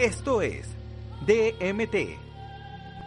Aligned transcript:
Esto 0.00 0.40
es 0.40 0.66
DMT. 1.26 2.18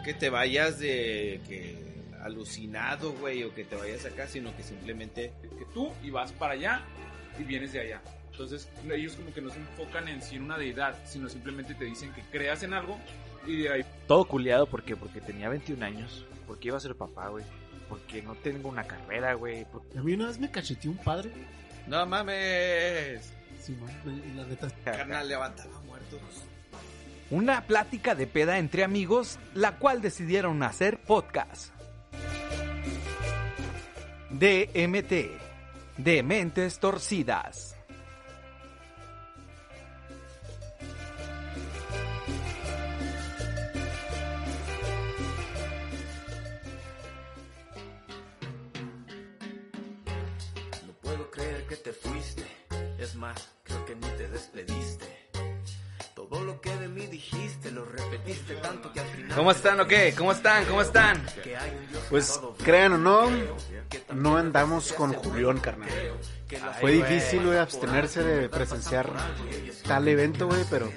Que 0.04 0.14
te 0.16 0.30
vayas 0.30 0.78
de 0.78 1.40
que 1.48 1.76
alucinado, 2.22 3.12
güey, 3.14 3.42
o 3.42 3.52
que 3.52 3.64
te 3.64 3.74
vayas 3.74 4.04
acá, 4.04 4.28
sino 4.28 4.54
que 4.56 4.62
simplemente 4.62 5.32
que 5.58 5.64
tú 5.74 5.90
y 6.04 6.10
vas 6.10 6.30
para 6.30 6.52
allá 6.54 6.82
y 7.36 7.42
vienes 7.42 7.72
de 7.72 7.80
allá. 7.80 8.00
Entonces 8.30 8.68
ellos 8.88 9.14
como 9.16 9.34
que 9.34 9.40
no 9.40 9.50
se 9.50 9.58
enfocan 9.58 10.06
en 10.06 10.22
sí 10.22 10.36
en 10.36 10.44
una 10.44 10.56
deidad, 10.56 10.94
sino 11.04 11.28
simplemente 11.28 11.74
te 11.74 11.84
dicen 11.84 12.12
que 12.12 12.22
creas 12.30 12.62
en 12.62 12.74
algo 12.74 12.96
y 13.44 13.62
de 13.62 13.72
ahí... 13.72 13.84
Todo 14.06 14.24
culiado 14.24 14.66
porque 14.66 14.94
porque 14.94 15.20
tenía 15.20 15.48
21 15.48 15.84
años, 15.84 16.24
porque 16.46 16.68
iba 16.68 16.76
a 16.76 16.80
ser 16.80 16.94
papá, 16.94 17.26
güey. 17.28 17.44
Porque 17.88 18.22
no 18.22 18.36
tengo 18.36 18.68
una 18.68 18.84
carrera, 18.84 19.34
güey. 19.34 19.64
porque- 19.70 19.98
A 19.98 20.02
mí 20.02 20.14
una 20.14 20.26
vez 20.28 20.38
me 20.38 20.48
cacheteó 20.48 20.92
un 20.92 20.98
padre. 20.98 21.30
no 21.88 22.06
mames. 22.06 23.32
Sí, 23.60 23.72
man, 23.80 24.22
la 24.36 24.44
neta. 24.46 24.68
Carnal, 24.84 25.28
levanta 25.28 25.64
los 25.66 25.82
muertos. 25.84 26.20
Una 27.30 27.66
plática 27.66 28.14
de 28.14 28.26
peda 28.26 28.58
entre 28.58 28.84
amigos, 28.84 29.38
la 29.54 29.78
cual 29.78 30.02
decidieron 30.02 30.62
hacer 30.62 30.98
podcast. 30.98 31.72
DMT. 34.30 35.12
De 35.96 36.22
mentes 36.22 36.80
torcidas. 36.80 37.76
No 50.86 50.92
puedo 51.00 51.30
creer 51.30 51.66
que 51.66 51.76
te 51.76 51.92
fuiste. 51.92 52.44
Es 52.98 53.14
más, 53.14 53.54
creo 53.62 53.84
que 53.86 53.94
ni 53.94 54.08
te 54.16 54.28
despediste. 54.28 55.23
Todo 56.34 56.46
lo 56.46 56.60
que 56.60 56.76
de 56.76 56.88
mí 56.88 57.06
dijiste 57.06 57.70
lo 57.70 57.84
repetiste 57.84 58.56
tanto 58.56 58.92
que 58.92 58.98
al 58.98 59.06
final. 59.06 59.36
¿Cómo 59.36 59.52
están 59.52 59.78
o 59.78 59.86
qué? 59.86 60.12
¿Cómo 60.18 60.32
están? 60.32 60.64
¿Cómo 60.64 60.82
están? 60.82 61.24
Pues 62.10 62.40
crean 62.64 62.94
o 62.94 62.98
no, 62.98 63.30
no 64.12 64.36
andamos 64.36 64.92
con 64.94 65.12
Julián, 65.12 65.60
carnal. 65.60 65.88
Fue 66.80 66.90
difícil, 66.90 67.46
güey, 67.46 67.58
abstenerse 67.58 68.24
de 68.24 68.48
presenciar 68.48 69.12
tal 69.86 70.08
evento, 70.08 70.48
güey, 70.48 70.64
pero 70.68 70.90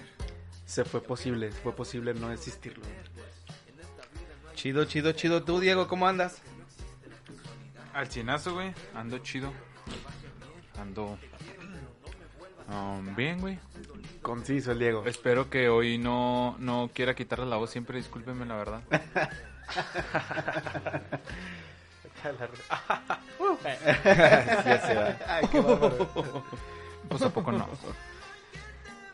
se 0.66 0.84
fue 0.86 1.04
posible, 1.04 1.52
fue 1.52 1.76
posible 1.76 2.16
no 2.16 2.32
existirlo. 2.32 2.84
Chido, 4.56 4.86
chido, 4.86 5.12
chido. 5.12 5.44
¿Tú, 5.44 5.60
Diego, 5.60 5.88
cómo 5.88 6.08
andas? 6.08 6.42
Al 7.94 8.08
cienazo, 8.08 8.56
güey, 8.56 8.74
ando 8.96 9.20
chido. 9.20 9.54
Ando... 10.80 11.20
um, 12.70 13.16
bien, 13.16 13.40
güey. 13.40 13.60
Conciso 14.22 14.72
el 14.72 14.80
Diego. 14.80 15.04
Espero 15.06 15.50
que 15.50 15.70
hoy 15.70 15.98
no, 15.98 16.56
no 16.60 16.90
quiera 16.94 17.16
quitarle 17.16 17.46
la 17.46 17.56
voz 17.58 17.70
siempre, 17.72 17.98
discúlpenme 17.98 18.46
la 18.46 18.56
verdad. 18.56 18.82
ya 24.66 24.82
se 24.86 24.96
va. 24.96 25.18
Ay, 25.28 25.48
qué 25.52 25.60
bárbaro. 25.60 26.44
Pues 27.10 27.22
a 27.22 27.30
poco 27.30 27.52
no. 27.52 27.68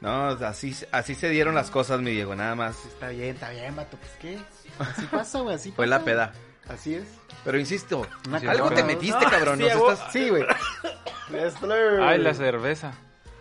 No, 0.02 0.28
así, 0.28 0.76
así 0.92 1.16
se 1.16 1.30
dieron 1.30 1.56
las 1.56 1.72
cosas, 1.72 2.02
mi 2.02 2.12
Diego, 2.12 2.36
nada 2.36 2.56
más. 2.56 2.86
Está 2.86 3.10
bien, 3.10 3.36
está 3.36 3.52
bien, 3.52 3.76
vato, 3.76 3.98
pues 3.98 4.12
qué. 4.20 4.38
Así 4.80 5.06
pasa, 5.06 5.40
güey, 5.40 5.56
así 5.56 5.72
Fue 5.72 5.86
pasa. 5.86 6.00
la 6.00 6.06
peda. 6.06 6.34
Así 6.68 6.96
es. 6.96 7.06
Pero 7.44 7.60
insisto, 7.60 8.06
algo 8.48 8.72
te 8.72 8.84
metiste, 8.84 9.24
No, 9.24 9.32
cabrón. 9.32 9.60
Sí, 10.12 10.30
güey. 10.30 10.44
Ay, 12.02 12.20
la 12.20 12.34
cerveza. 12.34 12.94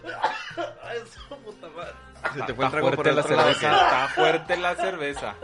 Se 2.34 2.42
te 2.42 2.54
fue 2.54 2.64
el 2.66 2.70
trago 2.70 2.88
por 2.90 2.94
fuerte 2.96 3.10
el 3.10 3.16
la 3.16 3.22
otro 3.22 3.36
lado. 3.36 3.54
cerveza. 3.54 3.82
Está 3.82 4.08
fuerte 4.08 4.56
la 4.56 4.74
cerveza. 4.74 5.34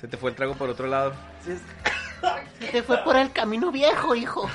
Se 0.00 0.08
te 0.08 0.16
fue 0.16 0.30
el 0.30 0.36
trago 0.36 0.54
por 0.54 0.70
otro 0.70 0.86
lado. 0.86 1.12
Se 1.44 1.58
te 2.70 2.82
fue 2.82 2.98
por 2.98 3.16
el 3.16 3.32
camino 3.32 3.70
viejo, 3.70 4.14
hijo. 4.14 4.48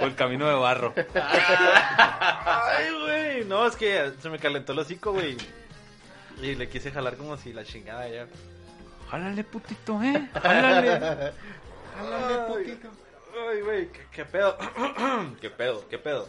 O 0.00 0.04
el 0.04 0.14
camino 0.14 0.48
de 0.48 0.54
barro. 0.54 0.94
Ay, 1.14 2.86
güey. 3.02 3.44
No, 3.44 3.66
es 3.66 3.76
que 3.76 4.12
se 4.20 4.30
me 4.30 4.38
calentó 4.38 4.72
el 4.72 4.78
hocico, 4.80 5.12
güey. 5.12 5.36
Y 6.40 6.54
le 6.54 6.68
quise 6.68 6.90
jalar 6.92 7.16
como 7.16 7.36
si 7.36 7.52
la 7.52 7.64
chingada 7.64 8.08
ya. 8.08 8.26
Jálale, 9.10 9.44
putito, 9.44 10.00
eh. 10.02 10.28
Jálale. 10.42 11.32
Háblame, 11.98 12.54
putito. 12.54 12.88
Ay, 13.50 13.60
güey, 13.62 13.88
¿qué, 13.92 14.06
qué 14.12 14.24
pedo? 14.24 14.56
¿Qué 15.40 15.50
pedo? 15.50 15.88
¿Qué 15.88 15.98
pedo? 15.98 16.28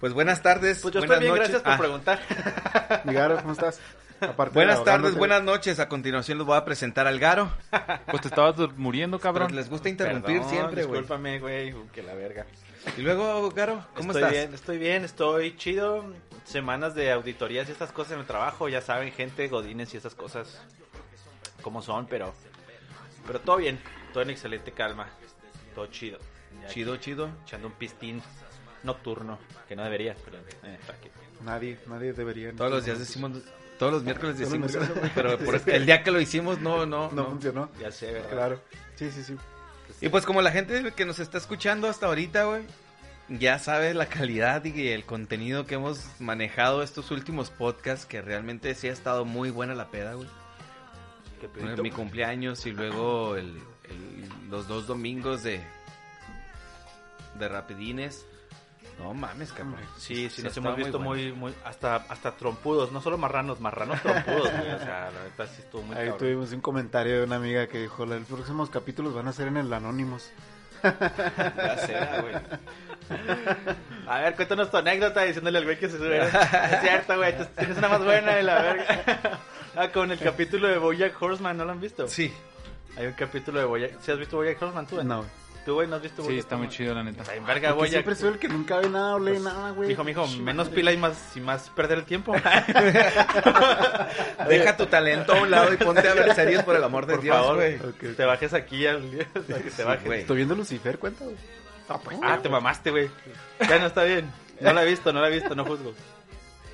Pues 0.00 0.12
buenas 0.12 0.42
tardes. 0.42 0.80
Pues 0.80 0.94
yo 0.94 1.00
buenas 1.00 1.16
estoy 1.16 1.30
bien, 1.30 1.36
noches. 1.36 1.50
gracias 1.50 1.62
por 1.62 1.72
Ah, 1.72 1.78
preguntar. 1.78 3.02
Migaro, 3.04 3.36
¿cómo 3.38 3.52
estás? 3.52 3.80
Aparte 4.20 4.54
Buenas 4.54 4.82
tardes, 4.82 5.14
buenas 5.14 5.42
noches. 5.42 5.78
A 5.78 5.88
continuación 5.88 6.38
les 6.38 6.46
voy 6.46 6.56
a 6.56 6.64
presentar 6.64 7.06
al 7.06 7.18
Garo. 7.18 7.50
Pues 8.10 8.22
te 8.22 8.28
estabas 8.28 8.56
muriendo, 8.76 9.18
Pero 9.18 9.32
cabrón. 9.34 9.54
les 9.54 9.68
gusta 9.68 9.88
interrumpir 9.90 10.36
Perdón, 10.38 10.50
siempre, 10.50 10.84
güey. 10.84 11.00
Discúlpame, 11.00 11.38
güey, 11.38 11.72
uh, 11.74 11.86
que 11.92 12.02
la 12.02 12.14
verga. 12.14 12.46
Y 12.96 13.02
luego, 13.02 13.50
Garo, 13.50 13.84
¿cómo 13.94 14.12
estoy 14.12 14.22
estás? 14.22 14.32
bien, 14.32 14.54
estoy 14.54 14.78
bien, 14.78 15.04
estoy 15.04 15.56
chido. 15.56 16.04
Semanas 16.44 16.94
de 16.94 17.12
auditorías 17.12 17.68
y 17.68 17.72
estas 17.72 17.92
cosas 17.92 18.12
en 18.12 18.20
el 18.20 18.26
trabajo, 18.26 18.68
ya 18.70 18.80
saben, 18.80 19.12
gente, 19.12 19.48
godines 19.48 19.92
y 19.92 19.96
esas 19.98 20.14
cosas 20.14 20.62
como 21.60 21.82
son, 21.82 22.06
pero 22.06 22.32
pero 23.26 23.40
todo 23.40 23.56
bien, 23.56 23.80
todo 24.12 24.22
en 24.22 24.30
excelente 24.30 24.70
calma, 24.72 25.08
todo 25.74 25.88
chido. 25.88 26.18
Ya 26.62 26.68
Chido, 26.68 26.94
aquí, 26.94 27.04
chido. 27.04 27.28
Echando 27.44 27.66
un 27.66 27.74
pistín 27.74 28.22
nocturno, 28.86 29.38
que 29.68 29.76
no 29.76 29.84
debería, 29.84 30.16
pero 30.24 30.38
eh. 30.38 30.78
Nadie, 31.44 31.78
nadie 31.86 32.12
debería. 32.14 32.52
Todos 32.54 32.70
los 32.70 32.84
días 32.86 32.98
decimos, 32.98 33.32
todos 33.78 33.92
los 33.92 34.02
miércoles 34.04 34.38
los 34.40 34.48
decimos 34.50 34.72
miércoles. 34.74 35.10
pero 35.14 35.38
por- 35.38 35.60
el 35.70 35.84
día 35.84 36.02
que 36.02 36.10
lo 36.10 36.20
hicimos 36.20 36.60
no, 36.60 36.86
no, 36.86 37.10
No 37.10 37.12
no. 37.12 37.24
funcionó. 37.26 37.70
Ya 37.78 37.90
sé, 37.92 38.12
¿verdad? 38.12 38.30
Claro. 38.30 38.60
Sí, 38.94 39.10
sí, 39.10 39.22
sí. 39.22 39.36
Y 40.00 40.08
pues 40.08 40.24
como 40.24 40.40
la 40.42 40.50
gente 40.50 40.92
que 40.96 41.04
nos 41.04 41.18
está 41.18 41.36
escuchando 41.38 41.88
hasta 41.88 42.06
ahorita, 42.06 42.44
güey, 42.44 42.62
ya 43.28 43.58
sabe 43.58 43.92
la 43.94 44.06
calidad 44.06 44.64
y 44.64 44.88
el 44.88 45.04
contenido 45.04 45.66
que 45.66 45.74
hemos 45.74 46.04
manejado 46.20 46.82
estos 46.82 47.10
últimos 47.10 47.50
podcasts, 47.50 48.06
que 48.06 48.22
realmente 48.22 48.74
sí 48.74 48.88
ha 48.88 48.92
estado 48.92 49.24
muy 49.24 49.50
buena 49.50 49.74
la 49.74 49.88
peda, 49.90 50.14
güey. 50.14 50.28
Bueno, 51.60 51.82
mi 51.82 51.90
cumpleaños 51.90 52.64
y 52.66 52.72
luego 52.72 53.36
el- 53.36 53.58
el- 53.84 54.48
los 54.50 54.66
dos 54.68 54.86
domingos 54.86 55.42
de 55.42 55.60
de 57.38 57.48
rapidines. 57.48 58.24
No 58.98 59.12
mames, 59.12 59.52
cabrón. 59.52 59.76
Sí, 59.98 60.28
sí, 60.30 60.36
Sí, 60.36 60.42
nos 60.42 60.56
hemos 60.56 60.74
visto 60.76 60.98
muy 60.98 61.24
muy, 61.30 61.32
muy, 61.32 61.54
hasta, 61.64 61.96
hasta 61.96 62.36
trompudos, 62.36 62.92
no 62.92 63.00
solo 63.02 63.18
marranos, 63.18 63.60
marranos 63.60 64.00
trompudos, 64.02 64.50
güey, 64.50 64.72
o 64.72 64.78
sea, 64.78 65.10
la 65.10 65.24
neta 65.24 65.46
sí 65.46 65.56
estuvo 65.62 65.82
muy 65.82 65.96
Ahí 65.96 66.04
cabrón. 66.04 66.18
tuvimos 66.18 66.52
un 66.52 66.60
comentario 66.62 67.18
de 67.18 67.24
una 67.24 67.36
amiga 67.36 67.66
que 67.66 67.78
dijo, 67.82 68.06
los 68.06 68.24
próximos 68.24 68.70
capítulos 68.70 69.14
van 69.14 69.28
a 69.28 69.32
ser 69.32 69.48
en 69.48 69.58
el 69.58 69.72
Anónimos. 69.72 70.30
Ya 70.82 71.78
sea, 71.78 72.20
güey. 72.20 72.34
A 74.06 74.20
ver, 74.20 74.34
cuéntanos 74.36 74.70
tu 74.70 74.76
anécdota 74.76 75.22
diciéndole 75.22 75.58
al 75.58 75.64
güey 75.64 75.78
que 75.78 75.88
se 75.88 75.98
sube. 75.98 76.18
es 76.24 76.80
cierto, 76.80 77.16
güey, 77.16 77.34
tienes 77.56 77.78
una 77.78 77.88
más 77.88 78.04
buena 78.04 78.34
de 78.36 78.42
la 78.42 78.62
verga. 78.62 79.40
ah, 79.76 79.88
con 79.92 80.10
el 80.12 80.18
capítulo 80.18 80.68
de 80.68 80.78
Bojack 80.78 81.20
Horseman, 81.20 81.56
¿no 81.56 81.64
lo 81.64 81.72
han 81.72 81.80
visto? 81.80 82.06
Sí. 82.08 82.32
Hay 82.96 83.06
un 83.06 83.12
capítulo 83.14 83.58
de 83.58 83.64
Bojack. 83.66 84.00
¿Sí 84.00 84.10
has 84.12 84.18
visto 84.18 84.36
Bojack 84.36 84.60
Horseman 84.62 84.86
tú? 84.86 84.94
güey? 84.96 85.06
No. 85.06 85.24
¿Tú, 85.66 85.74
güey, 85.74 85.88
no 85.88 85.96
has 85.96 86.02
visto 86.02 86.22
Sí, 86.22 86.28
Bojack 86.28 86.38
está 86.38 86.56
muy 86.56 86.68
Horseman? 86.68 86.84
chido, 86.86 86.94
la 86.94 87.02
neta. 87.02 87.22
Está 87.22 87.34
en 87.34 87.44
verga, 87.44 87.68
Porque 87.70 87.78
Bojack. 87.80 87.90
siempre 87.90 88.14
soy 88.14 88.28
el 88.34 88.38
que 88.38 88.48
nunca 88.48 88.76
ve 88.78 88.88
nada 88.88 89.16
o 89.16 89.18
lee 89.18 89.40
nada, 89.40 89.72
güey. 89.72 89.88
Mijo, 89.88 90.04
mijo, 90.04 90.26
menos 90.28 90.68
pila 90.68 90.92
y 90.92 90.96
más, 90.96 91.36
y 91.36 91.40
más 91.40 91.68
perder 91.70 91.98
el 91.98 92.04
tiempo. 92.04 92.32
Deja 94.48 94.76
tu 94.76 94.86
talento 94.86 95.32
a 95.32 95.42
un 95.42 95.50
lado 95.50 95.72
y 95.72 95.76
ponte 95.76 96.08
a 96.08 96.14
ver 96.14 96.34
series 96.34 96.62
por 96.62 96.76
el 96.76 96.84
amor 96.84 97.06
de 97.06 97.14
Por 97.14 97.22
Dios, 97.22 97.36
favor, 97.36 97.56
güey. 97.56 97.78
Te 98.14 98.24
bajes 98.24 98.54
aquí 98.54 98.86
al 98.86 99.02
para 99.48 99.62
que 99.62 99.70
te 99.70 99.84
bajes. 99.84 100.04
güey. 100.04 100.20
Estoy 100.20 100.36
viendo 100.36 100.54
Lucifer, 100.54 100.98
cuenta, 100.98 101.24
güey. 101.24 101.36
Ah, 102.22 102.38
te 102.42 102.48
mamaste, 102.48 102.90
güey. 102.90 103.10
Ya 103.68 103.78
no 103.78 103.86
está 103.86 104.04
bien. 104.04 104.30
No 104.60 104.72
la 104.72 104.82
he 104.82 104.86
visto, 104.86 105.12
no 105.12 105.20
la 105.20 105.28
he 105.28 105.32
visto, 105.32 105.54
no 105.54 105.64
juzgo. 105.64 105.94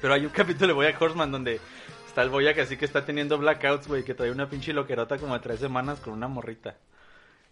Pero 0.01 0.15
hay 0.15 0.25
un 0.25 0.31
capítulo 0.33 0.69
de 0.69 0.73
Boyack 0.75 1.01
Horseman 1.01 1.31
donde 1.31 1.61
está 2.07 2.23
el 2.23 2.31
Boyack 2.31 2.59
así 2.59 2.77
que 2.77 2.85
está 2.85 3.05
teniendo 3.05 3.39
blackouts, 3.39 3.89
güey, 3.89 4.05
que 4.05 4.15
trae 4.15 4.31
una 4.31 4.49
pinche 4.49 4.73
loquerota 4.73 5.19
como 5.19 5.35
de 5.35 5.41
tres 5.41 5.61
semanas 5.61 6.01
con 6.01 6.13
una 6.13 6.29
morrita. 6.29 6.77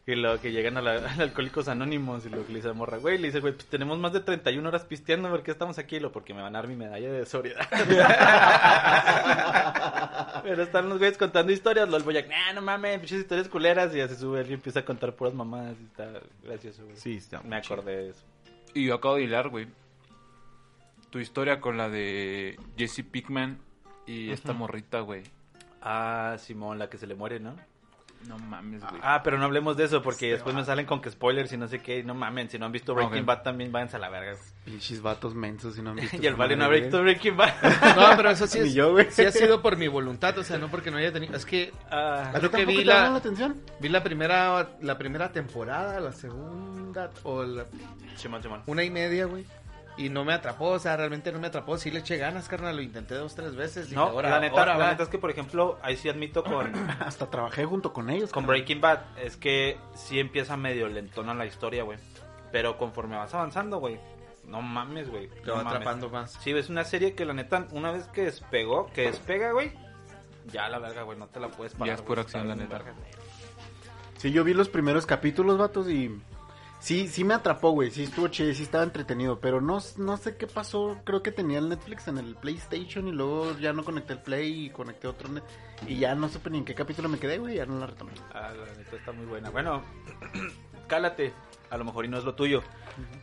Y 0.07 0.15
luego 0.15 0.41
que 0.41 0.51
llegan 0.51 0.77
a, 0.77 0.83
la, 0.83 0.95
a 0.97 1.23
Alcohólicos 1.23 1.69
Anónimos 1.69 2.27
y 2.27 2.31
lo 2.31 2.45
que 2.45 2.53
le 2.53 2.59
dice 2.59 2.69
a 2.69 2.73
la 2.73 2.77
morra, 2.77 2.99
güey, 2.99 3.19
le 3.19 3.29
dice, 3.29 3.41
güey, 3.41 3.53
pues 3.53 3.67
tenemos 3.67 3.99
más 3.99 4.13
de 4.13 4.21
31 4.21 4.67
horas 4.67 4.85
pisteando, 4.85 5.29
¿por 5.29 5.43
qué 5.43 5.51
estamos 5.51 5.79
aquí? 5.79 5.97
Y 5.97 6.01
Lo 6.01 6.11
porque 6.11 6.35
me 6.35 6.43
van 6.43 6.57
a 6.57 6.59
dar 6.59 6.69
mi 6.69 6.77
medalla 6.77 7.13
de 7.13 7.27
sobriedad. 7.27 7.67
Pero 10.43 10.63
están 10.63 10.89
los 10.89 10.99
güeyes 10.99 11.19
contando 11.19 11.53
historias, 11.53 11.89
lo 11.89 11.97
el 11.97 12.03
Boyack, 12.03 12.29
nah, 12.29 12.53
no 12.55 12.63
mames, 12.63 12.99
pinches 13.01 13.21
historias 13.21 13.49
culeras, 13.49 13.95
y 13.95 13.99
ya 13.99 14.09
se 14.09 14.17
sube 14.17 14.41
él 14.41 14.51
y 14.51 14.55
empieza 14.55 14.81
a 14.81 14.85
contar 14.85 15.15
puras 15.15 15.35
mamadas 15.35 15.77
y 15.81 15.85
está 15.85 16.11
gracioso, 16.43 16.85
güey. 16.85 16.97
Sí, 16.97 17.17
está 17.17 17.43
Me 17.43 17.57
acordé 17.57 17.97
de 17.97 18.09
eso. 18.11 18.23
Y 18.75 18.87
yo 18.87 18.95
acabo 18.95 19.17
de 19.17 19.25
hilar, 19.25 19.49
güey. 19.49 19.69
Tu 21.11 21.19
historia 21.19 21.61
con 21.61 21.77
la 21.77 21.89
de 21.89 22.59
Jesse 22.77 23.03
Pickman 23.03 23.59
y 24.07 24.31
esta 24.31 24.53
morrita, 24.53 25.01
güey. 25.01 25.25
Ah, 25.83 26.37
Simón, 26.39 26.79
la 26.79 26.89
que 26.89 26.99
se 26.99 27.07
le 27.07 27.15
muere, 27.15 27.41
¿no? 27.41 27.57
No 28.29 28.39
mames, 28.39 28.81
güey. 28.83 29.01
Ah, 29.03 29.23
pero 29.25 29.39
no 29.39 29.45
hablemos 29.47 29.77
de 29.77 29.85
eso 29.85 30.03
porque 30.03 30.31
después 30.33 30.55
me 30.55 30.65
salen 30.65 30.87
con 30.87 31.01
que 31.01 31.11
spoilers 31.11 31.53
y 31.53 31.57
no 31.57 31.67
sé 31.69 31.81
qué. 31.81 32.03
No 32.05 32.15
mamen, 32.15 32.49
si 32.51 32.59
no 32.59 32.67
han 32.67 32.73
visto 32.73 32.95
Breaking. 32.95 33.25
Bad 33.27 33.43
también 33.43 33.73
váyanse 33.73 33.97
a 33.97 33.99
la 33.99 34.09
verga. 34.11 34.37
Pinches 34.65 35.01
vatos 35.03 35.35
mensos 35.35 35.77
y 35.79 35.83
no 35.83 35.91
han 35.91 35.97
visto. 35.97 36.17
y 36.23 36.27
el 36.27 36.35
Vale 36.35 36.55
no 36.57 36.67
ha 36.67 36.69
visto. 36.69 37.01
Breaking 37.03 37.37
Bad. 37.37 37.55
No, 37.97 38.17
pero 38.17 38.31
eso 38.31 38.47
sí, 38.47 38.61
Ni 38.61 38.69
es, 38.69 38.75
yo, 38.75 38.93
güey. 38.93 39.11
sí 39.11 39.25
ha 39.25 39.33
sido 39.33 39.63
por 39.63 39.77
mi 39.77 39.89
voluntad, 39.89 40.37
o 40.39 40.45
sea, 40.45 40.59
no 40.59 40.69
porque 40.71 40.91
no 40.91 40.99
haya 40.99 41.13
tenido... 41.13 41.35
Es 41.35 41.45
que 41.47 41.73
Ah, 41.91 42.31
¿A 42.35 42.39
Creo 42.39 42.51
que 42.51 42.65
vi 42.67 42.77
te 42.79 42.85
la- 42.85 43.15
atención? 43.17 43.61
vi 43.81 43.89
la 43.89 44.03
primera 44.03 44.69
la 44.81 44.99
primera 44.99 45.33
temporada, 45.33 45.99
la 46.01 46.13
segunda 46.13 47.11
o 47.25 47.43
la 47.43 47.65
Simón, 48.17 48.43
Simón. 48.43 48.63
una 48.67 48.85
y 48.85 48.91
media, 48.91 49.25
güey. 49.27 49.45
Y 50.01 50.09
no 50.09 50.25
me 50.25 50.33
atrapó, 50.33 50.71
o 50.71 50.79
sea, 50.79 50.97
realmente 50.97 51.31
no 51.31 51.39
me 51.39 51.49
atrapó. 51.49 51.77
Sí 51.77 51.91
le 51.91 51.99
eché 51.99 52.17
ganas, 52.17 52.49
carnal, 52.49 52.75
lo 52.75 52.81
intenté 52.81 53.15
dos, 53.17 53.35
tres 53.35 53.55
veces. 53.55 53.91
Dije, 53.91 53.97
No, 53.97 54.05
ahora, 54.07 54.31
la, 54.31 54.41
neta, 54.41 54.59
ahora 54.59 54.79
la 54.79 54.91
neta 54.93 55.03
es 55.03 55.09
que, 55.11 55.19
por 55.19 55.31
ejemplo, 55.31 55.79
ahí 55.83 55.97
sí 55.99 56.09
admito 56.09 56.43
con, 56.43 56.73
Hasta 57.01 57.29
trabajé 57.29 57.67
junto 57.67 57.93
con 57.93 58.09
ellos. 58.09 58.31
con 58.31 58.45
carnal. 58.45 58.57
Breaking 58.57 58.81
Bad, 58.81 59.01
es 59.19 59.37
que 59.37 59.77
sí 59.95 60.19
empieza 60.19 60.57
medio 60.57 60.89
lentona 60.89 61.35
la 61.35 61.45
historia, 61.45 61.83
güey. 61.83 61.99
Pero 62.51 62.79
conforme 62.79 63.17
vas 63.17 63.35
avanzando, 63.35 63.77
güey, 63.79 64.01
no 64.47 64.63
mames, 64.63 65.11
güey. 65.11 65.29
Te 65.29 65.43
no 65.43 65.53
va 65.57 65.65
mames. 65.65 65.75
atrapando 65.75 66.09
más. 66.09 66.33
Sí, 66.41 66.51
es 66.53 66.71
una 66.71 66.85
serie 66.85 67.15
que 67.15 67.27
la 67.27 67.35
neta, 67.35 67.69
una 67.73 67.93
vez 67.93 68.07
que 68.07 68.23
despegó, 68.25 68.87
que 68.95 69.03
despega, 69.03 69.53
güey, 69.53 69.73
ya 70.51 70.69
la 70.71 70.79
verga, 70.79 71.03
güey, 71.03 71.19
no 71.19 71.27
te 71.27 71.41
la 71.41 71.49
puedes 71.49 71.75
parar. 71.75 71.89
Ya 71.89 71.95
es 71.95 72.01
pura 72.03 72.23
acción, 72.23 72.49
la 72.49 72.57
neta. 72.57 72.79
verga. 72.79 72.95
Sí, 74.17 74.33
yo 74.33 74.45
vi 74.45 74.55
los 74.55 74.71
primeros 74.71 75.05
capítulos, 75.05 75.59
vatos, 75.59 75.89
y 75.91 76.11
sí, 76.81 77.09
sí 77.09 77.25
me 77.25 77.35
atrapó, 77.35 77.71
güey. 77.71 77.91
Sí 77.91 78.05
estuvo 78.05 78.29
chido, 78.29 78.53
sí 78.53 78.65
estaba 78.65 78.85
entretenido, 78.85 79.41
pero 79.41 79.61
no, 79.61 79.79
no 79.97 80.17
sé 80.17 80.37
qué 80.37 80.47
pasó. 80.47 80.99
Creo 81.05 81.23
que 81.23 81.31
tenía 81.31 81.59
el 81.59 81.69
Netflix 81.69 82.09
en 82.09 82.19
el 82.19 82.35
PlayStation 82.35 83.07
y 83.09 83.13
luego 83.13 83.57
ya 83.59 83.73
no 83.73 83.85
conecté 83.85 84.15
el 84.15 84.21
Play 84.21 84.67
y 84.67 84.71
conecté 84.71 85.07
otro 85.07 85.29
net. 85.29 85.45
Y 85.87 85.99
ya 85.99 86.15
no 86.15 86.29
supe 86.29 86.51
ni 86.51 86.59
en 86.59 86.65
qué 86.65 86.75
capítulo 86.75 87.09
me 87.09 87.19
quedé, 87.19 87.39
güey, 87.39 87.57
ya 87.57 87.67
no 87.67 87.79
la 87.79 87.87
retomé. 87.87 88.13
Ah, 88.33 88.53
la 88.53 88.75
neta 88.75 88.97
está 88.97 89.13
muy 89.13 89.27
buena. 89.27 89.51
Bueno, 89.51 89.83
cálate. 90.89 91.33
A 91.71 91.77
lo 91.77 91.85
mejor 91.85 92.05
y 92.05 92.09
no 92.09 92.19
es 92.19 92.25
lo 92.25 92.35
tuyo. 92.35 92.63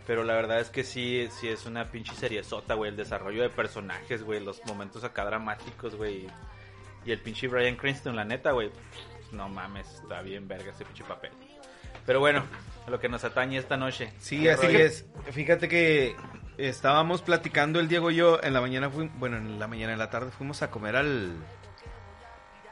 Pero 0.05 0.23
la 0.23 0.33
verdad 0.33 0.61
es 0.61 0.69
que 0.69 0.85
sí, 0.85 1.27
sí 1.31 1.49
es 1.49 1.65
una 1.65 1.91
pinche 1.91 2.15
serie 2.15 2.43
sota, 2.43 2.75
güey. 2.75 2.91
El 2.91 2.97
desarrollo 2.97 3.41
de 3.43 3.49
personajes, 3.49 4.23
güey. 4.23 4.39
Los 4.39 4.65
momentos 4.65 5.03
acá 5.03 5.25
dramáticos, 5.25 5.95
güey. 5.95 6.27
Y 7.05 7.11
el 7.11 7.19
pinche 7.19 7.47
Brian 7.47 7.75
Cranston, 7.75 8.15
la 8.15 8.23
neta, 8.23 8.51
güey. 8.51 8.71
No 9.31 9.49
mames, 9.49 9.87
está 9.95 10.21
bien 10.21 10.47
verga 10.47 10.71
ese 10.71 10.85
pinche 10.85 11.03
papel. 11.03 11.31
Pero 12.07 12.19
bueno, 12.21 12.43
a 12.87 12.89
lo 12.89 12.99
que 12.99 13.07
nos 13.09 13.23
atañe 13.23 13.59
esta 13.59 13.77
noche. 13.77 14.11
Sí, 14.17 14.41
¿Qué 14.41 14.51
así 14.51 14.65
rollo? 14.65 14.79
es. 14.79 15.05
Fíjate 15.31 15.67
que 15.69 16.15
estábamos 16.57 17.21
platicando 17.21 17.79
el 17.79 17.87
Diego 17.87 18.09
y 18.09 18.15
yo 18.15 18.39
en 18.41 18.53
la 18.53 18.61
mañana, 18.61 18.89
fui, 18.89 19.11
bueno, 19.15 19.37
en 19.37 19.59
la 19.59 19.67
mañana, 19.67 19.93
en 19.93 19.99
la 19.99 20.09
tarde 20.09 20.31
fuimos 20.31 20.63
a 20.63 20.71
comer 20.71 20.95
al... 20.95 21.33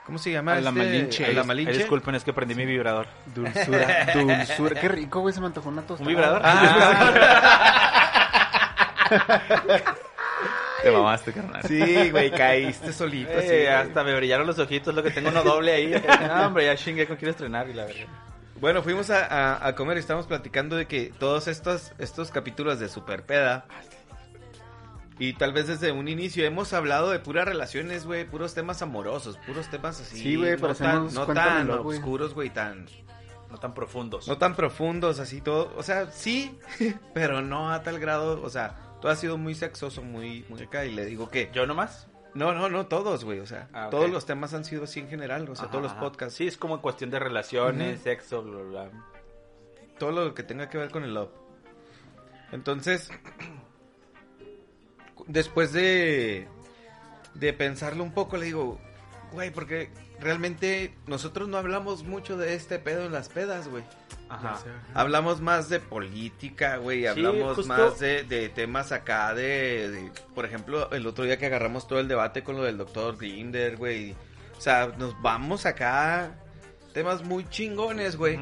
¿Cómo 0.05 0.17
se 0.19 0.31
llama? 0.31 0.53
A 0.53 0.61
la 0.61 0.69
este? 0.69 0.79
Malinche. 0.81 1.25
A 1.25 1.31
la 1.33 1.41
Ay, 1.41 1.47
Malinche. 1.47 1.77
disculpen, 1.79 2.15
es 2.15 2.23
que 2.23 2.31
prendí 2.31 2.55
mi 2.55 2.65
vibrador. 2.65 3.07
Dulzura, 3.33 4.05
dulzura. 4.13 4.79
Qué 4.79 4.87
rico, 4.87 5.19
güey, 5.19 5.33
se 5.33 5.41
me 5.41 5.47
antojó 5.47 5.67
una 5.69 5.81
tostada. 5.81 6.07
¿Un 6.09 6.15
vibrador? 6.15 6.41
Te 10.83 10.91
mamaste, 10.91 11.33
carnal. 11.33 11.63
Sí, 11.63 12.11
güey, 12.11 12.29
caíste 12.31 12.93
solito. 12.93 13.31
Eh, 13.33 13.63
sí, 13.63 13.67
hasta 13.67 14.03
me 14.03 14.15
brillaron 14.15 14.45
los 14.45 14.59
ojitos, 14.59 14.93
lo 14.93 15.01
que 15.01 15.09
tengo 15.09 15.29
uno 15.29 15.43
doble 15.43 15.73
ahí. 15.73 15.93
No, 16.27 16.47
hombre, 16.47 16.65
ya 16.65 16.75
chingué 16.75 17.07
con 17.07 17.17
quiero 17.17 17.31
estrenar 17.31 17.67
y 17.69 17.73
la 17.73 17.85
verdad. 17.85 18.05
Bueno, 18.59 18.81
fuimos 18.81 19.09
a, 19.09 19.25
a- 19.25 19.67
a 19.67 19.75
comer 19.75 19.97
y 19.97 19.99
estábamos 19.99 20.27
platicando 20.27 20.75
de 20.75 20.87
que 20.87 21.13
todos 21.19 21.47
estos, 21.47 21.91
estos 21.97 22.31
capítulos 22.31 22.79
de 22.79 22.87
Super 22.89 23.25
Peda 23.25 23.65
y 25.19 25.33
tal 25.33 25.53
vez 25.53 25.67
desde 25.67 25.91
un 25.91 26.07
inicio 26.07 26.45
hemos 26.45 26.73
hablado 26.73 27.09
de 27.11 27.19
puras 27.19 27.45
relaciones, 27.45 28.05
güey, 28.05 28.25
puros 28.25 28.53
temas 28.53 28.81
amorosos, 28.81 29.37
puros 29.45 29.69
temas 29.69 29.99
así. 30.01 30.19
Sí, 30.19 30.35
güey, 30.35 30.55
pero 30.55 30.69
no 30.69 30.75
tan, 30.75 31.13
no 31.13 31.27
tan 31.27 31.69
oscuros, 31.71 32.33
güey, 32.33 32.49
tan, 32.49 32.85
No 33.51 33.57
tan 33.59 33.73
profundos. 33.73 34.27
no 34.27 34.37
tan 34.37 34.55
profundos, 34.55 35.19
así 35.19 35.41
todo. 35.41 35.73
O 35.77 35.83
sea, 35.83 36.09
sí, 36.11 36.57
pero 37.13 37.41
no 37.41 37.71
a 37.71 37.83
tal 37.83 37.99
grado, 37.99 38.41
o 38.41 38.49
sea, 38.49 38.75
todo 39.01 39.11
ha 39.11 39.15
sido 39.15 39.37
muy 39.37 39.53
sexoso, 39.55 40.01
muy, 40.01 40.45
muy 40.49 40.61
acá 40.63 40.85
y 40.85 40.91
le 40.95 41.05
digo 41.05 41.29
que... 41.29 41.49
¿Yo 41.53 41.65
nomás? 41.67 42.07
No, 42.35 42.53
no, 42.53 42.69
no 42.69 42.85
todos, 42.87 43.23
güey, 43.25 43.39
o 43.39 43.45
sea, 43.47 43.69
Ah, 43.73 43.87
todos 43.89 44.09
los 44.11 44.25
temas 44.25 44.53
han 44.53 44.65
sido 44.65 44.83
así 44.83 44.99
en 44.99 45.07
general, 45.09 45.49
o 45.49 45.55
sea, 45.55 45.63
Ajá, 45.65 45.71
todos 45.71 45.83
los 45.85 45.93
podcasts. 45.93 46.35
Sí, 46.35 46.45
es 46.45 46.57
como 46.57 46.75
en 46.75 46.81
cuestión 46.81 47.09
de 47.09 47.17
relaciones, 47.17 48.01
sexo, 48.01 48.43
bla, 48.43 48.61
bla, 48.61 48.83
bla. 48.89 48.91
todo 49.97 50.11
lo 50.11 50.33
que 50.35 50.43
tenga 50.43 50.69
que 50.69 50.77
ver 50.77 50.91
con 50.91 51.03
el 51.03 51.13
love. 51.13 51.31
Entonces, 52.51 53.09
después 55.27 55.71
de, 55.73 56.47
de 57.33 57.53
pensarlo 57.53 58.03
un 58.03 58.11
poco, 58.13 58.37
le 58.37 58.45
digo, 58.47 58.79
güey, 59.31 59.51
porque 59.51 59.89
realmente 60.19 60.93
nosotros 61.07 61.47
no 61.47 61.57
hablamos 61.57 62.03
mucho 62.03 62.37
de 62.37 62.55
este 62.55 62.79
pedo 62.79 63.05
en 63.05 63.11
las 63.11 63.29
pedas, 63.29 63.67
güey. 63.67 63.83
Ajá. 64.29 64.59
Hablamos 64.95 65.39
más 65.41 65.69
de 65.69 65.79
política, 65.79 66.77
güey, 66.77 67.05
hablamos 67.05 67.55
justo- 67.57 67.67
más 67.67 67.99
de, 67.99 68.23
de 68.23 68.49
temas 68.49 68.91
acá 68.91 69.33
de, 69.35 69.91
de- 69.91 70.11
por 70.33 70.45
ejemplo, 70.45 70.89
el 70.91 71.05
otro 71.05 71.25
día 71.25 71.37
que 71.37 71.45
agarramos 71.45 71.87
todo 71.87 71.99
el 71.99 72.07
debate 72.07 72.43
con 72.43 72.55
lo 72.57 72.63
del 72.63 72.77
doctor 72.77 73.17
Grinder, 73.17 73.77
güey. 73.77 74.15
O 74.57 74.61
sea, 74.61 74.87
nos 74.97 75.21
vamos 75.21 75.65
acá, 75.65 76.31
temas 76.93 77.23
muy 77.23 77.47
chingones, 77.49 78.15
güey. 78.15 78.39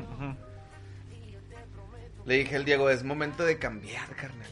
Le 2.26 2.36
dije 2.38 2.56
al 2.56 2.64
Diego, 2.64 2.90
es 2.90 3.04
momento 3.04 3.44
de 3.44 3.58
cambiar, 3.60 4.08
carnal. 4.16 4.48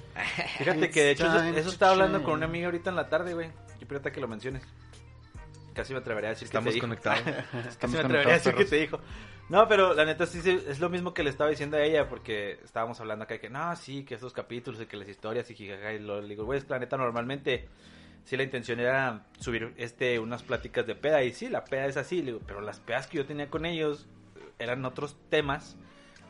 Fíjate 0.57 0.89
que 0.89 1.03
de 1.03 1.11
hecho 1.11 1.27
eso, 1.55 1.69
estaba 1.69 1.93
hablando 1.93 2.21
con 2.23 2.33
una 2.33 2.45
amiga 2.45 2.65
ahorita 2.65 2.89
en 2.89 2.97
la 2.97 3.07
tarde, 3.07 3.33
güey. 3.33 3.47
Yo 3.79 3.87
ahorita 3.89 4.11
que 4.11 4.19
lo 4.19 4.27
menciones. 4.27 4.63
Casi 5.73 5.93
me 5.93 5.99
atrevería 5.99 6.29
a 6.29 6.33
decir 6.33 6.45
Estamos 6.45 6.65
que 6.65 6.69
te 6.71 6.73
dijo. 6.75 6.87
conectados. 6.87 7.21
Casi 7.23 7.67
Estamos 7.69 7.93
me 7.95 7.99
atrevería 8.01 8.33
a 8.33 8.37
decir 8.37 8.55
que 8.55 8.65
te 8.65 8.75
dijo. 8.81 8.99
No, 9.49 9.67
pero 9.67 9.93
la 9.93 10.05
neta 10.05 10.25
sí, 10.25 10.39
es 10.45 10.79
lo 10.79 10.89
mismo 10.89 11.13
que 11.13 11.23
le 11.23 11.29
estaba 11.29 11.49
diciendo 11.49 11.77
a 11.77 11.81
ella 11.83 12.07
porque 12.07 12.59
estábamos 12.63 12.99
hablando 13.01 13.23
acá 13.23 13.33
de 13.33 13.39
que 13.41 13.49
no, 13.49 13.75
sí, 13.75 14.03
que 14.05 14.15
esos 14.15 14.31
capítulos 14.33 14.79
y 14.81 14.85
que 14.85 14.95
las 14.97 15.09
historias 15.09 15.49
y 15.51 15.55
jijaja 15.55 15.93
y 15.93 15.99
lo 15.99 16.21
le 16.21 16.27
digo, 16.29 16.45
güey, 16.45 16.59
es 16.59 16.65
que 16.65 16.71
la 16.71 16.79
neta 16.79 16.95
normalmente 16.97 17.67
sí 18.23 18.37
la 18.37 18.43
intención 18.43 18.79
era 18.79 19.25
subir 19.39 19.73
este 19.77 20.19
unas 20.19 20.43
pláticas 20.43 20.85
de 20.87 20.95
peda 20.95 21.23
y 21.23 21.33
sí, 21.33 21.49
la 21.49 21.65
peda 21.65 21.85
es 21.87 21.97
así, 21.97 22.19
le 22.19 22.27
digo, 22.33 22.39
pero 22.45 22.61
las 22.61 22.79
pedas 22.79 23.07
que 23.07 23.17
yo 23.17 23.25
tenía 23.25 23.49
con 23.49 23.65
ellos 23.65 24.07
eran 24.59 24.85
otros 24.85 25.17
temas 25.29 25.75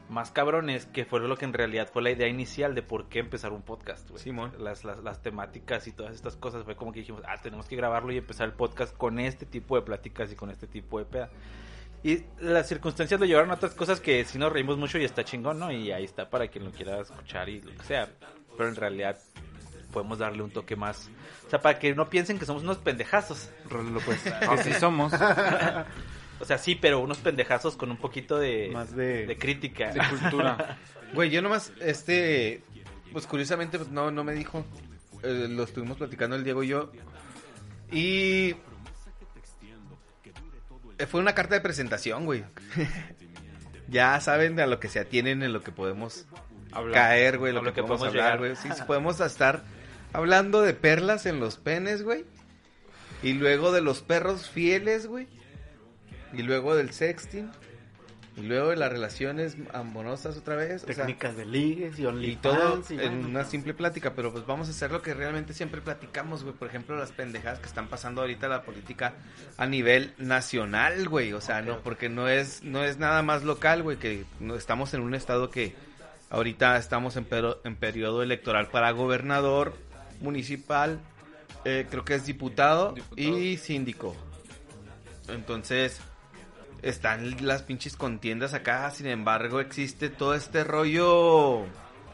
más 0.10 0.32
cabrones 0.32 0.86
que 0.86 1.06
fue 1.06 1.20
lo 1.22 1.38
que 1.38 1.46
en 1.46 1.54
realidad 1.54 1.90
fue 1.92 2.02
la 2.02 2.12
idea 2.12 2.28
inicial 2.28 2.76
de 2.76 2.82
por 2.82 3.08
qué 3.08 3.20
empezar 3.20 3.54
un 3.54 3.62
podcast, 3.62 4.10
güey. 4.10 4.22
Simón. 4.22 4.54
Las, 4.60 4.84
las, 4.84 5.00
las 5.04 5.22
temáticas 5.22 5.88
y 5.88 5.94
todas 5.94 6.16
estas 6.16 6.36
cosas 6.36 6.64
fue 6.64 6.76
como 6.76 6.92
que 6.92 7.00
dijimos, 7.00 7.22
ah, 7.28 7.36
tenemos 7.42 7.68
que 7.68 7.76
grabarlo 7.76 8.12
y 8.12 8.18
empezar 8.18 8.48
el 8.48 8.54
podcast 8.54 8.96
con 8.96 9.20
este 9.20 9.46
tipo 9.46 9.76
de 9.76 9.84
pláticas 9.84 10.32
y 10.32 10.36
con 10.36 10.50
este 10.50 10.68
tipo 10.68 11.00
de 11.00 11.06
peda. 11.06 11.30
Y 12.04 12.24
las 12.40 12.68
circunstancias 12.68 13.20
lo 13.20 13.26
llevaron 13.26 13.52
a 13.52 13.56
otras 13.56 13.76
cosas 13.76 14.02
que 14.02 14.26
sí 14.26 14.40
nos 14.40 14.52
reímos 14.52 14.78
mucho 14.78 14.98
y 14.98 15.06
está 15.06 15.24
chingón, 15.24 15.60
¿no? 15.60 15.72
Y 15.72 15.92
ahí 15.92 16.04
está 16.04 16.30
para 16.30 16.48
quien 16.48 16.66
lo 16.66 16.72
quiera 16.72 17.00
escuchar 17.00 17.48
y 17.48 17.62
lo 17.62 17.72
que 17.78 17.84
sea. 17.84 18.10
Pero 18.58 18.70
en 18.70 18.76
realidad 18.76 19.18
podemos 19.92 20.18
darle 20.18 20.42
un 20.42 20.50
toque 20.50 20.76
más. 20.76 21.10
O 21.46 21.50
sea, 21.50 21.62
para 21.62 21.78
que 21.78 21.94
no 21.94 22.10
piensen 22.10 22.40
que 22.40 22.46
somos 22.46 22.64
unos 22.64 22.78
pendejazos. 22.78 23.52
Rolo, 23.70 24.00
pues. 24.00 24.20
Que 24.50 24.64
sí 24.64 24.74
somos. 24.74 25.14
O 26.42 26.46
sea, 26.46 26.58
sí, 26.58 26.76
pero 26.76 27.00
unos 27.00 27.20
pendejazos 27.20 27.76
con 27.78 27.92
un 27.92 27.98
poquito 27.98 28.40
de, 28.40 28.70
Más 28.74 28.96
de- 28.96 29.28
de 29.28 29.38
crítica. 29.38 29.92
De 29.94 30.02
cultura. 30.10 30.78
Güey, 31.14 31.30
yo 31.30 31.42
nomás, 31.42 31.74
este, 31.82 32.64
pues 33.12 33.28
curiosamente, 33.28 33.78
pues 33.78 33.90
no, 33.92 34.12
no 34.12 34.24
me 34.24 34.34
dijo. 34.34 34.66
Eh, 35.24 35.48
lo 35.50 35.64
estuvimos 35.64 35.98
platicando 35.98 36.38
el 36.38 36.44
Diego 36.46 36.64
y 36.64 36.70
yo. 36.70 36.90
Y 37.92 38.56
fue 41.08 41.20
una 41.20 41.36
carta 41.36 41.56
de 41.56 41.62
presentación, 41.62 42.26
güey. 42.26 42.44
ya 43.90 44.20
saben 44.22 44.60
a 44.60 44.68
lo 44.68 44.80
que 44.80 44.88
se 44.88 45.00
atienen, 45.00 45.44
en 45.44 45.52
lo 45.54 45.62
que 45.62 45.72
podemos 45.72 46.26
Hablar. 46.72 46.94
caer, 46.94 47.38
güey, 47.38 47.54
lo, 47.54 47.62
que, 47.74 47.84
podemos, 47.84 48.04
hablar, 48.08 48.40
güey. 48.40 48.56
Sí, 48.56 48.70
sí, 48.74 48.82
podemos 48.88 49.20
estar 49.20 49.64
hablando 50.14 50.62
de 50.62 50.74
perlas 50.74 51.26
en 51.26 51.40
los 51.40 51.58
penes, 51.58 52.04
güey. 52.04 52.26
Y 53.24 53.34
luego 53.34 53.72
de 53.72 53.82
los 53.82 54.02
perros 54.02 54.50
fieles, 54.50 55.08
güey. 55.08 55.28
Y 56.34 56.44
luego 56.44 56.76
del 56.76 56.92
sexting. 56.92 57.50
Y 58.38 58.44
luego 58.44 58.70
de 58.70 58.78
las 58.78 58.90
relaciones 58.90 59.58
amorosas 59.74 60.38
otra 60.38 60.56
vez. 60.56 60.84
o 60.84 60.88
sea, 60.88 60.96
Técnicas 60.96 61.36
de 61.36 61.46
ligues 61.46 62.00
y 62.00 62.04
y 62.04 62.06
OnlyFans. 62.06 62.42
todo 62.42 62.82
y 62.90 62.94
en 62.94 63.00
bueno. 63.00 63.28
una 63.28 63.44
simple 63.44 63.74
plática, 63.74 64.14
pero 64.16 64.32
pues 64.32 64.46
vamos 64.46 64.70
a 64.70 64.72
hacer 64.72 64.90
lo 64.90 65.02
que 65.02 65.14
realmente 65.14 65.54
siempre 65.54 65.82
platicamos, 65.82 66.44
güey. 66.44 66.56
Por 66.56 66.70
ejemplo, 66.70 66.96
las 66.96 67.12
pendejadas 67.12 67.60
que 67.60 67.66
están 67.66 67.90
pasando 67.90 68.22
ahorita 68.22 68.48
la 68.48 68.62
política 68.64 69.16
a 69.58 69.66
nivel 69.68 70.14
nacional, 70.18 71.10
güey. 71.10 71.34
O 71.34 71.42
sea, 71.42 71.62
no, 71.62 71.80
porque 71.80 72.08
no 72.08 72.30
es, 72.30 72.64
no 72.64 72.86
es 72.86 72.98
nada 72.98 73.22
más 73.22 73.44
local, 73.44 73.84
güey, 73.84 73.98
que 73.98 74.24
no, 74.40 74.56
estamos 74.56 74.94
en 74.94 75.02
un 75.02 75.14
estado 75.14 75.50
que 75.50 75.76
ahorita 76.30 76.78
estamos 76.78 77.18
en, 77.18 77.26
pero- 77.26 77.60
en 77.66 77.76
periodo 77.76 78.24
electoral 78.24 78.68
para 78.70 78.92
gobernador 78.92 79.74
municipal, 80.22 81.02
eh, 81.66 81.86
creo 81.92 82.06
que 82.06 82.16
es 82.16 82.26
diputado, 82.26 82.94
Diputado. 82.94 83.38
y 83.38 83.58
síndico. 83.58 84.16
Entonces, 85.28 86.00
están 86.82 87.46
las 87.46 87.64
pinches 87.64 87.96
contiendas 87.96 88.54
acá, 88.54 88.90
sin 88.92 89.08
embargo, 89.08 89.60
existe 89.60 90.10
todo 90.10 90.34
este 90.36 90.64
rollo 90.64 91.64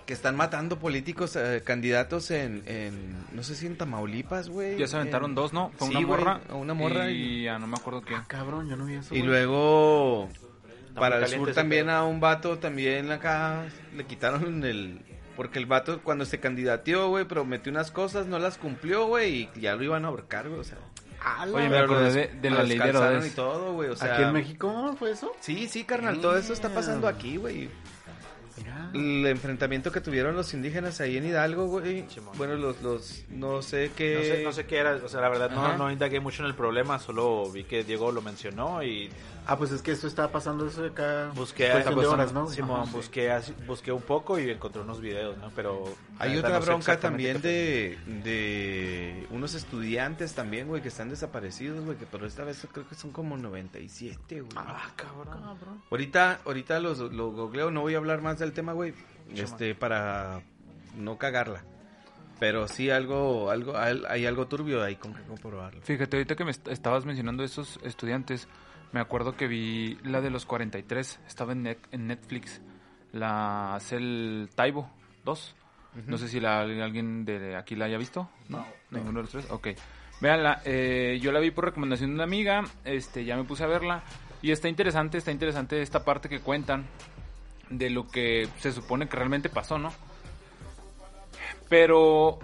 que 0.06 0.14
están 0.14 0.36
matando 0.38 0.80
políticos, 0.80 1.36
eh, 1.36 1.62
candidatos 1.66 2.32
en, 2.32 2.64
en, 2.66 3.26
no 3.34 3.44
sé 3.44 3.56
si 3.56 3.66
en 3.68 3.78
Tamaulipas, 3.78 4.48
güey. 4.50 4.78
Ya 4.78 4.88
se 4.88 4.96
aventaron 4.96 5.32
en- 5.32 5.36
dos, 5.36 5.52
¿no? 5.54 5.72
Fue 5.78 5.90
Sí, 5.90 5.96
una 5.98 6.08
morra. 6.08 6.42
a 6.50 6.56
una 6.56 6.74
morra 6.74 7.12
Y 7.12 7.44
ya 7.44 7.60
no 7.60 7.68
me 7.68 7.76
acuerdo 7.76 8.02
quién. 8.02 8.20
Ah, 8.22 8.26
cabrón, 8.28 8.70
yo 8.70 8.78
no 8.78 8.86
vi 8.86 8.94
eso. 8.96 9.14
Y 9.14 9.22
luego 9.22 10.30
Está 10.88 11.00
para 11.00 11.20
el 11.20 11.28
sur 11.28 11.52
también 11.54 11.88
pedo. 11.88 11.96
a 11.98 12.06
un 12.06 12.20
vato 12.22 12.58
también 12.58 13.12
acá 13.12 13.66
le 13.96 14.06
quitaron 14.06 14.64
el 14.64 15.02
porque 15.36 15.60
el 15.60 15.66
vato 15.68 16.02
cuando 16.02 16.26
se 16.26 16.40
candidateó, 16.40 17.10
güey, 17.10 17.26
prometió 17.26 17.72
unas 17.72 17.92
cosas, 17.92 18.26
no 18.28 18.40
las 18.40 18.58
cumplió, 18.58 19.06
güey, 19.06 19.50
y 19.56 19.60
ya 19.62 19.76
lo 19.76 19.84
iban 19.84 20.04
a 20.04 20.08
ahorcar, 20.08 20.48
güey, 20.50 20.62
o 20.62 20.64
sea. 20.64 20.78
Oye, 21.54 21.70
me 21.70 21.78
acordé 21.78 22.12
de, 22.12 22.28
de 22.42 22.50
la 22.50 22.64
ley 22.64 22.78
de 22.78 22.84
descalzaron 22.86 23.14
Herodes. 23.18 23.32
y 23.32 23.36
todo, 23.36 23.74
güey, 23.74 23.90
o 23.90 23.96
sea. 23.96 24.14
¿Aquí 24.14 24.24
en 24.24 24.34
México 24.34 24.96
fue 24.98 25.12
eso? 25.12 25.32
Sí, 25.40 25.68
sí, 25.68 25.84
carnal, 25.84 26.20
todo 26.20 26.38
eso 26.38 26.54
está 26.54 26.70
pasando 26.70 27.08
aquí, 27.08 27.38
güey. 27.38 27.70
El 28.94 29.26
enfrentamiento 29.28 29.92
que 29.92 30.02
tuvieron 30.02 30.36
los 30.36 30.54
indígenas 30.54 31.00
ahí 31.02 31.18
en 31.18 31.26
Hidalgo, 31.26 31.68
güey. 31.68 32.06
Bueno, 32.38 32.56
los, 32.56 32.82
los, 32.82 33.24
no 33.30 33.62
sé 33.62 33.92
qué. 33.96 34.16
No 34.16 34.24
sé, 34.24 34.44
no 34.46 34.52
sé 34.54 34.66
qué 34.66 34.78
era, 34.78 34.96
o 34.96 35.08
sea, 35.08 35.22
la 35.22 35.30
verdad 35.30 35.52
Ajá. 35.52 35.74
no, 35.74 35.86
no 35.86 35.92
indagué 35.92 36.20
mucho 36.20 36.42
en 36.42 36.48
el 36.50 36.56
problema, 36.56 36.98
solo 36.98 37.50
vi 37.52 37.66
que 37.66 37.84
Diego 37.84 38.12
lo 38.12 38.22
mencionó 38.22 38.82
y 38.82 39.10
Ah, 39.50 39.58
pues 39.58 39.72
es 39.72 39.82
que 39.82 39.92
esto 39.94 40.08
estaba 40.08 40.30
pasando 40.30 40.68
eso 40.68 40.82
de 40.82 40.90
acá. 40.90 41.32
busqué, 41.34 41.70
cuestión 41.72 42.00
de 42.00 42.06
horas, 42.08 42.34
¿no? 42.34 42.48
Simón, 42.50 42.82
Ajá, 42.82 42.92
sí. 42.92 42.98
busqué, 42.98 43.32
así- 43.32 43.54
busqué 43.66 43.92
un 43.94 44.02
poco 44.02 44.38
y 44.38 44.50
encontré 44.50 44.82
unos 44.82 45.00
videos, 45.00 45.38
¿no? 45.38 45.50
Pero 45.56 45.86
Hay 46.20 46.36
otra 46.38 46.50
verdad 46.50 46.60
no 46.60 46.66
sé 46.66 46.72
bronca 46.72 47.00
también 47.00 47.42
de, 47.42 47.98
de 48.24 49.26
unos 49.32 49.54
estudiantes 49.54 50.34
también, 50.34 50.68
güey, 50.68 50.82
que 50.82 50.90
están 50.90 51.10
desaparecidos, 51.10 51.86
güey, 51.86 51.98
que 51.98 52.06
pero 52.06 52.26
esta 52.26 52.44
vez 52.44 52.68
creo 52.72 52.88
que 52.88 52.96
son 52.96 53.12
como 53.12 53.38
97, 53.38 54.42
güey. 54.42 54.52
Ah, 54.58 54.92
cabrón. 54.96 55.82
Ahorita, 55.90 56.40
ahorita 56.46 56.80
los, 56.80 57.00
lo 57.00 57.32
googleo, 57.32 57.72
no 57.72 57.82
voy 57.82 57.96
a 57.96 57.98
hablar 57.98 58.22
más 58.22 58.40
del 58.40 58.52
tema, 58.52 58.74
güey, 58.74 58.94
este, 59.34 59.76
para 59.76 60.42
no 60.98 61.18
cagarla. 61.18 61.64
Pero 62.40 62.68
sí 62.68 62.90
algo, 62.92 63.50
algo, 63.50 63.78
hay 63.78 64.04
hay 64.08 64.26
algo 64.28 64.46
turbio 64.48 64.84
ahí 64.84 64.96
con 64.96 65.14
que 65.14 65.24
comprobarlo. 65.24 65.82
Fíjate, 65.82 66.18
ahorita 66.18 66.36
que 66.36 66.44
me 66.46 66.52
est- 66.52 66.68
estabas 66.68 67.04
mencionando 67.06 67.44
esos 67.44 67.80
estudiantes, 67.82 68.48
me 68.92 69.00
acuerdo 69.00 69.36
que 69.36 69.48
vi 69.48 69.98
la 70.04 70.22
de 70.22 70.30
los 70.30 70.46
43, 70.46 71.20
estaba 71.28 71.52
en, 71.54 71.64
Net- 71.64 71.88
en 71.92 72.08
Netflix, 72.08 72.62
la 73.12 73.76
hace 73.76 73.98
el 73.98 74.50
Taibo 74.56 74.90
2. 75.26 75.56
No 76.06 76.18
sé 76.20 76.28
si 76.28 76.40
la, 76.40 76.60
alguien 76.62 77.26
de 77.26 77.56
aquí 77.56 77.76
la 77.76 77.86
haya 77.86 77.98
visto. 77.98 78.30
No, 78.50 78.64
ninguno 78.92 79.14
de 79.20 79.22
los 79.24 79.32
tres. 79.32 79.50
Ok. 79.50 79.70
Véanla, 80.22 80.62
eh, 80.64 81.18
yo 81.22 81.32
la 81.32 81.40
vi 81.40 81.50
por 81.52 81.66
recomendación 81.66 82.12
de 82.12 82.16
una 82.16 82.24
amiga, 82.24 82.64
este, 82.86 83.26
ya 83.26 83.36
me 83.36 83.44
puse 83.44 83.64
a 83.64 83.68
verla 83.68 84.04
y 84.42 84.52
está 84.52 84.68
interesante, 84.70 85.18
está 85.18 85.32
interesante 85.32 85.82
esta 85.82 86.04
parte 86.06 86.30
que 86.30 86.40
cuentan 86.40 86.86
de 87.70 87.90
lo 87.90 88.08
que 88.08 88.48
se 88.60 88.72
supone 88.72 89.08
que 89.10 89.16
realmente 89.18 89.50
pasó, 89.50 89.78
¿no? 89.80 89.92
Pero 91.70 92.40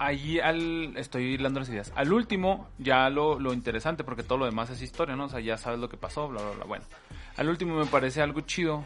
allí 0.00 0.40
al 0.40 0.96
estoy 0.96 1.34
hilando 1.34 1.60
las 1.60 1.68
ideas. 1.68 1.92
Al 1.94 2.12
último, 2.12 2.68
ya 2.78 3.08
lo, 3.10 3.38
lo 3.38 3.52
interesante, 3.52 4.02
porque 4.02 4.22
todo 4.22 4.38
lo 4.38 4.46
demás 4.46 4.70
es 4.70 4.82
historia, 4.82 5.14
¿no? 5.14 5.26
O 5.26 5.28
sea, 5.28 5.40
ya 5.40 5.58
sabes 5.58 5.78
lo 5.78 5.88
que 5.88 5.98
pasó, 5.98 6.28
bla, 6.28 6.40
bla, 6.40 6.50
bla. 6.52 6.64
Bueno, 6.64 6.84
al 7.36 7.48
último 7.48 7.76
me 7.76 7.86
parece 7.86 8.22
algo 8.22 8.40
chido. 8.40 8.84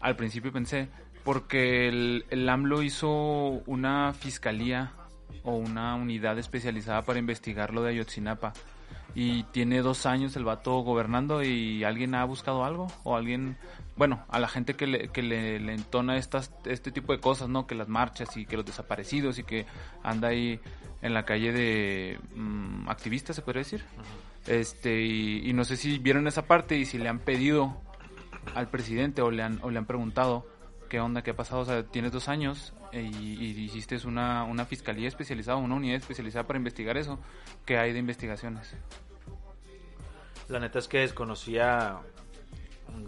Al 0.00 0.16
principio 0.16 0.52
pensé, 0.52 0.88
porque 1.24 1.88
el, 1.88 2.26
el 2.30 2.48
AMLO 2.48 2.82
hizo 2.82 3.08
una 3.66 4.12
fiscalía 4.12 4.92
o 5.42 5.52
una 5.56 5.94
unidad 5.94 6.38
especializada 6.38 7.02
para 7.02 7.18
investigar 7.18 7.72
lo 7.72 7.82
de 7.82 7.90
Ayotzinapa. 7.90 8.52
Y 9.14 9.42
tiene 9.44 9.82
dos 9.82 10.06
años 10.06 10.36
el 10.36 10.44
vato 10.44 10.78
gobernando 10.80 11.42
y 11.42 11.84
alguien 11.84 12.14
ha 12.14 12.24
buscado 12.24 12.64
algo 12.64 12.86
o 13.02 13.16
alguien, 13.16 13.56
bueno, 13.96 14.24
a 14.28 14.38
la 14.38 14.48
gente 14.48 14.74
que 14.74 14.86
le, 14.86 15.08
que 15.08 15.22
le, 15.22 15.58
le 15.58 15.74
entona 15.74 16.16
estas, 16.16 16.52
este 16.64 16.92
tipo 16.92 17.12
de 17.12 17.20
cosas, 17.20 17.48
¿no? 17.48 17.66
Que 17.66 17.74
las 17.74 17.88
marchas 17.88 18.36
y 18.36 18.46
que 18.46 18.56
los 18.56 18.64
desaparecidos 18.64 19.38
y 19.38 19.44
que 19.44 19.66
anda 20.02 20.28
ahí 20.28 20.60
en 21.02 21.14
la 21.14 21.24
calle 21.24 21.52
de 21.52 22.18
mm, 22.34 22.88
activistas, 22.88 23.36
se 23.36 23.42
podría 23.42 23.60
decir. 23.60 23.84
Este, 24.46 25.00
y, 25.00 25.48
y 25.48 25.52
no 25.52 25.64
sé 25.64 25.76
si 25.76 25.98
vieron 25.98 26.26
esa 26.26 26.46
parte 26.46 26.76
y 26.76 26.84
si 26.84 26.98
le 26.98 27.08
han 27.08 27.18
pedido 27.18 27.76
al 28.54 28.68
presidente 28.68 29.22
o 29.22 29.30
le 29.30 29.42
han, 29.42 29.58
o 29.62 29.70
le 29.70 29.78
han 29.78 29.86
preguntado 29.86 30.46
qué 30.90 31.00
onda, 31.00 31.22
qué 31.22 31.30
ha 31.30 31.36
pasado. 31.36 31.62
O 31.62 31.64
sea, 31.64 31.82
tienes 31.84 32.12
dos 32.12 32.28
años 32.28 32.74
eh, 32.92 33.00
y, 33.00 33.16
y 33.46 33.60
hiciste 33.64 33.96
una, 34.06 34.44
una 34.44 34.66
fiscalía 34.66 35.08
especializada, 35.08 35.56
una 35.56 35.76
unidad 35.76 35.96
especializada 35.96 36.46
para 36.46 36.58
investigar 36.58 36.98
eso. 36.98 37.18
¿Qué 37.64 37.78
hay 37.78 37.94
de 37.94 37.98
investigaciones? 38.00 38.74
La 40.48 40.58
neta 40.58 40.78
es 40.80 40.88
que 40.88 40.98
desconocía 40.98 41.98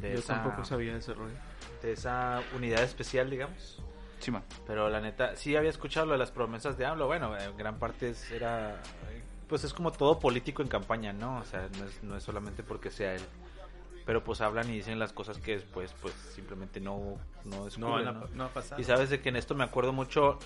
de, 0.01 0.13
Yo 0.13 0.19
esa, 0.21 0.35
tampoco 0.43 0.65
sabía 0.65 0.97
ese 0.97 1.13
rollo. 1.13 1.35
de 1.83 1.93
esa 1.93 2.41
unidad 2.57 2.83
especial, 2.85 3.29
digamos. 3.29 3.83
Sí, 4.21 4.31
man. 4.31 4.45
Pero 4.67 4.89
la 4.89 5.01
neta, 5.01 5.35
sí 5.35 5.57
había 5.57 5.71
escuchado 5.71 6.07
lo 6.07 6.13
de 6.13 6.19
las 6.19 6.31
promesas 6.31 6.79
de 6.79 6.87
AMLO. 6.87 7.09
Bueno, 7.09 7.37
en 7.37 7.57
gran 7.57 7.79
parte 7.79 8.11
es- 8.11 8.31
era. 8.31 8.81
Pues 9.49 9.65
es 9.65 9.75
como 9.75 9.91
todo 9.91 10.19
político 10.21 10.63
en 10.63 10.69
campaña, 10.69 11.13
¿no? 11.13 11.39
O 11.39 11.45
sea, 11.45 11.69
no 11.79 11.85
es, 11.85 12.03
no 12.05 12.17
es 12.17 12.23
solamente 12.23 12.63
porque 12.63 12.91
sea 12.91 13.15
él. 13.17 13.23
Pero 14.05 14.25
pues 14.25 14.41
hablan 14.41 14.69
y 14.71 14.75
dicen 14.75 14.99
las 14.99 15.13
cosas 15.13 15.39
que 15.39 15.53
después, 15.53 15.95
pues 16.03 16.13
simplemente 16.35 16.81
no, 16.81 17.17
no 17.45 17.65
descubren, 17.67 18.05
No, 18.05 18.13
¿no? 18.13 18.21
no, 18.21 18.27
no 18.35 18.45
ha 18.45 18.49
pasado. 18.49 18.81
Y 18.81 18.85
sabes 18.85 19.11
de 19.11 19.21
que 19.21 19.29
en 19.29 19.37
esto 19.37 19.55
me 19.55 19.65
acuerdo 19.65 19.93
mucho. 19.93 20.39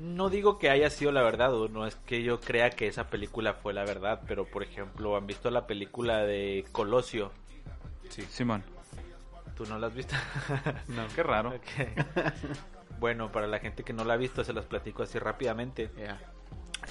No 0.00 0.28
digo 0.28 0.58
que 0.58 0.70
haya 0.70 0.90
sido 0.90 1.12
la 1.12 1.22
verdad, 1.22 1.54
o 1.54 1.68
no 1.68 1.86
es 1.86 1.94
que 1.94 2.24
yo 2.24 2.40
crea 2.40 2.70
que 2.70 2.88
esa 2.88 3.08
película 3.10 3.54
fue 3.54 3.72
la 3.72 3.84
verdad, 3.84 4.22
pero 4.26 4.44
por 4.44 4.64
ejemplo, 4.64 5.16
¿han 5.16 5.26
visto 5.28 5.50
la 5.50 5.66
película 5.68 6.24
de 6.24 6.64
Colosio? 6.72 7.30
Simón. 8.08 8.64
¿Tú 9.56 9.64
no 9.66 9.78
la 9.78 9.86
has 9.86 9.94
visto? 9.94 10.16
No, 10.88 11.06
qué 11.14 11.22
raro. 11.22 11.54
Bueno, 12.98 13.30
para 13.30 13.46
la 13.46 13.58
gente 13.58 13.82
que 13.84 13.92
no 13.92 14.04
la 14.04 14.14
ha 14.14 14.16
visto, 14.16 14.42
se 14.44 14.52
las 14.52 14.64
platico 14.66 15.02
así 15.04 15.18
rápidamente. 15.18 15.90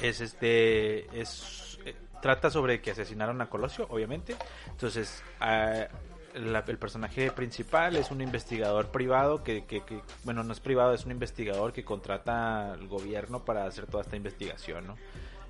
Es 0.02 0.22
este. 0.22 1.20
Es. 1.20 1.80
eh, 1.86 1.96
trata 2.22 2.50
sobre 2.50 2.82
que 2.82 2.92
asesinaron 2.92 3.42
a 3.42 3.50
Colosio, 3.50 3.86
obviamente. 3.90 4.36
Entonces, 4.70 5.24
ah, 5.40 5.88
la- 6.36 6.64
el 6.68 6.78
personaje 6.78 7.32
principal 7.32 7.96
es 7.96 8.12
un 8.12 8.22
investigador 8.22 8.90
privado 8.92 9.44
que, 9.44 9.66
que- 9.66 9.82
que- 9.84 10.02
Bueno, 10.24 10.44
no 10.44 10.54
es 10.54 10.60
privado, 10.60 10.94
es 10.94 11.06
un 11.06 11.12
investigador 11.12 11.74
que 11.74 11.84
contrata 11.84 12.74
al 12.74 12.88
gobierno 12.88 13.44
para 13.46 13.66
hacer 13.66 13.86
toda 13.88 14.04
esta 14.04 14.16
investigación, 14.16 14.88
¿no? 14.88 14.98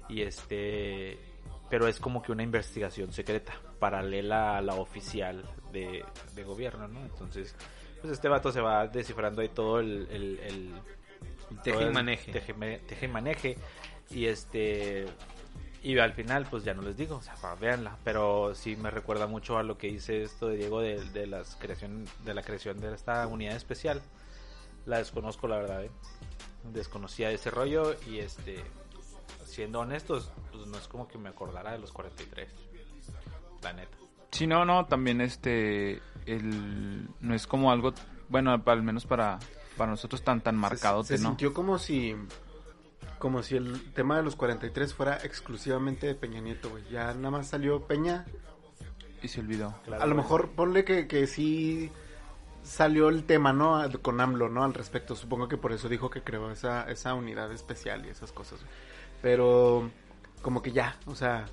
Y 0.09 0.21
este. 0.21 1.17
Pero 1.69 1.87
es 1.87 1.99
como 1.99 2.21
que 2.21 2.31
una 2.31 2.43
investigación 2.43 3.11
secreta, 3.13 3.53
paralela 3.79 4.57
a 4.57 4.61
la 4.61 4.75
oficial 4.75 5.43
de, 5.71 6.03
de 6.35 6.43
gobierno, 6.43 6.87
¿no? 6.87 7.01
Entonces, 7.03 7.55
pues 8.01 8.13
este 8.13 8.27
vato 8.29 8.51
se 8.51 8.61
va 8.61 8.85
descifrando 8.87 9.41
ahí 9.41 9.49
todo 9.49 9.79
el- 9.79 10.07
el- 10.11 10.39
el 10.39 10.71
Teje 11.63 11.83
y 11.87 11.89
maneje. 11.91 12.31
Teje, 12.31 12.53
teje 12.87 13.05
y 13.05 13.09
maneje. 13.09 13.57
Y 14.11 14.25
este. 14.25 15.05
Y 15.83 15.99
al 15.99 16.13
final, 16.13 16.47
pues 16.49 16.63
ya 16.63 16.73
no 16.73 16.81
les 16.81 16.95
digo, 16.95 17.17
o 17.17 17.21
sea, 17.21 17.35
véanla. 17.55 17.97
Pero 18.05 18.55
sí 18.55 18.77
me 18.77 18.89
recuerda 18.89 19.27
mucho 19.27 19.57
a 19.57 19.63
lo 19.63 19.77
que 19.77 19.89
hice 19.89 20.23
esto 20.23 20.47
de 20.47 20.55
Diego 20.55 20.79
de, 20.79 21.03
de 21.11 21.27
las 21.27 21.57
creación, 21.57 22.05
de 22.23 22.33
la 22.33 22.41
creación 22.41 22.79
de 22.79 22.93
esta 22.95 23.27
unidad 23.27 23.55
especial. 23.55 24.01
La 24.85 24.97
desconozco, 24.97 25.47
la 25.47 25.57
verdad, 25.57 25.83
¿eh? 25.83 25.91
Desconocía 26.71 27.31
ese 27.31 27.51
rollo 27.51 27.95
y 28.07 28.19
este. 28.19 28.63
Siendo 29.45 29.81
honestos, 29.81 30.31
pues 30.51 30.65
no 30.67 30.77
es 30.77 30.87
como 30.87 31.07
que 31.07 31.17
me 31.17 31.29
acordara 31.29 31.73
de 31.73 31.79
los 31.79 31.91
43. 31.91 32.49
La 33.61 33.73
neta. 33.73 33.97
Sí, 34.31 34.47
no, 34.47 34.65
no, 34.65 34.85
también 34.85 35.21
este, 35.21 36.01
el, 36.25 37.07
no 37.19 37.35
es 37.35 37.45
como 37.45 37.71
algo, 37.71 37.93
bueno, 38.29 38.59
al 38.65 38.83
menos 38.83 39.05
para, 39.05 39.37
para 39.77 39.91
nosotros 39.91 40.23
tan, 40.23 40.41
tan 40.41 40.55
marcado, 40.55 41.03
Se, 41.03 41.17
se 41.17 41.23
¿no? 41.23 41.29
sintió 41.29 41.53
como 41.53 41.77
si 41.77 42.15
como 43.23 43.41
si 43.41 43.55
el 43.55 43.93
tema 43.93 44.17
de 44.17 44.23
los 44.23 44.35
43 44.35 44.93
fuera 44.93 45.15
exclusivamente 45.23 46.07
de 46.07 46.13
Peña 46.13 46.41
Nieto, 46.41 46.69
güey. 46.69 46.83
Ya 46.91 47.13
nada 47.13 47.31
más 47.31 47.47
salió 47.47 47.87
Peña. 47.87 48.25
Y 49.21 49.29
se 49.29 49.39
olvidó. 49.39 49.73
Claro, 49.85 50.03
a 50.03 50.05
lo 50.07 50.13
mejor 50.13 50.49
ponle 50.49 50.83
que, 50.83 51.07
que 51.07 51.25
sí 51.25 51.89
salió 52.63 53.07
el 53.07 53.23
tema, 53.23 53.53
¿no? 53.53 53.81
Con 54.01 54.19
AMLO, 54.19 54.49
¿no? 54.49 54.65
Al 54.65 54.73
respecto. 54.73 55.15
Supongo 55.15 55.47
que 55.47 55.55
por 55.55 55.71
eso 55.71 55.87
dijo 55.87 56.09
que 56.09 56.21
creó 56.21 56.51
esa, 56.51 56.83
esa 56.91 57.13
unidad 57.13 57.49
especial 57.53 58.05
y 58.05 58.09
esas 58.09 58.33
cosas. 58.33 58.59
güey. 58.59 58.73
Pero 59.21 59.89
como 60.41 60.61
que 60.61 60.73
ya, 60.73 60.97
o 61.05 61.15
sea, 61.15 61.45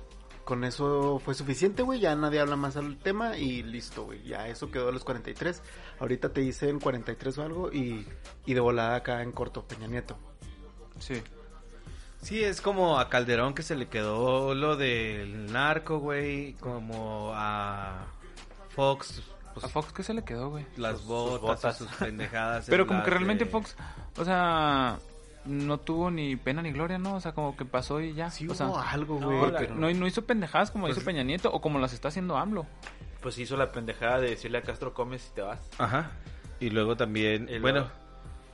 con 0.43 0.65
eso 0.65 1.19
fue 1.19 1.35
suficiente, 1.35 1.83
güey. 1.83 2.01
Ya 2.01 2.13
nadie 2.17 2.41
habla 2.41 2.57
más 2.57 2.75
al 2.75 2.97
tema 2.97 3.37
y 3.37 3.63
listo, 3.63 4.03
güey. 4.03 4.21
Ya 4.23 4.49
eso 4.49 4.71
quedó 4.71 4.89
a 4.89 4.91
los 4.91 5.05
43. 5.05 5.63
Ahorita 6.01 6.33
te 6.33 6.41
dicen 6.41 6.81
43 6.81 7.37
o 7.37 7.43
algo 7.43 7.71
y, 7.71 8.05
y 8.45 8.53
de 8.55 8.59
volada 8.59 8.97
acá 8.97 9.23
en 9.23 9.31
corto, 9.31 9.65
Peña 9.65 9.87
Nieto. 9.87 10.17
Sí. 10.99 11.23
Sí, 12.21 12.43
es 12.43 12.61
como 12.61 12.99
a 12.99 13.09
Calderón 13.09 13.53
que 13.53 13.63
se 13.63 13.75
le 13.75 13.87
quedó 13.87 14.53
lo 14.53 14.75
del 14.77 15.51
narco, 15.51 15.99
güey, 15.99 16.53
como 16.53 17.31
a 17.33 18.05
Fox, 18.69 19.23
pues, 19.53 19.65
A 19.65 19.69
Fox, 19.69 19.91
¿qué 19.91 20.03
se 20.03 20.13
le 20.13 20.23
quedó, 20.23 20.49
güey? 20.51 20.65
las 20.77 20.97
sus 20.99 21.07
botas, 21.07 21.41
botas. 21.41 21.77
sus 21.77 21.87
pendejadas. 21.93 22.65
Pero 22.69 22.85
como 22.87 23.03
que 23.03 23.09
realmente 23.09 23.45
de- 23.45 23.49
Fox, 23.51 23.75
o 24.17 24.23
sea, 24.23 24.99
no 25.45 25.79
tuvo 25.79 26.11
ni 26.11 26.35
pena 26.35 26.61
ni 26.61 26.71
gloria, 26.71 26.99
¿no? 26.99 27.15
O 27.15 27.19
sea, 27.19 27.31
como 27.33 27.57
que 27.57 27.65
pasó 27.65 27.99
y 27.99 28.13
ya. 28.13 28.29
Sí 28.29 28.45
o 28.47 28.51
hubo 28.51 28.55
sea, 28.55 28.91
algo, 28.91 29.19
no, 29.19 29.39
güey. 29.39 29.51
pero- 29.57 29.75
no, 29.75 29.91
no 29.91 30.07
hizo 30.07 30.23
pendejadas 30.25 30.69
como 30.69 30.85
Pues- 30.85 30.97
hizo 30.97 31.05
Peña 31.05 31.23
Nieto 31.23 31.51
o 31.51 31.59
como 31.59 31.79
las 31.79 31.91
está 31.93 32.09
haciendo 32.09 32.37
AMLO. 32.37 32.67
Pues 33.21 33.37
hizo 33.39 33.57
la 33.57 33.71
pendejada 33.71 34.19
de 34.19 34.29
decirle 34.29 34.59
a 34.59 34.61
Castro 34.61 34.93
comes 34.93 35.27
y 35.31 35.35
te 35.35 35.41
vas. 35.41 35.59
Ajá. 35.79 36.11
Y 36.59 36.69
luego 36.69 36.95
también, 36.95 37.49
Y 37.49 37.57
bueno, 37.59 37.87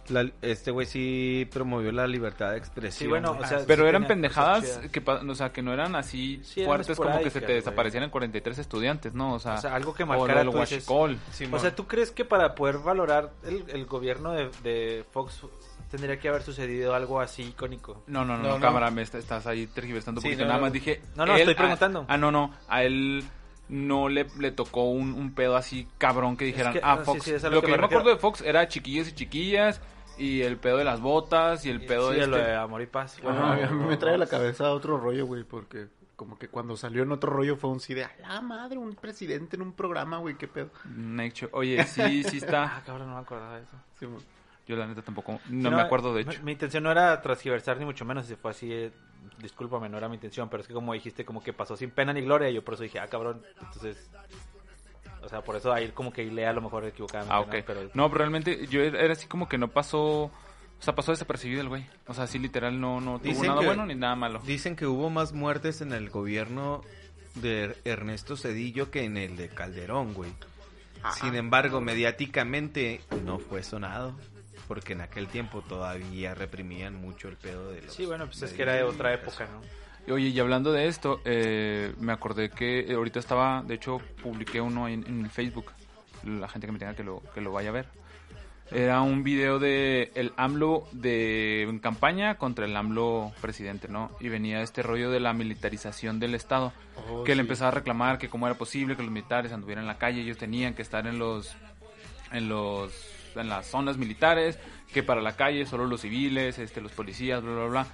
La- 0.09 0.29
este 0.41 0.71
güey 0.71 0.85
sí 0.85 1.47
promovió 1.51 1.91
la 1.91 2.07
libertad 2.07 2.51
de 2.51 2.57
expresión. 2.57 2.99
Sí, 2.99 3.07
bueno, 3.07 3.33
güey. 3.33 3.43
o 3.43 3.47
sea, 3.47 3.59
Pero 3.67 3.83
sí 3.83 3.89
eran 3.89 4.07
pendejadas 4.07 4.79
que, 4.91 5.01
o 5.05 5.35
sea, 5.35 5.51
que 5.51 5.61
no 5.61 5.73
eran 5.73 5.95
así 5.95 6.41
Sí, 6.43 6.61
eran 6.61 6.69
fuertes 6.75 6.97
como 6.97 7.19
que 7.21 7.29
se 7.29 7.41
te 7.41 7.53
desaparecieran 7.53 8.09
43 8.09 8.57
estudiantes, 8.59 9.13
¿no? 9.13 9.33
O 9.33 9.39
sea, 9.39 9.55
O 9.55 9.57
sea, 9.61 9.75
algo 9.75 9.93
que 9.93 10.05
marcara 10.05 10.47
huachicol. 10.49 11.17
O 11.51 11.59
sea, 11.59 11.75
¿tú 11.75 11.87
crees 11.87 12.11
que 12.11 12.25
para 12.25 12.55
poder 12.55 12.77
valorar 12.79 13.31
el, 13.43 13.63
el 13.67 13.85
gobierno 13.85 14.31
de, 14.33 14.49
de 14.63 15.03
Fox 15.11 15.41
tendría 15.91 16.19
que 16.19 16.27
haber 16.29 16.41
sucedido 16.43 16.93
algo 16.95 17.19
así 17.21 17.43
icónico? 17.43 18.03
No, 18.07 18.23
no, 18.25 18.37
no, 18.37 18.43
No, 18.43 18.49
no, 18.49 18.55
no. 18.55 18.61
cámara, 18.61 18.89
me 18.91 19.01
est- 19.01 19.15
estás 19.15 19.45
ahí 19.47 19.67
tergiversando 19.67 20.19
un 20.19 20.23
Sí, 20.23 20.29
poquito. 20.29 20.43
no, 20.43 20.49
Nada 20.49 20.61
más 20.61 20.71
dije. 20.73 21.01
No, 21.15 21.25
no, 21.25 21.33
él- 21.33 21.39
estoy 21.41 21.53
a- 21.53 21.57
preguntando. 21.57 22.05
Ah, 22.07 22.17
no, 22.17 22.31
no. 22.31 22.53
A 22.67 22.83
él 22.83 23.23
no 23.69 24.07
le, 24.07 24.27
le 24.39 24.51
tocó 24.51 24.85
un, 24.85 25.13
un 25.13 25.33
pedo 25.33 25.57
así 25.57 25.87
cabrón 25.97 26.37
que 26.37 26.45
dijeran, 26.45 26.71
que- 26.73 26.79
ah, 26.83 26.97
sí, 26.99 27.03
Fox. 27.05 27.23
sí, 27.23 27.31
es 27.33 27.43
lo 27.43 27.49
lo 27.49 27.61
que 27.61 27.65
que, 27.67 27.71
me 27.73 27.77
yo 27.77 27.81
me 27.81 27.85
acuerdo 27.87 28.09
de 28.11 28.15
Fox 28.17 28.41
era 28.41 28.67
chiquillos 28.69 29.09
y 29.09 29.13
chiquillas. 29.13 29.81
Y 30.17 30.41
el 30.41 30.57
pedo 30.57 30.77
de 30.77 30.83
las 30.83 30.99
botas 31.01 31.65
y 31.65 31.69
el 31.69 31.85
pedo 31.85 32.11
sí, 32.11 32.19
de 32.19 32.27
lo 32.27 32.37
este- 32.37 32.49
de 32.49 32.55
amor 32.55 32.81
y 32.81 32.87
paz. 32.87 33.19
Bueno, 33.21 33.45
a 33.45 33.55
mí, 33.55 33.61
a 33.63 33.69
mí 33.69 33.85
me 33.85 33.97
trae 33.97 34.15
a 34.15 34.17
la 34.17 34.27
cabeza 34.27 34.71
otro 34.71 34.97
rollo, 34.97 35.25
güey, 35.25 35.43
porque 35.43 35.87
como 36.15 36.39
que 36.39 36.47
cuando 36.47 36.75
salió 36.75 37.03
en 37.03 37.11
otro 37.11 37.31
rollo 37.31 37.55
fue 37.57 37.69
un 37.69 37.79
sí 37.79 37.93
de, 37.93 38.03
a 38.05 38.11
la 38.21 38.41
madre, 38.41 38.77
un 38.79 38.95
presidente 38.95 39.55
en 39.55 39.61
un 39.61 39.73
programa, 39.73 40.17
güey, 40.17 40.35
qué 40.35 40.47
pedo. 40.47 40.71
Nacho. 40.85 41.49
Oye, 41.51 41.83
sí, 41.85 42.23
sí 42.23 42.37
Ah, 42.41 42.45
está. 42.45 42.83
cabrón, 42.85 43.09
no 43.09 43.15
me 43.15 43.21
acordaba 43.21 43.57
de 43.57 43.63
eso. 43.63 43.71
Sí, 43.99 44.07
Yo 44.67 44.75
la 44.75 44.87
neta 44.87 45.01
tampoco. 45.03 45.39
No 45.49 45.69
me 45.71 45.81
acuerdo 45.81 46.13
de 46.15 46.23
mi- 46.25 46.31
hecho. 46.33 46.43
Mi, 46.43 46.51
intención 46.53 46.83
no 46.83 46.91
era 46.91 47.21
transgiversar 47.21 47.77
ni 47.77 47.85
mucho 47.85 48.03
menos, 48.03 48.25
si 48.25 48.35
fue 48.35 48.49
así, 48.51 48.71
eh, 48.73 48.91
discúlpame, 49.39 49.87
no 49.89 49.97
era 49.99 50.09
mi 50.09 50.15
intención, 50.15 50.49
pero 50.49 50.61
es 50.61 50.67
que 50.67 50.73
como 50.73 50.93
dijiste, 50.93 51.23
como 51.23 51.43
que 51.43 51.53
pasó 51.53 51.77
sin 51.77 51.91
pena 51.91 52.11
ni 52.13 52.21
gloria, 52.21 52.49
y 52.49 52.55
yo 52.55 52.63
por 52.65 52.73
eso 52.73 52.81
dije, 52.83 52.99
ah, 52.99 53.07
cabrón, 53.07 53.43
entonces, 53.61 54.09
o 55.27 55.29
sea, 55.29 55.41
por 55.41 55.55
eso 55.57 55.71
ahí 55.73 55.89
como 55.89 56.11
que 56.11 56.23
lea 56.25 56.49
a 56.49 56.53
lo 56.53 56.61
mejor 56.61 56.85
equivocadamente, 56.85 57.35
Ah, 57.35 57.59
¿no? 57.59 57.65
Pero, 57.65 57.81
No, 57.93 58.07
pero 58.09 58.17
realmente 58.19 58.65
yo 58.67 58.81
era 58.81 58.99
era 59.01 59.13
así 59.13 59.27
como 59.27 59.47
que 59.47 59.57
no 59.57 59.67
pasó. 59.67 60.01
O 60.23 60.31
sea, 60.79 60.95
pasó 60.95 61.11
desapercibido 61.11 61.61
el 61.61 61.69
güey. 61.69 61.85
O 62.07 62.13
sea, 62.13 62.27
sí, 62.27 62.39
literal, 62.39 62.79
no, 62.79 63.01
no 63.01 63.19
tuvo 63.19 63.29
Dicen 63.29 63.47
nada 63.47 63.59
que- 63.59 63.65
bueno 63.65 63.85
ni 63.85 63.95
nada 63.95 64.15
malo. 64.15 64.39
Dicen 64.45 64.75
que 64.75 64.85
hubo 64.87 65.09
más 65.09 65.33
muertes 65.33 65.81
en 65.81 65.91
el 65.91 66.09
gobierno 66.09 66.81
de 67.35 67.75
Ernesto 67.83 68.37
Cedillo 68.37 68.89
que 68.89 69.03
en 69.03 69.17
el 69.17 69.35
de 69.37 69.49
Calderón, 69.49 70.13
güey. 70.13 70.31
Sin 71.21 71.35
embargo, 71.35 71.79
mediáticamente 71.81 73.01
no 73.25 73.39
fue 73.39 73.63
sonado. 73.63 74.15
Porque 74.67 74.93
en 74.93 75.01
aquel 75.01 75.27
tiempo 75.27 75.61
todavía 75.61 76.35
reprimían 76.35 76.93
mucho 76.95 77.29
el 77.29 77.37
pedo 77.37 77.71
de 77.71 77.83
los... 77.83 77.93
sí, 77.93 78.05
bueno, 78.05 78.25
pues 78.25 78.41
es 78.41 78.51
que 78.51 78.63
era 78.63 78.73
de 78.73 78.83
otra 78.83 79.13
época, 79.13 79.47
¿no? 79.47 79.61
Oye, 80.09 80.29
y 80.29 80.39
hablando 80.39 80.71
de 80.71 80.87
esto, 80.87 81.21
eh, 81.25 81.93
me 81.99 82.13
acordé 82.13 82.49
que 82.49 82.79
eh, 82.79 82.93
ahorita 82.93 83.19
estaba, 83.19 83.63
de 83.65 83.75
hecho, 83.75 83.99
publiqué 84.21 84.61
uno 84.61 84.87
en, 84.87 85.05
en 85.05 85.25
el 85.25 85.29
Facebook. 85.29 85.71
La 86.23 86.47
gente 86.47 86.67
que 86.67 86.73
me 86.73 86.79
tenga 86.79 86.95
que 86.95 87.03
lo, 87.03 87.21
que 87.33 87.41
lo 87.41 87.51
vaya 87.51 87.69
a 87.69 87.73
ver. 87.73 87.87
Era 88.69 89.01
un 89.01 89.23
video 89.23 89.59
de 89.59 90.11
el 90.15 90.33
AMLO 90.35 90.87
de 90.91 91.61
en 91.61 91.79
campaña 91.79 92.35
contra 92.35 92.65
el 92.65 92.75
AMLO 92.75 93.31
presidente, 93.39 93.87
¿no? 93.87 94.11
Y 94.19 94.27
venía 94.27 94.61
este 94.61 94.83
rollo 94.83 95.09
de 95.09 95.21
la 95.21 95.31
militarización 95.31 96.19
del 96.19 96.35
Estado. 96.35 96.73
Oh, 97.09 97.23
que 97.23 97.31
le 97.31 97.35
sí. 97.35 97.41
empezaba 97.41 97.69
a 97.69 97.73
reclamar 97.75 98.17
que 98.17 98.27
cómo 98.27 98.45
era 98.45 98.57
posible 98.57 98.97
que 98.97 99.03
los 99.03 99.11
militares 99.11 99.53
anduvieran 99.53 99.83
en 99.83 99.87
la 99.87 99.97
calle, 99.97 100.21
ellos 100.21 100.37
tenían 100.37 100.73
que 100.73 100.81
estar 100.81 101.07
en 101.07 101.17
los 101.17 101.55
en 102.33 102.49
los 102.49 102.91
en 103.35 103.47
las 103.47 103.67
zonas 103.67 103.97
militares, 103.97 104.59
que 104.91 105.01
para 105.01 105.21
la 105.21 105.37
calle 105.37 105.65
solo 105.65 105.85
los 105.85 106.01
civiles, 106.01 106.59
este 106.59 106.81
los 106.81 106.91
policías, 106.91 107.41
bla 107.41 107.53
bla 107.53 107.65
bla. 107.67 107.87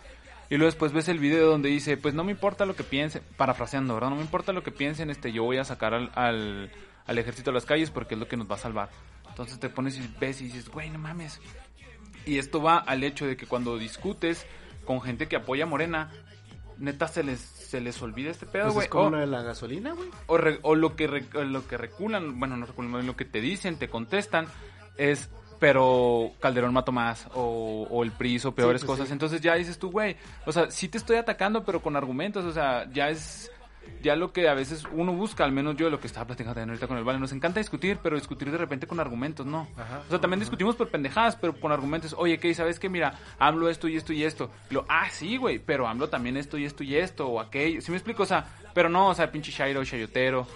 Y 0.53 0.57
luego 0.57 0.67
después 0.67 0.91
ves 0.93 1.07
el 1.07 1.17
video 1.17 1.49
donde 1.49 1.69
dice, 1.69 1.97
pues 1.97 2.13
no 2.13 2.23
me 2.23 2.31
importa 2.31 2.65
lo 2.67 2.75
que 2.75 2.83
piensen, 2.83 3.23
parafraseando, 3.37 3.95
¿verdad? 3.95 4.11
No 4.11 4.17
me 4.17 4.21
importa 4.21 4.53
lo 4.53 4.61
que 4.61 4.69
piensen, 4.71 5.09
este 5.09 5.31
yo 5.31 5.43
voy 5.43 5.57
a 5.57 5.63
sacar 5.63 5.95
al, 5.95 6.11
al, 6.13 6.71
al 7.07 7.17
ejército 7.17 7.49
a 7.49 7.53
las 7.53 7.65
calles 7.65 7.89
porque 7.89 8.13
es 8.13 8.19
lo 8.19 8.27
que 8.27 8.37
nos 8.37 8.49
va 8.49 8.55
a 8.55 8.59
salvar. 8.59 8.89
Entonces 9.29 9.59
te 9.59 9.69
pones 9.69 9.97
y 9.97 10.07
ves 10.19 10.41
y 10.41 10.45
dices, 10.45 10.69
güey, 10.69 10.91
no 10.91 10.99
mames. 10.99 11.41
Y 12.27 12.37
esto 12.37 12.61
va 12.61 12.77
al 12.77 13.03
hecho 13.03 13.25
de 13.25 13.35
que 13.35 13.47
cuando 13.47 13.79
discutes 13.79 14.45
con 14.85 15.01
gente 15.01 15.27
que 15.27 15.37
apoya 15.37 15.63
a 15.63 15.67
Morena, 15.67 16.11
neta 16.77 17.07
se 17.07 17.23
les 17.23 17.39
se 17.39 17.81
les 17.81 17.99
olvida 18.03 18.29
este 18.29 18.45
pedo, 18.45 18.65
Pues 18.65 18.73
güey. 18.75 18.83
es 18.85 18.89
como 18.91 19.05
O- 19.07 19.09
lo 19.09 19.17
de 19.17 19.25
la 19.27 19.41
gasolina, 19.41 19.93
güey. 19.93 20.09
o, 20.27 20.37
re- 20.37 20.59
o 20.61 20.75
lo 20.75 20.95
que 20.95 21.07
re- 21.07 21.25
o 21.33 21.43
lo 21.43 21.67
que 21.67 21.77
reculan, 21.77 22.39
bueno, 22.39 22.55
no 22.57 22.67
reculan, 22.67 23.07
lo 23.07 23.15
que 23.15 23.25
te 23.25 23.41
dicen, 23.41 23.77
te 23.79 23.89
contestan 23.89 24.45
es 24.97 25.31
pero 25.59 26.31
Calderón 26.39 26.73
mató 26.73 26.91
más 26.91 27.27
o, 27.33 27.87
o 27.89 28.03
el 28.03 28.11
PRI 28.11 28.35
hizo 28.35 28.53
peores 28.53 28.81
Sí, 28.81 28.87
pues 28.87 28.97
cosas, 28.97 29.07
sí. 29.07 29.13
entonces 29.13 29.41
ya 29.41 29.55
dices 29.55 29.77
tú, 29.79 29.91
güey, 29.91 30.15
o 30.45 30.51
sea, 30.51 30.69
sí 30.71 30.87
te 30.87 30.97
estoy 30.97 31.17
atacando 31.17 31.63
pero 31.63 31.81
con 31.81 31.95
argumentos, 31.95 32.45
o 32.45 32.51
sea, 32.51 32.89
ya 32.91 33.09
es 33.09 33.51
ya 34.01 34.15
lo 34.15 34.33
que 34.33 34.47
a 34.49 34.53
veces 34.53 34.83
uno 34.91 35.13
busca, 35.13 35.43
al 35.45 35.51
menos 35.51 35.77
yo 35.77 35.89
lo 35.89 35.99
que 35.99 36.07
estaba 36.07 36.27
platicando 36.27 36.55
también 36.55 36.69
ahorita 36.69 36.87
con 36.87 36.97
el 36.97 37.03
Vale, 37.03 37.19
nos 37.19 37.31
encanta 37.31 37.59
discutir, 37.59 37.97
pero 38.03 38.15
discutir 38.17 38.51
de 38.51 38.57
repente 38.57 38.87
con 38.87 38.99
argumentos, 38.99 39.45
no. 39.45 39.67
O 40.07 40.09
sea, 40.09 40.19
también 40.19 40.39
discutimos 40.39 40.75
por 40.75 40.89
pendejadas, 40.89 41.35
pero 41.35 41.53
con 41.59 41.71
argumentos, 41.71 42.13
oye, 42.17 42.37
¿qué? 42.37 42.53
¿Sabes 42.53 42.79
qué? 42.79 42.89
Mira, 42.89 43.17
AMLO 43.39 43.69
esto 43.69 43.87
y 43.87 43.95
esto 43.95 44.11
y 44.13 44.23
esto. 44.23 44.51
Lo, 44.69 44.85
ah, 44.89 45.07
sí, 45.09 45.37
güey, 45.37 45.59
pero 45.59 45.87
AMLO 45.87 46.09
también 46.09 46.37
esto 46.37 46.57
y 46.57 46.65
esto 46.65 46.83
y 46.83 46.95
esto, 46.95 47.27
o 47.27 47.39
aquello. 47.39 47.81
¿Sí 47.81 47.91
me 47.91 47.97
explico? 47.97 48.23
O 48.23 48.25
sea, 48.25 48.45
pero 48.73 48.89
no, 48.89 49.09
o 49.09 49.13
sea, 49.13 49.31
pinche 49.31 49.51
Shairo, 49.51 49.83
Shayotero. 49.83 50.47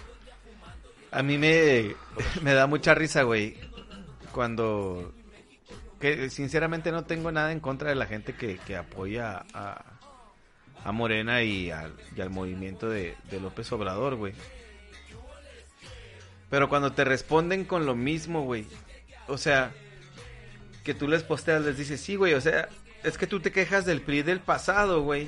A 1.10 1.22
mí 1.22 1.38
me, 1.38 1.94
me 2.42 2.52
da 2.52 2.66
mucha 2.66 2.94
risa, 2.94 3.22
güey, 3.22 3.56
cuando... 4.38 5.12
Que 5.98 6.30
sinceramente 6.30 6.92
no 6.92 7.02
tengo 7.02 7.32
nada 7.32 7.50
en 7.50 7.58
contra 7.58 7.88
de 7.88 7.96
la 7.96 8.06
gente 8.06 8.36
que, 8.36 8.56
que 8.58 8.76
apoya 8.76 9.44
a, 9.52 9.82
a 10.84 10.92
Morena 10.92 11.42
y 11.42 11.72
al, 11.72 11.92
y 12.16 12.20
al 12.20 12.30
movimiento 12.30 12.88
de, 12.88 13.16
de 13.32 13.40
López 13.40 13.72
Obrador, 13.72 14.14
güey. 14.14 14.34
Pero 16.50 16.68
cuando 16.68 16.92
te 16.92 17.02
responden 17.04 17.64
con 17.64 17.84
lo 17.84 17.96
mismo, 17.96 18.42
güey, 18.42 18.64
o 19.26 19.38
sea, 19.38 19.72
que 20.84 20.94
tú 20.94 21.08
les 21.08 21.24
posteas, 21.24 21.62
les 21.62 21.76
dices, 21.76 22.00
sí, 22.00 22.14
güey, 22.14 22.34
o 22.34 22.40
sea, 22.40 22.68
es 23.02 23.18
que 23.18 23.26
tú 23.26 23.40
te 23.40 23.50
quejas 23.50 23.86
del 23.86 24.02
PRI 24.02 24.22
del 24.22 24.38
pasado, 24.38 25.02
güey. 25.02 25.26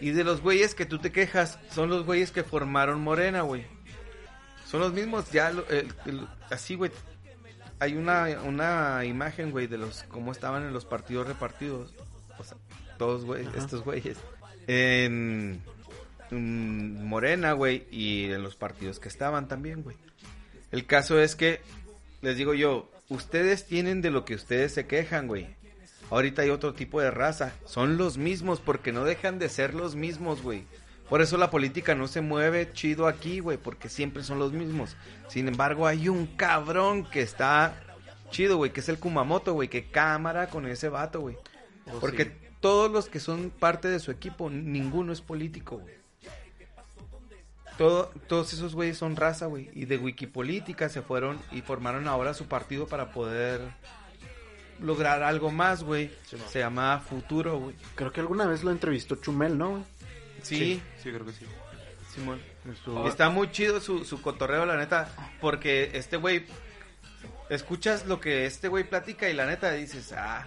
Y 0.00 0.10
de 0.10 0.22
los 0.22 0.42
güeyes 0.42 0.74
que 0.74 0.84
tú 0.84 0.98
te 0.98 1.12
quejas, 1.12 1.58
son 1.70 1.88
los 1.88 2.04
güeyes 2.04 2.30
que 2.30 2.44
formaron 2.44 3.00
Morena, 3.00 3.40
güey. 3.40 3.64
Son 4.66 4.80
los 4.80 4.92
mismos, 4.92 5.30
ya, 5.30 5.50
así, 6.50 6.74
güey. 6.74 6.90
Hay 7.78 7.94
una, 7.94 8.40
una 8.44 9.04
imagen, 9.04 9.50
güey, 9.50 9.66
de 9.66 9.78
los, 9.78 10.04
cómo 10.04 10.32
estaban 10.32 10.62
en 10.62 10.72
los 10.72 10.84
partidos 10.84 11.26
repartidos. 11.26 11.94
O 12.38 12.44
sea, 12.44 12.56
todos, 12.98 13.24
güey, 13.24 13.46
estos 13.56 13.84
güeyes. 13.84 14.16
En, 14.66 15.60
en 16.30 17.04
Morena, 17.04 17.52
güey, 17.52 17.86
y 17.90 18.24
en 18.24 18.42
los 18.42 18.56
partidos 18.56 18.98
que 18.98 19.08
estaban 19.08 19.48
también, 19.48 19.82
güey. 19.82 19.96
El 20.72 20.86
caso 20.86 21.20
es 21.20 21.36
que, 21.36 21.60
les 22.22 22.36
digo 22.36 22.54
yo, 22.54 22.90
ustedes 23.08 23.66
tienen 23.66 24.02
de 24.02 24.10
lo 24.10 24.24
que 24.24 24.34
ustedes 24.34 24.72
se 24.72 24.86
quejan, 24.86 25.26
güey. 25.26 25.54
Ahorita 26.10 26.42
hay 26.42 26.50
otro 26.50 26.74
tipo 26.74 27.00
de 27.00 27.10
raza. 27.10 27.52
Son 27.64 27.96
los 27.96 28.16
mismos 28.16 28.60
porque 28.60 28.92
no 28.92 29.04
dejan 29.04 29.38
de 29.38 29.48
ser 29.48 29.74
los 29.74 29.96
mismos, 29.96 30.42
güey. 30.42 30.64
Por 31.08 31.22
eso 31.22 31.36
la 31.36 31.50
política 31.50 31.94
no 31.94 32.08
se 32.08 32.20
mueve 32.20 32.72
chido 32.72 33.06
aquí, 33.06 33.38
güey, 33.40 33.58
porque 33.58 33.88
siempre 33.88 34.24
son 34.24 34.38
los 34.38 34.52
mismos. 34.52 34.96
Sin 35.28 35.46
embargo, 35.46 35.86
hay 35.86 36.08
un 36.08 36.26
cabrón 36.26 37.04
que 37.04 37.22
está 37.22 37.80
chido, 38.30 38.56
güey, 38.56 38.72
que 38.72 38.80
es 38.80 38.88
el 38.88 38.98
Kumamoto, 38.98 39.52
güey, 39.52 39.68
que 39.68 39.84
cámara 39.84 40.48
con 40.48 40.66
ese 40.66 40.88
vato, 40.88 41.20
güey. 41.20 41.36
Porque 42.00 42.24
todos 42.60 42.90
los 42.90 43.08
que 43.08 43.20
son 43.20 43.50
parte 43.50 43.88
de 43.88 44.00
su 44.00 44.10
equipo, 44.10 44.50
ninguno 44.50 45.12
es 45.12 45.20
político, 45.20 45.78
güey. 45.78 45.94
Todo, 47.78 48.10
todos 48.26 48.52
esos 48.52 48.74
güeyes 48.74 48.96
son 48.98 49.16
raza, 49.16 49.46
güey. 49.46 49.70
Y 49.74 49.84
de 49.84 49.98
Wikipolítica 49.98 50.88
se 50.88 51.02
fueron 51.02 51.38
y 51.52 51.60
formaron 51.60 52.08
ahora 52.08 52.34
su 52.34 52.46
partido 52.46 52.86
para 52.88 53.12
poder 53.12 53.60
lograr 54.80 55.22
algo 55.22 55.50
más, 55.50 55.84
güey. 55.84 56.10
Se 56.48 56.58
llama 56.58 57.00
Futuro, 57.00 57.58
güey. 57.58 57.76
Creo 57.94 58.12
que 58.12 58.20
alguna 58.20 58.46
vez 58.46 58.64
lo 58.64 58.70
entrevistó 58.70 59.16
Chumel, 59.16 59.58
¿no? 59.58 59.84
Sí, 60.48 60.82
Sí, 61.02 61.10
creo 61.10 61.24
que 61.26 61.32
sí. 61.32 61.44
Simón. 62.14 62.40
Estuvo- 62.70 63.08
Está 63.08 63.28
muy 63.30 63.50
chido 63.50 63.80
su, 63.80 64.04
su 64.04 64.22
cotorreo, 64.22 64.64
la 64.66 64.76
neta. 64.76 65.08
Porque 65.40 65.90
este 65.94 66.16
güey. 66.16 66.44
Escuchas 67.48 68.06
lo 68.06 68.20
que 68.20 68.46
este 68.46 68.68
güey 68.68 68.84
platica 68.84 69.28
y 69.30 69.34
la 69.34 69.46
neta 69.46 69.70
dices, 69.72 70.12
ah, 70.16 70.44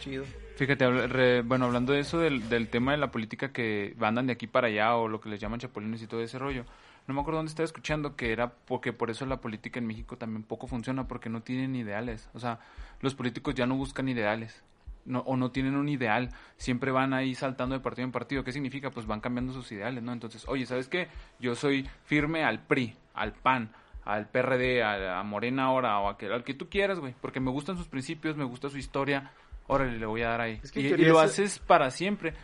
chido. 0.00 0.24
Fíjate, 0.56 0.84
habla- 0.84 1.08
re- 1.08 1.42
bueno, 1.42 1.64
hablando 1.64 1.92
de 1.92 2.00
eso, 2.00 2.18
del, 2.20 2.48
del 2.48 2.68
tema 2.68 2.92
de 2.92 2.98
la 2.98 3.10
política 3.10 3.52
que 3.52 3.96
andan 4.00 4.28
de 4.28 4.34
aquí 4.34 4.46
para 4.46 4.68
allá 4.68 4.94
o 4.94 5.08
lo 5.08 5.20
que 5.20 5.28
les 5.28 5.40
llaman 5.40 5.58
chapulines 5.58 6.00
y 6.02 6.06
todo 6.06 6.22
ese 6.22 6.38
rollo, 6.38 6.64
no 7.08 7.14
me 7.14 7.20
acuerdo 7.20 7.38
dónde 7.38 7.50
estaba 7.50 7.64
escuchando 7.64 8.14
que 8.14 8.30
era 8.30 8.50
porque 8.52 8.92
por 8.92 9.10
eso 9.10 9.26
la 9.26 9.40
política 9.40 9.80
en 9.80 9.86
México 9.88 10.16
también 10.16 10.44
poco 10.44 10.68
funciona 10.68 11.08
porque 11.08 11.28
no 11.28 11.42
tienen 11.42 11.74
ideales. 11.74 12.28
O 12.34 12.38
sea, 12.38 12.60
los 13.00 13.16
políticos 13.16 13.56
ya 13.56 13.66
no 13.66 13.74
buscan 13.74 14.08
ideales. 14.08 14.62
No, 15.06 15.20
o 15.20 15.36
no 15.36 15.50
tienen 15.50 15.76
un 15.76 15.88
ideal, 15.88 16.30
siempre 16.56 16.90
van 16.90 17.12
ahí 17.12 17.34
saltando 17.34 17.74
de 17.74 17.80
partido 17.80 18.06
en 18.06 18.12
partido. 18.12 18.42
¿Qué 18.42 18.52
significa? 18.52 18.90
Pues 18.90 19.06
van 19.06 19.20
cambiando 19.20 19.52
sus 19.52 19.70
ideales, 19.70 20.02
¿no? 20.02 20.12
Entonces, 20.12 20.44
oye, 20.48 20.64
¿sabes 20.64 20.88
qué? 20.88 21.08
Yo 21.38 21.54
soy 21.54 21.86
firme 22.04 22.42
al 22.42 22.60
PRI, 22.60 22.96
al 23.12 23.32
PAN, 23.32 23.70
al 24.04 24.28
PRD, 24.28 24.82
a, 24.82 25.20
a 25.20 25.22
Morena 25.22 25.64
ahora, 25.64 25.98
o 26.00 26.08
a 26.08 26.16
que, 26.16 26.26
al 26.26 26.42
que 26.42 26.54
tú 26.54 26.68
quieras, 26.68 27.00
güey, 27.00 27.14
porque 27.20 27.40
me 27.40 27.50
gustan 27.50 27.76
sus 27.76 27.88
principios, 27.88 28.36
me 28.36 28.44
gusta 28.44 28.70
su 28.70 28.78
historia, 28.78 29.30
órale, 29.66 29.98
le 29.98 30.06
voy 30.06 30.22
a 30.22 30.30
dar 30.30 30.40
ahí. 30.40 30.60
Es 30.62 30.72
que 30.72 30.80
y, 30.80 30.86
y 30.86 31.04
lo 31.04 31.20
haces 31.20 31.58
para 31.58 31.90
siempre. 31.90 32.34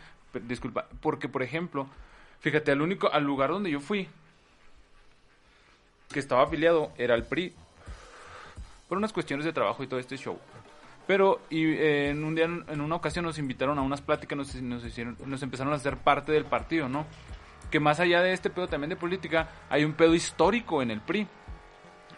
Disculpa, 0.43 0.87
porque 1.01 1.27
por 1.27 1.43
ejemplo, 1.43 1.87
fíjate, 2.39 2.71
al 2.71 2.81
único, 2.81 3.11
al 3.11 3.23
lugar 3.23 3.49
donde 3.49 3.71
yo 3.71 3.79
fui, 3.79 4.07
que 6.11 6.19
estaba 6.19 6.43
afiliado, 6.43 6.91
era 6.97 7.15
el 7.15 7.23
PRI, 7.23 7.53
por 8.87 8.97
unas 8.97 9.13
cuestiones 9.13 9.45
de 9.45 9.53
trabajo 9.53 9.83
y 9.83 9.87
todo 9.87 9.99
este 9.99 10.17
show. 10.17 10.39
Pero 11.11 11.41
y, 11.49 11.65
eh, 11.65 12.11
en 12.11 12.23
un 12.23 12.35
día, 12.35 12.45
en 12.45 12.79
una 12.79 12.95
ocasión 12.95 13.25
nos 13.25 13.37
invitaron 13.37 13.77
a 13.77 13.81
unas 13.81 13.99
pláticas, 13.99 14.37
nos, 14.37 14.55
nos, 14.55 14.85
hicieron, 14.85 15.17
nos 15.25 15.43
empezaron 15.43 15.73
a 15.73 15.75
hacer 15.75 15.97
parte 15.97 16.31
del 16.31 16.45
partido, 16.45 16.87
¿no? 16.87 17.05
Que 17.69 17.81
más 17.81 17.99
allá 17.99 18.21
de 18.21 18.31
este 18.31 18.49
pedo 18.49 18.69
también 18.69 18.91
de 18.91 18.95
política, 18.95 19.49
hay 19.69 19.83
un 19.83 19.91
pedo 19.91 20.15
histórico 20.15 20.81
en 20.81 20.89
el 20.89 21.01
PRI. 21.01 21.27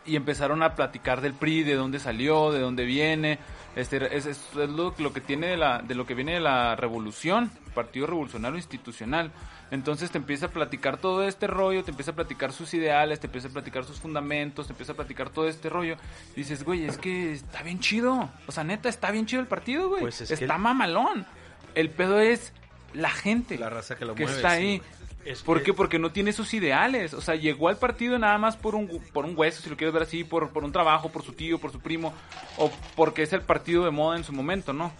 Y 0.06 0.16
empezaron 0.18 0.64
a 0.64 0.76
platicar 0.76 1.22
del 1.22 1.34
PRI, 1.34 1.64
de 1.64 1.76
dónde 1.76 2.00
salió, 2.00 2.52
de 2.52 2.60
dónde 2.60 2.84
viene. 2.86 3.40
Este, 3.76 3.98
es, 4.16 4.26
es- 4.26 4.42
es 4.56 4.70
lo, 4.70 4.94
lo 4.98 5.14
que 5.14 5.22
tiene 5.22 5.48
de, 5.48 5.58
la, 5.58 5.82
de 5.82 5.96
lo 5.96 6.06
que 6.06 6.14
viene 6.14 6.34
de 6.34 6.40
la 6.42 6.76
revolución, 6.76 7.50
Partido 7.74 8.06
Revolucionario 8.08 8.58
Institucional. 8.58 9.32
Entonces 9.72 10.12
te 10.12 10.18
empieza 10.20 10.48
a 10.48 10.50
platicar 10.50 10.98
todo 10.98 11.24
este 11.28 11.48
rollo, 11.48 11.84
te 11.84 11.90
empieza 11.92 12.12
a 12.12 12.16
platicar 12.16 12.52
sus 12.52 12.74
ideales, 12.76 13.20
te 13.20 13.26
empieza 13.28 13.48
a 13.48 13.52
platicar 13.52 13.86
sus 13.86 14.00
fundamentos, 14.00 14.68
te 14.68 14.74
empieza 14.74 14.92
a 14.92 14.96
platicar 14.96 15.30
todo 15.32 15.48
este 15.48 15.70
rollo. 15.70 15.96
Y 16.34 16.42
dices, 16.42 16.64
güey, 16.64 16.86
es 16.86 16.98
que 16.98 17.32
está 17.32 17.64
bien 17.64 17.80
chido. 17.80 18.30
O 18.46 18.52
sea, 18.52 18.64
neta, 18.64 18.90
está 18.90 19.10
bien 19.10 19.26
chido 19.26 19.42
el 19.42 19.48
partido, 19.48 19.88
güey. 19.90 20.02
Pues 20.02 20.22
es 20.22 20.30
está 20.32 20.58
mamalón. 20.60 21.26
El 21.74 21.90
pedo 21.90 22.20
es 22.20 22.54
la 22.94 23.10
gente 23.10 23.58
La 23.58 23.72
raza 23.72 23.96
que 23.96 24.06
lo 24.06 24.14
que 24.14 24.24
mueve, 24.26 24.38
está 24.38 24.52
sí, 24.52 24.56
ahí. 24.58 24.78
güey. 24.78 24.90
Es 25.26 25.42
¿Por 25.42 25.60
que- 25.60 25.66
qué? 25.66 25.74
Porque 25.74 26.00
no 26.00 26.12
tiene 26.12 26.34
sus 26.34 26.54
ideales. 26.54 27.14
O 27.14 27.22
sea, 27.22 27.36
llegó 27.36 27.70
al 27.70 27.78
partido 27.78 28.20
nada 28.20 28.38
más 28.38 28.58
por 28.58 28.76
un, 28.76 28.88
por 29.14 29.26
un 29.26 29.38
hueso, 29.38 29.62
si 29.62 29.70
lo 29.70 29.78
quieres 29.78 29.94
ver 29.94 30.04
así, 30.04 30.24
por, 30.24 30.50
por 30.50 30.64
un 30.64 30.72
trabajo, 30.72 31.10
por 31.10 31.24
su 31.24 31.34
tío, 31.34 31.60
por 31.60 31.72
su 31.72 31.80
primo, 31.80 32.14
o 32.58 32.72
porque 32.96 33.24
es 33.24 33.32
el 33.34 33.42
partido 33.42 33.86
de 33.86 33.92
moda 33.92 34.18
en 34.18 34.24
su 34.24 34.34
momento, 34.34 34.74
¿no? 34.74 34.92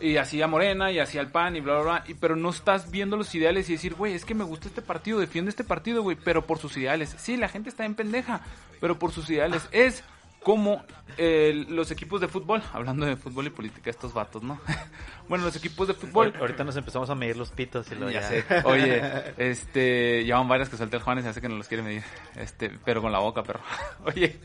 Y 0.00 0.16
hacía 0.16 0.46
Morena, 0.48 0.90
y 0.92 0.98
hacía 0.98 1.20
el 1.20 1.28
PAN, 1.28 1.56
y 1.56 1.60
bla, 1.60 1.74
bla, 1.74 1.82
bla. 1.82 2.04
Y, 2.06 2.14
pero 2.14 2.36
no 2.36 2.50
estás 2.50 2.90
viendo 2.90 3.16
los 3.16 3.34
ideales 3.34 3.68
y 3.68 3.72
decir, 3.72 3.94
güey, 3.94 4.12
es 4.14 4.24
que 4.24 4.34
me 4.34 4.44
gusta 4.44 4.68
este 4.68 4.82
partido, 4.82 5.18
defiende 5.18 5.50
este 5.50 5.64
partido, 5.64 6.02
güey, 6.02 6.16
pero 6.16 6.44
por 6.46 6.58
sus 6.58 6.76
ideales. 6.76 7.14
Sí, 7.18 7.36
la 7.36 7.48
gente 7.48 7.68
está 7.70 7.84
en 7.84 7.94
pendeja, 7.94 8.40
pero 8.80 8.98
por 8.98 9.12
sus 9.12 9.30
ideales. 9.30 9.68
Es 9.72 10.02
como 10.44 10.84
eh, 11.18 11.64
los 11.68 11.90
equipos 11.90 12.20
de 12.20 12.28
fútbol, 12.28 12.62
hablando 12.72 13.04
de 13.06 13.16
fútbol 13.16 13.46
y 13.46 13.50
política, 13.50 13.90
estos 13.90 14.12
vatos, 14.14 14.42
¿no? 14.42 14.60
bueno, 15.28 15.44
los 15.44 15.56
equipos 15.56 15.88
de 15.88 15.94
fútbol. 15.94 16.32
Ahor- 16.34 16.40
Ahorita 16.40 16.62
nos 16.64 16.76
empezamos 16.76 17.10
a 17.10 17.14
medir 17.16 17.36
los 17.36 17.50
pitos 17.50 17.90
y 17.90 17.94
lo 17.96 18.10
Ya 18.10 18.20
ya. 18.20 18.28
sé. 18.28 18.44
Oye, 18.64 19.02
este, 19.38 20.22
llevan 20.24 20.46
varias 20.46 20.68
que 20.68 20.76
suelta 20.76 20.96
el 20.98 21.02
Juan 21.02 21.18
y 21.24 21.26
hace 21.26 21.40
que 21.40 21.48
no 21.48 21.56
los 21.56 21.66
quiere 21.66 21.82
medir. 21.82 22.02
Este, 22.36 22.70
pero 22.84 23.00
con 23.02 23.10
la 23.10 23.18
boca, 23.18 23.42
perro. 23.42 23.60
Oye, 24.04 24.38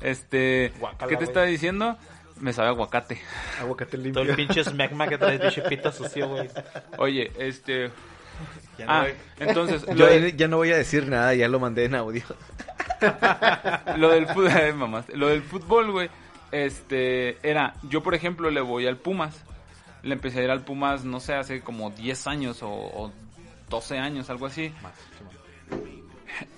este, 0.00 0.72
Guácala, 0.78 1.08
¿qué 1.08 1.16
te 1.16 1.24
estaba 1.24 1.46
diciendo? 1.46 1.96
Me 2.40 2.52
sabe 2.54 2.68
aguacate. 2.68 3.20
Aguacate 3.60 3.92
Todo 3.98 4.02
limpio. 4.02 4.22
el 4.22 4.34
pinche 4.34 4.64
smegma 4.64 5.06
que 5.06 5.18
traes, 5.18 5.40
pinche 5.40 5.60
pito 5.62 5.92
sucio, 5.92 6.26
güey. 6.28 6.48
Oye, 6.96 7.30
este, 7.38 7.90
Ya 8.78 8.86
no 8.86 8.92
ah, 8.92 9.00
voy- 9.02 9.14
entonces, 9.40 9.84
Yo 9.94 10.08
ya 10.28 10.48
no 10.48 10.56
voy 10.56 10.72
a 10.72 10.76
decir 10.78 11.06
nada, 11.06 11.34
ya 11.34 11.46
lo 11.48 11.60
mandé 11.60 11.84
en 11.84 11.94
audio. 11.96 12.22
lo 15.14 15.28
del 15.28 15.42
fútbol, 15.42 15.92
güey, 15.92 16.10
este, 16.52 17.38
era, 17.48 17.74
yo 17.82 18.02
por 18.02 18.14
ejemplo 18.14 18.50
le 18.50 18.60
voy 18.60 18.86
al 18.86 18.96
Pumas. 18.96 19.44
Le 20.02 20.14
empecé 20.14 20.40
a 20.40 20.44
ir 20.44 20.50
al 20.50 20.64
Pumas, 20.64 21.04
no 21.04 21.20
sé, 21.20 21.34
hace 21.34 21.60
como 21.60 21.90
10 21.90 22.26
años 22.26 22.62
o, 22.62 22.70
o 22.70 23.12
12 23.68 23.98
años, 23.98 24.30
algo 24.30 24.46
así. 24.46 24.72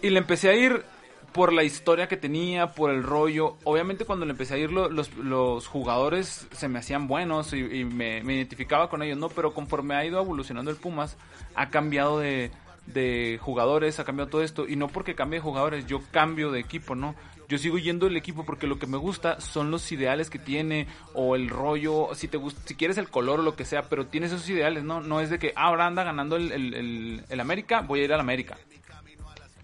Y 0.01 0.11
le 0.11 0.19
empecé 0.19 0.49
a 0.51 0.55
ir 0.55 0.85
por 1.33 1.53
la 1.53 1.65
historia 1.65 2.07
que 2.09 2.17
tenía, 2.17 2.69
por 2.69 2.91
el 2.91 3.03
rollo. 3.03 3.57
Obviamente 3.65 4.05
cuando 4.05 4.27
le 4.27 4.33
empecé 4.33 4.55
a 4.55 4.59
ir 4.59 4.71
lo- 4.71 4.89
los, 4.91 5.67
jugadores 5.67 6.47
se 6.53 6.69
me 6.69 6.79
hacían 6.79 7.09
buenos 7.09 7.53
y, 7.53 7.85
me 7.85 8.19
identificaba 8.19 8.89
con 8.89 9.03
ellos, 9.03 9.19
¿no? 9.19 9.29
Pero 9.29 9.53
conforme 9.55 9.95
ha 9.95 10.05
ido 10.05 10.21
evolucionando 10.21 10.71
el 10.71 10.77
Pumas, 10.77 11.17
ha 11.55 11.71
cambiado 11.71 12.21
de, 12.21 12.53
de 12.87 13.39
jugadores, 13.41 13.99
ha 14.01 14.05
cambiado 14.05 14.31
todo 14.31 14.43
esto. 14.43 14.67
Y 14.69 14.77
no 14.77 14.89
porque 14.89 15.15
cambie 15.15 15.39
de 15.39 15.43
jugadores, 15.45 15.87
yo 15.87 16.01
cambio 16.11 16.51
de 16.51 16.61
equipo, 16.61 16.95
¿no? 16.95 17.15
Yo 17.49 17.59
sigo 17.59 17.77
yendo 17.77 18.07
el 18.07 18.17
equipo 18.17 18.45
porque 18.47 18.67
lo 18.67 18.79
que 18.79 18.87
me 18.87 18.97
gusta 18.97 19.41
son 19.41 19.71
los 19.71 19.93
ideales 19.93 20.31
que 20.31 20.39
tiene 20.39 20.87
o 21.13 21.37
el 21.37 21.51
rollo, 21.51 22.09
si 22.15 22.27
te 22.29 22.39
gusta, 22.39 22.63
si 22.65 22.75
quieres 22.77 22.97
el 22.97 23.09
color 23.11 23.41
o 23.41 23.43
lo 23.43 23.57
que 23.57 23.65
sea, 23.67 23.83
pero 23.83 24.07
tienes 24.07 24.33
esos 24.33 24.49
ideales, 24.49 24.85
¿no? 24.85 25.01
No 25.03 25.21
es 25.21 25.29
de 25.29 25.39
que 25.39 25.53
ah, 25.55 25.65
ahora 25.67 25.87
anda 25.87 26.03
ganando 26.03 26.37
el, 26.37 26.51
el, 26.51 26.73
el- 26.75 27.25
el 27.29 27.41
América, 27.41 27.83
voy 27.83 28.01
a 28.01 28.05
ir 28.05 28.13
al 28.15 28.21
América. 28.21 28.57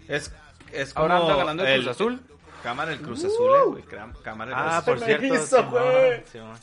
Es, 0.07 0.31
es 0.71 0.93
como 0.93 1.03
Ahora 1.05 1.17
anda 1.17 1.35
ganando 1.35 1.65
el 1.65 1.81
Cruz 1.83 1.87
Azul. 1.95 2.21
Cámara 2.61 2.91
el 2.93 2.99
Cruz 2.99 3.23
Azul, 3.23 3.55
eh, 3.55 3.63
güey. 3.67 3.83
Cámara 4.23 4.51
el 4.51 4.57
Ah, 4.57 4.81
Cruz 4.83 4.85
por 4.85 4.93
Azul. 4.95 5.05
cierto. 5.05 5.35
hizo, 5.35 5.57
Simón, 5.57 5.71
güey. 5.71 6.23
Simón. 6.31 6.57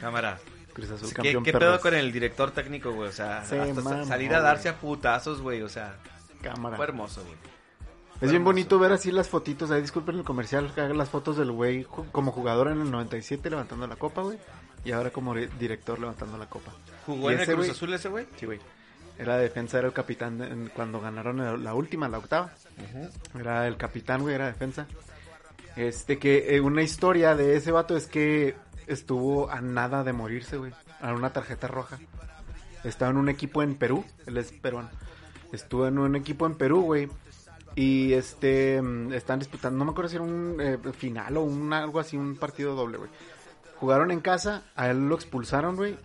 Cámara. 0.00 0.38
Cruz 0.86 0.90
Azul, 0.90 1.08
¿Qué, 1.08 1.14
campeón 1.14 1.44
qué 1.44 1.52
pedo 1.52 1.80
con 1.80 1.94
el 1.94 2.12
director 2.12 2.50
técnico, 2.52 2.92
güey? 2.92 3.08
O 3.08 3.12
sea, 3.12 3.38
hasta 3.40 4.04
salir 4.04 4.30
a 4.34 4.38
güey. 4.38 4.42
darse 4.42 4.68
a 4.68 4.76
putazos, 4.76 5.40
güey. 5.40 5.62
O 5.62 5.68
sea, 5.68 5.96
Cámara. 6.42 6.76
fue 6.76 6.86
hermoso, 6.86 7.22
güey. 7.22 7.34
Es 7.34 8.22
bien 8.22 8.34
hermoso. 8.36 8.44
bonito 8.46 8.78
ver 8.78 8.92
así 8.92 9.10
las 9.12 9.28
fotitos, 9.28 9.70
ahí 9.70 9.80
disculpen 9.82 10.16
el 10.18 10.24
comercial, 10.24 10.72
las 10.76 11.08
fotos 11.08 11.36
del 11.36 11.52
güey 11.52 11.84
como 11.84 12.32
jugador 12.32 12.68
en 12.68 12.80
el 12.80 12.90
97 12.90 13.48
levantando 13.50 13.86
la 13.86 13.96
copa, 13.96 14.22
güey. 14.22 14.38
Y 14.84 14.92
ahora 14.92 15.10
como 15.10 15.34
re- 15.34 15.48
director 15.58 15.98
levantando 15.98 16.38
la 16.38 16.46
copa. 16.48 16.72
¿Jugó 17.06 17.30
¿Y 17.30 17.34
en 17.34 17.40
el 17.40 17.46
Cruz 17.46 17.58
güey? 17.58 17.70
Azul 17.70 17.92
ese, 17.94 18.08
güey? 18.08 18.26
Sí, 18.38 18.46
güey. 18.46 18.58
Era 19.18 19.36
defensa, 19.36 19.78
era 19.78 19.88
el 19.88 19.92
capitán 19.92 20.40
en- 20.42 20.68
cuando 20.74 21.00
ganaron 21.00 21.62
la 21.64 21.74
última, 21.74 22.08
la 22.08 22.18
octava. 22.18 22.52
Era 23.38 23.66
el 23.66 23.76
capitán, 23.76 24.22
güey, 24.22 24.34
era 24.36 24.46
defensa. 24.46 24.86
Este 25.76 26.18
que 26.18 26.56
eh, 26.56 26.60
una 26.60 26.82
historia 26.82 27.34
de 27.36 27.56
ese 27.56 27.70
vato 27.70 27.96
es 27.96 28.06
que 28.06 28.56
estuvo 28.88 29.50
a 29.50 29.60
nada 29.60 30.02
de 30.04 30.12
morirse, 30.12 30.56
güey. 30.56 30.72
A 31.00 31.12
una 31.12 31.32
tarjeta 31.32 31.68
roja. 31.68 31.98
Estaba 32.84 33.10
en 33.10 33.16
un 33.18 33.28
equipo 33.28 33.62
en 33.62 33.74
Perú, 33.74 34.04
él 34.26 34.36
es 34.36 34.52
peruano. 34.52 34.90
Estuvo 35.52 35.86
en 35.86 35.98
un 35.98 36.16
equipo 36.16 36.46
en 36.46 36.54
Perú, 36.54 36.82
güey. 36.82 37.08
Y 37.74 38.12
este 38.14 38.80
mm, 38.82 39.12
están 39.12 39.38
disputando, 39.38 39.78
no 39.78 39.84
me 39.84 39.90
acuerdo 39.92 40.08
si 40.10 40.16
era 40.16 40.24
un 40.24 40.56
eh, 40.60 40.78
final 40.96 41.36
o 41.36 41.42
un 41.42 41.72
algo 41.72 42.00
así, 42.00 42.16
un 42.16 42.36
partido 42.36 42.74
doble, 42.74 42.98
güey. 42.98 43.10
Jugaron 43.76 44.10
en 44.10 44.20
casa, 44.20 44.64
a 44.74 44.88
él 44.90 45.08
lo 45.08 45.14
expulsaron, 45.14 45.76
güey. 45.76 45.96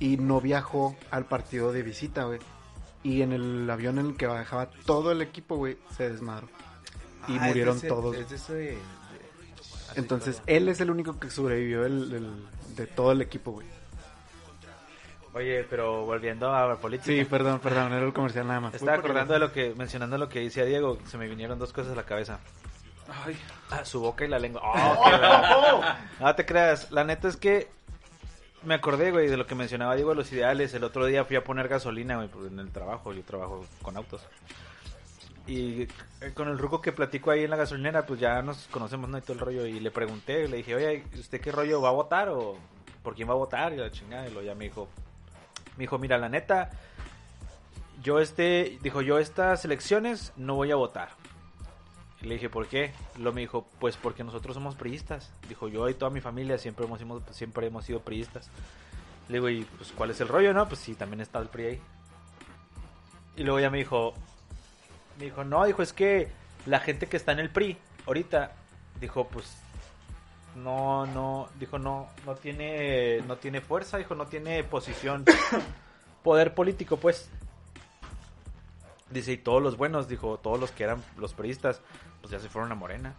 Y 0.00 0.16
no 0.16 0.40
viajó 0.40 0.96
al 1.10 1.26
partido 1.26 1.72
de 1.72 1.82
visita, 1.82 2.24
güey. 2.24 2.38
Y 3.02 3.22
en 3.22 3.32
el 3.32 3.68
avión 3.68 3.98
en 3.98 4.06
el 4.06 4.16
que 4.16 4.26
bajaba 4.26 4.70
todo 4.86 5.12
el 5.12 5.20
equipo, 5.22 5.56
güey, 5.56 5.76
se 5.96 6.08
desmadró. 6.10 6.48
Y 7.28 7.36
Ah, 7.36 7.42
murieron 7.48 7.76
ese- 7.76 7.88
todos. 7.88 8.16
Es 8.16 8.32
ese... 8.32 8.78
Entonces, 9.96 10.42
él 10.46 10.68
es 10.68 10.80
el 10.80 10.90
único 10.90 11.18
que 11.18 11.30
sobrevivió 11.30 11.84
el- 11.86 12.12
el- 12.12 12.76
de 12.76 12.86
todo 12.86 13.12
el 13.12 13.22
equipo, 13.22 13.52
güey. 13.52 13.66
Oye, 15.34 15.64
pero 15.68 16.04
volviendo 16.04 16.52
a 16.54 16.66
la 16.66 16.76
política. 16.76 17.12
Sí, 17.12 17.24
perdón, 17.24 17.60
perdón, 17.60 17.92
era 17.92 18.04
el 18.04 18.12
comercial 18.12 18.46
nada 18.46 18.60
más. 18.60 18.74
Estaba 18.74 18.96
acordando 18.96 19.34
de 19.34 19.38
lo 19.40 19.52
que, 19.52 19.74
mencionando 19.76 20.16
lo 20.18 20.28
que 20.28 20.40
decía 20.40 20.64
Diego, 20.64 20.98
se 21.06 21.18
me 21.18 21.28
vinieron 21.28 21.58
dos 21.58 21.72
cosas 21.72 21.92
a 21.92 21.96
la 21.96 22.04
cabeza. 22.04 22.38
Ay, 23.24 23.38
Ah, 23.70 23.84
su 23.84 24.00
boca 24.00 24.24
y 24.24 24.28
la 24.28 24.38
lengua. 24.38 24.62
Oh, 24.64 25.04
qué 25.04 25.10
verga. 25.10 25.98
no 26.20 26.34
te 26.34 26.46
creas, 26.46 26.90
la 26.90 27.04
neta 27.04 27.28
es 27.28 27.36
que 27.36 27.68
me 28.64 28.74
acordé, 28.74 29.10
güey, 29.12 29.28
de 29.28 29.36
lo 29.36 29.46
que 29.46 29.54
mencionaba 29.54 29.94
Diego 29.94 30.10
de 30.10 30.16
los 30.16 30.32
ideales. 30.32 30.72
El 30.74 30.82
otro 30.84 31.04
día 31.06 31.24
fui 31.24 31.36
a 31.36 31.44
poner 31.44 31.68
gasolina, 31.68 32.16
güey, 32.16 32.28
pues, 32.28 32.50
en 32.50 32.58
el 32.58 32.70
trabajo, 32.70 33.12
yo 33.12 33.22
trabajo 33.22 33.64
con 33.82 33.96
autos. 33.96 34.22
Y 35.48 35.82
eh, 35.82 35.88
con 36.34 36.48
el 36.48 36.58
ruco 36.58 36.80
que 36.82 36.92
platico 36.92 37.30
ahí 37.30 37.42
en 37.44 37.50
la 37.50 37.56
gasolinera, 37.56 38.04
pues 38.06 38.20
ya 38.20 38.42
nos 38.42 38.68
conocemos, 38.68 39.08
¿no? 39.08 39.16
Y 39.18 39.22
todo 39.22 39.32
el 39.32 39.38
rollo. 39.40 39.66
Y 39.66 39.80
le 39.80 39.90
pregunté, 39.90 40.46
le 40.46 40.58
dije, 40.58 40.74
oye, 40.74 41.04
¿usted 41.18 41.40
qué 41.40 41.50
rollo 41.50 41.80
va 41.80 41.88
a 41.88 41.92
votar 41.92 42.28
o 42.28 42.56
por 43.02 43.14
quién 43.14 43.28
va 43.28 43.32
a 43.32 43.36
votar? 43.36 43.72
Y 43.72 43.76
la 43.78 43.90
chingada, 43.90 44.28
y 44.28 44.32
lo 44.34 44.42
ya 44.42 44.54
me 44.54 44.64
dijo, 44.66 44.88
me 45.78 45.84
dijo, 45.84 45.98
mira, 45.98 46.18
la 46.18 46.28
neta, 46.28 46.70
yo 48.02 48.20
este, 48.20 48.78
dijo, 48.82 49.00
yo 49.00 49.18
estas 49.18 49.64
elecciones 49.64 50.32
no 50.36 50.54
voy 50.54 50.70
a 50.70 50.76
votar. 50.76 51.08
Y 52.20 52.26
le 52.26 52.34
dije, 52.34 52.50
¿por 52.50 52.66
qué? 52.66 52.92
Lo 53.18 53.32
me 53.32 53.40
dijo, 53.40 53.66
pues 53.78 53.96
porque 53.96 54.24
nosotros 54.24 54.52
somos 54.54 54.74
priistas. 54.74 55.32
Dijo, 55.48 55.68
yo 55.68 55.88
y 55.88 55.94
toda 55.94 56.10
mi 56.10 56.20
familia 56.20 56.58
siempre 56.58 56.84
hemos, 56.84 57.00
hemos- 57.00 57.22
siempre 57.30 57.68
hemos 57.68 57.84
sido 57.86 58.00
priistas. 58.00 58.50
Le 59.28 59.34
digo, 59.34 59.48
¿y 59.48 59.62
pues 59.62 59.92
cuál 59.92 60.10
es 60.10 60.20
el 60.20 60.28
rollo, 60.28 60.52
no? 60.52 60.66
Pues 60.68 60.80
sí, 60.80 60.94
también 60.94 61.20
está 61.20 61.38
el 61.38 61.48
PRI 61.48 61.64
ahí. 61.64 61.80
Y 63.36 63.44
luego 63.44 63.60
ya 63.60 63.70
me 63.70 63.78
dijo, 63.78 64.14
me 65.18 65.24
dijo, 65.24 65.44
no, 65.44 65.64
dijo, 65.64 65.82
es 65.82 65.92
que 65.92 66.28
la 66.66 66.80
gente 66.80 67.06
que 67.06 67.16
está 67.16 67.32
en 67.32 67.40
el 67.40 67.50
PRI 67.50 67.76
ahorita, 68.06 68.52
dijo, 69.00 69.28
pues 69.28 69.58
no, 70.56 71.06
no, 71.06 71.48
dijo, 71.58 71.78
no, 71.78 72.08
no 72.24 72.34
tiene, 72.34 73.20
no 73.26 73.36
tiene 73.36 73.60
fuerza, 73.60 73.98
dijo, 73.98 74.14
no 74.14 74.26
tiene 74.26 74.64
posición, 74.64 75.24
poder 76.22 76.54
político, 76.54 76.96
pues. 76.96 77.30
Dice, 79.10 79.32
y 79.32 79.36
todos 79.38 79.62
los 79.62 79.76
buenos, 79.76 80.08
dijo, 80.08 80.38
todos 80.38 80.60
los 80.60 80.70
que 80.70 80.84
eran 80.84 81.02
los 81.16 81.32
priistas, 81.32 81.80
pues 82.20 82.30
ya 82.30 82.38
se 82.38 82.48
fueron 82.48 82.70
a 82.72 82.74
Morena. 82.74 83.14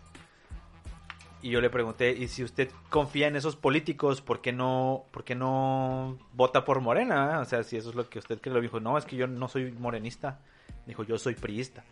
Y 1.42 1.52
yo 1.52 1.62
le 1.62 1.70
pregunté, 1.70 2.12
¿y 2.12 2.28
si 2.28 2.44
usted 2.44 2.70
confía 2.90 3.28
en 3.28 3.36
esos 3.36 3.56
políticos, 3.56 4.22
por 4.22 4.42
qué 4.42 4.52
no, 4.52 5.06
por 5.12 5.24
qué 5.24 5.36
no 5.36 6.18
vota 6.34 6.66
por 6.66 6.82
Morena? 6.82 7.40
O 7.40 7.46
sea, 7.46 7.64
si 7.64 7.78
eso 7.78 7.90
es 7.90 7.96
lo 7.96 8.10
que 8.10 8.20
usted 8.20 8.42
cree, 8.42 8.54
lo 8.54 8.62
dijo, 8.62 8.80
no, 8.80 8.98
es 8.98 9.06
que 9.06 9.16
yo 9.16 9.26
no 9.26 9.48
soy 9.48 9.72
morenista. 9.72 10.40
Dijo, 10.86 11.04
yo 11.04 11.18
soy 11.18 11.36
priista. 11.36 11.84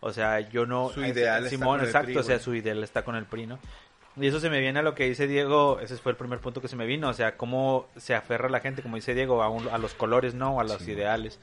O 0.00 0.12
sea, 0.12 0.40
yo 0.40 0.64
no... 0.66 0.90
Su 0.90 1.04
ideal 1.04 1.44
está 1.44 1.50
Simón, 1.50 1.68
con 1.78 1.80
el 1.80 1.86
exacto, 1.86 2.06
PRI, 2.06 2.16
o 2.18 2.22
sea, 2.22 2.38
su 2.38 2.54
ideal 2.54 2.82
está 2.84 3.02
con 3.04 3.16
el 3.16 3.24
PRI, 3.24 3.46
¿no? 3.46 3.58
Y 4.16 4.26
eso 4.26 4.40
se 4.40 4.50
me 4.50 4.60
viene 4.60 4.78
a 4.80 4.82
lo 4.82 4.94
que 4.94 5.04
dice 5.08 5.26
Diego, 5.26 5.78
ese 5.80 5.96
fue 5.96 6.10
el 6.12 6.16
primer 6.16 6.38
punto 6.40 6.60
que 6.60 6.68
se 6.68 6.76
me 6.76 6.86
vino, 6.86 7.08
o 7.08 7.12
sea, 7.14 7.36
cómo 7.36 7.88
se 7.96 8.14
aferra 8.14 8.48
la 8.48 8.60
gente, 8.60 8.82
como 8.82 8.96
dice 8.96 9.14
Diego, 9.14 9.42
a, 9.42 9.48
un- 9.48 9.68
a 9.68 9.78
los 9.78 9.94
colores, 9.94 10.34
¿no? 10.34 10.58
A 10.60 10.64
los 10.64 10.86
ideales. 10.88 11.38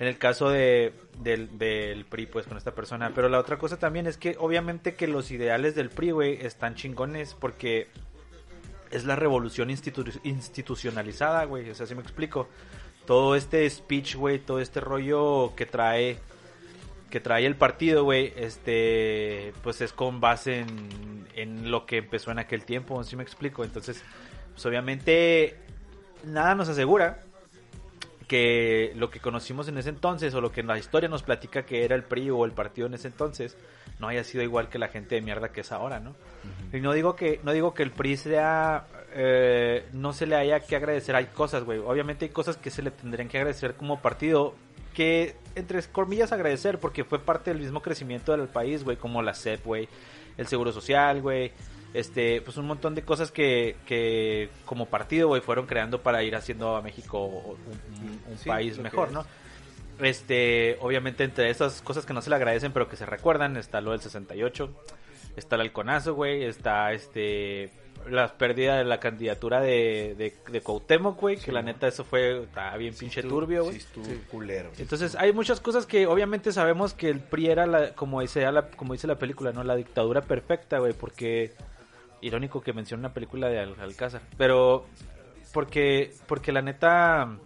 En 0.00 0.08
el 0.08 0.18
caso 0.18 0.48
de, 0.48 0.92
del, 1.20 1.56
del 1.56 2.04
PRI, 2.04 2.26
pues, 2.26 2.46
con 2.46 2.56
esta 2.58 2.72
persona. 2.72 3.12
Pero 3.14 3.28
la 3.28 3.38
otra 3.38 3.58
cosa 3.58 3.78
también 3.78 4.08
es 4.08 4.16
que, 4.16 4.36
obviamente, 4.40 4.94
que 4.94 5.06
los 5.06 5.30
ideales 5.30 5.76
del 5.76 5.88
PRI, 5.90 6.10
güey, 6.10 6.44
están 6.44 6.74
chingones 6.74 7.34
porque 7.34 7.86
es 8.90 9.04
la 9.04 9.14
revolución 9.14 9.70
institu- 9.70 10.18
institucionalizada, 10.24 11.44
güey. 11.44 11.70
O 11.70 11.74
sea, 11.76 11.86
si 11.86 11.94
me 11.94 12.02
explico. 12.02 12.48
Todo 13.06 13.36
este 13.36 13.68
speech, 13.68 14.16
güey, 14.16 14.38
todo 14.38 14.60
este 14.60 14.80
rollo 14.80 15.52
que 15.56 15.66
trae 15.66 16.18
que 17.10 17.20
trae 17.20 17.46
el 17.46 17.54
partido, 17.54 18.02
güey, 18.02 18.32
este, 18.34 19.52
pues 19.62 19.80
es 19.80 19.92
con 19.92 20.20
base 20.20 20.60
en, 20.60 21.28
en 21.36 21.70
lo 21.70 21.86
que 21.86 21.98
empezó 21.98 22.32
en 22.32 22.40
aquel 22.40 22.64
tiempo, 22.64 23.04
si 23.04 23.14
me 23.14 23.22
explico. 23.22 23.62
Entonces, 23.62 24.02
pues 24.52 24.66
obviamente 24.66 25.56
nada 26.24 26.56
nos 26.56 26.68
asegura 26.68 27.22
que 28.26 28.92
lo 28.96 29.10
que 29.10 29.20
conocimos 29.20 29.68
en 29.68 29.78
ese 29.78 29.90
entonces 29.90 30.34
o 30.34 30.40
lo 30.40 30.50
que 30.50 30.62
la 30.62 30.78
historia 30.78 31.08
nos 31.08 31.22
platica 31.22 31.64
que 31.64 31.84
era 31.84 31.94
el 31.94 32.04
PRI 32.04 32.30
o 32.30 32.44
el 32.44 32.52
partido 32.52 32.86
en 32.86 32.94
ese 32.94 33.08
entonces 33.08 33.56
no 34.00 34.08
haya 34.08 34.24
sido 34.24 34.42
igual 34.42 34.68
que 34.68 34.78
la 34.78 34.88
gente 34.88 35.14
de 35.14 35.20
mierda 35.20 35.50
que 35.50 35.60
es 35.60 35.72
ahora, 35.72 36.00
¿no? 36.00 36.14
Y 36.72 36.80
no 36.80 36.92
digo 36.92 37.14
que 37.16 37.40
no 37.44 37.52
digo 37.52 37.74
que 37.74 37.82
el 37.82 37.90
PRI 37.90 38.16
sea 38.16 38.86
eh, 39.14 39.86
no 39.92 40.12
se 40.12 40.26
le 40.26 40.36
haya 40.36 40.60
que 40.60 40.76
agradecer, 40.76 41.14
hay 41.16 41.26
cosas, 41.26 41.64
güey. 41.64 41.78
Obviamente 41.78 42.24
hay 42.24 42.30
cosas 42.30 42.56
que 42.56 42.70
se 42.70 42.82
le 42.82 42.90
tendrían 42.90 43.28
que 43.28 43.38
agradecer 43.38 43.74
como 43.74 44.00
partido 44.00 44.54
que 44.92 45.34
entre 45.56 45.82
comillas 45.84 46.30
agradecer 46.32 46.78
porque 46.78 47.02
fue 47.04 47.18
parte 47.18 47.50
del 47.52 47.60
mismo 47.60 47.80
crecimiento 47.82 48.36
del 48.36 48.48
país, 48.48 48.84
güey, 48.84 48.96
como 48.96 49.22
la 49.22 49.34
CEP, 49.34 49.64
güey, 49.64 49.88
el 50.36 50.46
Seguro 50.46 50.70
Social, 50.72 51.20
güey, 51.20 51.50
este, 51.94 52.40
pues 52.42 52.56
un 52.56 52.66
montón 52.66 52.94
de 52.94 53.02
cosas 53.02 53.30
que, 53.32 53.76
que 53.86 54.50
como 54.64 54.86
partido, 54.86 55.28
güey, 55.28 55.40
fueron 55.42 55.66
creando 55.66 56.00
para 56.02 56.22
ir 56.22 56.34
haciendo 56.36 56.76
a 56.76 56.82
México 56.82 57.24
un, 57.24 57.56
un- 58.02 58.20
un 58.32 58.38
Sí, 58.38 58.48
país 58.48 58.78
mejor. 58.78 59.10
¿no? 59.12 59.24
Este, 60.00 60.76
obviamente 60.80 61.22
entre 61.24 61.50
esas 61.50 61.80
cosas 61.82 62.04
que 62.04 62.12
no 62.12 62.20
se 62.22 62.30
le 62.30 62.36
agradecen, 62.36 62.72
pero 62.72 62.88
que 62.88 62.96
se 62.96 63.06
recuerdan, 63.06 63.56
está 63.56 63.80
lo 63.80 63.92
del 63.92 64.00
68, 64.00 64.70
está 65.36 65.54
el 65.54 65.62
halconazo, 65.62 66.14
güey, 66.14 66.44
está 66.44 66.92
este 66.92 67.70
la 68.08 68.36
pérdida 68.36 68.76
de 68.78 68.84
la 68.84 69.00
candidatura 69.00 69.60
de, 69.60 70.14
de, 70.16 70.34
de 70.52 70.60
Cuauhtémoc, 70.60 71.18
güey, 71.20 71.36
que 71.36 71.52
la 71.52 71.62
neta 71.62 71.86
eso 71.88 72.04
fue 72.04 72.42
está 72.44 72.76
bien 72.76 72.94
pinche 72.94 73.22
turbio, 73.22 73.64
güey. 73.64 73.80
Sí, 73.80 73.86
estuvo 73.86 74.06
culero. 74.30 74.70
Entonces 74.78 75.14
hay 75.16 75.32
muchas 75.32 75.60
cosas 75.60 75.86
que 75.86 76.06
obviamente 76.06 76.52
sabemos 76.52 76.94
que 76.94 77.08
el 77.08 77.20
PRI 77.20 77.48
era 77.48 77.66
la, 77.66 77.94
como 77.94 78.20
dice 78.20 78.50
la, 78.52 78.68
como 78.70 78.92
dice 78.92 79.06
la 79.06 79.16
película, 79.18 79.52
no 79.52 79.64
la 79.64 79.76
dictadura 79.76 80.20
perfecta, 80.22 80.78
güey, 80.78 80.92
porque 80.92 81.52
irónico 82.20 82.60
que 82.62 82.72
mencione 82.72 83.00
una 83.00 83.12
película 83.14 83.48
de 83.48 83.58
Al- 83.60 83.80
Alcázar, 83.80 84.22
pero 84.36 84.86
porque 85.52 86.12
porque 86.26 86.52
la 86.52 86.62
neta 86.62 87.38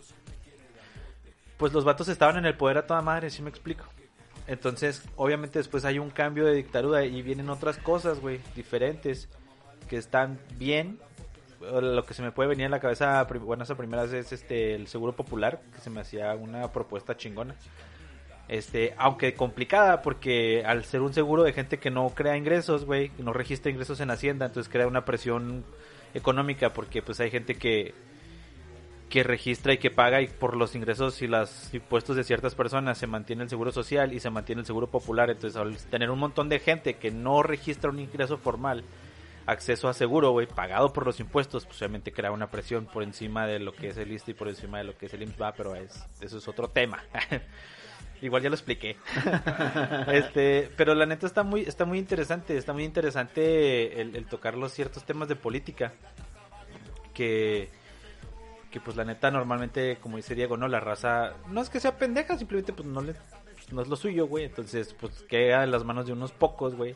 pues 1.57 1.73
los 1.73 1.85
vatos 1.85 2.09
estaban 2.09 2.37
en 2.37 2.47
el 2.47 2.55
poder 2.57 2.79
a 2.79 2.87
toda 2.87 3.03
madre, 3.03 3.31
si 3.31 3.43
me 3.43 3.51
explico. 3.51 3.85
Entonces, 4.47 5.03
obviamente 5.17 5.59
después 5.59 5.85
hay 5.85 5.99
un 5.99 6.11
cambio 6.11 6.47
de 6.47 6.55
dictadura 6.55 7.05
y 7.05 7.21
vienen 7.23 7.51
otras 7.51 7.77
cosas, 7.79 8.21
güey, 8.21 8.41
diferentes 8.55 9.29
que 9.89 9.97
están 9.97 10.39
bien. 10.57 10.99
Lo 11.61 12.05
que 12.05 12.15
se 12.15 12.23
me 12.23 12.31
puede 12.31 12.49
venir 12.49 12.67
a 12.67 12.69
la 12.69 12.79
cabeza, 12.79 13.25
bueno, 13.25 13.65
esa 13.65 13.77
primera 13.77 14.05
es 14.05 14.33
este 14.33 14.75
el 14.75 14.87
Seguro 14.87 15.15
Popular, 15.15 15.61
que 15.75 15.81
se 15.81 15.91
me 15.91 16.01
hacía 16.01 16.33
una 16.35 16.71
propuesta 16.71 17.17
chingona. 17.17 17.57
Este, 18.47 18.95
aunque 18.97 19.35
complicada 19.35 20.01
porque 20.01 20.65
al 20.65 20.85
ser 20.85 21.03
un 21.03 21.13
seguro 21.13 21.43
de 21.43 21.53
gente 21.53 21.79
que 21.79 21.91
no 21.91 22.09
crea 22.11 22.37
ingresos, 22.37 22.87
güey, 22.87 23.11
no 23.19 23.33
registra 23.33 23.71
ingresos 23.71 24.01
en 24.01 24.11
Hacienda, 24.11 24.47
entonces 24.47 24.73
crea 24.73 24.87
una 24.87 25.05
presión 25.05 25.65
económica 26.15 26.73
porque 26.73 27.03
pues 27.03 27.21
hay 27.21 27.31
gente 27.31 27.57
que 27.57 27.93
que 29.09 29.23
registra 29.23 29.73
y 29.73 29.79
que 29.79 29.91
paga 29.91 30.21
y 30.21 30.27
por 30.27 30.57
los 30.57 30.75
ingresos 30.75 31.23
y 31.23 31.27
los 31.27 31.73
impuestos 31.73 32.17
de 32.17 32.25
ciertas 32.25 32.55
personas 32.55 32.99
se 32.99 33.07
mantiene 33.07 33.43
el 33.43 33.49
seguro 33.49 33.73
social 33.73 34.13
y 34.13 34.21
se 34.21 34.31
mantiene 34.31 34.61
el 34.61 34.67
seguro 34.67 34.87
popular. 34.87 35.31
Entonces, 35.31 35.57
al 35.57 35.77
tener 35.77 36.11
un 36.11 36.19
montón 36.19 36.49
de 36.49 36.59
gente 36.59 36.95
que 36.95 37.11
no 37.11 37.43
registra 37.43 37.91
un 37.91 38.01
ingreso 38.01 38.37
formal, 38.37 38.85
acceso 39.49 39.89
a 39.89 39.95
seguro, 39.95 40.31
güey, 40.31 40.47
pagado 40.47 40.93
por 40.93 41.07
los 41.07 41.21
impuestos, 41.21 41.65
pues 41.65 41.81
obviamente 41.81 42.13
crea 42.13 42.31
una 42.31 42.51
presión 42.51 42.85
por 42.85 43.03
encima 43.03 43.47
de 43.47 43.59
lo 43.59 43.73
que 43.73 43.89
es 43.89 43.97
el 43.97 44.13
ISSSTE 44.13 44.33
y 44.33 44.35
por 44.35 44.49
encima 44.49 44.77
de 44.79 44.85
lo 44.85 44.97
que 44.97 45.07
es 45.07 45.15
el 45.15 45.23
IMSS, 45.23 45.41
va, 45.41 45.53
pero 45.53 45.75
es, 45.75 46.07
eso 46.21 46.37
es 46.37 46.47
otro 46.47 46.69
tema. 46.69 47.03
Igual 48.21 48.43
ya 48.43 48.51
lo 48.51 48.57
expliqué. 48.57 48.99
este, 50.13 50.71
pero 50.77 50.95
la 50.95 51.07
neta 51.07 51.27
está 51.27 51.45
muy, 51.45 51.63
está 51.63 51.87
muy 51.87 51.99
interesante, 51.99 52.59
está 52.59 52.75
muy 52.75 52.85
interesante 52.85 54.03
el, 54.03 54.15
el 54.17 54.27
tocar 54.27 54.55
los 54.55 54.73
ciertos 54.73 55.05
temas 55.05 55.29
de 55.29 55.37
política. 55.37 55.95
Que, 57.15 57.71
que 58.71 58.81
pues 58.81 58.97
la 58.97 59.05
neta 59.05 59.31
normalmente, 59.31 59.97
como 59.97 60.19
dice 60.19 60.35
Diego, 60.35 60.59
no, 60.59 60.69
la 60.69 60.79
raza, 60.79 61.33
no 61.49 61.63
es 61.63 61.71
que 61.71 61.81
sea 61.81 61.97
pendeja, 61.97 62.37
simplemente 62.37 62.75
pues 62.75 62.87
no 62.87 63.01
le, 63.01 63.15
no 63.73 63.81
es 63.81 63.89
lo 63.89 63.97
suyo, 63.97 64.27
güey. 64.27 64.45
Entonces, 64.45 64.95
pues 65.01 65.23
queda 65.23 65.65
en 65.65 65.71
las 65.71 65.85
manos 65.85 66.07
de 66.07 66.13
unos 66.13 66.33
pocos, 66.33 66.75
güey. 66.75 66.95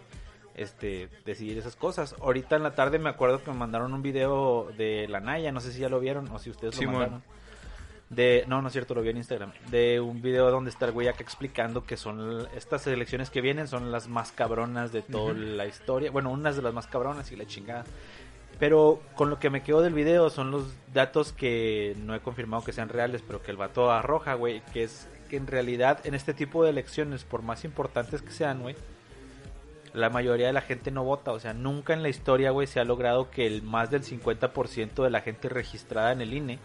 Este, 0.55 1.09
decidir 1.25 1.59
esas 1.59 1.77
cosas. 1.77 2.15
Ahorita 2.21 2.57
en 2.57 2.63
la 2.63 2.75
tarde 2.75 2.99
me 2.99 3.09
acuerdo 3.09 3.43
que 3.43 3.51
me 3.51 3.57
mandaron 3.57 3.95
un 3.95 4.03
video 4.03 4.71
de 4.77 5.09
la 5.09 5.21
Naya, 5.21 5.51
no 5.51 5.61
sé 5.61 5.73
si 5.73 5.81
ya 5.81 5.89
lo 5.89 5.99
vieron 5.99 6.29
o 6.29 6.39
si 6.39 6.51
ustedes 6.51 6.81
lo 6.81 6.91
mandaron. 6.91 7.23
De, 8.11 8.45
no, 8.47 8.61
no 8.61 8.69
es 8.69 8.73
cierto, 8.73 8.95
lo 8.95 9.01
vi 9.01 9.09
en 9.09 9.17
Instagram. 9.17 9.53
De 9.71 9.99
un 9.99 10.21
video 10.21 10.51
donde 10.51 10.69
está 10.69 10.85
el 10.85 10.93
güey 10.93 11.09
acá 11.09 11.23
explicando 11.23 11.87
que 11.87 11.97
son 11.97 12.47
estas 12.55 12.87
elecciones 12.87 13.31
que 13.31 13.41
vienen 13.41 13.69
son 13.69 13.91
las 13.91 14.07
más 14.09 14.33
cabronas 14.33 14.93
de 14.93 15.01
toda 15.01 15.33
la 15.33 15.67
historia. 15.67 16.11
Bueno, 16.11 16.31
unas 16.31 16.55
de 16.55 16.61
las 16.61 16.75
más 16.75 16.87
cabronas 16.87 17.33
y 17.33 17.37
la 17.37 17.47
chingada. 17.47 17.85
Pero 18.59 19.01
con 19.17 19.31
lo 19.31 19.39
que 19.39 19.49
me 19.49 19.63
quedo 19.63 19.81
del 19.81 19.95
video 19.95 20.29
son 20.29 20.51
los 20.51 20.67
datos 20.93 21.33
que 21.33 21.97
no 22.05 22.15
he 22.15 22.21
confirmado 22.21 22.63
que 22.63 22.73
sean 22.73 22.91
reales, 22.91 23.23
pero 23.27 23.43
que 23.43 23.51
el 23.51 23.57
vato 23.57 23.91
arroja, 23.91 24.35
güey, 24.35 24.61
que 24.75 24.85
es 24.85 25.09
que 25.31 25.39
en 25.39 25.47
realidad 25.47 25.99
en 26.05 26.15
este 26.15 26.35
tipo 26.35 26.63
de 26.63 26.71
elecciones, 26.71 27.25
por 27.25 27.41
más 27.41 27.65
importantes 27.65 28.21
que 28.21 28.31
sean, 28.31 28.61
güey, 28.61 28.77
la 29.95 30.11
mayoría 30.11 30.47
de 30.47 30.53
la 30.53 30.63
gente 30.63 30.91
no 30.91 31.05
vota. 31.05 31.33
O 31.33 31.41
sea, 31.41 31.55
nunca 31.55 31.93
en 31.93 32.03
la 32.03 32.09
historia, 32.09 32.51
güey, 32.51 32.67
se 32.67 32.81
ha 32.81 32.85
logrado 32.85 33.31
que 33.31 33.47
el 33.47 33.63
más 33.63 33.91
del 33.91 34.03
50% 34.03 35.03
de 35.03 35.11
la 35.11 35.21
gente 35.21 35.49
registrada 35.49 36.13
en 36.13 36.21
el 36.21 36.33
INE 36.33 36.59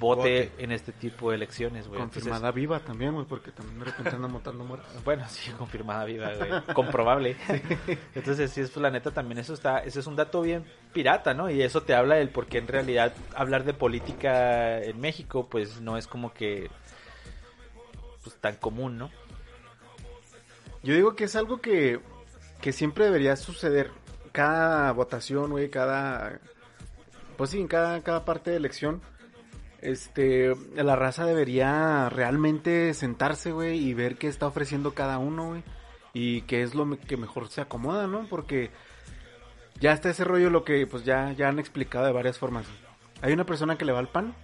vote, 0.00 0.50
Vote. 0.50 0.64
en 0.64 0.72
este 0.72 0.92
tipo 0.92 1.30
de 1.30 1.36
elecciones, 1.36 1.86
güey. 1.86 2.00
Entonces, 2.00 2.24
Confirmada 2.24 2.50
viva 2.50 2.80
también, 2.80 3.12
güey, 3.12 3.26
porque 3.26 3.52
también 3.52 3.78
de 3.78 3.84
repente 3.84 4.10
andan 4.10 4.32
matando 4.32 4.64
muertos. 4.64 4.88
bueno, 5.04 5.24
sí, 5.28 5.50
confirmada 5.52 6.04
viva, 6.04 6.32
güey. 6.34 6.50
Comprobable. 6.74 7.36
Entonces, 8.14 8.50
sí, 8.50 8.62
es 8.62 8.70
pues, 8.70 8.82
la 8.82 8.90
neta 8.90 9.12
también 9.12 9.38
eso 9.38 9.54
está, 9.54 9.78
ese 9.78 10.00
es 10.00 10.06
un 10.06 10.16
dato 10.16 10.42
bien 10.42 10.64
pirata, 10.92 11.34
¿no? 11.34 11.50
Y 11.50 11.62
eso 11.62 11.82
te 11.82 11.94
habla 11.94 12.16
del 12.16 12.30
por 12.30 12.46
qué 12.46 12.58
en 12.58 12.66
realidad 12.66 13.12
hablar 13.36 13.64
de 13.64 13.74
política 13.74 14.80
en 14.82 14.98
México, 15.00 15.46
pues 15.48 15.80
no 15.80 15.96
es 15.96 16.06
como 16.06 16.32
que 16.32 16.70
pues 18.24 18.36
tan 18.36 18.56
común, 18.56 18.98
¿no? 18.98 19.10
Yo 20.82 20.94
digo 20.94 21.14
que 21.14 21.24
es 21.24 21.36
algo 21.36 21.60
que, 21.60 22.00
que 22.60 22.72
siempre 22.72 23.04
debería 23.06 23.36
suceder. 23.36 23.90
Cada 24.32 24.92
votación, 24.92 25.50
güey, 25.50 25.70
cada... 25.70 26.40
Pues 27.36 27.50
sí, 27.50 27.60
en 27.60 27.68
cada, 27.68 28.02
cada 28.02 28.24
parte 28.24 28.50
de 28.50 28.56
elección. 28.56 29.00
Este, 29.80 30.54
la 30.74 30.94
raza 30.94 31.24
debería 31.24 32.08
realmente 32.10 32.92
sentarse, 32.92 33.50
güey, 33.50 33.78
y 33.78 33.94
ver 33.94 34.16
qué 34.16 34.28
está 34.28 34.46
ofreciendo 34.46 34.94
cada 34.94 35.18
uno, 35.18 35.48
güey. 35.48 35.64
Y 36.12 36.42
qué 36.42 36.62
es 36.62 36.74
lo 36.74 36.98
que 36.98 37.16
mejor 37.16 37.48
se 37.48 37.60
acomoda, 37.60 38.06
¿no? 38.06 38.26
Porque 38.28 38.70
ya 39.80 39.92
está 39.92 40.10
ese 40.10 40.24
rollo 40.24 40.50
lo 40.50 40.64
que 40.64 40.86
pues 40.86 41.04
ya, 41.04 41.32
ya 41.32 41.48
han 41.48 41.58
explicado 41.58 42.04
de 42.04 42.12
varias 42.12 42.38
formas. 42.38 42.66
Hay 43.22 43.32
una 43.32 43.46
persona 43.46 43.78
que 43.78 43.84
le 43.84 43.92
va 43.92 43.98
al 43.98 44.08
pan 44.08 44.34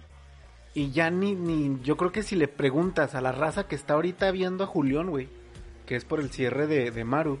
y 0.73 0.91
ya 0.91 1.09
ni, 1.09 1.35
ni, 1.35 1.79
yo 1.83 1.97
creo 1.97 2.11
que 2.11 2.23
si 2.23 2.35
le 2.35 2.47
preguntas 2.47 3.15
a 3.15 3.21
la 3.21 3.31
raza 3.31 3.67
que 3.67 3.75
está 3.75 3.95
ahorita 3.95 4.31
viendo 4.31 4.63
a 4.63 4.67
Julián, 4.67 5.09
güey, 5.09 5.29
que 5.85 5.95
es 5.95 6.05
por 6.05 6.19
el 6.19 6.31
cierre 6.31 6.67
de, 6.67 6.91
de 6.91 7.03
Maru, 7.03 7.39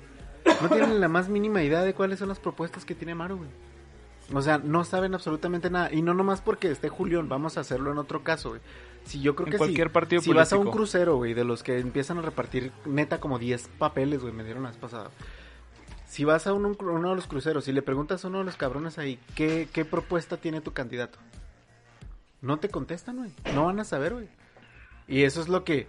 no 0.61 0.69
tienen 0.69 0.99
la 0.99 1.07
más 1.07 1.29
mínima 1.29 1.63
idea 1.63 1.81
de 1.81 1.93
cuáles 1.93 2.19
son 2.19 2.29
las 2.29 2.39
propuestas 2.39 2.85
que 2.85 2.95
tiene 2.95 3.15
Maru, 3.15 3.37
güey. 3.37 3.49
O 4.33 4.41
sea, 4.41 4.57
no 4.57 4.83
saben 4.83 5.13
absolutamente 5.13 5.69
nada. 5.69 5.91
Y 5.93 6.01
no 6.01 6.13
nomás 6.13 6.41
porque 6.41 6.69
esté 6.69 6.89
Julián, 6.89 7.29
vamos 7.29 7.57
a 7.57 7.61
hacerlo 7.61 7.91
en 7.91 7.97
otro 7.97 8.23
caso, 8.23 8.49
güey. 8.49 8.61
Si 9.05 9.21
yo 9.21 9.35
creo 9.35 9.47
En 9.47 9.51
que 9.53 9.57
cualquier 9.57 9.87
si, 9.87 9.93
partido 9.93 10.21
si 10.21 10.33
vas 10.33 10.51
a 10.51 10.57
un 10.57 10.69
crucero, 10.69 11.15
güey, 11.15 11.33
de 11.33 11.45
los 11.45 11.63
que 11.63 11.79
empiezan 11.79 12.17
a 12.17 12.21
repartir 12.21 12.71
neta 12.85 13.19
como 13.21 13.39
10 13.39 13.69
papeles, 13.79 14.21
güey, 14.21 14.33
me 14.33 14.43
dieron 14.43 14.63
la 14.63 14.69
vez 14.69 14.77
pasada. 14.77 15.11
Si 16.07 16.25
vas 16.25 16.45
a 16.47 16.51
un- 16.53 16.65
un- 16.65 16.77
uno 16.81 17.09
de 17.11 17.15
los 17.15 17.27
cruceros 17.27 17.67
y 17.69 17.71
le 17.71 17.81
preguntas 17.81 18.25
a 18.25 18.27
uno 18.27 18.39
de 18.39 18.43
los 18.45 18.57
cabrones 18.57 18.97
ahí, 18.97 19.17
¿qué, 19.35 19.69
qué 19.71 19.85
propuesta 19.85 20.35
tiene 20.37 20.59
tu 20.59 20.73
candidato? 20.73 21.19
No 22.41 22.57
te 22.59 22.69
contestan, 22.69 23.17
güey. 23.17 23.31
No 23.53 23.65
van 23.65 23.79
a 23.79 23.83
saber, 23.85 24.13
güey. 24.13 24.27
Y 25.07 25.23
eso 25.23 25.39
es 25.41 25.47
lo 25.47 25.63
que, 25.63 25.87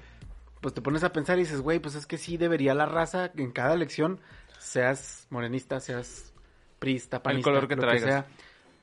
pues 0.61 0.73
te 0.75 0.81
pones 0.81 1.03
a 1.03 1.12
pensar 1.12 1.38
y 1.38 1.42
dices, 1.42 1.61
güey, 1.61 1.81
pues 1.81 1.94
es 1.97 2.07
que 2.07 2.18
sí 2.18 2.37
debería 2.37 2.73
la 2.75 2.87
raza 2.87 3.33
en 3.37 3.51
cada 3.51 3.75
elección, 3.75 4.21
seas 4.59 5.27
morenista, 5.31 5.81
seas 5.81 6.33
prista, 6.79 7.23
panista, 7.23 7.51
color 7.51 7.68
que 7.68 7.77
lo 7.77 7.83
traigas. 7.83 8.05
sea, 8.05 8.27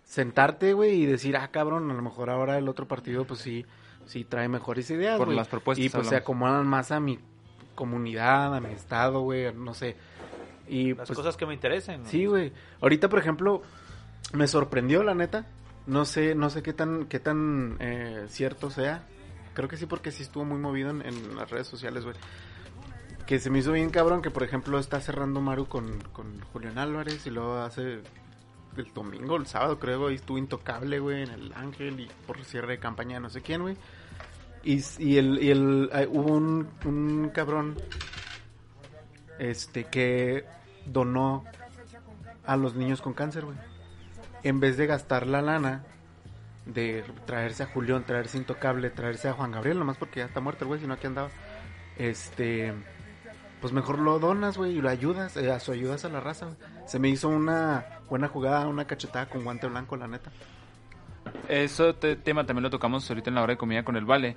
sentarte, 0.04 0.74
güey, 0.74 1.04
y 1.04 1.06
decir, 1.06 1.38
ah, 1.38 1.50
cabrón, 1.52 1.90
a 1.90 1.94
lo 1.94 2.02
mejor 2.02 2.30
ahora 2.30 2.58
el 2.58 2.68
otro 2.68 2.88
partido, 2.88 3.26
pues 3.26 3.40
sí, 3.42 3.66
sí 4.06 4.24
trae 4.24 4.48
mejores 4.48 4.90
ideas, 4.92 5.18
Por 5.18 5.28
güey. 5.28 5.38
las 5.38 5.48
propuestas 5.48 5.86
Y 5.86 5.90
pues 5.90 6.08
se 6.08 6.16
acomodan 6.16 6.68
más 6.68 6.92
a 6.92 7.00
mi 7.00 7.20
comunidad, 7.76 8.56
a 8.56 8.60
mi 8.62 8.74
estado, 8.74 9.22
güey, 9.22 9.54
no 9.54 9.74
sé. 9.74 9.96
Y 10.68 10.94
Las 10.96 11.08
pues, 11.08 11.18
cosas 11.18 11.38
que 11.38 11.46
me 11.46 11.54
interesen. 11.54 12.04
¿no? 12.04 12.10
Sí, 12.10 12.26
güey. 12.26 12.52
Ahorita, 12.82 13.10
por 13.10 13.20
ejemplo, 13.20 13.62
me 14.34 14.48
sorprendió, 14.48 15.04
la 15.04 15.14
neta. 15.14 15.46
No 15.86 16.06
sé, 16.06 16.34
no 16.34 16.50
sé 16.50 16.64
qué 16.64 16.74
tan, 16.74 17.06
qué 17.06 17.20
tan 17.20 17.78
eh, 17.80 18.26
cierto 18.30 18.72
sea. 18.72 19.04
Creo 19.54 19.70
que 19.70 19.78
sí, 19.78 19.86
porque 19.86 20.12
sí 20.12 20.24
estuvo 20.24 20.44
muy 20.44 20.58
movido 20.58 20.90
en, 20.90 21.04
en 21.06 21.36
las 21.36 21.52
redes 21.52 21.68
sociales, 21.68 22.04
güey. 22.04 22.16
Que 23.26 23.40
se 23.40 23.50
me 23.50 23.60
hizo 23.60 23.72
bien 23.72 23.90
cabrón 23.90 24.22
que, 24.22 24.30
por 24.30 24.44
ejemplo, 24.44 24.78
está 24.78 25.00
cerrando 25.02 25.42
Maru 25.42 25.68
con, 25.68 26.00
con 26.14 26.42
Julián 26.54 26.78
Álvarez 26.78 27.26
y 27.26 27.32
luego 27.32 27.58
hace 27.58 28.02
el 28.78 28.94
domingo, 28.94 29.38
el 29.38 29.48
sábado 29.48 29.80
creo, 29.80 30.12
y 30.12 30.16
estuvo 30.16 30.38
intocable, 30.38 31.00
güey, 31.00 31.24
en 31.24 31.30
el 31.30 31.54
Ángel 31.54 32.00
y 32.00 32.10
por 32.28 32.44
cierre 32.44 32.74
de 32.74 32.80
campaña 32.80 33.20
no 33.20 33.30
sé 33.30 33.42
quién, 33.42 33.62
güey. 33.62 33.78
Y, 34.64 34.84
y 35.00 35.18
el, 35.18 35.42
y 35.42 35.52
el 35.52 35.90
eh, 35.94 36.08
hubo 36.12 36.34
un, 36.34 36.68
un 36.86 37.30
cabrón 37.34 37.76
este 39.40 39.86
que 39.86 40.46
donó 40.86 41.46
a 42.46 42.58
los 42.58 42.76
niños 42.76 43.02
con 43.02 43.14
cáncer, 43.14 43.46
güey. 43.46 43.58
En 44.44 44.60
vez 44.60 44.78
de 44.78 44.86
gastar 44.86 45.26
la 45.26 45.42
lana 45.42 45.84
de 46.66 47.04
traerse 47.26 47.64
a 47.64 47.68
Julián, 47.68 48.06
traerse 48.06 48.38
Intocable, 48.38 48.90
traerse 48.90 49.30
a 49.30 49.34
Juan 49.34 49.52
Gabriel, 49.52 49.80
nomás 49.80 49.98
porque 49.98 50.20
ya 50.20 50.26
está 50.26 50.40
muerto 50.40 50.64
el 50.64 50.68
güey, 50.68 50.80
si 50.80 50.88
no 50.88 50.94
aquí 50.94 51.08
andaba. 51.08 51.30
Este, 51.98 52.74
pues 53.62 53.74
mejor 53.74 54.00
lo 54.00 54.20
donas, 54.20 54.58
güey, 54.58 54.78
y 54.78 54.82
lo 54.82 54.89
ayudas, 54.89 55.36
eh, 55.38 55.52
a 55.52 55.60
su 55.60 55.72
ayudas 55.72 56.06
a 56.06 56.10
la 56.10 56.20
raza. 56.20 56.48
Se 56.86 57.00
me 57.00 57.10
hizo 57.10 57.30
una 57.30 57.86
buena 58.10 58.28
jugada, 58.28 58.68
una 58.68 58.86
cachetada 58.86 59.28
con 59.28 59.44
guante 59.44 59.68
blanco, 59.68 59.96
la 59.98 60.08
neta. 60.08 60.32
Eso 61.50 61.96
te- 61.96 62.15
tema 62.15 62.46
también 62.46 62.63
lo 62.63 62.70
tocamos 62.70 63.10
ahorita 63.10 63.30
en 63.30 63.36
la 63.36 63.44
hora 63.44 63.54
de 63.54 63.58
comida 63.58 63.84
con 63.84 63.96
el 63.96 64.06
Vale. 64.06 64.36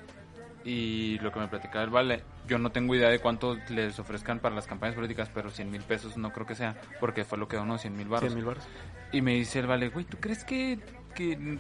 Y 0.65 1.19
lo 1.21 1.33
que 1.33 1.39
me 1.41 1.49
platicaba 1.49 1.85
el 1.85 1.91
Vale, 1.91 2.23
yo 2.47 2.59
no 2.59 2.71
tengo 2.71 2.95
idea 2.95 3.09
de 3.09 3.21
cuánto 3.21 3.57
les 3.71 3.99
ofrezcan 3.99 4.39
para 4.41 4.55
las 4.55 4.67
campañas 4.67 4.95
políticas, 4.97 5.31
pero 5.33 5.51
100 5.51 5.71
mil 5.71 5.83
pesos 5.83 6.17
no 6.17 6.33
creo 6.33 6.47
que 6.47 6.55
sea, 6.55 6.77
porque 7.01 7.25
fue 7.25 7.39
lo 7.39 7.49
que 7.49 7.57
donó 7.57 7.79
100 7.79 7.97
mil 7.97 8.09
baros. 8.09 8.29
100 8.29 8.35
mil 8.35 8.45
baros. 8.45 8.65
Y 9.13 9.23
me 9.23 9.35
dice 9.35 9.61
el 9.61 9.67
Vale, 9.67 9.89
güey, 9.89 10.05
¿tú 10.05 10.19
crees 10.19 10.45
que, 10.45 10.79
que 11.15 11.59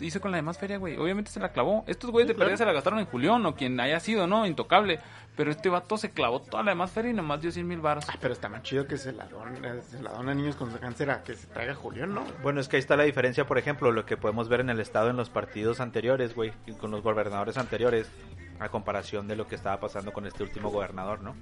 hizo 0.00 0.20
con 0.20 0.30
la 0.32 0.38
demás 0.38 0.58
feria, 0.58 0.78
güey? 0.78 0.96
Obviamente 0.96 1.30
se 1.30 1.38
la 1.40 1.50
clavó. 1.50 1.84
Estos 1.86 2.10
güeyes 2.10 2.28
de 2.28 2.34
claro. 2.34 2.46
perdida 2.48 2.56
se 2.56 2.64
la 2.64 2.72
gastaron 2.72 2.98
en 2.98 3.06
Julián 3.06 3.44
o 3.46 3.54
quien 3.54 3.78
haya 3.78 4.00
sido, 4.00 4.26
¿no? 4.26 4.44
Intocable. 4.46 4.98
Pero 5.38 5.52
este 5.52 5.68
vato 5.68 5.96
se 5.96 6.10
clavó 6.10 6.40
toda 6.40 6.64
la 6.64 6.72
demás 6.72 6.90
feria 6.90 7.12
y 7.12 7.14
nomás 7.14 7.40
dio 7.40 7.52
100 7.52 7.64
mil 7.64 7.80
baros. 7.80 8.04
Ah, 8.08 8.16
pero 8.20 8.34
está 8.34 8.48
más 8.48 8.64
chido 8.64 8.88
que 8.88 8.96
se 8.96 9.12
la 9.12 9.24
dona, 9.26 9.80
se 9.82 10.02
la 10.02 10.10
dona 10.10 10.32
a 10.32 10.34
niños 10.34 10.56
con 10.56 10.68
cáncer 10.72 11.12
a 11.12 11.22
que 11.22 11.36
se 11.36 11.46
traiga 11.46 11.76
Julián, 11.76 12.12
¿no? 12.12 12.24
Bueno, 12.42 12.60
es 12.60 12.66
que 12.66 12.74
ahí 12.74 12.80
está 12.80 12.96
la 12.96 13.04
diferencia, 13.04 13.46
por 13.46 13.56
ejemplo, 13.56 13.92
lo 13.92 14.04
que 14.04 14.16
podemos 14.16 14.48
ver 14.48 14.58
en 14.58 14.68
el 14.68 14.80
estado 14.80 15.10
en 15.10 15.16
los 15.16 15.30
partidos 15.30 15.78
anteriores, 15.78 16.34
güey, 16.34 16.52
y 16.66 16.72
con 16.72 16.90
los 16.90 17.02
gobernadores 17.02 17.56
anteriores, 17.56 18.10
a 18.58 18.68
comparación 18.68 19.28
de 19.28 19.36
lo 19.36 19.46
que 19.46 19.54
estaba 19.54 19.78
pasando 19.78 20.12
con 20.12 20.26
este 20.26 20.42
último 20.42 20.70
gobernador, 20.70 21.20
¿no? 21.20 21.36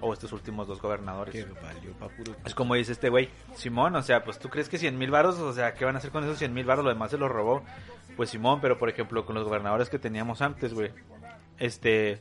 O 0.00 0.12
estos 0.12 0.32
últimos 0.32 0.68
dos 0.68 0.80
gobernadores. 0.80 1.44
Es 2.44 2.54
como 2.54 2.76
dice 2.76 2.92
este 2.92 3.08
güey, 3.08 3.30
Simón, 3.56 3.96
o 3.96 4.02
sea, 4.02 4.22
pues 4.22 4.38
tú 4.38 4.48
crees 4.48 4.68
que 4.68 4.78
100 4.78 4.96
mil 4.96 5.10
varos, 5.10 5.40
o 5.40 5.52
sea, 5.52 5.74
¿qué 5.74 5.84
van 5.84 5.96
a 5.96 5.98
hacer 5.98 6.12
con 6.12 6.22
esos 6.22 6.38
100 6.38 6.54
mil 6.54 6.66
varos? 6.66 6.84
Lo 6.84 6.90
demás 6.90 7.10
se 7.10 7.18
los 7.18 7.32
robó. 7.32 7.64
Pues 8.16 8.30
Simón, 8.30 8.60
pero 8.60 8.78
por 8.78 8.88
ejemplo, 8.88 9.26
con 9.26 9.34
los 9.34 9.42
gobernadores 9.42 9.90
que 9.90 9.98
teníamos 9.98 10.40
antes, 10.40 10.72
güey, 10.72 10.92
este, 11.58 12.20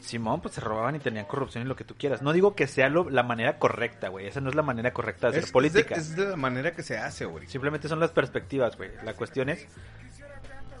Simón, 0.00 0.40
pues 0.40 0.54
se 0.54 0.60
robaban 0.60 0.94
y 0.94 0.98
tenían 0.98 1.24
corrupción 1.26 1.64
y 1.64 1.66
lo 1.66 1.74
que 1.76 1.84
tú 1.84 1.94
quieras. 1.98 2.22
No 2.22 2.32
digo 2.32 2.54
que 2.54 2.66
sea 2.66 2.88
lo- 2.88 3.10
la 3.10 3.22
manera 3.22 3.58
correcta, 3.58 4.08
güey, 4.08 4.26
esa 4.26 4.40
no 4.40 4.50
es 4.50 4.54
la 4.54 4.62
manera 4.62 4.92
correcta 4.92 5.26
de 5.28 5.30
hacer 5.38 5.44
Es, 5.44 5.52
política. 5.52 5.94
Es 5.96 6.14
de, 6.14 6.22
es 6.22 6.26
de 6.26 6.30
la 6.32 6.36
manera 6.36 6.72
que 6.72 6.82
se 6.82 6.96
hace, 6.98 7.24
güey. 7.24 7.46
Simplemente 7.46 7.88
son 7.88 7.98
las 8.00 8.10
perspectivas, 8.10 8.76
güey. 8.76 8.90
La 9.04 9.14
cuestión 9.14 9.48
es 9.48 9.66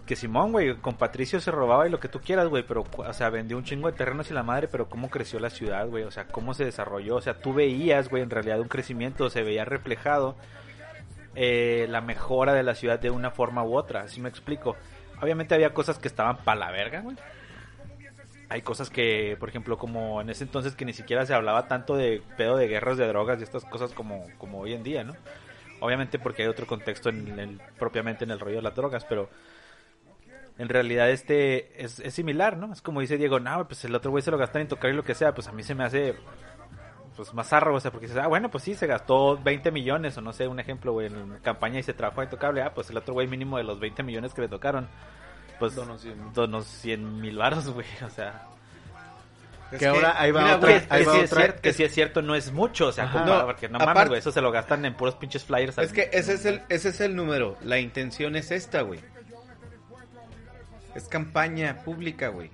que 0.06 0.14
Simón, 0.14 0.52
güey, 0.52 0.76
con 0.76 0.94
Patricio 0.94 1.40
se 1.40 1.50
robaba 1.50 1.88
y 1.88 1.90
lo 1.90 1.98
que 1.98 2.06
tú 2.08 2.20
quieras, 2.20 2.46
güey, 2.46 2.62
pero, 2.64 2.84
o 2.96 3.12
sea, 3.12 3.28
vendió 3.28 3.56
un 3.56 3.64
chingo 3.64 3.90
de 3.90 3.96
terrenos 3.96 4.30
y 4.30 4.34
la 4.34 4.44
madre, 4.44 4.68
pero 4.68 4.88
cómo 4.88 5.10
creció 5.10 5.40
la 5.40 5.50
ciudad, 5.50 5.88
güey, 5.88 6.04
o 6.04 6.12
sea, 6.12 6.28
cómo 6.28 6.54
se 6.54 6.64
desarrolló, 6.64 7.16
o 7.16 7.20
sea, 7.20 7.40
tú 7.40 7.52
veías, 7.52 8.08
güey, 8.08 8.22
en 8.22 8.30
realidad 8.30 8.60
un 8.60 8.68
crecimiento, 8.68 9.28
se 9.30 9.42
veía 9.42 9.64
reflejado 9.64 10.36
eh, 11.34 11.86
la 11.90 12.00
mejora 12.00 12.54
de 12.54 12.62
la 12.62 12.74
ciudad 12.76 13.00
de 13.00 13.10
una 13.10 13.30
forma 13.32 13.64
u 13.64 13.76
otra, 13.76 14.02
así 14.02 14.20
me 14.20 14.28
explico. 14.28 14.76
Obviamente 15.20 15.54
había 15.54 15.74
cosas 15.74 15.98
que 15.98 16.08
estaban 16.08 16.36
pa' 16.38 16.54
la 16.54 16.70
verga, 16.70 17.00
güey. 17.00 17.16
Hay 18.48 18.62
cosas 18.62 18.90
que, 18.90 19.36
por 19.40 19.48
ejemplo, 19.48 19.76
como 19.76 20.20
en 20.20 20.30
ese 20.30 20.44
entonces 20.44 20.76
que 20.76 20.84
ni 20.84 20.92
siquiera 20.92 21.26
se 21.26 21.34
hablaba 21.34 21.66
tanto 21.66 21.96
de 21.96 22.22
pedo 22.36 22.56
de 22.56 22.68
guerras 22.68 22.96
de 22.96 23.06
drogas 23.08 23.40
y 23.40 23.42
estas 23.42 23.64
cosas 23.64 23.92
como, 23.92 24.24
como 24.38 24.60
hoy 24.60 24.72
en 24.72 24.84
día, 24.84 25.02
¿no? 25.02 25.14
Obviamente 25.80 26.18
porque 26.18 26.42
hay 26.42 26.48
otro 26.48 26.66
contexto 26.66 27.08
en 27.08 27.38
el- 27.38 27.60
propiamente 27.78 28.24
en 28.24 28.30
el 28.30 28.40
rollo 28.40 28.56
de 28.56 28.62
las 28.62 28.74
drogas, 28.74 29.04
pero 29.04 29.28
en 30.58 30.68
realidad 30.68 31.10
este 31.10 31.82
es, 31.84 32.02
similar, 32.14 32.56
¿no? 32.56 32.72
Es 32.72 32.80
como 32.80 33.00
dice 33.00 33.18
Diego, 33.18 33.40
no, 33.40 33.66
pues 33.66 33.84
el 33.84 33.94
otro 33.94 34.10
güey 34.10 34.22
se 34.22 34.30
lo 34.30 34.38
gasta 34.38 34.60
en 34.60 34.68
tocar 34.68 34.90
y 34.90 34.94
lo 34.94 35.04
que 35.04 35.14
sea, 35.14 35.34
pues 35.34 35.48
a 35.48 35.52
mí 35.52 35.62
se 35.62 35.74
me 35.74 35.84
hace 35.84 36.14
pues 37.16 37.32
más 37.32 37.48
zarro, 37.48 37.74
o 37.74 37.80
sea, 37.80 37.90
porque 37.90 38.06
dices, 38.06 38.22
ah, 38.22 38.26
bueno, 38.26 38.50
pues 38.50 38.62
sí, 38.62 38.74
se 38.74 38.86
gastó 38.86 39.38
20 39.38 39.70
millones, 39.70 40.18
o 40.18 40.20
no 40.20 40.34
sé, 40.34 40.46
un 40.48 40.60
ejemplo, 40.60 40.92
güey, 40.92 41.06
en 41.06 41.38
campaña 41.42 41.78
y 41.78 41.82
se 41.82 41.94
trajo 41.94 42.20
a 42.20 42.24
Intocable, 42.24 42.60
ah, 42.60 42.72
pues 42.74 42.90
el 42.90 42.96
otro 42.98 43.14
güey 43.14 43.26
mínimo 43.26 43.56
de 43.56 43.64
los 43.64 43.80
20 43.80 44.02
millones 44.02 44.34
que 44.34 44.42
le 44.42 44.48
tocaron, 44.48 44.86
pues 45.58 45.74
Donó 45.74 45.98
100 45.98 46.22
mil. 46.24 46.32
donó 46.32 46.62
100 46.62 47.20
mil 47.20 47.36
varos, 47.38 47.68
güey, 47.70 47.86
o 48.04 48.10
sea, 48.10 48.46
Es 49.72 49.78
Que 49.80 49.86
ahora 49.86 50.14
ahí 50.20 50.30
va 50.30 50.42
mira, 50.42 50.56
otra- 50.56 50.68
güey, 50.70 50.80
que, 50.86 50.94
ahí 50.94 51.00
que 51.02 51.06
va 51.08 51.12
sí 51.14 51.20
es 51.20 51.32
otra- 51.32 51.42
cierto, 51.42 51.62
que 51.62 51.72
sí 51.72 51.82
es 51.84 51.92
cierto, 51.94 52.22
no 52.22 52.34
es 52.36 52.52
mucho, 52.52 52.86
o 52.88 52.92
sea, 52.92 53.06
No, 53.06 53.46
porque 53.46 53.68
no 53.68 53.78
aparte- 53.78 53.94
mames, 53.94 54.08
güey, 54.08 54.18
eso 54.20 54.30
se 54.32 54.40
lo 54.40 54.52
gastan 54.52 54.84
en 54.84 54.94
puros 54.94 55.16
pinches 55.16 55.44
flyers. 55.44 55.76
Es 55.78 55.92
que 55.92 56.08
ese 56.12 56.34
es 56.34 56.44
el, 56.44 56.62
ese 56.68 56.90
es 56.90 57.00
el 57.00 57.16
número. 57.16 57.56
La 57.62 57.78
intención 57.80 58.36
es 58.36 58.50
esta, 58.52 58.82
güey. 58.82 59.00
Es 60.94 61.04
campaña 61.08 61.78
pública, 61.84 62.28
güey. 62.28 62.50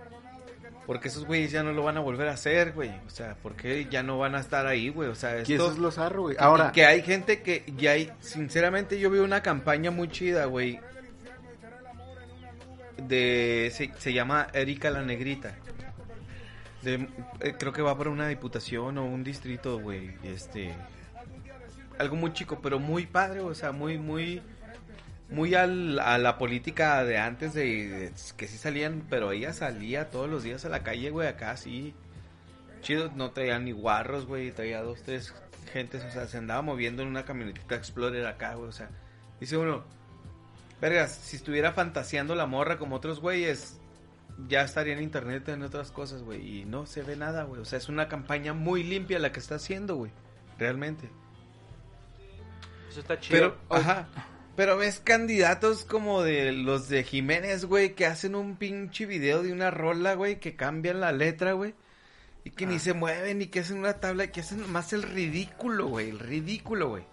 Porque 0.87 1.09
esos 1.09 1.25
güeyes 1.27 1.53
ya 1.53 1.62
no 1.62 1.73
lo 1.73 1.85
van 1.85 1.97
a 1.97 2.01
volver 2.01 2.29
a 2.29 2.33
hacer, 2.33 2.73
güey. 2.73 2.91
O 3.07 3.11
sea, 3.11 3.37
porque 3.41 3.87
ya 3.88 4.03
no 4.03 4.19
van 4.19 4.35
a 4.35 4.41
estar 4.41 4.67
ahí, 4.67 4.88
güey. 4.88 5.09
O 5.11 5.15
sea, 5.15 5.38
Y 5.38 5.43
esto... 5.43 5.55
eso 5.55 5.73
es 5.73 5.79
lo 5.79 5.93
zarro, 5.93 6.23
güey. 6.23 6.35
y 6.35 6.43
Ahora, 6.43 6.73
que 6.73 6.85
hay 6.87 7.03
gente 7.03 7.41
que 7.43 7.65
ya 7.77 7.93
hay... 7.93 8.11
Sinceramente, 8.21 8.99
yo 8.99 9.09
veo 9.11 9.23
una 9.23 9.43
campaña 9.43 9.91
muy 9.93 10.09
chida, 10.09 10.47
güey. 10.47 10.81
De... 13.09 13.71
Se, 13.75 13.93
se 13.99 14.12
llama 14.12 14.49
Erika 14.53 14.91
la 14.91 15.03
Negrita. 15.03 15.55
Eh, 16.85 17.07
creo 17.59 17.73
que 17.73 17.83
va 17.83 17.97
para 17.97 18.11
una 18.11 18.29
diputación 18.29 18.99
o 18.99 19.05
un 19.05 19.25
distrito, 19.25 19.79
güey. 19.79 20.17
Este... 20.25 20.75
Algo 21.99 22.17
muy 22.17 22.33
chico, 22.33 22.61
pero 22.62 22.79
muy 22.79 23.07
padre, 23.07 23.41
o 23.41 23.55
sea, 23.55 23.73
muy, 23.73 23.99
muy... 23.99 24.43
Muy 25.31 25.55
al- 25.55 25.99
a 26.01 26.19
la 26.19 26.37
política 26.37 27.03
de 27.05 27.17
antes 27.17 27.55
de, 27.55 27.88
de 27.88 28.12
que 28.37 28.47
sí 28.47 28.59
salían, 28.59 29.03
pero 29.09 29.33
ella 29.33 29.55
salía 29.55 30.11
todos 30.11 30.29
los 30.29 30.43
días 30.43 30.67
a 30.67 30.69
la 30.69 30.83
calle, 30.83 31.09
güey, 31.09 31.27
acá 31.27 31.57
sí. 31.57 31.95
Chido, 32.83 33.11
no 33.17 33.31
traía 33.31 33.59
ni 33.59 33.73
guarros, 33.73 34.27
güey, 34.27 34.51
traía 34.53 34.83
dos, 34.83 35.03
tres 35.03 35.33
gentes, 35.73 36.05
o 36.05 36.11
sea, 36.11 36.27
se 36.27 36.37
andaba 36.37 36.61
moviendo 36.61 37.01
en 37.03 37.09
una 37.09 37.25
camionetita 37.25 37.77
Explorer 37.77 38.27
acá, 38.27 38.57
güey, 38.57 38.69
o 38.69 38.73
sea, 38.73 38.91
dice 39.41 39.57
uno, 39.57 39.85
vergas, 40.83 41.12
si 41.12 41.37
estuviera 41.37 41.73
fantaseando 41.73 42.35
la 42.35 42.47
morra 42.47 42.77
como 42.77 42.97
otros 42.97 43.21
güeyes, 43.21 43.79
ya 44.49 44.62
estaría 44.62 44.95
en 44.95 45.03
internet 45.03 45.49
en 45.49 45.62
otras 45.62 45.92
cosas, 45.92 46.25
güey, 46.25 46.59
y 46.59 46.64
no 46.64 46.87
se 46.87 47.03
ve 47.03 47.14
nada, 47.14 47.45
güey, 47.45 47.61
o 47.61 47.64
sea, 47.64 47.79
es 47.79 47.88
una 47.88 48.09
campaña 48.09 48.53
muy 48.53 48.83
limpia 48.83 49.21
la 49.21 49.31
que 49.31 49.38
está 49.38 49.55
haciendo, 49.55 49.95
güey, 49.95 50.11
realmente. 50.59 51.09
Eso 52.90 52.99
está 52.99 53.18
chido. 53.21 53.38
Pero, 53.38 53.57
ajá. 53.71 54.09
Pero 54.57 54.77
ves 54.77 55.01
candidatos 55.01 55.85
como 55.85 56.23
de 56.23 56.51
los 56.51 56.88
de 56.88 57.05
Jiménez, 57.05 57.64
güey, 57.64 57.95
que 57.95 58.05
hacen 58.05 58.35
un 58.35 58.57
pinche 58.57 59.07
video 59.07 59.42
de 59.45 59.53
una 59.53 59.71
rola, 59.71 60.14
güey, 60.14 60.40
que 60.40 60.57
cambian 60.57 61.01
la 61.01 61.12
letra, 61.12 61.53
güey. 61.53 61.75
Y 62.45 62.51
que 62.51 62.66
ni 62.66 62.81
se 62.81 62.92
mueven, 62.92 63.40
y 63.40 63.47
que 63.47 63.61
hacen 63.61 63.79
una 63.79 63.95
tabla, 63.95 64.27
que 64.27 64.40
hacen 64.40 64.71
más 64.71 64.92
el 64.92 65.05
ridículo, 65.05 65.87
güey, 65.87 66.11
el 66.11 66.18
ridículo, 66.18 66.88
güey. 66.88 67.05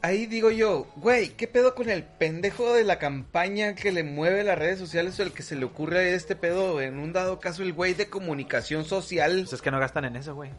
Ahí 0.00 0.26
digo 0.26 0.52
yo, 0.52 0.86
güey, 0.96 1.30
¿qué 1.30 1.48
pedo 1.48 1.74
con 1.74 1.90
el 1.90 2.04
pendejo 2.04 2.72
de 2.72 2.84
la 2.84 3.00
campaña 3.00 3.74
que 3.74 3.90
le 3.90 4.04
mueve 4.04 4.44
las 4.44 4.56
redes 4.56 4.78
sociales 4.78 5.18
o 5.18 5.24
el 5.24 5.32
que 5.32 5.42
se 5.42 5.56
le 5.56 5.64
ocurre 5.64 6.14
este 6.14 6.36
pedo? 6.36 6.80
En 6.80 7.00
un 7.00 7.12
dado 7.12 7.40
caso, 7.40 7.64
el 7.64 7.72
güey 7.72 7.94
de 7.94 8.08
comunicación 8.08 8.84
social. 8.84 9.40
Pues 9.40 9.54
es 9.54 9.62
que 9.62 9.72
no 9.72 9.80
gastan 9.80 10.04
en 10.04 10.14
eso, 10.14 10.36
güey. 10.36 10.50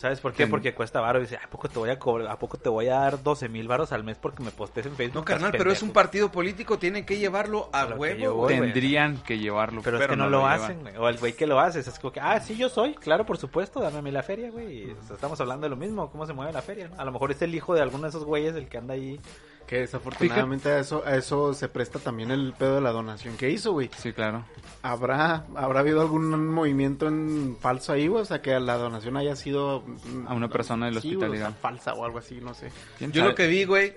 ¿Sabes 0.00 0.18
por 0.18 0.32
qué? 0.32 0.46
Porque 0.46 0.72
cuesta 0.72 0.98
varo. 1.02 1.20
Dice, 1.20 1.36
¿a 1.36 1.46
poco 1.50 1.68
te 1.68 1.78
voy 1.78 1.90
a 1.90 1.98
cobrar? 1.98 2.28
¿A 2.28 2.38
poco 2.38 2.56
te 2.56 2.70
voy 2.70 2.88
a 2.88 2.94
dar 3.00 3.22
12 3.22 3.50
mil 3.50 3.68
varos 3.68 3.92
al 3.92 4.02
mes 4.02 4.16
porque 4.16 4.42
me 4.42 4.50
postees 4.50 4.86
en 4.86 4.96
Facebook? 4.96 5.16
No, 5.16 5.24
carnal, 5.26 5.52
pero 5.52 5.70
es 5.70 5.82
un 5.82 5.90
partido 5.90 6.32
político, 6.32 6.78
tienen 6.78 7.04
que 7.04 7.18
llevarlo 7.18 7.68
a, 7.70 7.84
lo 7.84 7.96
que 7.96 8.00
huevo, 8.00 8.34
güey. 8.46 8.58
Tendrían 8.58 9.18
que 9.18 9.38
llevarlo, 9.38 9.82
Pero, 9.84 9.98
es 9.98 10.08
que 10.08 10.16
no, 10.16 10.30
lo, 10.30 10.46
hacen, 10.46 10.80
güey. 10.80 10.96
O 10.96 11.06
el 11.06 11.18
güey 11.18 11.34
que 11.34 11.46
lo 11.46 11.60
hace. 11.60 11.80
Es 11.80 11.98
como 11.98 12.12
que, 12.12 12.20
ah, 12.20 12.40
sí, 12.40 12.56
yo 12.56 12.70
soy. 12.70 12.94
Claro, 12.94 13.26
por 13.26 13.36
supuesto, 13.36 13.78
dame 13.78 13.98
a 13.98 14.02
mí 14.02 14.10
la 14.10 14.22
feria, 14.22 14.50
güey. 14.50 14.84
Y, 14.84 14.90
o 14.92 15.02
sea, 15.02 15.16
estamos 15.16 15.38
hablando 15.38 15.66
de 15.66 15.68
lo 15.68 15.76
mismo. 15.76 16.10
¿Cómo 16.10 16.26
se 16.26 16.32
mueve 16.32 16.50
la 16.50 16.62
feria? 16.62 16.88
no? 16.88 16.98
A 16.98 17.04
lo 17.04 17.12
mejor 17.12 17.30
es 17.32 17.42
el 17.42 17.54
hijo 17.54 17.74
de 17.74 17.82
alguno 17.82 18.04
de 18.04 18.08
esos 18.08 18.24
güeyes 18.24 18.54
el 18.54 18.70
que 18.70 18.78
anda 18.78 18.94
ahí. 18.94 19.20
Que 19.70 19.78
desafortunadamente 19.78 20.68
a 20.68 20.80
eso, 20.80 21.02
a 21.06 21.14
eso 21.14 21.54
se 21.54 21.68
presta 21.68 21.98
también 22.00 22.30
el 22.32 22.52
pedo 22.52 22.74
de 22.74 22.80
la 22.80 22.90
donación 22.90 23.36
que 23.36 23.48
hizo, 23.50 23.70
güey. 23.72 23.88
Sí, 23.96 24.12
claro. 24.12 24.44
¿Habrá, 24.82 25.46
¿Habrá 25.54 25.80
habido 25.80 26.00
algún 26.00 26.48
movimiento 26.48 27.06
en 27.06 27.56
falso 27.60 27.92
ahí, 27.92 28.08
güey? 28.08 28.22
O 28.22 28.24
sea, 28.24 28.42
que 28.42 28.58
la 28.58 28.74
donación 28.76 29.16
haya 29.16 29.36
sido... 29.36 29.82
mm, 29.86 30.26
A 30.26 30.34
una 30.34 30.48
persona 30.48 30.86
del 30.86 30.94
sí, 31.00 31.08
hospital, 31.14 31.28
güey, 31.28 31.28
o 31.28 31.42
sea, 31.42 31.48
digamos. 31.50 31.58
falsa 31.60 31.94
o 31.94 32.04
algo 32.04 32.18
así, 32.18 32.40
no 32.40 32.52
sé. 32.52 32.70
¿Quién 32.98 33.12
Yo 33.12 33.20
sabe? 33.20 33.30
lo 33.30 33.34
que 33.36 33.46
vi, 33.46 33.64
güey, 33.64 33.94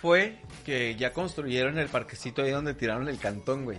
fue 0.00 0.38
que 0.64 0.94
ya 0.96 1.12
construyeron 1.12 1.78
el 1.78 1.88
parquecito 1.88 2.42
ahí 2.42 2.50
donde 2.52 2.74
tiraron 2.74 3.08
el 3.08 3.18
cantón, 3.18 3.64
güey. 3.64 3.78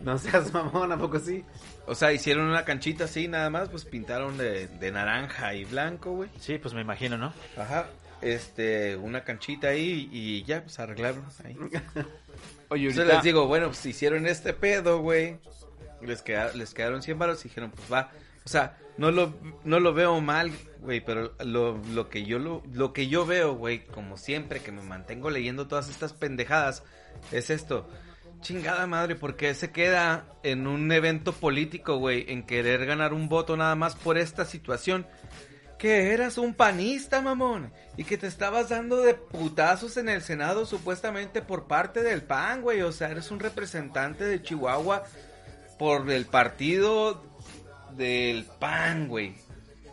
No 0.00 0.18
seas 0.18 0.52
mamón, 0.52 0.90
¿a 0.92 0.98
poco 0.98 1.18
sí? 1.20 1.44
O 1.86 1.94
sea, 1.94 2.12
hicieron 2.12 2.46
una 2.46 2.64
canchita 2.64 3.04
así 3.04 3.28
nada 3.28 3.50
más, 3.50 3.68
pues 3.68 3.84
pintaron 3.84 4.36
de, 4.38 4.66
de 4.66 4.90
naranja 4.92 5.54
y 5.54 5.64
blanco, 5.64 6.12
güey. 6.12 6.30
Sí, 6.40 6.58
pues 6.58 6.74
me 6.74 6.80
imagino, 6.80 7.18
¿no? 7.18 7.32
Ajá. 7.56 7.86
Este, 8.22 8.96
una 8.96 9.24
canchita 9.24 9.68
ahí 9.68 10.08
y 10.12 10.42
ya, 10.44 10.62
pues 10.62 10.78
arreglaron 10.78 11.24
ahí. 11.44 11.56
Oye, 12.68 12.88
Entonces 12.88 13.06
les 13.14 13.22
digo, 13.22 13.46
bueno, 13.46 13.66
pues 13.68 13.84
hicieron 13.86 14.26
este 14.26 14.52
pedo, 14.52 15.00
güey. 15.00 15.38
Les, 16.02 16.22
queda- 16.22 16.52
les 16.54 16.72
quedaron 16.74 17.02
100 17.02 17.18
baros 17.18 17.44
y 17.44 17.48
dijeron, 17.48 17.70
pues 17.72 17.90
va, 17.92 18.10
O 18.44 18.48
sea, 18.48 18.78
no 18.96 19.10
lo, 19.10 19.34
no 19.64 19.80
lo 19.80 19.92
veo 19.92 20.20
mal, 20.20 20.50
güey, 20.80 21.00
pero 21.04 21.34
lo, 21.44 21.78
lo 21.92 22.08
que 22.08 22.24
yo 22.24 22.38
lo, 22.38 22.62
lo 22.72 22.92
que 22.92 23.08
yo 23.08 23.26
veo, 23.26 23.54
güey, 23.54 23.84
como 23.86 24.16
siempre 24.16 24.60
que 24.60 24.72
me 24.72 24.82
mantengo 24.82 25.30
leyendo 25.30 25.66
todas 25.68 25.88
estas 25.88 26.12
pendejadas, 26.12 26.82
es 27.32 27.50
esto. 27.50 27.88
Chingada 28.40 28.86
madre, 28.86 29.16
¿por 29.16 29.36
qué 29.36 29.52
se 29.54 29.70
queda 29.70 30.24
en 30.42 30.66
un 30.66 30.90
evento 30.92 31.32
político, 31.32 31.96
güey, 31.98 32.24
en 32.28 32.44
querer 32.44 32.86
ganar 32.86 33.12
un 33.12 33.28
voto 33.28 33.56
nada 33.56 33.74
más 33.74 33.96
por 33.96 34.16
esta 34.16 34.44
situación? 34.46 35.06
Que 35.80 36.12
eras 36.12 36.36
un 36.36 36.52
panista, 36.52 37.22
mamón, 37.22 37.72
y 37.96 38.04
que 38.04 38.18
te 38.18 38.26
estabas 38.26 38.68
dando 38.68 39.00
de 39.00 39.14
putazos 39.14 39.96
en 39.96 40.10
el 40.10 40.20
Senado 40.20 40.66
supuestamente 40.66 41.40
por 41.40 41.68
parte 41.68 42.02
del 42.02 42.22
PAN, 42.22 42.60
güey, 42.60 42.82
o 42.82 42.92
sea, 42.92 43.08
eres 43.08 43.30
un 43.30 43.40
representante 43.40 44.24
de 44.24 44.42
Chihuahua 44.42 45.04
por 45.78 46.10
el 46.10 46.26
partido 46.26 47.24
del 47.96 48.44
PAN, 48.58 49.08
güey. 49.08 49.36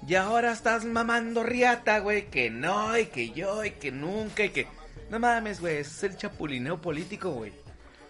Y 0.06 0.16
ahora 0.16 0.52
estás 0.52 0.84
mamando 0.84 1.44
riata, 1.44 2.00
güey, 2.00 2.30
que 2.30 2.50
no, 2.50 2.98
y 2.98 3.06
que 3.06 3.30
yo, 3.30 3.64
y 3.64 3.72
que 3.72 3.90
nunca, 3.90 4.44
y 4.44 4.50
que... 4.50 4.68
No 5.10 5.20
mames, 5.20 5.62
güey, 5.62 5.78
ese 5.78 5.92
es 5.92 6.04
el 6.12 6.18
chapulineo 6.18 6.82
político, 6.82 7.32
güey. 7.32 7.54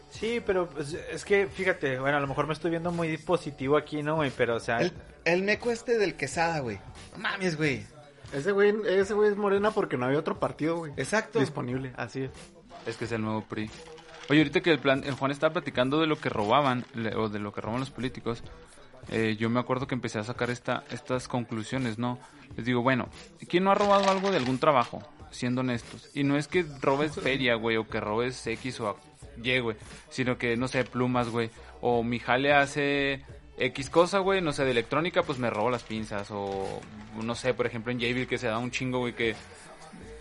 Sí, 0.10 0.42
pero 0.46 0.68
pues, 0.70 0.94
es 0.94 1.26
que, 1.26 1.48
fíjate, 1.48 2.00
bueno, 2.00 2.18
a 2.18 2.20
lo 2.20 2.28
mejor 2.28 2.48
me 2.48 2.54
estoy 2.54 2.72
viendo 2.72 2.92
muy 2.92 3.18
positivo 3.18 3.78
aquí, 3.78 4.02
¿no, 4.02 4.16
güey? 4.16 4.32
Pero, 4.36 4.56
o 4.56 4.60
sea... 4.60 4.80
El, 4.80 4.94
el 5.26 5.44
meco 5.44 5.70
este 5.72 5.98
del 5.98 6.16
quesada, 6.16 6.60
güey. 6.60 6.80
No 7.14 7.20
mames, 7.20 7.58
güey. 7.58 7.84
Ese 8.34 8.52
güey, 8.52 8.74
ese 8.88 9.14
güey 9.14 9.30
es 9.32 9.38
morena 9.38 9.72
porque 9.72 9.98
no 9.98 10.06
había 10.06 10.20
otro 10.20 10.40
partido, 10.40 10.78
güey. 10.78 10.94
Exacto. 10.98 11.40
Disponible, 11.40 11.94
así 11.98 12.24
es. 12.24 12.32
Es 12.86 12.98
que 12.98 13.06
es 13.06 13.12
el 13.12 13.22
nuevo 13.22 13.42
PRI. 13.44 13.70
Oye, 14.30 14.40
ahorita 14.40 14.62
que 14.62 14.72
el, 14.72 14.80
plan, 14.80 15.04
el 15.06 15.14
Juan 15.14 15.32
estaba 15.32 15.54
platicando 15.54 16.00
de 16.00 16.08
lo 16.08 16.20
que 16.20 16.30
robaban, 16.30 16.86
le- 16.94 17.16
o 17.16 17.30
de 17.30 17.40
lo 17.40 17.54
que 17.54 17.62
roban 17.62 17.80
los 17.80 17.92
políticos, 17.92 18.44
eh, 19.10 19.38
yo 19.40 19.50
me 19.50 19.60
acuerdo 19.60 19.88
que 19.88 19.96
empecé 19.96 20.20
a 20.20 20.24
sacar 20.24 20.50
esta, 20.50 20.84
estas 20.92 21.28
conclusiones, 21.30 21.98
¿no? 21.98 22.20
Les 22.58 22.66
digo, 22.66 22.82
bueno, 22.82 23.08
¿quién 23.48 23.64
no 23.64 23.72
ha 23.72 23.76
robado 23.76 24.10
algo 24.10 24.32
de 24.32 24.38
algún 24.38 24.58
trabajo? 24.60 25.02
Siendo 25.32 25.62
honestos. 25.62 26.10
Y 26.14 26.24
no 26.24 26.38
es 26.38 26.48
que 26.50 26.66
robes 26.82 27.16
feria, 27.16 27.56
güey, 27.56 27.78
o 27.78 27.88
que 27.88 28.00
robes 28.02 28.46
X 28.48 28.80
o 28.82 28.98
Y, 29.42 29.60
güey, 29.60 29.78
sino 30.10 30.38
que, 30.38 30.58
no 30.58 30.68
sé, 30.68 30.84
plumas, 30.84 31.30
güey. 31.30 31.50
O 31.82 32.04
mi 32.04 32.20
jale 32.20 32.54
hace 32.54 33.24
X 33.58 33.90
cosa, 33.90 34.20
güey, 34.20 34.42
no 34.42 34.54
sé, 34.54 34.66
de 34.66 34.72
electrónica, 34.72 35.24
pues 35.24 35.40
me 35.40 35.50
robo 35.50 35.70
las 35.70 35.84
pinzas. 35.84 36.30
O, 36.32 36.82
no 37.22 37.36
sé, 37.36 37.54
por 37.54 37.66
ejemplo, 37.66 37.92
en 37.92 38.00
Jabil 38.00 38.28
que 38.28 38.38
se 38.38 38.48
da 38.48 38.58
un 38.58 38.72
chingo, 38.72 39.00
güey, 39.00 39.14
que 39.14 39.36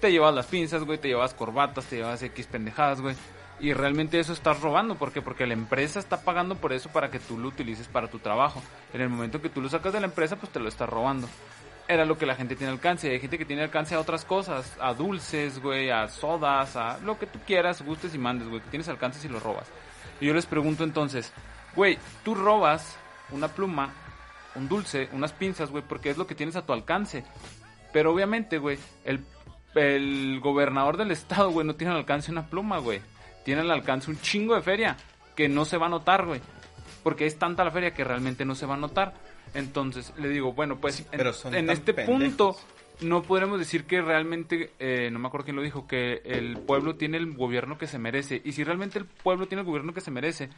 te 0.01 0.11
llevas 0.11 0.35
las 0.35 0.47
pinzas, 0.47 0.85
güey, 0.85 0.99
te 0.99 1.09
llevas 1.09 1.35
corbatas, 1.35 1.87
te 1.87 1.97
llevas 1.97 2.23
X 2.23 2.47
pendejadas, 2.47 3.01
güey. 3.01 3.17
Y 3.59 3.73
realmente 3.73 4.21
eso 4.21 4.35
estás 4.35 4.61
robando, 4.61 4.97
¿por 4.97 5.13
qué? 5.13 5.23
Porque 5.23 5.47
la 5.47 5.55
empresa 5.55 5.99
está 5.99 6.21
pagando 6.23 6.57
por 6.57 6.75
eso 6.75 6.91
para 6.91 7.11
que 7.11 7.19
tú 7.19 7.39
lo 7.39 7.49
utilices 7.49 7.89
para 7.89 8.09
tu 8.09 8.19
trabajo. 8.19 8.63
En 8.93 9.01
el 9.01 9.09
momento 9.09 9.41
que 9.41 9.49
tú 9.49 9.63
lo 9.63 9.69
sacas 9.71 9.95
de 9.95 10.01
la 10.01 10.07
empresa, 10.07 10.37
pues 10.37 10.53
te 10.53 10.61
lo 10.61 10.69
estás 10.69 10.89
robando. 10.89 11.27
Era 11.89 12.05
lo 12.05 12.19
que 12.19 12.27
la 12.27 12.35
gente 12.35 12.57
tiene 12.57 12.73
alcance. 12.73 13.11
Hay 13.11 13.21
gente 13.21 13.39
que 13.39 13.45
tiene 13.45 13.63
alcance 13.63 13.95
a 13.95 14.01
otras 14.01 14.25
cosas, 14.25 14.77
a 14.81 14.93
dulces, 14.93 15.61
güey, 15.61 15.91
a 15.91 16.09
sodas, 16.09 16.77
a 16.77 16.99
lo 16.99 17.19
que 17.19 17.27
tú 17.27 17.39
quieras, 17.47 17.83
gustes 17.83 18.15
y 18.15 18.19
mandes, 18.19 18.49
güey, 18.49 18.61
que 18.61 18.71
tienes 18.71 18.89
alcance 18.89 19.21
si 19.21 19.29
lo 19.29 19.39
robas. 19.39 19.69
Y 20.21 20.27
yo 20.27 20.35
les 20.35 20.47
pregunto 20.47 20.83
entonces, 20.83 21.33
güey, 21.75 21.99
tú 22.25 22.35
robas 22.35 22.97
una 23.31 23.49
pluma, 23.49 23.93
un 24.55 24.69
dulce, 24.69 25.09
unas 25.13 25.33
pinzas, 25.33 25.71
güey, 25.71 25.85
porque 25.87 26.11
es 26.11 26.17
lo 26.17 26.27
que 26.27 26.35
tienes 26.35 26.57
a 26.57 26.65
tu 26.65 26.73
alcance. 26.73 27.25
Pero 27.93 28.13
obviamente, 28.13 28.59
güey, 28.59 28.79
el, 29.05 29.25
gobernador 30.41 30.97
del 30.97 31.11
estado, 31.11 31.51
güey, 31.51 31.67
no 31.67 31.77
tiene 31.77 31.93
al 31.93 31.99
alcance 31.99 32.33
una 32.33 32.47
pluma, 32.47 32.79
güey. 32.79 33.01
Tiene 33.45 33.61
al 33.61 33.71
alcance 33.71 34.11
un 34.11 34.21
chingo 34.21 34.55
de 34.55 34.63
feria 34.63 34.97
que 35.35 35.49
no 35.49 35.65
se 35.65 35.77
va 35.77 35.87
a 35.87 35.91
notar, 35.91 36.27
güey. 36.27 36.41
Porque 37.03 37.27
es 37.27 37.39
tanta 37.39 37.65
la 37.65 37.71
feria 37.71 37.95
que 37.95 38.03
realmente 38.03 38.45
no 38.45 38.55
se 38.55 38.67
va 38.67 38.75
a 38.75 38.79
notar. 38.79 39.15
Entonces, 39.57 40.13
le 40.19 40.29
digo, 40.29 40.53
bueno, 40.53 40.77
pues 40.81 41.01
en, 41.01 41.07
pero 41.11 41.33
en 41.53 41.71
este 41.71 41.93
pendejos. 41.95 42.21
punto 42.21 42.57
no 43.01 43.23
podremos 43.23 43.59
decir 43.59 43.85
que 43.85 44.01
realmente, 44.01 44.71
eh, 44.79 45.11
no 45.11 45.19
me 45.19 45.29
acuerdo 45.29 45.45
quién 45.47 45.57
lo 45.57 45.63
dijo, 45.63 45.87
que 45.87 46.23
el 46.25 46.59
pueblo 46.59 46.97
tiene 46.97 47.17
el 47.19 47.35
gobierno 47.35 47.77
que 47.79 47.87
se 47.87 47.99
merece. 47.99 48.41
Y 48.45 48.53
si 48.53 48.65
realmente 48.65 48.99
el 48.99 49.05
pueblo 49.05 49.47
tiene 49.49 49.61
el 49.63 49.67
gobierno 49.67 49.93
que 49.93 50.01
se 50.01 50.11
merece, 50.11 50.49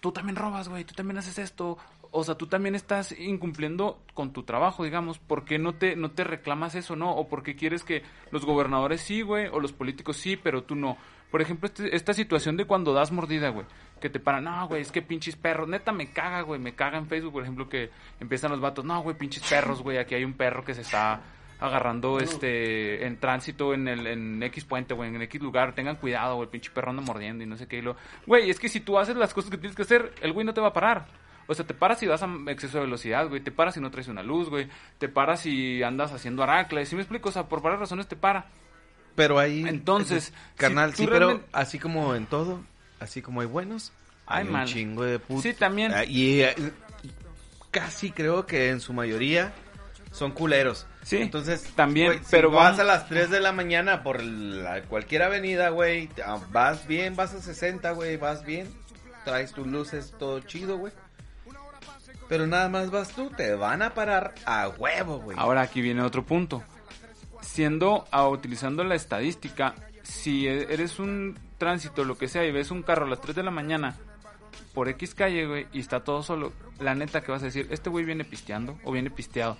tú 0.00 0.12
también 0.12 0.36
robas, 0.36 0.68
güey, 0.68 0.84
tú 0.84 0.94
también 0.94 1.18
haces 1.18 1.38
esto. 1.38 1.78
O 2.12 2.24
sea, 2.24 2.34
tú 2.34 2.48
también 2.48 2.74
estás 2.74 3.12
incumpliendo 3.18 4.02
con 4.14 4.32
tu 4.32 4.42
trabajo, 4.42 4.82
digamos. 4.84 5.18
¿Por 5.18 5.44
qué 5.44 5.58
no 5.58 5.74
te, 5.74 5.94
no 5.94 6.10
te 6.10 6.24
reclamas 6.24 6.74
eso, 6.74 6.96
no? 6.96 7.14
¿O 7.14 7.28
por 7.28 7.42
qué 7.44 7.54
quieres 7.54 7.84
que 7.84 8.02
los 8.32 8.44
gobernadores 8.44 9.00
sí, 9.00 9.22
güey? 9.22 9.46
O 9.46 9.60
los 9.60 9.72
políticos 9.72 10.16
sí, 10.16 10.36
pero 10.36 10.64
tú 10.64 10.74
no. 10.74 10.96
Por 11.30 11.40
ejemplo, 11.40 11.66
este- 11.68 11.94
esta 11.94 12.12
situación 12.12 12.56
de 12.56 12.64
cuando 12.64 12.92
das 12.92 13.12
mordida, 13.12 13.50
güey. 13.50 13.64
Que 14.00 14.10
te 14.10 14.18
paran, 14.18 14.44
no, 14.44 14.66
güey, 14.68 14.82
es 14.82 14.90
que 14.90 15.02
pinches 15.02 15.36
perros. 15.36 15.68
Neta, 15.68 15.92
me 15.92 16.12
caga, 16.12 16.40
güey. 16.42 16.58
Me 16.58 16.74
caga 16.74 16.98
en 16.98 17.06
Facebook, 17.06 17.32
por 17.32 17.42
ejemplo, 17.42 17.68
que 17.68 17.90
empiezan 18.18 18.50
los 18.50 18.60
vatos. 18.60 18.84
No, 18.84 19.02
güey, 19.02 19.16
pinches 19.16 19.42
perros, 19.48 19.82
güey. 19.82 19.98
Aquí 19.98 20.14
hay 20.14 20.24
un 20.24 20.34
perro 20.34 20.64
que 20.64 20.74
se 20.74 20.80
está 20.80 21.20
agarrando 21.60 22.18
este 22.18 23.06
en 23.06 23.18
tránsito 23.18 23.74
en 23.74 23.86
el 23.86 24.06
en 24.06 24.42
X 24.44 24.64
puente, 24.64 24.94
güey, 24.94 25.14
en 25.14 25.22
X 25.22 25.40
lugar, 25.40 25.74
tengan 25.74 25.96
cuidado, 25.96 26.36
güey, 26.36 26.46
el 26.46 26.50
pinche 26.50 26.70
perro 26.70 26.90
anda 26.90 27.02
mordiendo 27.02 27.44
y 27.44 27.46
no 27.46 27.56
sé 27.56 27.66
qué. 27.68 27.78
y 27.78 27.82
lo... 27.82 27.96
Güey, 28.26 28.50
es 28.50 28.58
que 28.58 28.68
si 28.68 28.80
tú 28.80 28.98
haces 28.98 29.14
las 29.14 29.34
cosas 29.34 29.50
que 29.50 29.58
tienes 29.58 29.76
que 29.76 29.82
hacer, 29.82 30.12
el 30.22 30.32
güey 30.32 30.46
no 30.46 30.54
te 30.54 30.60
va 30.60 30.68
a 30.68 30.72
parar. 30.72 31.06
O 31.46 31.54
sea, 31.54 31.66
te 31.66 31.74
paras 31.74 31.98
si 31.98 32.06
vas 32.06 32.22
a 32.22 32.28
exceso 32.46 32.78
de 32.78 32.84
velocidad, 32.84 33.28
güey, 33.28 33.42
te 33.42 33.50
paras 33.50 33.74
si 33.74 33.80
no 33.80 33.90
traes 33.90 34.08
una 34.08 34.22
luz, 34.22 34.48
güey, 34.48 34.68
te 34.98 35.08
paras 35.08 35.40
si 35.40 35.82
andas 35.82 36.12
haciendo 36.12 36.42
aracles, 36.42 36.88
si 36.88 36.96
me 36.96 37.02
explico? 37.02 37.28
O 37.28 37.32
sea, 37.32 37.48
por 37.48 37.60
varias 37.60 37.80
razones 37.80 38.08
te 38.08 38.16
para. 38.16 38.46
Pero 39.14 39.38
ahí... 39.38 39.64
Entonces, 39.66 40.32
Carnal, 40.56 40.94
si 40.94 41.02
sí, 41.02 41.08
pero 41.10 41.42
así 41.52 41.78
como 41.78 42.14
en 42.14 42.26
todo, 42.26 42.62
así 43.00 43.22
como 43.22 43.40
hay 43.40 43.46
buenos, 43.46 43.92
Hay 44.26 44.46
hay, 44.46 44.54
un 44.54 44.64
chingo 44.66 45.02
de 45.04 45.18
putos. 45.18 45.42
Sí, 45.42 45.54
también. 45.54 45.92
Y 46.08 46.40
eh, 46.40 46.54
casi 47.70 48.10
creo 48.10 48.46
que 48.46 48.68
en 48.70 48.80
su 48.80 48.92
mayoría 48.92 49.52
son 50.12 50.32
culeros. 50.32 50.86
Sí, 51.02 51.16
Entonces, 51.16 51.64
también, 51.74 52.14
si 52.24 52.30
pero 52.30 52.50
vas 52.50 52.78
a 52.78 52.84
las 52.84 53.08
3 53.08 53.30
de 53.30 53.40
la 53.40 53.52
mañana 53.52 54.02
por 54.02 54.22
la- 54.22 54.82
cualquier 54.82 55.22
avenida, 55.22 55.70
güey, 55.70 56.10
ah, 56.24 56.38
vas 56.50 56.86
bien, 56.86 57.16
vas 57.16 57.32
a 57.32 57.40
60, 57.40 57.90
güey, 57.92 58.16
vas 58.18 58.44
bien, 58.44 58.68
traes 59.24 59.52
tus 59.52 59.66
luces, 59.66 60.12
todo 60.18 60.40
chido, 60.40 60.76
güey. 60.76 60.92
Pero 62.28 62.46
nada 62.46 62.68
más 62.68 62.90
vas 62.90 63.08
tú, 63.10 63.30
te 63.30 63.54
van 63.54 63.82
a 63.82 63.94
parar 63.94 64.34
a 64.44 64.68
huevo, 64.68 65.18
güey. 65.20 65.36
Ahora 65.40 65.62
aquí 65.62 65.80
viene 65.80 66.02
otro 66.02 66.24
punto. 66.24 66.62
Siendo, 67.40 68.06
ah, 68.10 68.28
utilizando 68.28 68.84
la 68.84 68.94
estadística, 68.94 69.74
si 70.02 70.46
e- 70.46 70.72
eres 70.72 70.98
un 70.98 71.38
tránsito, 71.60 72.02
lo 72.02 72.18
que 72.18 72.26
sea, 72.26 72.44
y 72.44 72.50
ves 72.50 72.72
un 72.72 72.82
carro 72.82 73.06
a 73.06 73.08
las 73.08 73.20
3 73.20 73.36
de 73.36 73.42
la 73.44 73.52
mañana 73.52 73.94
por 74.74 74.88
X 74.88 75.14
calle, 75.14 75.46
güey, 75.46 75.66
y 75.72 75.78
está 75.78 76.02
todo 76.02 76.22
solo, 76.24 76.52
la 76.80 76.94
neta 76.96 77.20
que 77.20 77.30
vas 77.30 77.42
a 77.42 77.46
decir, 77.46 77.68
este 77.70 77.88
güey 77.90 78.04
viene 78.04 78.24
pisteando 78.24 78.78
o 78.82 78.90
viene 78.90 79.10
pisteado. 79.10 79.56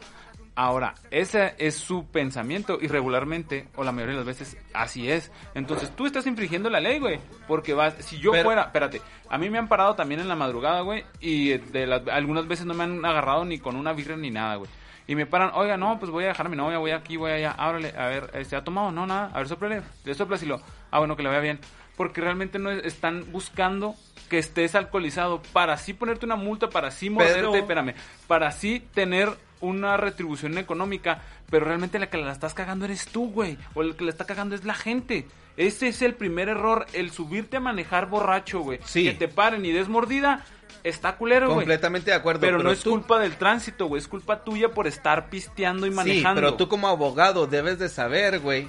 Ahora, 0.56 0.94
ese 1.10 1.54
es 1.58 1.76
su 1.76 2.06
pensamiento 2.08 2.78
y 2.80 2.88
regularmente, 2.88 3.68
o 3.76 3.84
la 3.84 3.92
mayoría 3.92 4.14
de 4.18 4.24
las 4.24 4.26
veces, 4.26 4.56
así 4.74 5.08
es. 5.10 5.30
Entonces, 5.54 5.94
tú 5.94 6.06
estás 6.06 6.26
infringiendo 6.26 6.68
la 6.68 6.80
ley, 6.80 6.98
güey. 6.98 7.18
Porque 7.46 7.72
vas, 7.72 7.94
si 8.00 8.18
yo 8.18 8.32
Pero- 8.32 8.44
fuera, 8.44 8.62
espérate, 8.62 9.00
a 9.30 9.38
mí 9.38 9.48
me 9.48 9.58
han 9.58 9.68
parado 9.68 9.94
también 9.94 10.20
en 10.20 10.28
la 10.28 10.34
madrugada, 10.36 10.80
güey, 10.80 11.04
y 11.20 11.56
de 11.56 11.86
las, 11.86 12.06
algunas 12.08 12.46
veces 12.48 12.66
no 12.66 12.74
me 12.74 12.84
han 12.84 13.04
agarrado 13.04 13.44
ni 13.44 13.58
con 13.58 13.76
una 13.76 13.92
birra 13.92 14.16
ni 14.16 14.30
nada, 14.30 14.56
güey. 14.56 14.68
Y 15.06 15.14
me 15.14 15.24
paran, 15.26 15.50
oiga, 15.54 15.76
no, 15.76 15.98
pues 15.98 16.10
voy 16.10 16.24
a 16.24 16.28
dejar 16.28 16.46
a 16.46 16.48
mi 16.50 16.56
novia, 16.56 16.78
voy 16.78 16.90
aquí, 16.92 17.16
voy 17.16 17.30
allá, 17.32 17.52
ábrale, 17.52 17.92
a 17.96 18.06
ver, 18.06 18.44
¿se 18.44 18.54
ha 18.54 18.62
tomado? 18.62 18.92
No, 18.92 19.06
nada, 19.06 19.30
a 19.32 19.38
ver, 19.38 19.48
soplale, 19.48 19.82
le 20.04 20.14
soplas 20.14 20.42
y 20.42 20.46
lo, 20.46 20.60
ah, 20.90 20.98
bueno, 20.98 21.16
que 21.16 21.22
le 21.22 21.28
vaya 21.30 21.40
bien. 21.40 21.58
Porque 21.96 22.20
realmente 22.20 22.58
no 22.58 22.70
es- 22.70 22.84
están 22.84 23.30
buscando 23.32 23.94
que 24.28 24.38
estés 24.38 24.74
alcoholizado 24.74 25.42
para 25.52 25.74
así 25.74 25.92
ponerte 25.92 26.24
una 26.24 26.36
multa, 26.36 26.70
para 26.70 26.88
así 26.88 27.10
morderte, 27.10 27.40
Pero- 27.40 27.54
espérame, 27.56 27.94
para 28.26 28.48
así 28.48 28.80
tener 28.94 29.28
una 29.60 29.96
retribución 29.98 30.56
económica, 30.56 31.20
pero 31.50 31.66
realmente 31.66 31.98
la 31.98 32.08
que 32.08 32.16
la 32.16 32.32
estás 32.32 32.54
cagando 32.54 32.84
eres 32.86 33.06
tú, 33.06 33.30
güey, 33.30 33.58
o 33.74 33.82
el 33.82 33.96
que 33.96 34.04
la 34.04 34.10
está 34.10 34.24
cagando 34.24 34.54
es 34.54 34.64
la 34.64 34.74
gente. 34.74 35.26
Ese 35.56 35.88
es 35.88 36.00
el 36.00 36.14
primer 36.14 36.48
error, 36.48 36.86
el 36.94 37.10
subirte 37.10 37.58
a 37.58 37.60
manejar 37.60 38.08
borracho, 38.08 38.60
güey. 38.60 38.78
Sí. 38.84 39.04
Que 39.04 39.12
te 39.12 39.28
paren 39.28 39.64
y 39.66 39.72
des 39.72 39.88
mordida, 39.88 40.46
está 40.84 41.16
culero, 41.16 41.46
güey. 41.48 41.58
Completamente 41.58 42.10
de 42.12 42.16
acuerdo. 42.16 42.40
Pero, 42.40 42.62
no 42.62 42.70
es 42.70 42.82
culpa 42.82 43.18
del 43.18 43.36
tránsito, 43.36 43.86
güey, 43.86 44.00
es 44.00 44.08
culpa 44.08 44.42
tuya 44.44 44.70
por 44.70 44.86
estar 44.86 45.28
pisteando 45.28 45.86
y 45.86 45.90
Sí, 45.90 45.96
manejando. 45.96 46.40
pero 46.40 46.54
tú 46.54 46.68
como 46.68 46.88
abogado 46.88 47.46
debes 47.46 47.78
de 47.78 47.90
saber, 47.90 48.38
güey. 48.38 48.66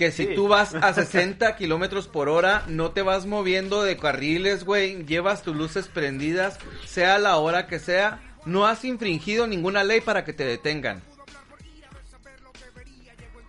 Que 0.00 0.10
si 0.12 0.28
Sí. 0.28 0.34
tú 0.34 0.48
vas 0.48 0.74
a 0.74 0.94
60 0.94 1.56
kilómetros 1.56 2.08
por 2.08 2.30
hora, 2.30 2.64
no 2.68 2.90
te 2.92 3.02
vas 3.02 3.26
moviendo 3.26 3.82
de 3.82 3.98
carriles, 3.98 4.64
güey. 4.64 5.04
Llevas 5.04 5.42
tus 5.42 5.54
luces 5.54 5.88
prendidas, 5.88 6.58
sea 6.86 7.18
la 7.18 7.36
hora 7.36 7.66
que 7.66 7.78
sea. 7.78 8.18
No 8.46 8.66
has 8.66 8.82
infringido 8.86 9.46
ninguna 9.46 9.84
ley 9.84 10.00
para 10.00 10.24
que 10.24 10.32
te 10.32 10.44
detengan. 10.46 11.02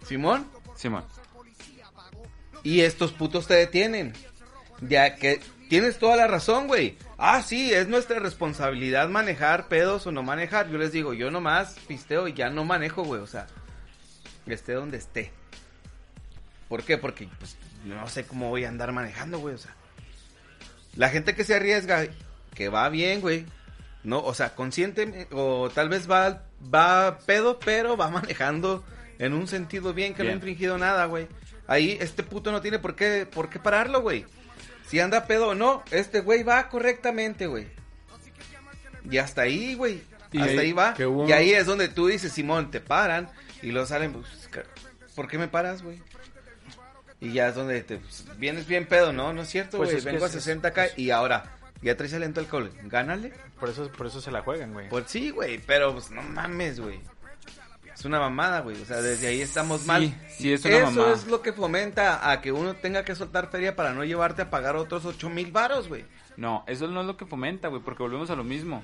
Simón, 0.05 0.45
Sí, 0.75 0.89
man. 0.89 1.05
y 2.63 2.81
estos 2.81 3.13
putos 3.13 3.47
te 3.47 3.53
detienen. 3.53 4.11
Ya 4.81 5.15
que 5.15 5.39
tienes 5.69 5.99
toda 5.99 6.17
la 6.17 6.27
razón, 6.27 6.67
güey. 6.67 6.97
Ah, 7.17 7.41
sí, 7.43 7.71
es 7.73 7.87
nuestra 7.87 8.19
responsabilidad 8.19 9.07
manejar 9.07 9.69
pedos 9.69 10.05
o 10.05 10.11
no 10.11 10.21
manejar. 10.21 10.69
Yo 10.69 10.77
les 10.77 10.91
digo, 10.91 11.13
yo 11.13 11.31
nomás 11.31 11.75
pisteo 11.87 12.27
y 12.27 12.33
ya 12.33 12.49
no 12.49 12.65
manejo, 12.65 13.03
güey. 13.05 13.21
O 13.21 13.27
sea, 13.27 13.47
esté 14.47 14.73
donde 14.73 14.97
esté. 14.97 15.31
¿Por 16.71 16.83
qué? 16.83 16.97
Porque, 16.97 17.27
pues, 17.37 17.57
no 17.83 18.07
sé 18.07 18.23
cómo 18.23 18.47
voy 18.47 18.63
a 18.63 18.69
andar 18.69 18.93
manejando, 18.93 19.39
güey. 19.39 19.55
O 19.55 19.57
sea, 19.57 19.75
la 20.95 21.09
gente 21.09 21.35
que 21.35 21.43
se 21.43 21.53
arriesga 21.53 22.05
que 22.55 22.69
va 22.69 22.87
bien, 22.87 23.19
güey. 23.19 23.45
No, 24.05 24.19
o 24.23 24.33
sea, 24.33 24.55
consciente 24.55 25.27
o 25.33 25.69
tal 25.69 25.89
vez 25.89 26.09
va 26.09 26.43
va 26.73 27.19
pedo, 27.25 27.59
pero 27.59 27.97
va 27.97 28.09
manejando 28.09 28.85
en 29.19 29.33
un 29.33 29.49
sentido 29.49 29.93
bien 29.93 30.13
que 30.13 30.23
no 30.23 30.29
ha 30.29 30.33
infringido 30.33 30.77
nada, 30.77 31.07
güey. 31.07 31.27
Ahí 31.67 31.97
este 31.99 32.23
puto 32.23 32.53
no 32.53 32.61
tiene 32.61 32.79
por 32.79 32.95
qué 32.95 33.25
por 33.29 33.49
qué 33.49 33.59
pararlo, 33.59 34.01
güey. 34.01 34.25
Si 34.87 34.97
anda 35.01 35.27
pedo 35.27 35.49
o 35.49 35.55
no, 35.55 35.83
este 35.91 36.21
güey 36.21 36.43
va 36.43 36.69
correctamente, 36.69 37.47
güey. 37.47 37.67
Y 39.09 39.17
hasta 39.17 39.41
ahí, 39.41 39.75
güey. 39.75 40.03
Y 40.31 40.39
Hasta 40.39 40.51
ahí- 40.53 40.57
ahí, 40.59 40.71
va. 40.71 40.95
Y 41.27 41.33
ahí 41.33 41.51
es 41.51 41.65
donde 41.65 41.89
tú 41.89 42.07
dices, 42.07 42.31
Simón, 42.31 42.71
te 42.71 42.79
paran. 42.79 43.29
Y 43.61 43.71
lo 43.73 43.85
salen, 43.85 44.13
pues, 44.13 44.25
¿por 45.15 45.27
qué 45.27 45.37
me 45.37 45.49
paras, 45.49 45.81
güey? 45.81 46.01
Y 47.21 47.31
ya 47.33 47.47
es 47.49 47.55
donde 47.55 47.81
te 47.83 47.97
pues, 47.97 48.25
vienes 48.37 48.67
bien 48.67 48.85
pedo, 48.87 49.13
¿no? 49.13 49.31
No 49.31 49.43
es 49.43 49.49
cierto, 49.49 49.77
Pues 49.77 49.89
güey. 49.91 49.97
es 49.99 50.03
que 50.03 50.11
Vengo 50.11 50.25
a 50.25 50.27
es- 50.27 50.33
60 50.33 50.67
acá 50.69 50.87
y 50.97 51.11
ahora 51.11 51.55
ya 51.81 51.95
traes 51.95 52.13
al 52.15 52.23
alcohol. 52.23 52.71
Gánale. 52.83 53.31
Por 53.59 53.69
eso, 53.69 53.89
por 53.91 54.07
eso 54.07 54.19
se 54.19 54.31
la 54.31 54.41
juegan, 54.41 54.73
güey. 54.73 54.89
Pues 54.89 55.05
sí, 55.07 55.29
güey, 55.29 55.59
pero 55.59 55.93
pues 55.93 56.09
no 56.11 56.21
mames, 56.23 56.79
güey. 56.79 56.99
Es 57.93 58.05
una 58.05 58.19
mamada, 58.19 58.61
güey. 58.61 58.81
O 58.81 58.85
sea, 58.85 59.01
desde 59.01 59.27
ahí 59.27 59.41
estamos 59.41 59.81
Sí, 59.81 59.87
mal. 59.87 60.15
sí, 60.35 60.51
es 60.51 60.65
una 60.65 60.77
Eso 60.77 60.85
mamada. 60.91 61.13
es 61.13 61.27
lo 61.27 61.41
que 61.43 61.53
fomenta 61.53 62.31
a 62.31 62.41
que 62.41 62.51
uno 62.51 62.73
tenga 62.75 63.05
que 63.05 63.13
soltar 63.13 63.51
feria 63.51 63.75
para 63.75 63.93
no 63.93 64.03
llevarte 64.03 64.41
a 64.41 64.49
pagar 64.49 64.75
otros 64.75 65.05
ocho 65.05 65.29
mil 65.29 65.51
varos, 65.51 65.87
güey. 65.87 66.05
No, 66.37 66.63
eso 66.67 66.87
no 66.87 67.01
es 67.01 67.07
lo 67.07 67.17
que 67.17 67.25
fomenta, 67.27 67.67
güey, 67.67 67.83
porque 67.83 68.01
volvemos 68.01 68.31
a 68.31 68.35
lo 68.35 68.43
mismo. 68.43 68.83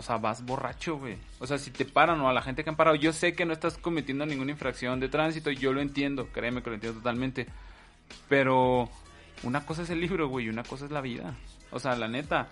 O 0.00 0.02
sea, 0.02 0.16
vas 0.16 0.42
borracho, 0.46 0.96
güey. 0.96 1.18
O 1.40 1.46
sea, 1.46 1.58
si 1.58 1.70
te 1.70 1.84
paran 1.84 2.18
o 2.22 2.28
a 2.30 2.32
la 2.32 2.40
gente 2.40 2.64
que 2.64 2.70
han 2.70 2.76
parado, 2.76 2.96
yo 2.96 3.12
sé 3.12 3.34
que 3.34 3.44
no 3.44 3.52
estás 3.52 3.76
cometiendo 3.76 4.24
ninguna 4.24 4.50
infracción 4.52 4.98
de 4.98 5.10
tránsito, 5.10 5.50
yo 5.50 5.74
lo 5.74 5.82
entiendo, 5.82 6.28
créeme 6.32 6.62
que 6.62 6.70
lo 6.70 6.74
entiendo 6.76 7.00
totalmente. 7.00 7.46
Pero 8.28 8.88
una 9.42 9.64
cosa 9.66 9.82
es 9.82 9.90
el 9.90 10.00
libro, 10.00 10.28
güey, 10.28 10.46
y 10.46 10.48
una 10.48 10.62
cosa 10.62 10.86
es 10.86 10.90
la 10.90 11.02
vida. 11.02 11.34
O 11.70 11.78
sea, 11.78 11.94
la 11.96 12.08
neta, 12.08 12.48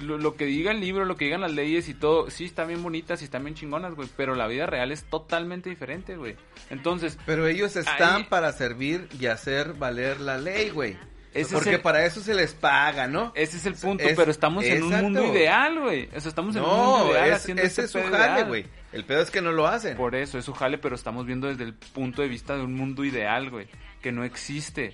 lo, 0.00 0.16
lo 0.16 0.36
que 0.36 0.46
diga 0.46 0.70
el 0.70 0.78
libro, 0.80 1.04
lo 1.04 1.16
que 1.16 1.24
digan 1.26 1.40
las 1.40 1.52
leyes 1.52 1.88
y 1.88 1.94
todo, 1.94 2.30
sí 2.30 2.44
están 2.44 2.68
bien 2.68 2.84
bonitas 2.84 3.20
y 3.20 3.24
están 3.24 3.42
bien 3.42 3.56
chingonas, 3.56 3.94
güey, 3.94 4.08
pero 4.16 4.36
la 4.36 4.46
vida 4.46 4.66
real 4.66 4.92
es 4.92 5.02
totalmente 5.04 5.68
diferente, 5.70 6.16
güey. 6.16 6.36
Entonces, 6.70 7.18
Pero 7.26 7.48
ellos 7.48 7.74
están 7.74 8.14
Ahí- 8.22 8.24
para 8.30 8.52
servir 8.52 9.08
y 9.18 9.26
hacer 9.26 9.74
valer 9.74 10.20
la 10.20 10.38
ley, 10.38 10.70
güey. 10.70 10.96
Ese 11.34 11.54
Porque 11.54 11.70
es 11.70 11.76
el- 11.76 11.80
para 11.82 12.04
eso 12.04 12.20
se 12.20 12.34
les 12.34 12.52
paga, 12.52 13.08
¿no? 13.08 13.32
ese 13.34 13.56
es 13.56 13.64
el 13.66 13.74
punto, 13.74 14.04
Es- 14.04 14.14
pero 14.16 14.30
estamos 14.30 14.64
en 14.64 14.82
un 14.82 14.90
mundo 15.00 15.24
ideal, 15.32 15.80
güey. 15.80 16.08
O 16.14 16.20
sea, 16.20 16.28
estamos 16.28 16.54
en 16.56 16.62
un 16.62 16.68
No, 16.68 16.98
mundo 16.98 17.12
ideal 17.12 17.28
es- 17.30 17.34
haciendo 17.36 17.62
ese 17.62 17.82
este 17.84 17.98
es 18.00 18.04
su 18.06 18.12
jale, 18.12 18.44
güey. 18.44 18.66
El 18.92 19.04
pedo 19.04 19.22
es 19.22 19.30
que 19.30 19.40
no 19.40 19.50
lo 19.52 19.66
hacen. 19.66 19.96
Por 19.96 20.14
eso, 20.14 20.38
es 20.38 20.44
su 20.44 20.52
jale, 20.52 20.76
pero 20.76 20.94
estamos 20.94 21.24
viendo 21.24 21.46
desde 21.48 21.64
el 21.64 21.72
punto 21.74 22.20
de 22.20 22.28
vista 22.28 22.54
de 22.56 22.62
un 22.62 22.74
mundo 22.74 23.04
ideal, 23.04 23.48
güey, 23.48 23.66
que 24.02 24.12
no 24.12 24.24
existe. 24.24 24.92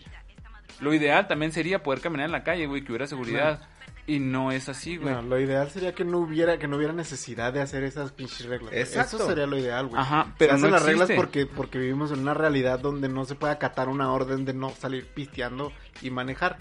Lo 0.81 0.95
ideal 0.95 1.27
también 1.27 1.51
sería 1.51 1.83
poder 1.83 2.01
caminar 2.01 2.27
en 2.27 2.33
la 2.33 2.45
calle, 2.45 2.67
güey, 2.67 2.85
que 2.85 2.93
hubiera 2.93 3.09
seguridad. 3.09 3.61
Y 4.09 4.19
no 4.21 4.51
es 4.51 4.69
así, 4.69 4.97
güey. 4.97 5.15
No, 5.15 5.23
lo 5.23 5.39
ideal 5.39 5.71
sería 5.71 5.95
que 5.95 6.05
no 6.05 6.19
hubiera 6.19 6.59
que 6.59 6.67
no 6.67 6.77
hubiera 6.79 6.93
necesidad 6.95 7.53
de 7.53 7.61
hacer 7.61 7.85
esas 7.85 8.11
pinches 8.11 8.47
reglas. 8.47 8.73
Exacto. 8.73 9.17
Eso 9.19 9.27
sería 9.29 9.47
lo 9.47 9.57
ideal, 9.59 9.87
güey. 9.87 10.01
Ajá, 10.01 10.25
Se 10.25 10.33
pero 10.39 10.55
hacen 10.55 10.65
no 10.65 10.71
las 10.71 10.85
reglas 10.85 11.11
porque 11.15 11.45
porque 11.47 11.79
vivimos 11.79 12.11
en 12.11 12.21
una 12.21 12.33
realidad 12.35 12.81
donde 12.81 13.09
no 13.09 13.25
se 13.27 13.35
puede 13.37 13.53
acatar 13.53 13.89
una 13.89 14.11
orden 14.11 14.45
de 14.47 14.55
no 14.55 14.71
salir 14.71 15.07
pisteando 15.09 15.73
y 16.03 16.11
manejar. 16.11 16.57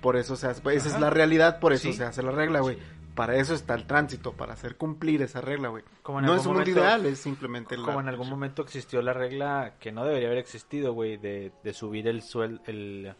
Por 0.00 0.16
eso 0.16 0.36
se 0.36 0.46
hace, 0.46 0.62
esa 0.74 0.88
es 0.88 0.98
la 1.00 1.10
realidad, 1.10 1.58
por 1.60 1.72
eso 1.74 1.88
Sí. 1.88 1.92
se 1.92 2.04
hace 2.04 2.22
la 2.22 2.30
regla, 2.30 2.60
güey. 2.60 2.78
Para 3.16 3.34
eso 3.36 3.52
está 3.52 3.74
el 3.74 3.86
tránsito, 3.86 4.32
para 4.32 4.52
hacer 4.54 4.76
cumplir 4.76 5.20
esa 5.22 5.40
regla, 5.40 5.68
güey. 5.68 5.82
Como 6.02 6.20
en 6.20 6.26
No 6.26 6.32
algún 6.32 6.40
es 6.40 6.46
un 6.46 6.52
mundo 6.54 6.70
momento- 6.70 6.80
ideal, 6.80 7.06
es 7.06 7.18
simplemente 7.18 7.76
la... 7.76 7.84
Como 7.84 8.00
en 8.00 8.08
algún 8.08 8.30
momento 8.30 8.62
existió 8.62 9.02
la 9.02 9.12
regla 9.12 9.74
que 9.80 9.90
no 9.92 10.04
debería 10.04 10.28
haber 10.28 10.38
existido, 10.38 10.92
güey, 10.94 11.16
de, 11.16 11.52
de 11.64 11.72
subir 11.74 12.06
el 12.06 12.22
sueldo, 12.22 12.62
el 12.66 13.12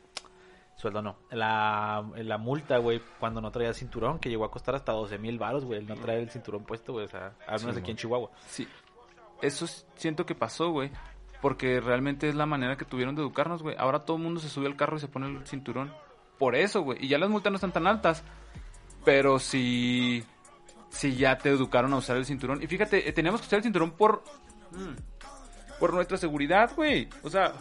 sueldo 0.80 1.02
no, 1.02 1.16
la, 1.30 2.04
la 2.16 2.38
multa, 2.38 2.78
güey, 2.78 3.00
cuando 3.18 3.40
no 3.40 3.50
traía 3.50 3.72
cinturón, 3.74 4.18
que 4.18 4.28
llegó 4.28 4.44
a 4.44 4.50
costar 4.50 4.74
hasta 4.74 4.92
12 4.92 5.18
mil 5.18 5.38
baros, 5.38 5.64
güey, 5.64 5.78
el 5.80 5.86
no 5.86 5.94
traer 5.94 6.20
el 6.20 6.30
cinturón 6.30 6.64
puesto, 6.64 6.92
güey, 6.92 7.04
o 7.04 7.08
sea, 7.08 7.34
al 7.46 7.60
menos 7.60 7.76
aquí 7.76 7.90
en 7.90 7.96
Chihuahua. 7.96 8.30
Sí. 8.46 8.66
Eso 9.42 9.66
siento 9.94 10.26
que 10.26 10.34
pasó, 10.34 10.70
güey. 10.70 10.90
Porque 11.40 11.80
realmente 11.80 12.28
es 12.28 12.34
la 12.34 12.44
manera 12.44 12.76
que 12.76 12.84
tuvieron 12.84 13.14
de 13.14 13.22
educarnos, 13.22 13.62
güey. 13.62 13.74
Ahora 13.78 14.00
todo 14.04 14.18
el 14.18 14.22
mundo 14.22 14.40
se 14.40 14.50
sube 14.50 14.66
al 14.66 14.76
carro 14.76 14.98
y 14.98 15.00
se 15.00 15.08
pone 15.08 15.26
el 15.28 15.46
cinturón. 15.46 15.90
Por 16.38 16.54
eso, 16.54 16.82
güey. 16.82 17.02
Y 17.02 17.08
ya 17.08 17.16
las 17.16 17.30
multas 17.30 17.50
no 17.50 17.56
están 17.56 17.72
tan 17.72 17.86
altas. 17.86 18.22
Pero 19.06 19.38
si... 19.38 20.22
Si 20.90 21.14
ya 21.16 21.38
te 21.38 21.48
educaron 21.48 21.94
a 21.94 21.96
usar 21.96 22.18
el 22.18 22.26
cinturón. 22.26 22.62
Y 22.62 22.66
fíjate, 22.66 23.08
eh, 23.08 23.12
teníamos 23.14 23.40
que 23.40 23.46
usar 23.46 23.56
el 23.58 23.62
cinturón 23.62 23.92
por... 23.92 24.22
mm, 24.72 25.78
Por 25.78 25.94
nuestra 25.94 26.18
seguridad, 26.18 26.72
güey. 26.76 27.08
O 27.22 27.30
sea... 27.30 27.54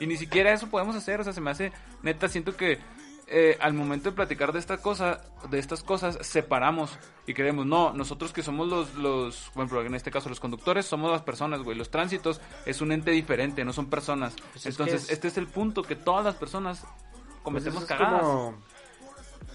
Y 0.00 0.06
ni 0.06 0.16
siquiera 0.16 0.52
eso 0.52 0.68
podemos 0.68 0.94
hacer. 0.96 1.20
O 1.20 1.24
sea, 1.24 1.32
se 1.32 1.40
me 1.40 1.50
hace... 1.50 1.72
Neta, 2.02 2.28
siento 2.28 2.56
que... 2.56 2.78
eh, 3.26 3.58
al 3.60 3.74
momento 3.74 4.08
de 4.10 4.16
platicar 4.16 4.52
de 4.52 4.58
esta 4.58 4.78
cosa, 4.78 5.20
de 5.50 5.58
estas 5.58 5.82
cosas, 5.82 6.18
separamos 6.22 6.96
y 7.26 7.34
creemos, 7.34 7.66
no, 7.66 7.92
nosotros 7.92 8.32
que 8.32 8.42
somos 8.42 8.68
los, 8.68 8.94
los, 8.94 9.50
bueno, 9.54 9.82
en 9.82 9.94
este 9.94 10.10
caso 10.10 10.30
los 10.30 10.40
conductores, 10.40 10.86
somos 10.86 11.10
las 11.12 11.20
personas, 11.22 11.60
güey, 11.62 11.76
los 11.76 11.90
tránsitos 11.90 12.40
es 12.64 12.80
un 12.80 12.90
ente 12.90 13.10
diferente, 13.10 13.66
no 13.66 13.74
son 13.74 13.90
personas. 13.90 14.34
Pues 14.52 14.64
es 14.64 14.72
Entonces, 14.72 15.00
que 15.02 15.06
es- 15.08 15.12
este 15.12 15.28
es 15.28 15.36
el 15.36 15.46
punto, 15.46 15.82
que 15.82 15.94
todas 15.94 16.24
las 16.24 16.36
personas 16.36 16.80
Pues 16.80 17.42
cometemos 17.42 17.82
eso 17.82 17.92
es 17.92 17.98
cagadas. 17.98 18.22
como, 18.22 18.54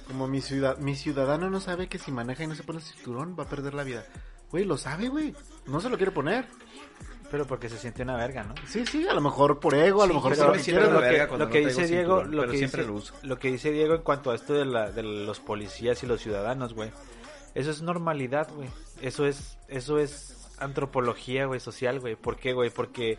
como 0.07 0.27
mi, 0.27 0.41
ciudad, 0.41 0.77
mi 0.77 0.95
ciudadano 0.95 1.49
no 1.49 1.59
sabe 1.59 1.87
que 1.89 1.97
si 1.97 2.11
maneja 2.11 2.43
y 2.43 2.47
no 2.47 2.53
se 2.53 2.61
pone 2.63 2.77
el 2.77 2.85
cinturón 2.85 3.35
va 3.39 3.45
a 3.45 3.49
perder 3.49 3.73
la 3.73 3.83
vida. 3.83 4.05
Güey, 4.51 4.65
lo 4.65 4.77
sabe, 4.77 5.09
güey. 5.09 5.33
No 5.65 5.81
se 5.81 5.89
lo 5.89 5.97
quiere 5.97 6.11
poner. 6.11 6.45
Pero 7.33 7.47
porque 7.47 7.67
se 7.67 7.79
siente 7.79 8.03
una 8.03 8.15
verga, 8.15 8.43
¿no? 8.43 8.53
Sí, 8.67 8.85
sí, 8.85 9.07
a 9.07 9.13
lo 9.15 9.19
mejor 9.19 9.59
por 9.59 9.73
ego, 9.73 10.03
a 10.03 10.05
lo 10.05 10.11
Sí, 10.11 10.17
mejor 10.17 10.37
por 10.37 10.51
me 10.51 10.57
lo 10.93 11.01
que 11.01 11.37
lo 11.39 11.49
que 11.49 11.61
no 11.63 11.67
dice 11.67 11.87
Diego, 11.87 12.17
cinturón, 12.19 12.35
lo 12.35 12.47
que 12.51 12.57
siempre 12.59 12.81
dice, 12.83 12.91
lo 12.91 12.97
uso. 12.99 13.15
lo 13.23 13.39
que 13.39 13.47
dice 13.51 13.71
Diego 13.71 13.95
en 13.95 14.01
cuanto 14.03 14.29
a 14.29 14.35
esto 14.35 14.53
de, 14.53 14.65
la, 14.65 14.91
de 14.91 15.01
los 15.01 15.39
policías 15.39 16.03
y 16.03 16.05
los 16.05 16.21
ciudadanos, 16.21 16.75
güey. 16.75 16.91
Eso 17.55 17.71
es 17.71 17.81
normalidad, 17.81 18.47
güey. 18.53 18.69
Eso 19.01 19.25
es, 19.25 19.57
eso 19.67 19.97
es 19.97 20.47
antropología, 20.59 21.47
güey, 21.47 21.59
social, 21.59 21.99
güey. 21.99 22.15
¿Por 22.15 22.35
qué, 22.37 22.53
güey? 22.53 22.69
Porque 22.69 23.17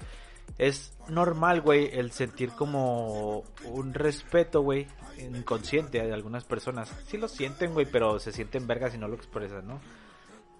es 0.58 0.96
normal, 1.08 1.60
güey, 1.60 1.90
el 1.92 2.12
sentir 2.12 2.50
como 2.52 3.42
un 3.64 3.94
respeto, 3.94 4.60
güey, 4.60 4.86
inconsciente 5.18 6.00
de 6.00 6.12
algunas 6.14 6.44
personas. 6.44 6.88
Sí 7.08 7.16
lo 7.18 7.26
sienten, 7.26 7.72
güey, 7.72 7.86
pero 7.90 8.20
se 8.20 8.30
sienten 8.30 8.68
vergas 8.68 8.94
y 8.94 8.98
no 8.98 9.08
lo 9.08 9.16
expresan, 9.16 9.66
¿no? 9.66 9.80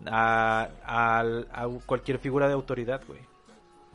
A, 0.07 0.68
al- 0.84 1.46
a 1.52 1.68
cualquier 1.86 2.18
figura 2.18 2.48
de 2.48 2.55
autoridad, 2.55 3.00
güey. 3.07 3.20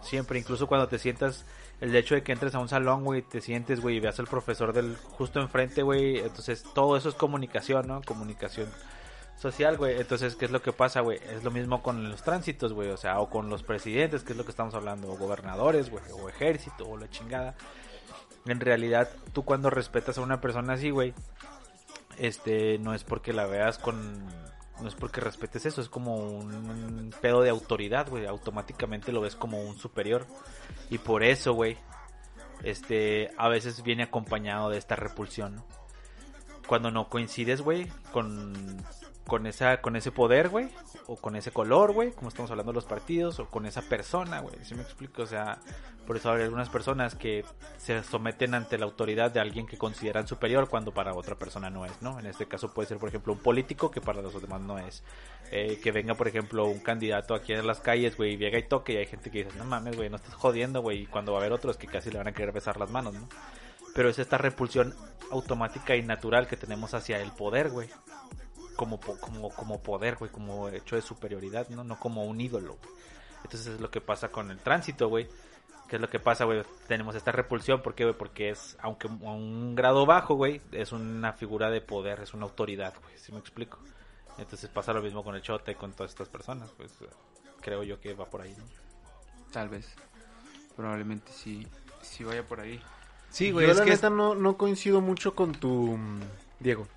Siempre, 0.02 0.40
incluso 0.40 0.68
cuando 0.68 0.88
te 0.88 1.00
sientas, 1.00 1.46
el 1.82 1.96
hecho 1.96 2.16
de 2.16 2.24
que 2.24 2.32
entres 2.32 2.56
a 2.56 2.60
un 2.60 2.70
salón, 2.70 3.04
güey, 3.04 3.22
te 3.22 3.42
sientes, 3.42 3.82
güey, 3.82 3.98
y 3.98 4.00
veas 4.00 4.20
al 4.20 4.28
profesor 4.28 4.74
del 4.74 4.96
justo 4.98 5.40
enfrente, 5.40 5.84
güey, 5.84 6.20
entonces 6.20 6.64
todo 6.74 6.98
eso 6.98 7.10
es 7.10 7.16
comunicación, 7.16 7.88
¿no? 7.88 8.02
Comunicación 8.02 8.70
social, 9.40 9.78
güey. 9.78 10.00
Entonces, 10.00 10.36
¿qué 10.36 10.46
es 10.46 10.52
lo 10.52 10.62
que 10.62 10.74
pasa, 10.74 11.02
güey? 11.02 11.20
Es 11.34 11.44
lo 11.44 11.52
mismo 11.52 11.82
con 11.82 12.10
los 12.10 12.24
tránsitos, 12.24 12.74
güey, 12.74 12.90
o 12.90 12.98
sea, 12.98 13.20
o 13.20 13.30
con 13.30 13.50
los 13.50 13.64
presidentes, 13.64 14.24
que 14.24 14.34
es 14.34 14.38
lo 14.38 14.44
que 14.44 14.52
estamos 14.52 14.74
hablando, 14.76 15.12
o 15.12 15.18
gobernadores, 15.18 15.90
güey, 15.90 16.04
o 16.12 16.30
ejército, 16.30 16.88
o 16.88 16.98
la 16.98 17.10
chingada. 17.10 17.56
En 18.46 18.60
realidad, 18.60 19.10
tú 19.34 19.44
cuando 19.44 19.70
respetas 19.70 20.18
a 20.18 20.22
una 20.22 20.42
persona 20.42 20.74
así, 20.74 20.90
güey, 20.90 21.14
este, 22.18 22.78
no 22.80 22.94
es 22.94 23.04
porque 23.04 23.34
la 23.34 23.46
veas 23.46 23.78
con 23.78 24.26
no 24.82 24.88
es 24.88 24.96
porque 24.96 25.22
respetes 25.22 25.66
eso, 25.66 25.82
es 25.82 25.90
como 25.90 26.16
un 26.16 27.14
pedo 27.22 27.42
de 27.42 27.50
autoridad, 27.50 28.10
güey, 28.10 28.26
automáticamente 28.26 29.12
lo 29.12 29.22
ves 29.22 29.36
como 29.36 29.62
un 29.62 29.78
superior 29.78 30.26
y 30.90 30.98
por 30.98 31.24
eso, 31.24 31.54
güey, 31.54 31.78
este, 32.64 33.32
a 33.38 33.48
veces 33.50 33.84
viene 33.84 34.04
acompañado 34.04 34.70
de 34.70 34.78
esta 34.78 34.96
repulsión. 34.96 35.64
Cuando 36.68 36.92
no 36.92 37.10
coincides, 37.10 37.62
güey, 37.62 37.88
con 38.12 38.84
con 39.30 39.48
esa 39.48 39.80
con 39.80 39.96
ese 39.96 40.12
poder, 40.12 40.50
güey, 40.50 40.68
o 41.08 41.16
con 41.16 41.38
ese 41.38 41.52
color, 41.52 41.94
güey, 41.94 42.12
como 42.12 42.28
estamos 42.28 42.52
hablando 42.52 42.74
de 42.74 42.76
los 42.76 42.86
partidos, 42.86 43.40
o 43.40 43.46
con 43.50 43.66
esa 43.66 43.82
persona, 43.84 44.42
güey, 44.42 44.56
¿sí 44.64 44.76
me 44.76 44.82
explico? 44.82 45.22
O 45.22 45.26
sea, 45.26 45.60
por 46.06 46.18
eso 46.18 46.32
hay 46.32 46.42
algunas 46.42 46.70
personas 46.70 47.16
que 47.16 47.46
se 47.78 48.04
someten 48.04 48.56
ante 48.56 48.78
la 48.78 48.86
autoridad 48.86 49.32
de 49.32 49.40
alguien 49.40 49.68
que 49.68 49.78
consideran 49.78 50.28
superior 50.28 50.68
cuando 50.68 50.92
para 50.92 51.14
otra 51.14 51.36
persona 51.36 51.70
no 51.70 51.86
es, 51.86 52.02
¿no? 52.02 52.20
En 52.20 52.26
este 52.26 52.48
caso 52.48 52.74
puede 52.74 52.88
ser, 52.88 52.98
por 52.98 53.10
ejemplo, 53.10 53.32
un 53.32 53.40
político 53.40 53.92
que 53.92 54.02
para 54.02 54.22
los 54.22 54.42
demás 54.42 54.60
no 54.60 54.80
es. 54.80 55.04
Eh, 55.52 55.80
que 55.82 55.92
venga, 55.92 56.16
por 56.16 56.28
ejemplo, 56.28 56.66
un 56.66 56.80
candidato 56.80 57.36
aquí 57.36 57.54
en 57.54 57.66
las 57.66 57.80
calles, 57.80 58.18
güey, 58.18 58.34
y 58.34 58.38
llega 58.38 58.58
y 58.58 58.64
toque 58.64 58.94
y 58.94 58.98
hay 58.98 59.06
gente 59.06 59.30
que 59.30 59.44
dice, 59.44 59.58
no 59.58 59.66
mames, 59.66 59.96
güey, 59.96 60.10
no 60.10 60.16
estás 60.16 60.34
jodiendo, 60.34 60.82
güey, 60.82 61.04
y 61.04 61.06
cuando 61.06 61.32
va 61.32 61.38
a 61.38 61.42
haber 61.42 61.54
otros 61.54 61.78
que 61.78 61.88
casi 61.88 62.10
le 62.10 62.18
van 62.18 62.28
a 62.28 62.34
querer 62.34 62.52
besar 62.52 62.78
las 62.78 62.90
manos, 62.90 63.14
¿no? 63.14 63.30
Pero 63.94 64.10
es 64.10 64.18
esta 64.18 64.38
repulsión 64.38 64.96
automática 65.32 65.96
y 65.96 66.02
natural 66.02 66.48
que 66.48 66.58
tenemos 66.58 66.94
hacia 66.94 67.22
el 67.22 67.32
poder, 67.32 67.70
güey. 67.70 67.90
Como, 68.80 68.98
po- 68.98 69.18
como, 69.20 69.50
como 69.50 69.82
poder, 69.84 70.16
güey, 70.16 70.32
como 70.32 70.70
hecho 70.70 70.96
de 70.96 71.02
superioridad, 71.02 71.68
¿no? 71.68 71.84
No 71.84 72.00
como 72.00 72.24
un 72.24 72.40
ídolo, 72.40 72.78
güey. 72.82 72.94
Entonces 73.44 73.68
es 73.74 73.82
lo 73.82 73.92
que 73.92 74.00
pasa 74.00 74.30
con 74.30 74.52
el 74.52 74.60
tránsito, 74.60 75.10
güey. 75.10 75.28
¿Qué 75.90 75.98
es 75.98 76.02
lo 76.02 76.10
que 76.10 76.20
pasa, 76.20 76.46
güey? 76.46 76.64
Tenemos 76.88 77.14
esta 77.16 77.34
repulsión, 77.34 77.82
¿por 77.82 77.94
qué, 77.94 78.06
güey? 78.06 78.16
Porque 78.18 78.52
es, 78.52 78.78
aunque 78.80 79.10
a 79.10 79.12
un 79.12 79.76
grado 79.76 80.06
bajo, 80.06 80.36
güey, 80.36 80.62
es 80.72 80.94
una 80.94 81.34
figura 81.34 81.70
de 81.70 81.82
poder, 81.82 82.22
es 82.22 82.34
una 82.34 82.46
autoridad, 82.46 82.94
güey, 83.04 83.18
¿sí 83.18 83.34
me 83.34 83.40
explico? 83.40 83.80
Entonces 84.38 84.70
pasa 84.70 84.94
lo 84.94 85.02
mismo 85.02 85.24
con 85.26 85.36
el 85.36 85.42
chote, 85.42 85.76
con 85.76 85.92
todas 85.92 86.12
estas 86.12 86.30
personas, 86.30 86.72
pues 86.78 86.94
creo 87.60 87.84
yo 87.84 88.00
que 88.00 88.14
va 88.14 88.30
por 88.30 88.42
ahí, 88.42 88.56
¿no? 88.58 88.64
Tal 89.52 89.68
vez. 89.68 89.94
Probablemente 90.78 91.32
sí, 91.34 91.68
sí 92.02 92.24
vaya 92.24 92.44
por 92.46 92.62
ahí. 92.62 92.82
Sí, 93.30 93.52
güey, 93.52 93.66
Yo 93.66 93.72
es 93.74 93.78
la 93.80 93.84
que 93.84 93.92
neta 93.92 94.10
no, 94.10 94.36
no 94.36 94.56
coincido 94.58 95.02
mucho 95.02 95.36
con 95.36 95.52
tu... 95.52 95.98
mm, 95.98 96.22
Diego. 96.60 96.88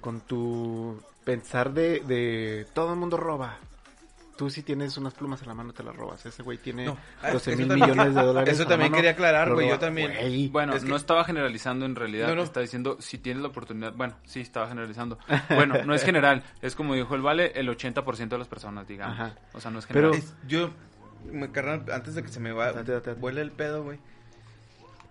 con 0.00 0.20
tu 0.20 1.00
pensar 1.24 1.72
de, 1.72 2.00
de 2.00 2.66
todo 2.74 2.92
el 2.92 2.98
mundo 2.98 3.16
roba. 3.16 3.58
Tú 4.36 4.50
si 4.50 4.64
tienes 4.64 4.96
unas 4.98 5.14
plumas 5.14 5.40
en 5.42 5.48
la 5.48 5.54
mano 5.54 5.72
te 5.72 5.84
las 5.84 5.94
robas. 5.94 6.26
Ese 6.26 6.42
güey 6.42 6.58
tiene 6.58 6.86
No. 6.86 6.96
12 7.32 7.52
Eso 7.52 7.56
mil 7.62 7.68
millones 7.72 8.14
de 8.16 8.20
dólares. 8.22 8.52
Eso 8.52 8.62
en 8.64 8.68
la 8.68 8.72
también 8.72 8.90
mano, 8.90 8.96
quería 8.98 9.10
aclarar, 9.12 9.54
güey, 9.54 9.68
yo 9.68 9.78
también. 9.78 10.10
Güey, 10.12 10.48
Bueno, 10.48 10.74
Es 10.74 10.82
que- 10.82 10.88
no 10.88 10.96
estaba 10.96 11.22
generalizando 11.24 11.86
en 11.86 11.94
realidad, 11.94 12.26
No, 12.28 12.34
no. 12.34 12.42
está 12.42 12.58
diciendo 12.58 12.96
si 13.00 13.18
tienes 13.18 13.42
la 13.42 13.48
oportunidad, 13.50 13.92
bueno, 13.92 14.16
sí 14.24 14.40
estaba 14.40 14.66
generalizando. 14.66 15.18
Bueno, 15.50 15.84
no 15.84 15.94
es 15.94 16.02
general, 16.02 16.42
es 16.62 16.74
como 16.74 16.94
dijo 16.94 17.14
el 17.14 17.22
Vale, 17.22 17.52
el 17.54 17.68
80% 17.68 18.28
de 18.28 18.38
las 18.38 18.48
personas, 18.48 18.88
digamos. 18.88 19.14
Ajá. 19.20 19.36
O 19.52 19.60
sea, 19.60 19.70
no 19.70 19.78
es 19.78 19.86
Pero- 19.86 20.12
general. 20.12 20.18
Es- 20.42 20.48
yo, 20.48 20.70
me, 21.30 21.52
carnal, 21.52 21.84
antes 21.92 22.16
de 22.16 22.22
que 22.24 22.28
se 22.28 22.40
me 22.40 22.50
va, 22.50 22.72
Date, 22.72 22.90
date, 22.92 23.10
date. 23.10 23.20
vuele 23.20 23.40
el 23.40 23.52
pedo, 23.52 23.84
güey. 23.84 24.00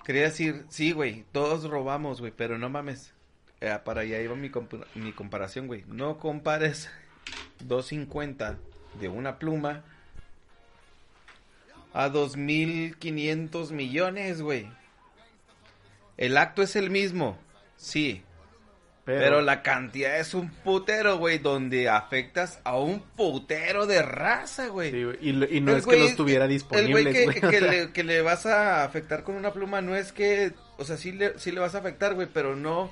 Quería 0.04 0.24
decir, 0.24 0.66
sí, 0.68 0.92
güey, 0.92 1.24
todos 1.32 1.64
robamos, 1.70 2.20
güey, 2.20 2.34
pero 2.36 2.58
no 2.58 2.70
mames. 2.70 3.13
Eh, 3.64 3.80
para 3.86 4.02
allá 4.02 4.20
iba 4.20 4.36
mi, 4.36 4.52
mi 4.96 5.14
comparación, 5.14 5.68
güey. 5.68 5.86
No 5.88 6.18
compares 6.18 6.90
250 7.62 8.58
de 9.00 9.08
una 9.08 9.40
pluma 9.40 9.84
a 11.94 12.10
2.500 12.10 13.72
millones, 13.72 14.42
güey. 14.42 14.70
El 16.18 16.36
acto 16.36 16.62
es 16.62 16.76
el 16.76 16.90
mismo, 16.90 17.38
sí, 17.78 18.22
pero, 19.06 19.42
la 19.42 19.62
cantidad 19.64 20.20
es 20.20 20.34
un 20.34 20.50
putero, 20.50 21.18
güey, 21.18 21.38
donde 21.38 21.88
afectas 21.88 22.60
a 22.66 22.78
un 22.78 23.00
putero 23.00 23.86
de 23.86 24.02
raza, 24.02 24.68
güey. 24.68 24.92
Sí, 24.92 25.18
y, 25.22 25.32
no 25.62 25.72
El 25.72 25.78
es 25.78 25.86
güey- 25.86 25.96
que 25.96 26.00
los 26.00 26.16
tuviera 26.18 26.46
El 26.46 26.52
disponibles, 26.52 27.04
güey 27.04 27.14
que, 27.14 27.24
güey. 27.26 27.40
que 27.40 27.48
o 27.48 27.60
sea, 27.60 27.72
le, 27.72 27.92
que 27.94 28.04
le 28.04 28.22
vas 28.22 28.46
a 28.46 28.84
afectar 28.84 29.24
con 29.24 29.36
una 29.36 29.54
pluma 29.54 29.82
no 29.82 29.96
es 29.96 30.12
que, 30.12 30.52
o 30.78 30.84
sea, 30.84 30.98
sí 30.98 31.14
le, 31.14 31.40
sí 31.40 31.52
le 31.52 31.62
vas 31.62 31.76
a 31.76 31.80
afectar, 31.80 32.14
güey, 32.14 32.28
pero 32.34 32.56
no 32.58 32.92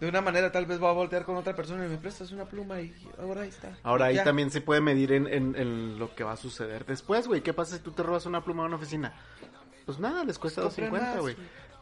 de 0.00 0.08
una 0.08 0.20
manera 0.20 0.52
tal 0.52 0.66
vez 0.66 0.82
va 0.82 0.90
a 0.90 0.92
voltear 0.92 1.24
con 1.24 1.36
otra 1.36 1.54
persona 1.54 1.84
y 1.84 1.88
me 1.88 1.96
prestas 1.98 2.30
una 2.32 2.44
pluma 2.44 2.80
y 2.80 2.94
ahora 3.20 3.42
ahí 3.42 3.48
está. 3.48 3.76
Ahora 3.82 4.06
ahí 4.06 4.16
Ya. 4.16 4.24
también 4.24 4.50
se 4.50 4.60
puede 4.60 4.80
medir 4.80 5.12
en, 5.12 5.26
en- 5.26 5.56
en 5.56 5.98
lo 5.98 6.14
que 6.14 6.24
va 6.24 6.32
a 6.32 6.36
suceder 6.36 6.84
después, 6.86 7.26
güey. 7.26 7.40
¿Qué 7.42 7.52
pasa 7.52 7.76
si 7.76 7.82
tú 7.82 7.90
te 7.92 8.02
robas 8.02 8.26
una 8.26 8.42
pluma 8.44 8.62
de 8.62 8.66
una 8.68 8.76
oficina? 8.76 9.12
Pues 9.86 9.98
nada, 9.98 10.24
les 10.24 10.38
cuesta 10.38 10.62
Compren 10.62 10.90
250, 10.90 11.14
más, 11.14 11.20
güey. 11.22 11.36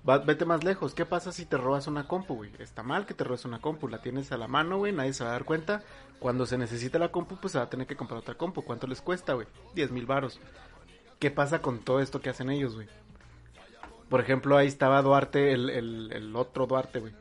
Va- 0.08 0.18
Vete 0.24 0.44
más 0.44 0.62
lejos. 0.62 0.94
¿Qué 0.94 1.04
pasa 1.04 1.32
si 1.32 1.44
te 1.46 1.56
robas 1.56 1.88
una 1.88 2.06
compu, 2.06 2.36
güey? 2.36 2.52
Está 2.60 2.82
mal 2.84 3.04
que 3.06 3.14
te 3.14 3.24
robes 3.24 3.44
una 3.44 3.60
compu. 3.60 3.88
La 3.88 4.00
tienes 4.00 4.30
a 4.30 4.36
la 4.36 4.46
mano, 4.46 4.78
güey. 4.78 4.92
Nadie 4.92 5.12
se 5.12 5.24
va 5.24 5.30
a 5.30 5.32
dar 5.32 5.44
cuenta. 5.44 5.82
Cuando 6.20 6.46
se 6.46 6.56
necesite 6.56 6.98
la 7.00 7.10
compu, 7.10 7.36
pues 7.36 7.52
se 7.52 7.58
va 7.58 7.64
a 7.64 7.68
tener 7.70 7.86
que 7.88 7.96
comprar 7.96 8.20
otra 8.20 8.34
compu. 8.36 8.62
¿Cuánto 8.62 8.86
les 8.86 9.00
cuesta, 9.00 9.32
güey? 9.34 9.48
10 9.74 9.90
mil 9.90 10.06
varos. 10.06 10.38
¿Qué 11.18 11.32
pasa 11.32 11.60
con 11.60 11.80
todo 11.80 11.98
esto 12.00 12.20
que 12.20 12.30
hacen 12.30 12.50
ellos, 12.50 12.76
güey? 12.76 12.86
Por 14.08 14.20
ejemplo, 14.20 14.56
ahí 14.56 14.68
estaba 14.68 15.02
Duarte, 15.02 15.52
el, 15.52 15.68
el, 15.70 16.12
el 16.12 16.36
otro 16.36 16.66
Duarte, 16.68 17.00
güey. 17.00 17.12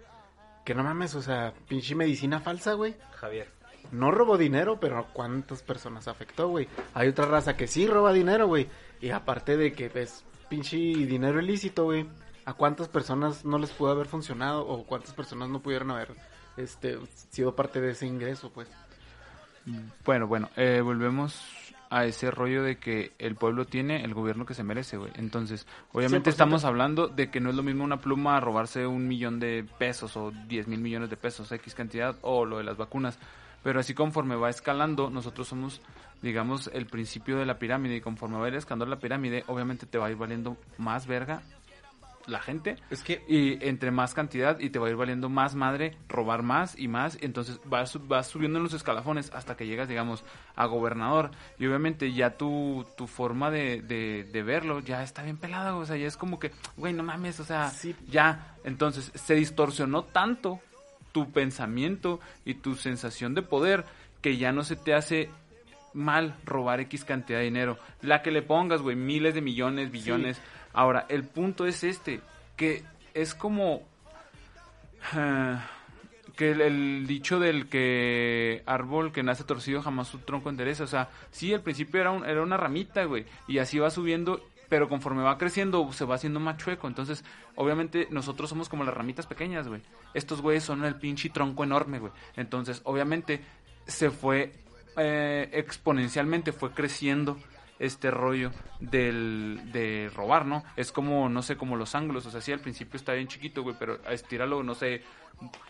Que 0.66 0.74
no 0.74 0.84
mames, 0.84 1.13
o 1.16 1.22
sea, 1.22 1.53
pinche 1.68 1.95
medicina 1.95 2.39
falsa, 2.39 2.74
güey. 2.74 2.95
Javier. 3.18 3.47
No 3.91 4.09
robó 4.09 4.38
dinero, 4.38 4.80
pero 4.80 5.07
¿cuántas 5.13 5.61
personas 5.61 6.07
afectó, 6.07 6.49
güey? 6.49 6.68
Hay 6.95 7.07
otra 7.07 7.26
raza 7.26 7.55
que 7.55 7.68
sí 7.68 7.86
roba 7.86 8.11
dinero, 8.11 8.47
güey. 8.47 8.68
Y 8.99 9.11
aparte 9.11 9.57
de 9.57 9.74
que 9.74 9.91
es 9.93 10.26
pinche 10.49 10.76
dinero 10.76 11.39
ilícito, 11.39 11.86
güey. 11.86 12.07
¿A 12.45 12.53
cuántas 12.53 12.89
personas 12.89 13.45
no 13.45 13.59
les 13.59 13.72
pudo 13.72 13.91
haber 13.91 14.07
funcionado? 14.07 14.68
¿O 14.68 14.86
cuántas 14.86 15.13
personas 15.13 15.49
no 15.49 15.61
pudieron 15.61 15.91
haber 15.91 16.16
este, 16.57 16.97
sido 17.30 17.55
parte 17.55 17.80
de 17.80 17.91
ese 17.91 18.07
ingreso, 18.07 18.51
pues? 18.51 18.68
Bueno, 20.03 20.28
bueno, 20.28 20.49
eh, 20.55 20.82
volvemos 20.82 21.41
a 21.89 22.05
ese 22.05 22.31
rollo 22.31 22.63
de 22.63 22.77
que 22.77 23.13
el 23.19 23.36
pueblo 23.36 23.65
tiene 23.65 24.03
el 24.03 24.13
gobierno 24.13 24.45
que 24.45 24.53
se 24.53 24.63
merece, 24.63 24.97
güey. 24.97 25.11
Entonces, 25.15 25.67
obviamente 25.91 26.29
100%. 26.29 26.33
estamos 26.33 26.65
hablando 26.65 27.07
de 27.07 27.29
que 27.29 27.39
no 27.39 27.49
es 27.49 27.55
lo 27.55 27.63
mismo 27.63 27.83
una 27.83 28.01
pluma 28.01 28.39
robarse 28.39 28.88
un 28.88 29.07
millón 29.07 29.39
de 29.39 29.65
pesos 29.77 30.15
o 30.17 30.31
10 30.31 30.67
mil 30.67 30.79
millones 30.79 31.09
de 31.09 31.17
pesos, 31.17 31.51
X 31.51 31.75
cantidad, 31.75 32.15
o 32.21 32.45
lo 32.45 32.57
de 32.57 32.63
las 32.63 32.77
vacunas. 32.77 33.19
Pero 33.63 33.79
así 33.79 33.93
conforme 33.93 34.36
va 34.36 34.49
escalando, 34.49 35.09
nosotros 35.09 35.47
somos, 35.47 35.81
digamos, 36.21 36.69
el 36.73 36.86
principio 36.86 37.38
de 37.38 37.45
la 37.45 37.57
pirámide. 37.57 37.95
Y 37.95 38.01
conforme 38.01 38.38
va 38.38 38.45
a 38.45 38.49
ir 38.49 38.55
escalando 38.55 38.86
la 38.86 38.99
pirámide, 38.99 39.43
obviamente 39.47 39.86
te 39.86 39.97
va 39.97 40.07
a 40.07 40.11
ir 40.11 40.17
valiendo 40.17 40.57
más 40.77 41.07
verga 41.07 41.41
la 42.28 42.39
gente 42.39 42.78
Es 42.89 43.03
que 43.03 43.23
y 43.28 43.57
entre 43.67 43.91
más 43.91 44.13
cantidad 44.13 44.59
y 44.59 44.69
te 44.69 44.80
va 44.80 44.88
a 44.88 44.89
ir 44.89 44.95
valiendo 44.95 45.30
más 45.30 45.55
madre 45.55 45.95
robar 46.09 46.41
más 46.43 46.78
y 46.78 46.88
más 46.88 47.17
entonces 47.21 47.59
vas, 47.65 47.97
vas 48.07 48.28
subiendo 48.28 48.57
en 48.57 48.63
los 48.63 48.73
escalafones 48.73 49.32
hasta 49.34 49.55
que 49.55 49.67
llegas 49.67 49.88
digamos 49.88 50.23
a 50.55 50.65
gobernador 50.65 51.32
y 51.59 51.65
obviamente 51.67 52.11
ya 52.13 52.32
tu, 52.38 52.86
tu 52.97 53.07
forma 53.07 53.51
de, 53.51 53.82
de, 53.82 54.23
de 54.23 54.43
verlo 54.43 54.80
ya 54.80 55.03
está 55.03 55.21
bien 55.23 55.38
pelada 55.38 55.76
o 55.76 55.86
sea 55.86 55.97
ya 55.97 56.07
es 56.07 56.17
como 56.17 56.39
que 56.39 56.51
güey 56.78 56.93
no 56.93 57.03
mames 57.03 57.39
o 57.39 57.43
sea 57.45 57.69
Sí. 57.69 57.95
ya 58.09 58.55
entonces 58.63 59.11
se 59.13 59.36
distorsionó 59.36 60.03
tanto 60.03 60.59
tu 61.11 61.32
pensamiento 61.32 62.19
y 62.43 62.55
tu 62.55 62.76
sensación 62.76 63.36
de 63.36 63.41
poder 63.41 63.86
que 64.21 64.38
ya 64.38 64.51
no 64.51 64.63
se 64.63 64.76
te 64.76 64.93
hace 64.93 65.30
mal 65.93 66.36
robar 66.43 66.82
X 66.82 67.05
cantidad 67.05 67.39
de 67.39 67.45
dinero. 67.45 67.78
La 68.01 68.21
que 68.21 68.32
le 68.32 68.41
pongas, 68.41 68.82
güey, 68.82 68.97
miles 68.97 69.34
de 69.34 69.41
millones, 69.41 69.91
billones. 69.91 70.41
Ahora, 70.76 71.05
el 71.09 71.23
punto 71.23 71.65
es 71.65 71.84
este, 71.84 72.21
que 72.55 72.84
es 73.13 73.34
como... 73.34 73.82
ah, 75.13 75.65
que 76.36 76.51
el, 76.51 76.59
el 76.61 77.07
dicho 77.07 77.39
del 77.39 77.69
que 77.69 78.61
árbol 78.65 79.13
que 79.13 79.23
nace 79.23 79.45
torcido 79.45 79.82
jamás 79.82 80.09
su 80.09 80.19
tronco 80.19 80.49
endereza. 80.49 80.84
O 80.84 80.88
sea, 80.88 81.09
sí, 81.32 81.53
al 81.53 81.61
principio 81.61 82.01
era, 82.01 82.11
un- 82.11 82.26
era 82.26 82.41
una 82.41 82.57
ramita, 82.57 83.05
güey, 83.05 83.26
y 83.47 83.59
así 83.59 83.80
va 83.80 83.89
subiendo, 83.89 84.41
pero 84.67 84.89
conforme 84.89 85.23
va 85.23 85.38
creciendo 85.38 85.89
se 85.93 86.03
va 86.03 86.15
haciendo 86.15 86.41
más 86.41 86.57
chueco. 86.57 86.88
Entonces, 86.89 87.23
obviamente, 87.55 88.07
nosotros 88.11 88.49
somos 88.49 88.67
como 88.67 88.84
las 88.84 88.93
ramitas 88.93 89.28
pequeñas, 89.28 89.69
güey. 89.69 89.82
Estos 90.13 90.41
güeyes 90.41 90.63
son 90.65 90.84
el 90.84 90.95
pinche 90.95 91.30
tronco 91.30 91.63
enorme, 91.63 91.99
güey. 91.99 92.11
Entonces, 92.36 92.82
obviamente, 92.84 93.39
se 93.88 94.09
fue 94.11 94.51
eh, 94.97 95.49
exponencialmente, 95.53 96.51
fue 96.51 96.71
creciendo 96.71 97.38
este 97.80 98.09
rollo 98.11 98.51
del, 98.80 99.59
de 99.71 100.09
robar, 100.15 100.45
¿no? 100.45 100.63
Es 100.76 100.91
como, 100.91 101.28
no 101.30 101.41
sé, 101.41 101.57
como 101.57 101.76
los 101.76 101.95
ángulos, 101.95 102.26
o 102.26 102.32
sea, 102.32 102.41
sí, 102.41 102.51
al 102.51 102.59
principio 102.59 102.97
está 102.97 103.13
bien 103.13 103.28
chiquito, 103.28 103.63
güey, 103.63 103.76
pero 103.78 103.99
estíralo, 104.09 104.63
no 104.63 104.76
sé, 104.76 105.01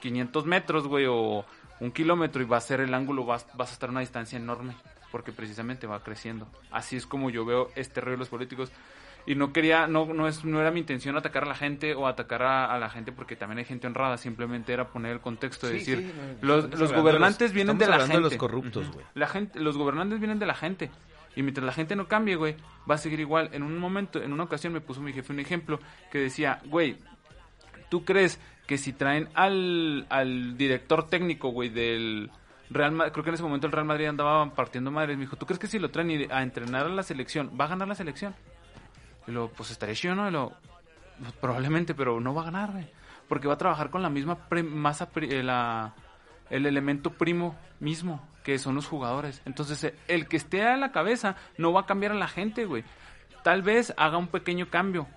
500 0.02 0.46
metros, 0.46 0.88
güey, 0.88 1.06
o 1.08 1.46
un 1.80 1.92
kilómetro 1.92 2.42
y 2.42 2.46
va 2.46 2.58
a 2.58 2.62
ser 2.62 2.80
el 2.82 2.94
ángulo, 2.94 3.26
vas, 3.26 3.48
vas 3.56 3.70
a 3.72 3.74
estar 3.74 3.90
a 3.90 3.92
una 3.92 4.02
distancia 4.02 4.38
enorme, 4.38 4.76
porque 5.12 5.32
precisamente 5.32 5.88
va 5.88 6.04
creciendo. 6.04 6.48
Así 6.72 6.96
es 6.96 7.06
como 7.08 7.30
yo 7.30 7.46
veo 7.46 7.70
este 7.76 8.02
rollo 8.02 8.14
de 8.14 8.20
los 8.20 8.30
políticos. 8.30 8.72
Y 9.28 9.34
no 9.34 9.52
quería, 9.52 9.88
no, 9.88 10.06
no, 10.06 10.28
es, 10.28 10.46
no 10.46 10.62
era 10.62 10.70
mi 10.70 10.80
intención 10.82 11.18
atacar 11.18 11.46
a 11.46 11.48
la 11.48 11.56
gente 11.56 11.96
o 11.96 12.06
atacar 12.06 12.44
a, 12.44 12.72
a 12.72 12.78
la 12.78 12.92
gente 12.92 13.12
porque 13.12 13.36
también 13.36 13.58
hay 13.58 13.66
gente 13.66 13.88
honrada, 13.88 14.20
simplemente 14.20 14.72
era 14.72 14.90
poner 14.90 15.14
el 15.14 15.20
contexto 15.20 15.66
de 15.66 15.80
Sí, 15.80 15.80
decir, 15.80 15.98
sí, 16.14 16.38
no, 16.44 16.48
los, 16.48 16.80
los 16.80 16.92
de 16.92 16.96
gobernantes 16.96 17.48
los- 17.50 17.54
vienen 17.54 17.80
de 17.80 17.88
la 17.88 18.00
gente. 18.02 18.14
de 18.18 18.22
los 18.22 18.36
corruptos, 18.36 18.92
güey. 18.92 19.04
La 19.16 19.26
gente, 19.28 19.60
los 19.60 19.78
gobernantes 19.80 20.20
vienen 20.20 20.38
de 20.38 20.46
la 20.46 20.54
gente. 20.54 20.92
Y 21.36 21.42
mientras 21.44 21.66
la 21.66 21.74
gente 21.74 21.96
no 21.96 22.08
cambie, 22.08 22.36
güey, 22.36 22.56
va 22.90 22.96
a 22.96 22.98
seguir 22.98 23.20
igual. 23.20 23.50
En 23.52 23.64
un 23.64 23.78
momento, 23.78 24.22
en 24.22 24.32
una 24.34 24.44
ocasión 24.44 24.72
me 24.74 24.82
puso 24.82 25.02
mi 25.02 25.12
jefe 25.14 25.34
un 25.34 25.40
ejemplo 25.40 25.80
que 26.12 26.18
decía, 26.20 26.62
güey, 26.66 26.98
¿tú 27.90 28.06
crees 28.06 28.40
que 28.68 28.78
si 28.78 28.94
traen 28.94 29.30
al, 29.36 30.06
al 30.10 30.58
director 30.58 31.08
técnico, 31.08 31.50
güey, 31.50 31.70
del 31.70 32.32
Real 32.70 32.94
Madrid, 32.94 33.12
creo 33.14 33.24
que 33.24 33.30
en 33.30 33.34
ese 33.36 33.44
momento 33.44 33.68
el 33.68 33.74
Real 33.74 33.86
Madrid 33.86 34.08
andaba 34.08 34.50
partiendo 34.56 34.90
madres, 34.92 35.18
me 35.18 35.24
dijo, 35.26 35.36
¿tú 35.36 35.46
crees 35.46 35.60
que 35.60 35.68
si 35.68 35.78
lo 35.78 35.92
traen 35.92 36.32
a 36.32 36.42
entrenar 36.42 36.86
a 36.86 36.90
la 36.90 37.04
selección, 37.04 37.52
va 37.60 37.66
a 37.66 37.70
ganar 37.70 37.88
la 37.88 37.96
selección? 37.96 38.34
Y 39.28 39.32
luego, 39.32 39.50
pues 39.56 39.72
estaría 39.72 39.94
chido, 39.96 40.16
¿no? 40.16 40.32
Luego, 40.32 40.54
pues, 41.20 41.32
probablemente, 41.34 41.94
pero 41.94 42.20
no 42.20 42.34
va 42.34 42.42
a 42.44 42.46
ganar, 42.46 42.72
güey. 42.72 42.88
Porque 43.28 43.48
va 43.48 43.56
a 43.56 43.58
trabajar 43.58 43.90
con 43.90 44.02
la 44.02 44.10
misma 44.10 44.36
pre- 44.48 44.64
masa, 44.64 45.10
pri- 45.10 45.30
eh, 45.32 45.44
la, 45.44 45.94
el 46.50 46.66
elemento 46.66 47.12
primo 47.14 47.56
mismo, 47.80 48.28
que 48.44 48.60
son 48.60 48.76
los 48.76 48.88
jugadores. 48.88 49.42
Entonces, 49.46 49.84
eh, 49.84 49.96
el 50.08 50.28
que 50.28 50.38
esté 50.38 50.64
a 50.64 50.78
la 50.78 50.92
cabeza 50.92 51.36
no 51.58 51.74
va 51.74 51.82
a 51.82 51.86
cambiar 51.86 52.12
a 52.12 52.16
la 52.16 52.28
gente, 52.28 52.66
güey. 52.66 52.84
Tal 53.44 53.62
vez 53.62 53.94
haga 53.98 54.18
un 54.18 54.28
pequeño 54.28 54.70
cambio. 54.70 55.08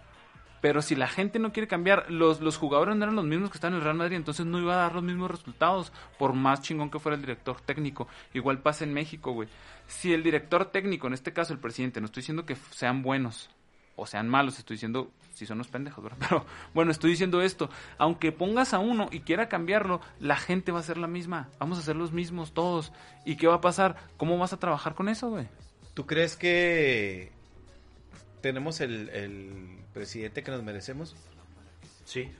Pero 0.61 0.83
si 0.83 0.97
la 0.97 1.07
gente 1.07 1.39
no 1.39 1.53
quiere 1.53 1.68
cambiar, 1.68 2.11
los, 2.11 2.41
los 2.41 2.57
jugadores 2.57 2.97
no 2.97 3.05
eran 3.05 3.14
los 3.14 3.24
mismos 3.24 3.51
que 3.51 3.59
están 3.59 3.72
en 3.72 3.79
el 3.79 3.85
Real 3.85 3.97
Madrid, 3.97 4.16
entonces 4.16 4.45
no 4.45 4.59
iba 4.59 4.74
a 4.74 4.79
dar 4.79 4.95
los 4.95 5.05
mismos 5.05 5.31
resultados, 5.31 5.93
por 6.18 6.33
más 6.33 6.62
chingón 6.62 6.91
que 6.91 6.99
fuera 6.99 7.14
el 7.14 7.22
director 7.22 7.61
técnico. 7.61 8.09
Igual 8.35 8.61
pasa 8.61 8.83
en 8.85 8.93
México, 8.93 9.33
güey. 9.33 9.49
Si 9.87 10.12
el 10.12 10.24
director 10.24 10.64
técnico, 10.66 11.07
en 11.07 11.12
este 11.12 11.33
caso 11.33 11.53
el 11.53 11.61
presidente, 11.61 12.01
no 12.01 12.07
estoy 12.07 12.22
diciendo 12.22 12.45
que 12.45 12.57
sean 12.70 13.03
buenos 13.03 13.51
o 13.95 14.05
sean 14.05 14.29
malos, 14.29 14.59
estoy 14.59 14.74
diciendo 14.74 15.12
si 15.39 15.47
son 15.47 15.59
unos 15.59 15.68
pendejos, 15.68 16.03
¿verdad? 16.03 16.18
Pero 16.28 16.45
bueno, 16.74 16.91
estoy 16.91 17.11
diciendo 17.11 17.41
esto. 17.41 17.70
Aunque 17.97 18.32
pongas 18.32 18.74
a 18.74 18.78
uno 18.80 19.09
y 19.12 19.20
quiera 19.20 19.49
cambiarlo, 19.49 20.01
la 20.18 20.36
gente 20.36 20.72
va 20.72 20.80
a 20.80 20.82
ser 20.82 20.99
la 20.99 21.07
misma. 21.07 21.49
Vamos 21.59 21.78
a 21.78 21.82
ser 21.82 21.97
los 21.97 22.12
mismos 22.12 22.53
todos. 22.53 22.93
¿Y 23.24 23.36
qué 23.36 23.47
va 23.47 23.55
a 23.55 23.61
pasar? 23.61 23.97
¿Cómo 24.16 24.36
vas 24.39 24.53
a 24.53 24.59
trabajar 24.59 24.95
con 24.95 25.09
eso, 25.09 25.30
güey? 25.30 25.47
¿Tú 25.95 26.07
crees 26.07 26.36
que 26.36 27.30
tenemos 28.41 28.80
el, 28.80 29.09
el 29.11 29.78
presidente 29.95 30.43
que 30.43 30.51
nos 30.51 30.62
merecemos? 30.62 31.14
Sí. 32.05 32.30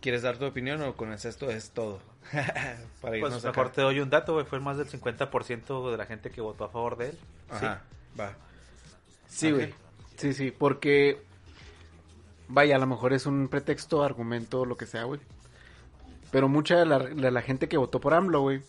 ¿Quieres 0.00 0.22
dar 0.22 0.36
tu 0.36 0.44
opinión 0.46 0.82
o 0.82 0.94
con 0.96 1.12
esto 1.12 1.50
es 1.50 1.70
todo? 1.70 2.00
Para 3.00 3.16
irnos 3.16 3.32
Pues 3.32 3.44
acá. 3.44 3.48
mejor 3.50 3.72
te 3.72 3.80
doy 3.82 4.00
un 4.00 4.10
dato, 4.10 4.34
güey. 4.34 4.44
Fue 4.44 4.58
más 4.60 4.76
del 4.76 4.88
50% 4.88 5.90
de 5.90 5.96
la 5.96 6.06
gente 6.06 6.30
que 6.30 6.40
votó 6.40 6.64
a 6.64 6.68
favor 6.68 6.96
de 6.96 7.10
él. 7.10 7.18
Ajá, 7.50 7.82
va. 8.18 8.32
Sí, 9.28 9.50
güey. 9.50 9.72
Sí, 10.22 10.32
sí, 10.34 10.50
porque... 10.56 11.20
Vaya, 12.48 12.76
a 12.76 12.78
lo 12.78 12.86
mejor 12.86 13.12
es 13.12 13.26
un 13.26 13.48
pretexto, 13.48 14.02
argumento, 14.02 14.64
lo 14.64 14.76
que 14.76 14.86
sea, 14.86 15.04
güey. 15.04 15.20
Pero 16.30 16.48
mucha 16.48 16.76
de 16.78 16.86
la, 16.86 16.98
de 16.98 17.30
la 17.30 17.42
gente 17.42 17.68
que 17.68 17.76
votó 17.76 18.00
por 18.00 18.14
AMLO, 18.14 18.40
güey, 18.40 18.62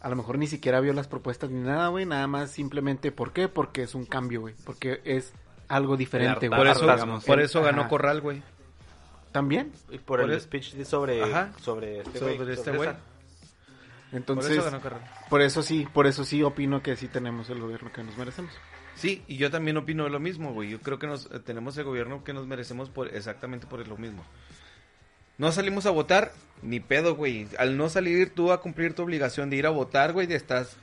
a 0.00 0.08
lo 0.08 0.16
mejor 0.16 0.38
ni 0.38 0.46
siquiera 0.46 0.80
vio 0.80 0.92
las 0.92 1.08
propuestas 1.08 1.50
ni 1.50 1.60
nada, 1.60 1.88
güey. 1.88 2.06
Nada 2.06 2.26
más 2.26 2.50
simplemente, 2.50 3.12
¿por 3.12 3.32
qué? 3.32 3.48
Porque 3.48 3.82
es 3.82 3.94
un 3.94 4.06
cambio, 4.06 4.40
güey. 4.42 4.54
Porque 4.64 5.00
es 5.04 5.32
algo 5.68 5.96
diferente, 5.96 6.48
güey. 6.48 6.58
Por 6.58 6.66
eso, 6.68 7.20
por 7.26 7.40
eso 7.40 7.62
ganó 7.62 7.82
Ajá. 7.82 7.88
Corral, 7.90 8.20
güey. 8.20 8.42
También. 9.32 9.72
Y 9.90 9.98
por, 9.98 10.20
Por 10.20 10.28
el 10.30 10.32
el- 10.32 10.40
speech 10.40 10.72
de 10.74 10.84
sobre, 10.84 11.22
Ajá. 11.22 11.52
sobre 11.60 12.00
este 12.00 12.18
Sobre 12.18 12.36
güey. 12.36 12.52
este. 12.52 12.70
Entonces, 14.12 14.46
por 14.50 14.58
eso 14.58 14.64
ganó 14.64 14.80
Corral. 14.82 15.00
por 15.28 15.40
eso 15.42 15.62
sí, 15.62 15.86
por 15.92 16.06
eso 16.08 16.24
sí 16.24 16.42
opino 16.42 16.82
que 16.82 16.96
sí 16.96 17.06
tenemos 17.06 17.48
el 17.50 17.60
gobierno 17.60 17.92
que 17.92 18.02
nos 18.02 18.16
merecemos. 18.16 18.52
Sí, 19.00 19.22
y 19.26 19.38
yo 19.38 19.50
también 19.50 19.78
opino 19.78 20.06
lo 20.10 20.20
mismo, 20.20 20.52
güey. 20.52 20.68
Yo 20.68 20.80
creo 20.80 20.98
que 20.98 21.06
nos 21.06 21.24
eh, 21.32 21.40
tenemos 21.40 21.74
el 21.78 21.84
gobierno 21.84 22.22
que 22.22 22.34
nos 22.34 22.46
merecemos 22.46 22.90
por 22.90 23.08
exactamente 23.08 23.66
por 23.66 23.86
lo 23.88 23.96
mismo. 23.96 24.22
No 25.38 25.52
salimos 25.52 25.86
a 25.86 25.90
votar, 25.90 26.32
ni 26.60 26.80
pedo, 26.80 27.16
güey. 27.16 27.48
Al 27.56 27.78
no 27.78 27.88
salir 27.88 28.34
tú 28.34 28.52
a 28.52 28.60
cumplir 28.60 28.92
tu 28.92 29.02
obligación 29.02 29.48
de 29.48 29.56
ir 29.56 29.66
a 29.66 29.70
votar, 29.70 30.12
güey, 30.12 30.26
te 30.26 30.34
estás 30.34 30.76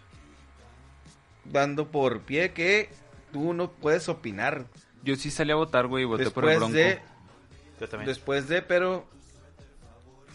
dando 1.45 1.89
por 1.89 2.21
pie 2.21 2.53
que 2.53 2.89
tú 3.31 3.53
no 3.53 3.71
puedes 3.71 4.09
opinar. 4.09 4.65
Yo 5.03 5.15
sí 5.15 5.29
salí 5.29 5.51
a 5.51 5.55
votar, 5.55 5.85
güey, 5.85 6.01
y 6.01 6.07
voté 6.07 6.31
por 6.31 6.45
el 6.45 6.49
Después 6.49 6.57
Bronco. 6.57 6.73
de, 6.73 6.99
Yo 7.79 7.87
también. 7.87 8.07
después 8.07 8.47
de, 8.47 8.63
pero 8.63 9.07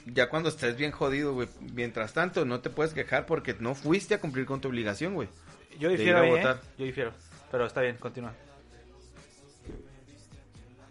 ya 0.07 0.29
cuando 0.29 0.51
estés 0.51 0.77
bien 0.77 0.93
jodido, 0.93 1.35
güey. 1.35 1.49
Mientras 1.75 2.13
tanto, 2.13 2.45
no 2.45 2.61
te 2.61 2.71
puedes 2.71 2.95
quejar 2.95 3.27
porque 3.27 3.57
no 3.59 3.75
fuiste 3.75 4.15
a 4.15 4.21
cumplir 4.21 4.47
con 4.47 4.61
tu 4.61 4.69
obligación, 4.69 5.15
güey. 5.15 5.29
Yo 5.81 5.89
de 5.89 5.97
difiero 5.97 6.19
ir 6.19 6.25
a 6.25 6.27
ahí, 6.27 6.31
¿eh? 6.31 6.37
votar. 6.37 6.61
Yo 6.79 6.85
difiero. 6.85 7.13
Pero 7.53 7.67
está 7.67 7.81
bien, 7.83 7.97
continúa. 7.99 8.33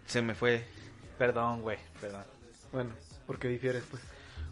Se 0.06 0.22
me 0.22 0.34
fue. 0.34 0.64
Perdón, 1.18 1.60
güey, 1.62 1.78
perdón. 2.00 2.24
Bueno, 2.72 2.90
¿por 3.26 3.38
qué 3.38 3.48
difieres, 3.48 3.84
pues? 3.90 4.02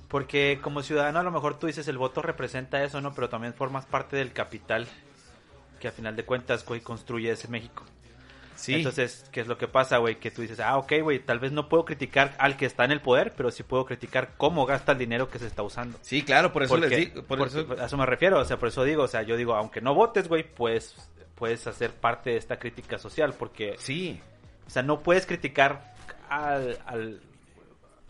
Porque 0.08 0.58
como 0.60 0.82
ciudadano 0.82 1.20
a 1.20 1.22
lo 1.22 1.30
mejor 1.30 1.58
tú 1.58 1.66
dices 1.68 1.86
el 1.88 1.96
voto 1.98 2.20
representa 2.20 2.82
eso, 2.82 3.00
¿no? 3.00 3.14
Pero 3.14 3.28
también 3.28 3.54
formas 3.54 3.86
parte 3.86 4.16
del 4.16 4.32
capital 4.32 4.86
que 5.78 5.88
a 5.88 5.92
final 5.92 6.16
de 6.16 6.24
cuentas, 6.24 6.64
güey, 6.66 6.80
construye 6.80 7.30
ese 7.30 7.48
México. 7.48 7.84
Sí. 8.56 8.74
Entonces, 8.74 9.24
¿qué 9.32 9.40
es 9.40 9.46
lo 9.46 9.56
que 9.56 9.68
pasa, 9.68 9.96
güey? 9.98 10.16
Que 10.16 10.30
tú 10.30 10.42
dices, 10.42 10.60
ah, 10.60 10.76
ok, 10.76 10.92
güey, 11.02 11.20
tal 11.20 11.38
vez 11.38 11.52
no 11.52 11.68
puedo 11.70 11.86
criticar 11.86 12.34
al 12.38 12.58
que 12.58 12.66
está 12.66 12.84
en 12.84 12.90
el 12.90 13.00
poder, 13.00 13.32
pero 13.34 13.50
sí 13.50 13.62
puedo 13.62 13.86
criticar 13.86 14.32
cómo 14.36 14.66
gasta 14.66 14.92
el 14.92 14.98
dinero 14.98 15.30
que 15.30 15.38
se 15.38 15.46
está 15.46 15.62
usando. 15.62 15.98
Sí, 16.02 16.22
claro, 16.22 16.52
por 16.52 16.64
eso 16.64 16.74
Porque- 16.74 16.88
les 16.88 16.98
digo. 17.14 17.22
Por 17.24 17.38
porque 17.38 17.60
eso, 17.60 17.80
a 17.80 17.86
eso 17.86 17.96
me 17.96 18.04
refiero, 18.04 18.38
o 18.38 18.44
sea, 18.44 18.58
por 18.58 18.68
eso 18.68 18.84
digo, 18.84 19.04
o 19.04 19.08
sea, 19.08 19.22
yo 19.22 19.36
digo, 19.36 19.54
aunque 19.54 19.80
no 19.80 19.94
votes, 19.94 20.28
güey, 20.28 20.42
pues 20.42 20.94
puedes 21.40 21.66
hacer 21.66 21.90
parte 21.92 22.30
de 22.30 22.36
esta 22.36 22.58
crítica 22.60 22.98
social, 22.98 23.34
porque, 23.36 23.74
sí. 23.78 24.20
o 24.66 24.70
sea, 24.70 24.82
no 24.84 25.00
puedes 25.02 25.26
criticar 25.26 25.92
al, 26.28 26.78
al- 26.86 27.20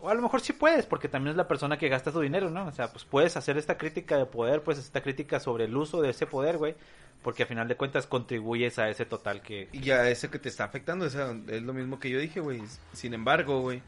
o 0.01 0.09
a 0.11 0.15
lo 0.15 0.21
mejor 0.23 0.41
sí 0.41 0.53
puedes, 0.53 0.85
porque 0.85 1.09
también 1.09 1.31
es 1.31 1.37
la 1.37 1.47
persona 1.49 1.79
que 1.79 1.89
gasta 1.89 2.11
su 2.11 2.21
dinero, 2.21 2.51
¿no? 2.51 2.67
O 2.67 2.73
sea, 2.73 2.89
pues 2.91 3.05
puedes 3.05 3.37
hacer 3.37 3.57
esta 3.57 3.79
crítica 3.79 4.17
de 4.19 4.27
poder, 4.27 4.63
pues 4.63 4.79
esta 4.79 5.01
crítica 5.03 5.39
sobre 5.41 5.65
el 5.67 5.77
uso 5.77 6.03
de 6.03 6.11
ese 6.11 6.27
poder, 6.27 6.59
güey, 6.59 6.75
porque 7.23 7.45
a 7.45 7.47
final 7.47 7.69
de 7.69 7.77
cuentas 7.77 8.07
contribuyes 8.07 8.79
a 8.79 8.89
ese 8.89 9.05
total 9.07 9.43
que... 9.43 9.69
Y 9.73 9.81
ya 9.81 10.09
ese 10.09 10.29
que 10.29 10.39
te 10.39 10.49
está 10.49 10.65
afectando, 10.65 11.07
esa- 11.07 11.37
es 11.49 11.63
lo 11.63 11.73
mismo 11.73 12.01
que 12.01 12.11
yo 12.11 12.19
dije, 12.19 12.41
güey. 12.41 12.63
Sin 12.93 13.15
embargo, 13.15 13.61
güey. 13.61 13.83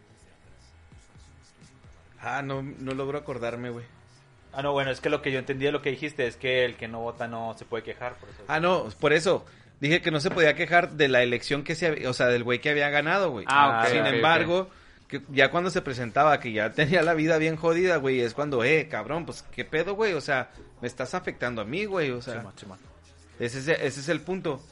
Ah, 2.21 2.43
no, 2.43 2.63
no 2.63 2.93
logro 2.95 3.19
acordarme, 3.19 3.71
güey. 3.71 3.85
Ah, 4.53 4.63
no, 4.63 4.73
bueno, 4.73 4.91
es 4.91 5.01
que 5.01 5.09
lo 5.09 5.23
que 5.23 5.33
yo 5.33 5.39
entendí 5.39 5.65
de 5.65 5.73
lo 5.73 5.81
que 5.81 5.91
dijiste 5.91 6.27
es 6.27 6.37
que 6.37 6.65
el 6.65 6.77
que 6.77 6.89
no 6.89 7.01
vota 7.01 7.27
no 7.27 7.55
se 7.59 7.65
puede 7.65 7.83
quejar, 7.83 8.15
por 8.17 8.29
eso. 8.29 8.45
Ah, 8.49 8.61
no, 8.61 8.89
por 9.01 9.13
eso. 9.13 9.45
Dije 9.81 10.01
que 10.01 10.11
no 10.11 10.21
se 10.21 10.31
podía 10.31 10.55
quejar 10.55 10.93
de 10.93 11.09
la 11.09 11.23
elección 11.23 11.65
que 11.65 11.75
se 11.75 11.89
había, 11.89 12.09
o 12.09 12.13
sea, 12.13 12.27
del 12.27 12.45
güey 12.45 12.61
que 12.61 12.71
había 12.71 12.89
ganado, 12.91 13.31
güey. 13.31 13.47
Ah, 13.49 13.83
ok, 13.85 13.93
Sin 13.93 14.07
embargo, 14.07 14.71
que 15.09 15.23
ya 15.31 15.51
cuando 15.51 15.71
se 15.71 15.83
presentaba 15.83 16.39
que 16.39 16.53
ya 16.53 16.73
tenía 16.73 17.03
la 17.03 17.15
vida 17.15 17.39
bien 17.39 17.57
jodida, 17.57 17.97
güey, 17.97 18.21
es 18.21 18.35
cuando, 18.35 18.63
eh, 18.63 18.89
cabrón, 18.89 19.27
pues, 19.27 19.43
¿qué 19.55 19.65
pedo, 19.65 19.95
güey? 19.95 20.13
O 20.13 20.21
sea, 20.21 20.51
me 20.81 20.87
estás 20.87 21.15
afectando 21.15 21.63
a 21.63 21.65
mí, 21.65 21.87
güey, 21.87 22.11
o 22.11 22.23
sea. 22.23 22.45
Ese 23.41 23.59
es, 23.59 23.69
ese 23.69 24.01
es 24.01 24.09
el 24.09 24.21
punto. 24.21 24.63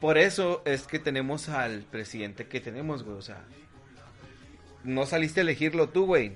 Por 0.00 0.18
eso 0.18 0.62
es 0.64 0.88
que 0.88 0.98
tenemos 0.98 1.48
al 1.48 1.82
presidente 1.82 2.48
que 2.48 2.60
tenemos, 2.60 3.04
güey. 3.04 3.16
O 3.16 3.22
sea, 3.22 3.44
no 4.82 5.06
saliste 5.06 5.40
a 5.40 5.42
elegirlo 5.42 5.90
tú, 5.90 6.06
güey. 6.06 6.32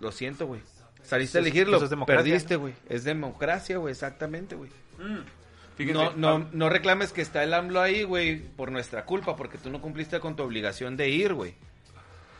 Lo 0.00 0.10
siento, 0.10 0.48
güey. 0.48 0.60
Saliste 1.04 1.38
a 1.38 1.40
elegirlo, 1.40 1.76
eso 1.76 1.84
es 1.84 1.90
democracia, 1.90 2.24
perdiste, 2.24 2.56
güey. 2.56 2.74
Es 2.88 3.04
democracia, 3.04 3.76
güey, 3.78 3.92
exactamente, 3.92 4.56
güey. 4.56 4.70
Fíjate, 5.76 5.94
No, 5.94 6.12
no, 6.16 6.48
no 6.52 6.68
reclames 6.68 7.12
que 7.12 7.20
está 7.20 7.42
el 7.44 7.52
AMLO 7.52 7.80
ahí, 7.80 8.02
güey, 8.04 8.38
por 8.40 8.72
nuestra 8.72 9.04
culpa, 9.04 9.36
porque 9.36 9.58
tú 9.58 9.70
no 9.70 9.80
cumpliste 9.80 10.18
con 10.20 10.34
tu 10.36 10.42
obligación 10.42 10.96
de 10.96 11.10
ir, 11.10 11.34
güey. 11.34 11.54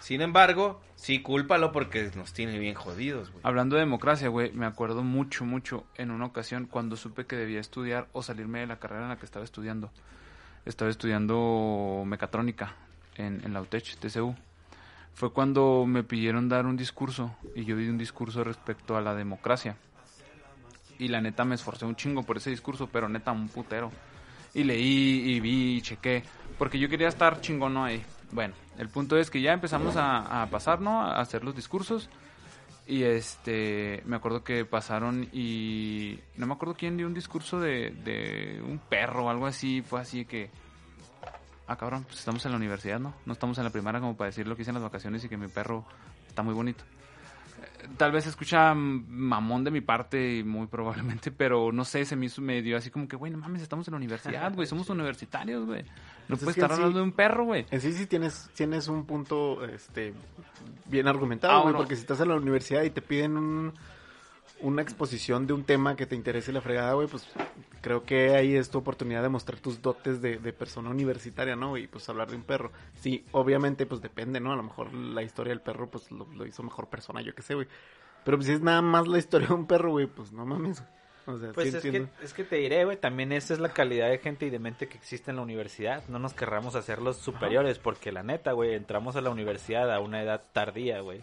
Sin 0.01 0.21
embargo, 0.21 0.83
sí, 0.97 1.21
cúlpalo 1.23 1.73
porque 1.73 2.11
nos 2.15 2.33
tiene 2.33 2.59
bien 2.59 2.75
jodidos, 2.75 3.31
güey. 3.31 3.41
Hablando 3.43 3.77
de 3.77 3.81
democracia, 3.81 4.29
güey, 4.29 4.53
me 4.53 4.67
acuerdo 4.67 5.03
mucho, 5.03 5.45
mucho 5.47 5.85
en 5.97 6.11
una 6.11 6.27
ocasión 6.27 6.67
cuando 6.67 6.97
supe 6.97 7.25
que 7.25 7.37
debía 7.37 7.59
estudiar 7.61 8.07
o 8.13 8.23
salirme 8.23 8.61
de 8.61 8.67
la 8.67 8.79
carrera 8.79 9.05
en 9.05 9.09
la 9.09 9.17
que 9.17 9.25
estaba 9.25 9.45
estudiando. 9.45 9.91
Estaba 10.67 10.91
estudiando 10.91 12.05
mecatrónica 12.07 12.75
en, 13.17 13.41
en 13.45 13.53
la 13.53 13.63
UTECH, 13.63 13.97
TCU. 13.97 14.35
Fue 15.15 15.33
cuando 15.33 15.85
me 15.87 16.03
pidieron 16.03 16.49
dar 16.49 16.67
un 16.67 16.77
discurso 16.77 17.37
y 17.55 17.65
yo 17.65 17.77
di 17.77 17.89
un 17.89 17.99
discurso 17.99 18.43
respecto 18.43 18.97
a 18.97 19.01
la 19.01 19.15
democracia. 19.15 19.77
Y 20.99 21.09
la 21.09 21.21
neta 21.21 21.45
me 21.45 21.55
esforcé 21.55 21.85
un 21.85 21.97
chingo 21.97 22.23
por 22.23 22.37
ese 22.37 22.51
discurso, 22.51 22.89
pero 22.89 23.09
neta 23.09 23.33
un 23.33 23.49
putero. 23.49 23.91
Y 24.55 24.65
leí 24.65 25.33
y 25.33 25.41
vi 25.41 25.77
y 25.77 25.83
chequé, 25.83 26.23
porque 26.59 26.79
yo 26.79 26.89
quería 26.89 27.09
estar 27.09 27.41
chingono 27.41 27.85
ahí. 27.85 28.03
Bueno, 28.33 28.55
el 28.79 28.89
punto 28.89 29.17
es 29.17 29.31
que 29.31 29.41
ya 29.41 29.53
empezamos 29.53 29.97
a, 29.97 30.43
a 30.43 30.47
pasar, 30.51 30.81
¿no? 30.81 31.01
A 31.01 31.21
hacer 31.21 31.45
los 31.45 31.55
discursos. 31.55 32.09
Y 32.87 33.03
este, 33.05 34.03
me 34.05 34.17
acuerdo 34.17 34.45
que 34.45 34.65
pasaron 34.65 35.29
y 35.33 36.19
no 36.37 36.47
me 36.47 36.53
acuerdo 36.53 36.75
quién 36.75 36.97
dio 36.97 37.07
un 37.07 37.15
discurso 37.15 37.59
de, 37.59 37.91
de 37.91 38.63
un 38.63 38.79
perro 38.79 39.27
o 39.27 39.31
algo 39.31 39.47
así. 39.47 39.83
Fue 39.83 40.01
así 40.01 40.25
que, 40.27 40.51
ah, 41.67 41.77
cabrón, 41.77 42.05
pues 42.05 42.19
estamos 42.19 42.45
en 42.47 42.53
la 42.53 42.57
universidad, 42.59 42.99
¿no? 43.01 43.15
No 43.27 43.33
estamos 43.33 43.59
en 43.59 43.65
la 43.65 43.71
primaria 43.71 44.01
como 44.01 44.17
para 44.17 44.27
decir 44.31 44.47
lo 44.47 44.57
que 44.57 44.63
hice 44.63 44.71
en 44.71 44.75
las 44.75 44.83
vacaciones 44.83 45.25
y 45.25 45.29
que 45.29 45.37
mi 45.37 45.49
perro 45.49 45.85
está 46.29 46.43
muy 46.43 46.55
bonito. 46.55 46.85
Eh, 46.85 47.89
Tal 47.97 48.13
vez 48.13 48.27
escucha 48.27 48.75
mamón 48.75 49.63
de 49.65 49.71
mi 49.71 49.81
parte, 49.81 50.37
y 50.39 50.45
muy 50.45 50.67
probablemente, 50.67 51.31
pero 51.37 51.71
no 51.73 51.85
sé, 51.85 52.05
se 52.05 52.17
me 52.17 52.27
hizo 52.27 52.41
medio 52.43 52.77
así 52.77 52.91
como 52.91 53.07
que, 53.09 53.17
güey, 53.17 53.31
no 53.33 53.39
mames, 53.39 53.63
estamos 53.63 53.87
en 53.89 53.93
la 53.93 53.97
universidad, 53.99 54.53
güey, 54.55 54.67
somos 54.69 54.89
universitarios, 54.91 55.65
güey. 55.67 55.83
No 55.83 55.89
Pues 56.29 56.41
es 56.41 56.45
puedes 56.45 56.55
que 56.55 56.61
estar 56.63 56.71
sí. 56.71 56.75
hablando 56.77 56.99
de 56.99 57.05
un 57.05 57.13
perro, 57.13 57.45
güey. 57.45 57.67
En 57.71 57.81
sí 57.81 57.93
sí 57.93 58.07
tienes, 58.07 58.49
tienes 58.55 58.89
un 58.89 59.05
punto 59.05 59.65
este 59.65 60.15
bien 60.87 61.07
argumentado, 61.09 61.59
Ah, 61.59 61.63
güey, 61.63 61.75
porque 61.75 61.95
si 61.97 62.01
estás 62.03 62.21
en 62.21 62.29
la 62.29 62.37
universidad 62.37 62.83
y 62.83 62.91
te 62.91 63.03
piden 63.03 63.37
un, 63.37 63.75
una 64.61 64.83
exposición 64.83 65.47
de 65.47 65.53
un 65.53 65.65
tema 65.65 65.97
que 65.97 66.07
te 66.07 66.15
interese 66.15 66.53
la 66.53 66.61
fregada, 66.61 66.95
güey, 66.95 67.07
pues 67.07 67.29
creo 67.81 68.05
que 68.05 68.35
ahí 68.35 68.57
es 68.57 68.71
tu 68.71 68.79
oportunidad 68.79 69.23
de 69.23 69.29
mostrar 69.29 69.61
tus 69.61 69.83
dotes 69.83 70.23
de, 70.23 70.39
de 70.39 70.53
persona 70.53 70.91
universitaria, 70.91 71.55
¿no? 71.57 71.77
Y 71.77 71.87
pues 71.87 72.09
hablar 72.09 72.31
de 72.31 72.37
un 72.37 72.43
perro. 72.43 72.73
Sí, 72.95 73.25
obviamente, 73.33 73.85
pues 73.85 74.01
depende, 74.01 74.41
¿no? 74.41 74.53
A 74.53 74.57
lo 74.57 74.63
mejor 74.63 74.93
la 74.95 75.23
historia 75.23 75.51
del 75.51 75.61
perro, 75.61 75.91
pues 75.91 76.11
lo, 76.11 76.27
lo 76.33 76.47
hizo 76.47 76.63
mejor 76.63 76.89
persona, 76.89 77.21
yo 77.21 77.35
qué 77.35 77.43
sé, 77.43 77.55
güey. 77.55 77.69
Pero 78.25 78.39
pues 78.39 78.47
si 78.47 78.55
es 78.55 78.61
nada 78.63 78.81
más 78.81 79.07
la 79.07 79.19
historia 79.19 79.49
de 79.49 79.55
un 79.55 79.67
perro, 79.67 79.91
güey, 79.91 80.07
pues 80.07 80.33
no 80.33 80.47
mames. 80.47 80.83
O 81.27 81.39
sea, 81.39 81.53
Pues 81.53 81.71
sí 81.71 81.77
es, 81.77 81.83
que, 81.83 82.07
es 82.23 82.35
que 82.35 82.45
te 82.45 82.57
diré, 82.57 82.85
güey, 82.85 82.99
también 82.99 83.33
esa 83.33 83.55
es 83.55 83.61
la 83.61 83.71
calidad 83.71 84.11
de 84.11 84.19
gente 84.19 84.47
y 84.47 84.51
de 84.51 84.59
mente 84.59 84.89
que 84.89 84.99
existe 84.99 85.31
en 85.31 85.37
la 85.37 85.43
universidad. 85.43 86.07
No 86.09 86.19
nos 86.19 86.35
querramos 86.35 86.75
hacer 86.75 87.01
los 87.01 87.17
superiores, 87.17 87.79
porque 87.79 88.13
la 88.13 88.23
neta, 88.23 88.53
güey, 88.53 88.75
entramos 88.75 89.17
a 89.17 89.23
la 89.23 89.31
universidad 89.31 89.93
a 89.93 90.01
una 90.01 90.23
edad 90.23 90.43
tardía, 90.53 91.01
güey. 91.01 91.23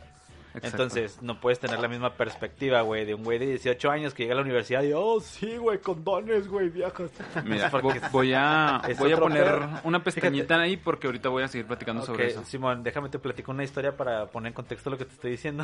Exacto. 0.54 0.68
Entonces, 0.68 1.22
no 1.22 1.40
puedes 1.40 1.60
tener 1.60 1.80
la 1.80 1.88
misma 1.88 2.16
perspectiva, 2.16 2.82
güey, 2.82 3.06
de 3.06 3.14
un 3.14 3.24
güey 3.24 3.40
de 3.40 3.46
18 3.48 3.90
años 3.90 4.14
que 4.14 4.24
llega 4.24 4.34
a 4.34 4.36
la 4.36 4.42
universidad 4.42 4.84
y, 4.84 4.92
oh, 4.94 5.20
sí, 5.22 5.56
güey, 5.56 5.80
condones, 5.80 6.48
güey, 6.48 6.70
viajas. 6.70 7.10
Mira, 7.46 7.70
voy 8.12 8.34
a, 8.34 8.82
voy 9.00 9.12
a 9.14 9.18
poner 9.18 9.60
una 9.84 10.04
pestañita 10.04 10.60
ahí 10.60 10.76
porque 10.76 11.08
ahorita 11.08 11.30
voy 11.30 11.44
a 11.44 11.48
seguir 11.48 11.68
platicando 11.68 12.06
sobre 12.06 12.28
eso. 12.28 12.44
Simón, 12.44 12.84
déjame 12.84 13.10
te 13.10 13.20
platico 13.20 13.52
una 13.52 13.64
historia 13.64 13.96
para 13.96 14.26
poner 14.28 14.50
en 14.50 14.54
contexto 14.54 14.90
lo 14.90 14.98
que 14.98 15.06
te 15.06 15.14
estoy 15.14 15.32
diciendo. 15.32 15.64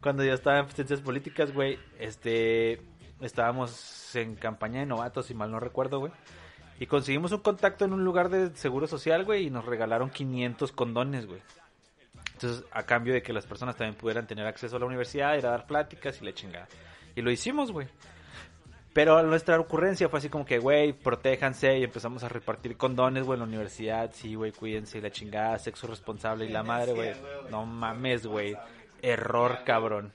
Cuando 0.00 0.22
yo 0.22 0.32
estaba 0.32 0.60
en 0.60 0.70
ciencias 0.70 1.00
políticas, 1.00 1.52
güey, 1.52 1.78
este, 1.98 2.80
estábamos 3.20 4.14
en 4.14 4.36
campaña 4.36 4.80
de 4.80 4.86
novatos, 4.86 5.26
si 5.26 5.34
mal 5.34 5.50
no 5.50 5.58
recuerdo, 5.58 5.98
güey. 5.98 6.12
Y 6.80 6.86
conseguimos 6.86 7.32
un 7.32 7.40
contacto 7.40 7.84
en 7.84 7.92
un 7.92 8.04
lugar 8.04 8.28
de 8.28 8.54
seguro 8.54 8.86
social, 8.86 9.24
güey, 9.24 9.46
y 9.46 9.50
nos 9.50 9.64
regalaron 9.64 10.10
500 10.10 10.70
condones, 10.70 11.26
güey. 11.26 11.40
Entonces, 12.40 12.64
a 12.70 12.84
cambio 12.84 13.14
de 13.14 13.20
que 13.20 13.32
las 13.32 13.46
personas 13.46 13.74
también 13.74 13.96
pudieran 13.96 14.28
tener 14.28 14.46
acceso 14.46 14.76
a 14.76 14.78
la 14.78 14.86
universidad, 14.86 15.36
ir 15.36 15.44
a 15.44 15.50
dar 15.50 15.66
pláticas 15.66 16.22
y 16.22 16.24
la 16.24 16.32
chingada. 16.32 16.68
Y 17.16 17.20
lo 17.20 17.32
hicimos, 17.32 17.72
güey. 17.72 17.88
Pero 18.92 19.20
nuestra 19.24 19.58
ocurrencia 19.58 20.08
fue 20.08 20.20
así 20.20 20.28
como 20.28 20.46
que, 20.46 20.60
güey, 20.60 20.92
protéjanse 20.92 21.78
y 21.78 21.84
empezamos 21.84 22.22
a 22.22 22.28
repartir 22.28 22.76
condones, 22.76 23.24
güey, 23.24 23.34
en 23.36 23.40
la 23.40 23.46
universidad. 23.46 24.10
Sí, 24.12 24.36
güey, 24.36 24.52
cuídense 24.52 24.98
y 24.98 25.00
la 25.00 25.10
chingada, 25.10 25.58
sexo 25.58 25.88
responsable 25.88 26.46
y 26.46 26.50
la 26.50 26.62
madre, 26.62 26.92
güey. 26.92 27.12
No 27.50 27.66
mames, 27.66 28.24
güey. 28.24 28.56
Error, 29.02 29.64
cabrón. 29.64 30.12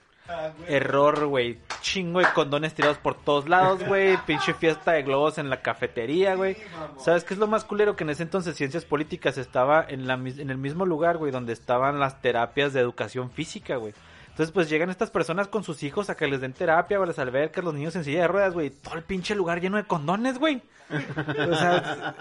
Error, 0.67 1.25
güey. 1.25 1.57
Chingo 1.81 2.19
de 2.19 2.27
condones 2.33 2.73
tirados 2.73 2.97
por 2.97 3.15
todos 3.15 3.49
lados, 3.49 3.85
güey. 3.85 4.17
Pinche 4.25 4.53
fiesta 4.53 4.93
de 4.93 5.03
globos 5.03 5.37
en 5.37 5.49
la 5.49 5.61
cafetería, 5.61 6.35
güey. 6.35 6.57
¿Sabes 6.97 7.23
qué 7.23 7.33
es 7.33 7.39
lo 7.39 7.47
más 7.47 7.65
culero? 7.65 7.95
Que 7.95 8.03
en 8.03 8.09
ese 8.11 8.23
entonces 8.23 8.55
Ciencias 8.55 8.85
Políticas 8.85 9.37
estaba 9.37 9.85
en, 9.87 10.07
la, 10.07 10.13
en 10.13 10.49
el 10.49 10.57
mismo 10.57 10.85
lugar, 10.85 11.17
güey, 11.17 11.31
donde 11.31 11.53
estaban 11.53 11.99
las 11.99 12.21
terapias 12.21 12.73
de 12.73 12.79
educación 12.79 13.31
física, 13.31 13.75
güey. 13.75 13.93
Entonces, 14.33 14.51
pues 14.51 14.67
llegan 14.67 14.89
estas 14.89 15.11
personas 15.11 15.47
con 15.47 15.63
sus 15.63 15.83
hijos 15.83 16.09
a 16.09 16.15
que 16.17 16.25
les 16.27 16.41
den 16.41 16.53
terapia, 16.53 16.97
güey, 16.97 17.07
las 17.07 17.19
albercas, 17.19 17.63
los 17.63 17.71
niños 17.75 17.95
en 17.95 18.03
silla 18.03 18.21
de 18.21 18.27
ruedas, 18.27 18.53
güey. 18.55 18.71
Todo 18.71 18.95
el 18.95 19.03
pinche 19.03 19.35
lugar 19.35 19.61
lleno 19.61 19.77
de 19.77 19.83
condones, 19.83 20.39
güey. 20.39 20.59
O 20.89 21.55
sea, 21.55 22.15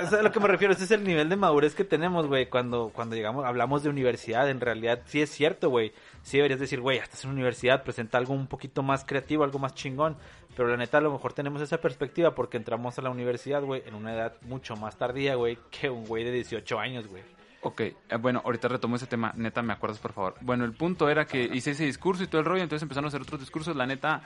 es- 0.00 0.06
es 0.06 0.12
a 0.12 0.22
lo 0.22 0.30
que 0.30 0.38
me 0.38 0.46
refiero. 0.46 0.72
Ese 0.72 0.84
es 0.84 0.90
el 0.92 1.02
nivel 1.02 1.28
de 1.28 1.34
madurez 1.34 1.74
que 1.74 1.82
tenemos, 1.84 2.28
güey, 2.28 2.48
cuando, 2.48 2.92
cuando 2.94 3.16
llegamos, 3.16 3.44
hablamos 3.44 3.82
de 3.82 3.88
universidad. 3.90 4.48
En 4.48 4.60
realidad, 4.60 5.00
sí 5.06 5.20
es 5.20 5.30
cierto, 5.30 5.68
güey. 5.68 5.92
Sí 6.22 6.36
deberías 6.36 6.60
decir, 6.60 6.80
güey, 6.80 6.98
estás 6.98 7.24
en 7.24 7.30
universidad, 7.30 7.82
presenta 7.82 8.16
algo 8.18 8.32
un 8.32 8.46
poquito 8.46 8.84
más 8.84 9.04
creativo, 9.04 9.42
algo 9.42 9.58
más 9.58 9.74
chingón. 9.74 10.16
Pero 10.56 10.68
la 10.68 10.76
neta, 10.76 10.98
a 10.98 11.00
lo 11.00 11.10
mejor 11.12 11.32
tenemos 11.32 11.60
esa 11.62 11.78
perspectiva 11.78 12.34
porque 12.34 12.56
entramos 12.58 12.96
a 12.98 13.02
la 13.02 13.10
universidad, 13.10 13.62
güey, 13.62 13.82
en 13.86 13.94
una 13.94 14.14
edad 14.14 14.34
mucho 14.42 14.76
más 14.76 14.96
tardía, 14.96 15.34
güey, 15.34 15.58
que 15.70 15.90
un 15.90 16.04
güey 16.06 16.22
de 16.22 16.30
18 16.30 16.78
años, 16.78 17.08
güey. 17.08 17.22
Ok, 17.66 17.80
eh, 17.80 17.96
bueno, 18.20 18.42
ahorita 18.44 18.68
retomo 18.68 18.94
ese 18.94 19.08
tema, 19.08 19.32
neta, 19.34 19.60
me 19.60 19.72
acuerdas, 19.72 19.98
por 19.98 20.12
favor. 20.12 20.36
Bueno, 20.40 20.64
el 20.64 20.72
punto 20.72 21.08
era 21.08 21.24
que 21.24 21.42
hice 21.52 21.72
ese 21.72 21.84
discurso 21.84 22.22
y 22.22 22.28
todo 22.28 22.40
el 22.40 22.44
rollo, 22.44 22.62
entonces 22.62 22.84
empezaron 22.84 23.06
a 23.06 23.08
hacer 23.08 23.22
otros 23.22 23.40
discursos, 23.40 23.74
la 23.74 23.86
neta, 23.86 24.22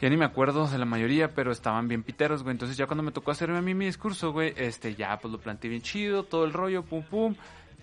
ya 0.00 0.08
ni 0.08 0.16
me 0.16 0.24
acuerdo 0.24 0.66
de 0.66 0.76
la 0.76 0.86
mayoría, 0.86 1.32
pero 1.32 1.52
estaban 1.52 1.86
bien 1.86 2.02
piteros, 2.02 2.42
güey. 2.42 2.50
Entonces 2.50 2.76
ya 2.76 2.86
cuando 2.86 3.04
me 3.04 3.12
tocó 3.12 3.30
hacerme 3.30 3.58
a 3.58 3.62
mí 3.62 3.74
mi 3.74 3.84
discurso, 3.84 4.32
güey, 4.32 4.52
este, 4.56 4.96
ya 4.96 5.16
pues 5.20 5.30
lo 5.30 5.38
planteé 5.38 5.70
bien 5.70 5.82
chido, 5.82 6.24
todo 6.24 6.44
el 6.44 6.52
rollo, 6.52 6.82
pum, 6.82 7.04
pum. 7.04 7.36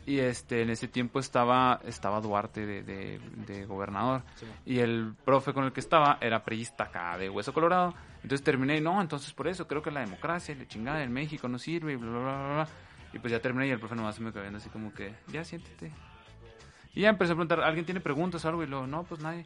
Y 0.06 0.20
este, 0.20 0.62
en 0.62 0.72
ese 0.72 0.90
tiempo 0.90 1.20
estaba, 1.20 1.80
estaba 1.86 2.20
Duarte 2.20 2.66
de, 2.66 2.84
de, 2.84 3.22
de 3.48 3.66
gobernador. 3.66 4.24
y 4.66 4.80
el 4.80 5.14
profe 5.24 5.54
con 5.54 5.64
el 5.64 5.72
que 5.72 5.80
estaba 5.80 6.18
era 6.20 6.44
priista 6.44 6.86
acá 6.86 7.18
de 7.18 7.30
Hueso 7.30 7.54
Colorado. 7.54 7.94
Entonces 8.24 8.44
terminé, 8.44 8.82
no, 8.82 9.00
entonces 9.00 9.32
por 9.32 9.48
eso 9.48 9.68
creo 9.68 9.82
que 9.82 9.92
la 9.92 10.02
democracia, 10.02 10.54
la 10.54 10.68
chingada 10.68 11.02
en 11.02 11.14
México 11.14 11.48
no 11.48 11.58
sirve, 11.58 11.94
y 11.94 11.96
bla, 11.96 12.10
bla, 12.10 12.20
bla, 12.20 12.38
bla, 12.38 12.54
bla. 12.56 12.68
Y 13.14 13.20
pues 13.20 13.32
ya 13.32 13.40
terminé 13.42 13.68
y 13.68 13.72
el 13.72 13.80
profe 13.80 13.96
nomás 13.96 14.16
se 14.16 14.22
me 14.22 14.32
quedó 14.32 14.42
viendo 14.42 14.58
así 14.58 14.70
como 14.70 14.94
que, 14.94 15.14
ya 15.28 15.44
siéntete. 15.44 15.92
Y 16.94 17.02
ya 17.02 17.10
empecé 17.10 17.32
a 17.32 17.36
preguntar, 17.36 17.62
¿alguien 17.62 17.86
tiene 17.86 18.00
preguntas 18.02 18.44
o 18.44 18.50
algo? 18.50 18.64
Y 18.64 18.68
luego, 18.68 18.88
no, 18.88 19.04
pues 19.04 19.22
nadie. 19.22 19.46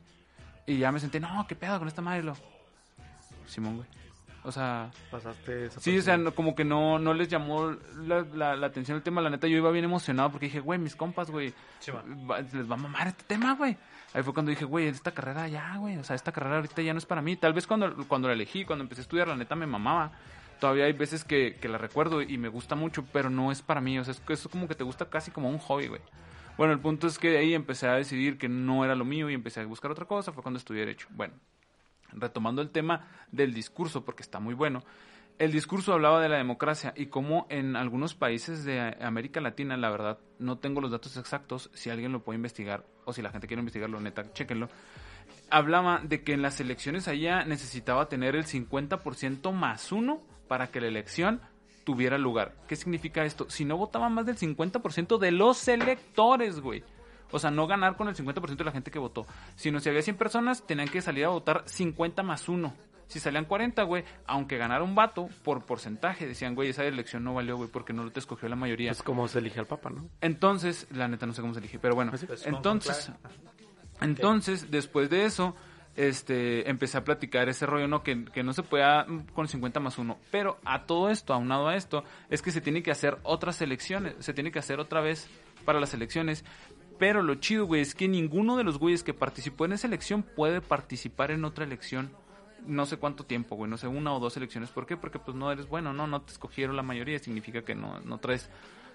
Y 0.65 0.77
ya 0.77 0.91
me 0.91 0.99
senté, 0.99 1.19
no, 1.19 1.45
¿qué 1.47 1.55
pedo 1.55 1.77
con 1.79 1.87
esta 1.87 2.01
madre? 2.01 2.19
Y 2.19 2.23
lo, 2.23 2.35
Simón, 3.45 3.77
güey. 3.77 3.87
O 4.43 4.51
sea, 4.51 4.89
Pasaste 5.11 5.65
esa 5.67 5.79
Sí, 5.79 5.91
o 5.99 6.01
sea, 6.01 6.13
persona. 6.15 6.29
no- 6.31 6.35
como 6.35 6.55
que 6.55 6.63
no, 6.65 6.97
no 6.97 7.13
les 7.13 7.27
llamó 7.27 7.75
la, 8.07 8.21
la- 8.33 8.55
la 8.55 8.67
atención 8.67 8.97
el 8.97 9.03
tema. 9.03 9.21
La 9.21 9.29
neta, 9.29 9.47
yo 9.47 9.55
iba 9.57 9.69
bien 9.69 9.85
emocionado 9.85 10.31
porque 10.31 10.47
dije, 10.47 10.59
güey, 10.61 10.79
mis 10.79 10.95
compas, 10.95 11.29
güey, 11.29 11.53
va- 12.29 12.39
les 12.39 12.69
va 12.69 12.73
a 12.73 12.77
mamar 12.79 13.07
este 13.09 13.23
tema, 13.25 13.53
güey. 13.53 13.77
Ahí 14.13 14.23
fue 14.23 14.33
cuando 14.33 14.49
dije, 14.49 14.65
güey, 14.65 14.87
esta 14.87 15.11
carrera 15.11 15.47
ya, 15.47 15.75
güey. 15.77 15.97
O 15.97 16.03
sea, 16.03 16.15
esta 16.15 16.31
carrera 16.31 16.55
ahorita 16.55 16.81
ya 16.81 16.93
no 16.93 16.97
es 16.97 17.05
para 17.05 17.21
mí. 17.21 17.35
Tal 17.35 17.53
vez 17.53 17.67
cuando, 17.67 17.95
cuando 18.07 18.27
la 18.29 18.33
elegí, 18.33 18.65
cuando 18.65 18.81
empecé 18.83 19.01
a 19.01 19.03
estudiar, 19.03 19.27
la 19.27 19.35
neta 19.35 19.55
me 19.55 19.67
mamaba. 19.67 20.11
Todavía 20.61 20.85
hay 20.85 20.93
veces 20.93 21.23
que, 21.23 21.55
que 21.55 21.67
la 21.67 21.79
recuerdo 21.79 22.21
y 22.21 22.37
me 22.37 22.47
gusta 22.47 22.75
mucho, 22.75 23.03
pero 23.11 23.31
no 23.31 23.51
es 23.51 23.63
para 23.63 23.81
mí. 23.81 23.97
O 23.97 24.03
sea, 24.03 24.13
es, 24.13 24.21
es 24.29 24.47
como 24.47 24.67
que 24.67 24.75
te 24.75 24.83
gusta 24.83 25.09
casi 25.09 25.31
como 25.31 25.49
un 25.49 25.57
hobby, 25.57 25.87
güey. 25.87 26.01
Bueno, 26.55 26.71
el 26.71 26.79
punto 26.79 27.07
es 27.07 27.17
que 27.17 27.35
ahí 27.39 27.55
empecé 27.55 27.87
a 27.87 27.95
decidir 27.95 28.37
que 28.37 28.47
no 28.47 28.85
era 28.85 28.93
lo 28.93 29.03
mío 29.03 29.27
y 29.31 29.33
empecé 29.33 29.61
a 29.61 29.65
buscar 29.65 29.89
otra 29.89 30.05
cosa. 30.05 30.31
Fue 30.31 30.43
cuando 30.43 30.59
estudié 30.59 30.81
Derecho. 30.81 31.07
Bueno, 31.09 31.33
retomando 32.11 32.61
el 32.61 32.69
tema 32.69 33.07
del 33.31 33.55
discurso, 33.55 34.05
porque 34.05 34.21
está 34.21 34.39
muy 34.39 34.53
bueno. 34.53 34.83
El 35.39 35.51
discurso 35.51 35.93
hablaba 35.93 36.21
de 36.21 36.29
la 36.29 36.37
democracia 36.37 36.93
y 36.95 37.07
cómo 37.07 37.47
en 37.49 37.75
algunos 37.75 38.13
países 38.13 38.63
de 38.63 38.95
América 39.01 39.41
Latina, 39.41 39.75
la 39.77 39.89
verdad, 39.89 40.19
no 40.37 40.59
tengo 40.59 40.79
los 40.79 40.91
datos 40.91 41.17
exactos, 41.17 41.71
si 41.73 41.89
alguien 41.89 42.11
lo 42.11 42.23
puede 42.23 42.35
investigar 42.35 42.85
o 43.05 43.13
si 43.13 43.23
la 43.23 43.31
gente 43.31 43.47
quiere 43.47 43.61
investigarlo, 43.61 43.99
neta, 43.99 44.31
chéquenlo. 44.31 44.69
Hablaba 45.49 46.01
de 46.03 46.23
que 46.23 46.33
en 46.33 46.43
las 46.43 46.59
elecciones 46.59 47.07
allá 47.07 47.45
necesitaba 47.45 48.09
tener 48.09 48.35
el 48.35 48.45
50% 48.45 49.51
más 49.53 49.91
uno 49.91 50.21
para 50.51 50.67
que 50.67 50.81
la 50.81 50.87
elección 50.87 51.39
tuviera 51.85 52.17
lugar. 52.17 52.53
¿Qué 52.67 52.75
significa 52.75 53.23
esto? 53.23 53.49
Si 53.49 53.63
no 53.63 53.77
votaban 53.77 54.13
más 54.13 54.25
del 54.25 54.35
50% 54.35 55.17
de 55.17 55.31
los 55.31 55.65
electores, 55.69 56.59
güey. 56.59 56.83
O 57.31 57.39
sea, 57.39 57.51
no 57.51 57.67
ganar 57.67 57.95
con 57.95 58.09
el 58.09 58.15
50% 58.17 58.57
de 58.57 58.63
la 58.65 58.73
gente 58.73 58.91
que 58.91 58.99
votó. 58.99 59.25
Sino 59.55 59.79
si 59.79 59.87
había 59.87 60.01
100 60.01 60.17
personas, 60.17 60.67
tenían 60.67 60.89
que 60.89 61.01
salir 61.01 61.23
a 61.23 61.29
votar 61.29 61.63
50 61.67 62.21
más 62.21 62.49
uno. 62.49 62.73
Si 63.07 63.21
salían 63.21 63.45
40, 63.45 63.81
güey, 63.83 64.03
aunque 64.25 64.57
ganara 64.57 64.83
un 64.83 64.93
vato, 64.93 65.29
por 65.41 65.63
porcentaje, 65.65 66.27
decían, 66.27 66.53
güey, 66.53 66.71
esa 66.71 66.83
elección 66.83 67.23
no 67.23 67.33
valió, 67.33 67.55
güey, 67.55 67.69
porque 67.69 67.93
no 67.93 68.11
te 68.11 68.19
escogió 68.19 68.49
la 68.49 68.57
mayoría. 68.57 68.91
Es 68.91 69.01
como 69.01 69.29
se 69.29 69.39
elige 69.39 69.61
al 69.61 69.67
papa, 69.67 69.89
¿no? 69.89 70.09
Entonces, 70.19 70.85
la 70.91 71.07
neta 71.07 71.25
no 71.25 71.31
sé 71.31 71.39
cómo 71.39 71.53
se 71.53 71.61
elige, 71.61 71.79
pero 71.79 71.95
bueno. 71.95 72.11
Pues 72.11 72.25
pues, 72.25 72.45
entonces, 72.45 73.09
entonces, 74.01 74.69
después 74.69 75.09
de 75.09 75.23
eso, 75.23 75.55
este, 75.95 76.69
empecé 76.69 76.97
a 76.97 77.03
platicar 77.03 77.49
ese 77.49 77.65
rollo, 77.65 77.87
¿no? 77.87 78.03
Que, 78.03 78.15
no 78.15 78.53
se 78.53 78.63
pueda 78.63 79.05
con 79.33 79.47
50 79.47 79.79
más 79.79 79.97
uno. 79.97 80.17
Pero 80.31 80.59
a 80.63 80.85
todo 80.85 81.09
esto, 81.09 81.33
aunado 81.33 81.67
a 81.67 81.75
esto, 81.75 82.03
es 82.29 82.41
que 82.41 82.51
se 82.51 82.61
tiene 82.61 82.83
que 82.83 82.91
hacer 82.91 83.17
otras 83.23 83.61
elecciones, 83.61 84.15
se 84.19 84.33
tiene 84.33 84.51
que 84.51 84.59
hacer 84.59 84.79
otra 84.79 85.01
vez 85.01 85.29
para 85.65 85.79
las 85.79 85.93
elecciones. 85.93 86.45
Pero 86.97 87.23
lo 87.23 87.35
chido, 87.35 87.65
güey, 87.65 87.81
es 87.81 87.95
que 87.95 88.07
ninguno 88.07 88.57
de 88.57 88.63
los 88.63 88.77
güeyes 88.77 89.03
que 89.03 89.13
participó 89.13 89.65
en 89.65 89.73
esa 89.73 89.87
elección 89.87 90.23
puede 90.23 90.61
participar 90.61 91.31
en 91.31 91.45
otra 91.45 91.65
elección. 91.65 92.11
No 92.65 92.85
sé 92.85 92.97
cuánto 92.97 93.25
tiempo, 93.25 93.55
güey, 93.55 93.69
no 93.69 93.77
sé, 93.77 93.87
una 93.87 94.13
o 94.13 94.19
dos 94.19 94.37
elecciones. 94.37 94.69
¿Por 94.69 94.85
qué? 94.85 94.95
Porque 94.95 95.17
pues 95.17 95.35
no 95.35 95.51
eres 95.51 95.67
bueno, 95.67 95.93
no, 95.93 96.05
no 96.05 96.21
te 96.21 96.31
escogieron 96.31 96.75
la 96.75 96.83
mayoría, 96.83 97.17
significa 97.17 97.63
que 97.63 97.73
no, 97.73 97.99
no 98.01 98.19
traes 98.19 98.51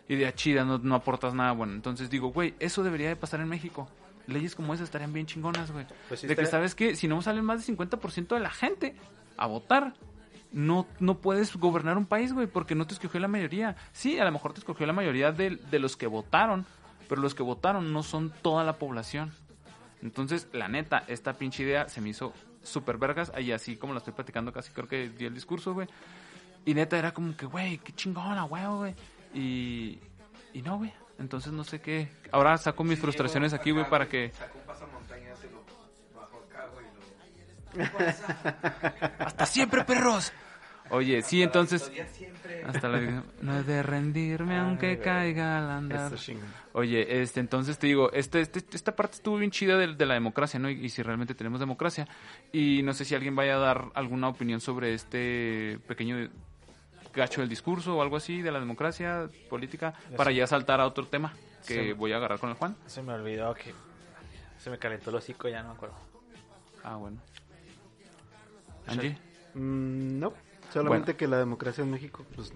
idea 0.08 0.32
chida, 0.32 0.64
no, 0.64 0.78
no 0.78 0.94
aportas 0.94 1.34
nada 1.34 1.50
bueno. 1.50 1.72
Entonces 1.72 2.08
digo, 2.08 2.28
güey, 2.28 2.54
eso 2.60 2.84
debería 2.84 3.08
de 3.08 3.16
pasar 3.16 3.40
en 3.40 3.48
México. 3.48 3.88
Leyes 4.26 4.54
como 4.54 4.74
esas 4.74 4.84
estarían 4.84 5.12
bien 5.12 5.26
chingonas, 5.26 5.70
güey. 5.70 5.86
Pues 6.08 6.20
sí 6.20 6.26
de 6.26 6.36
que, 6.36 6.46
¿sabes 6.46 6.74
qué? 6.74 6.96
Si 6.96 7.08
no 7.08 7.22
salen 7.22 7.44
más 7.44 7.64
del 7.64 7.76
50% 7.76 8.34
de 8.34 8.40
la 8.40 8.50
gente 8.50 8.94
a 9.36 9.46
votar, 9.46 9.94
no, 10.52 10.86
no 11.00 11.18
puedes 11.18 11.56
gobernar 11.56 11.96
un 11.98 12.06
país, 12.06 12.32
güey, 12.32 12.46
porque 12.46 12.74
no 12.74 12.86
te 12.86 12.94
escogió 12.94 13.20
la 13.20 13.28
mayoría. 13.28 13.76
Sí, 13.92 14.18
a 14.18 14.24
lo 14.24 14.32
mejor 14.32 14.52
te 14.52 14.60
escogió 14.60 14.86
la 14.86 14.92
mayoría 14.92 15.32
de, 15.32 15.56
de 15.56 15.78
los 15.78 15.96
que 15.96 16.06
votaron, 16.06 16.66
pero 17.08 17.20
los 17.20 17.34
que 17.34 17.42
votaron 17.42 17.92
no 17.92 18.02
son 18.02 18.32
toda 18.42 18.64
la 18.64 18.78
población. 18.78 19.32
Entonces, 20.02 20.48
la 20.52 20.68
neta, 20.68 21.04
esta 21.08 21.34
pinche 21.34 21.62
idea 21.62 21.88
se 21.88 22.00
me 22.00 22.10
hizo 22.10 22.32
súper 22.62 22.98
vergas, 22.98 23.32
y 23.38 23.52
así 23.52 23.76
como 23.76 23.92
la 23.92 23.98
estoy 23.98 24.12
platicando, 24.12 24.52
casi 24.52 24.72
creo 24.72 24.88
que 24.88 25.08
di 25.08 25.24
el 25.24 25.34
discurso, 25.34 25.74
güey. 25.74 25.88
Y 26.64 26.74
neta, 26.74 26.98
era 26.98 27.12
como 27.12 27.36
que, 27.36 27.46
güey, 27.46 27.78
qué 27.78 27.92
chingona, 27.92 28.44
huevo, 28.44 28.78
güey. 28.78 28.94
Y, 29.34 30.00
y 30.52 30.62
no, 30.62 30.78
güey. 30.78 30.92
Entonces, 31.18 31.52
no 31.52 31.64
sé 31.64 31.80
qué. 31.80 32.08
Ahora 32.30 32.56
saco 32.58 32.84
mis 32.84 32.98
frustraciones 32.98 33.52
aquí, 33.52 33.70
güey, 33.70 33.88
para 33.88 34.08
que... 34.08 34.30
Sacó 34.32 34.58
un 34.58 34.64
pasamontañas 34.66 35.38
y 35.44 35.48
lo 35.50 36.20
bajó 36.20 36.44
acá, 36.48 36.68
güey. 36.74 36.86
y 39.18 39.22
¡Hasta 39.24 39.46
siempre, 39.46 39.84
perros! 39.84 40.32
Oye, 40.90 41.22
sí, 41.22 41.42
entonces... 41.42 41.90
Lo. 41.94 42.68
Hasta 42.68 42.88
la... 42.88 43.22
No 43.40 43.58
he 43.58 43.62
de 43.62 43.82
rendirme 43.82 44.56
aunque 44.58 44.98
caiga 44.98 45.58
al 45.58 45.70
andar. 45.70 46.12
Oye, 46.72 47.22
este, 47.22 47.40
entonces 47.40 47.78
te 47.78 47.86
digo, 47.86 48.12
este, 48.12 48.40
este- 48.40 48.64
esta 48.72 48.94
parte 48.94 49.16
estuvo 49.16 49.36
bien 49.38 49.50
chida 49.50 49.76
de, 49.78 49.94
de 49.94 50.06
la 50.06 50.14
democracia, 50.14 50.60
¿no? 50.60 50.68
Y, 50.70 50.84
y 50.84 50.88
si 50.90 51.02
realmente 51.02 51.34
tenemos 51.34 51.58
democracia. 51.60 52.06
Y 52.52 52.82
no 52.82 52.92
sé 52.92 53.04
si 53.04 53.14
alguien 53.14 53.34
vaya 53.34 53.56
a 53.56 53.58
dar 53.58 53.84
alguna 53.94 54.28
opinión 54.28 54.60
sobre 54.60 54.94
este 54.94 55.78
pequeño 55.88 56.28
gacho 57.16 57.40
del 57.40 57.50
discurso 57.50 57.96
o 57.96 58.02
algo 58.02 58.16
así 58.16 58.42
de 58.42 58.52
la 58.52 58.60
democracia 58.60 59.28
política 59.50 59.94
para 60.16 60.30
ya 60.30 60.46
saltar 60.46 60.80
a 60.80 60.86
otro 60.86 61.06
tema 61.06 61.32
que 61.66 61.94
voy 61.94 62.12
a 62.12 62.18
agarrar 62.18 62.38
con 62.38 62.50
el 62.50 62.56
Juan. 62.56 62.76
Se 62.86 63.02
me 63.02 63.12
olvidó 63.12 63.52
que 63.54 63.74
se 64.58 64.70
me 64.70 64.78
calentó 64.78 65.10
el 65.10 65.16
hocico, 65.16 65.48
ya 65.48 65.62
no 65.62 65.70
me 65.70 65.74
acuerdo. 65.74 65.96
Ah, 66.84 66.96
bueno. 66.96 67.18
Angie, 68.86 69.18
Mm, 69.56 70.20
no, 70.20 70.34
solamente 70.70 71.16
que 71.16 71.26
la 71.26 71.38
democracia 71.38 71.82
en 71.82 71.90
México, 71.90 72.26
pues, 72.34 72.52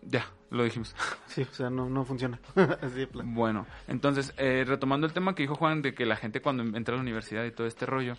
ya, 0.00 0.26
lo 0.50 0.64
dijimos. 0.64 0.96
sí, 1.26 1.42
o 1.42 1.54
sea, 1.54 1.68
no, 1.68 1.90
no 1.90 2.04
funciona. 2.06 2.40
Así 2.80 3.00
de 3.00 3.06
plano. 3.06 3.30
Bueno, 3.34 3.66
entonces, 3.86 4.32
eh, 4.38 4.64
retomando 4.66 5.06
el 5.06 5.12
tema 5.12 5.34
que 5.34 5.42
dijo 5.42 5.54
Juan 5.54 5.82
de 5.82 5.94
que 5.94 6.06
la 6.06 6.16
gente 6.16 6.40
cuando 6.40 6.62
entra 6.62 6.94
a 6.94 6.96
la 6.96 7.02
universidad 7.02 7.44
y 7.44 7.50
todo 7.50 7.66
este 7.66 7.84
rollo, 7.84 8.16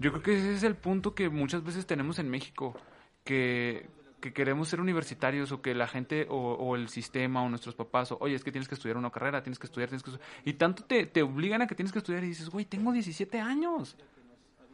yo 0.00 0.10
creo 0.10 0.22
que 0.22 0.36
ese 0.36 0.54
es 0.54 0.62
el 0.64 0.74
punto 0.74 1.14
que 1.14 1.28
muchas 1.28 1.62
veces 1.62 1.86
tenemos 1.86 2.18
en 2.18 2.28
México, 2.28 2.76
que, 3.22 3.88
que 4.24 4.32
queremos 4.32 4.70
ser 4.70 4.80
universitarios 4.80 5.52
o 5.52 5.60
que 5.60 5.74
la 5.74 5.86
gente 5.86 6.26
o, 6.30 6.76
el 6.76 6.88
sistema 6.88 7.42
o 7.42 7.50
nuestros 7.50 7.74
papás, 7.74 8.10
o, 8.10 8.16
oye, 8.22 8.34
es 8.34 8.42
que 8.42 8.50
tienes 8.50 8.70
que 8.70 8.74
estudiar 8.74 8.96
una 8.96 9.10
carrera, 9.10 9.42
tienes 9.42 9.58
que 9.58 9.66
estudiar, 9.66 9.90
tienes 9.90 10.02
que 10.02 10.12
estudiar, 10.12 10.30
y 10.46 10.54
tanto 10.54 10.82
te, 10.82 11.04
te 11.04 11.22
obligan 11.22 11.60
a 11.60 11.66
que 11.66 11.74
tienes 11.74 11.92
que 11.92 11.98
estudiar 11.98 12.24
y 12.24 12.28
dices, 12.28 12.48
güey, 12.48 12.64
tengo 12.64 12.90
17 12.90 13.38
años. 13.38 13.98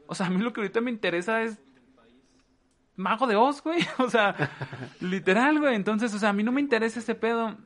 O 0.06 0.14
sea, 0.14 0.26
a 0.26 0.30
mí 0.30 0.40
lo 0.40 0.52
que 0.52 0.60
ahorita 0.60 0.80
me 0.80 0.92
interesa 0.92 1.42
es 1.42 1.58
Mago 2.94 3.26
de 3.26 3.34
Oz, 3.34 3.60
güey. 3.60 3.80
O 3.98 4.08
sea, 4.08 4.36
literal, 5.00 5.58
güey. 5.58 5.74
Entonces, 5.74 6.14
o 6.14 6.20
sea, 6.20 6.28
a 6.28 6.32
mí 6.32 6.44
no 6.44 6.52
me 6.52 6.60
interesa 6.60 7.00
ese 7.00 7.16
pedo. 7.16 7.56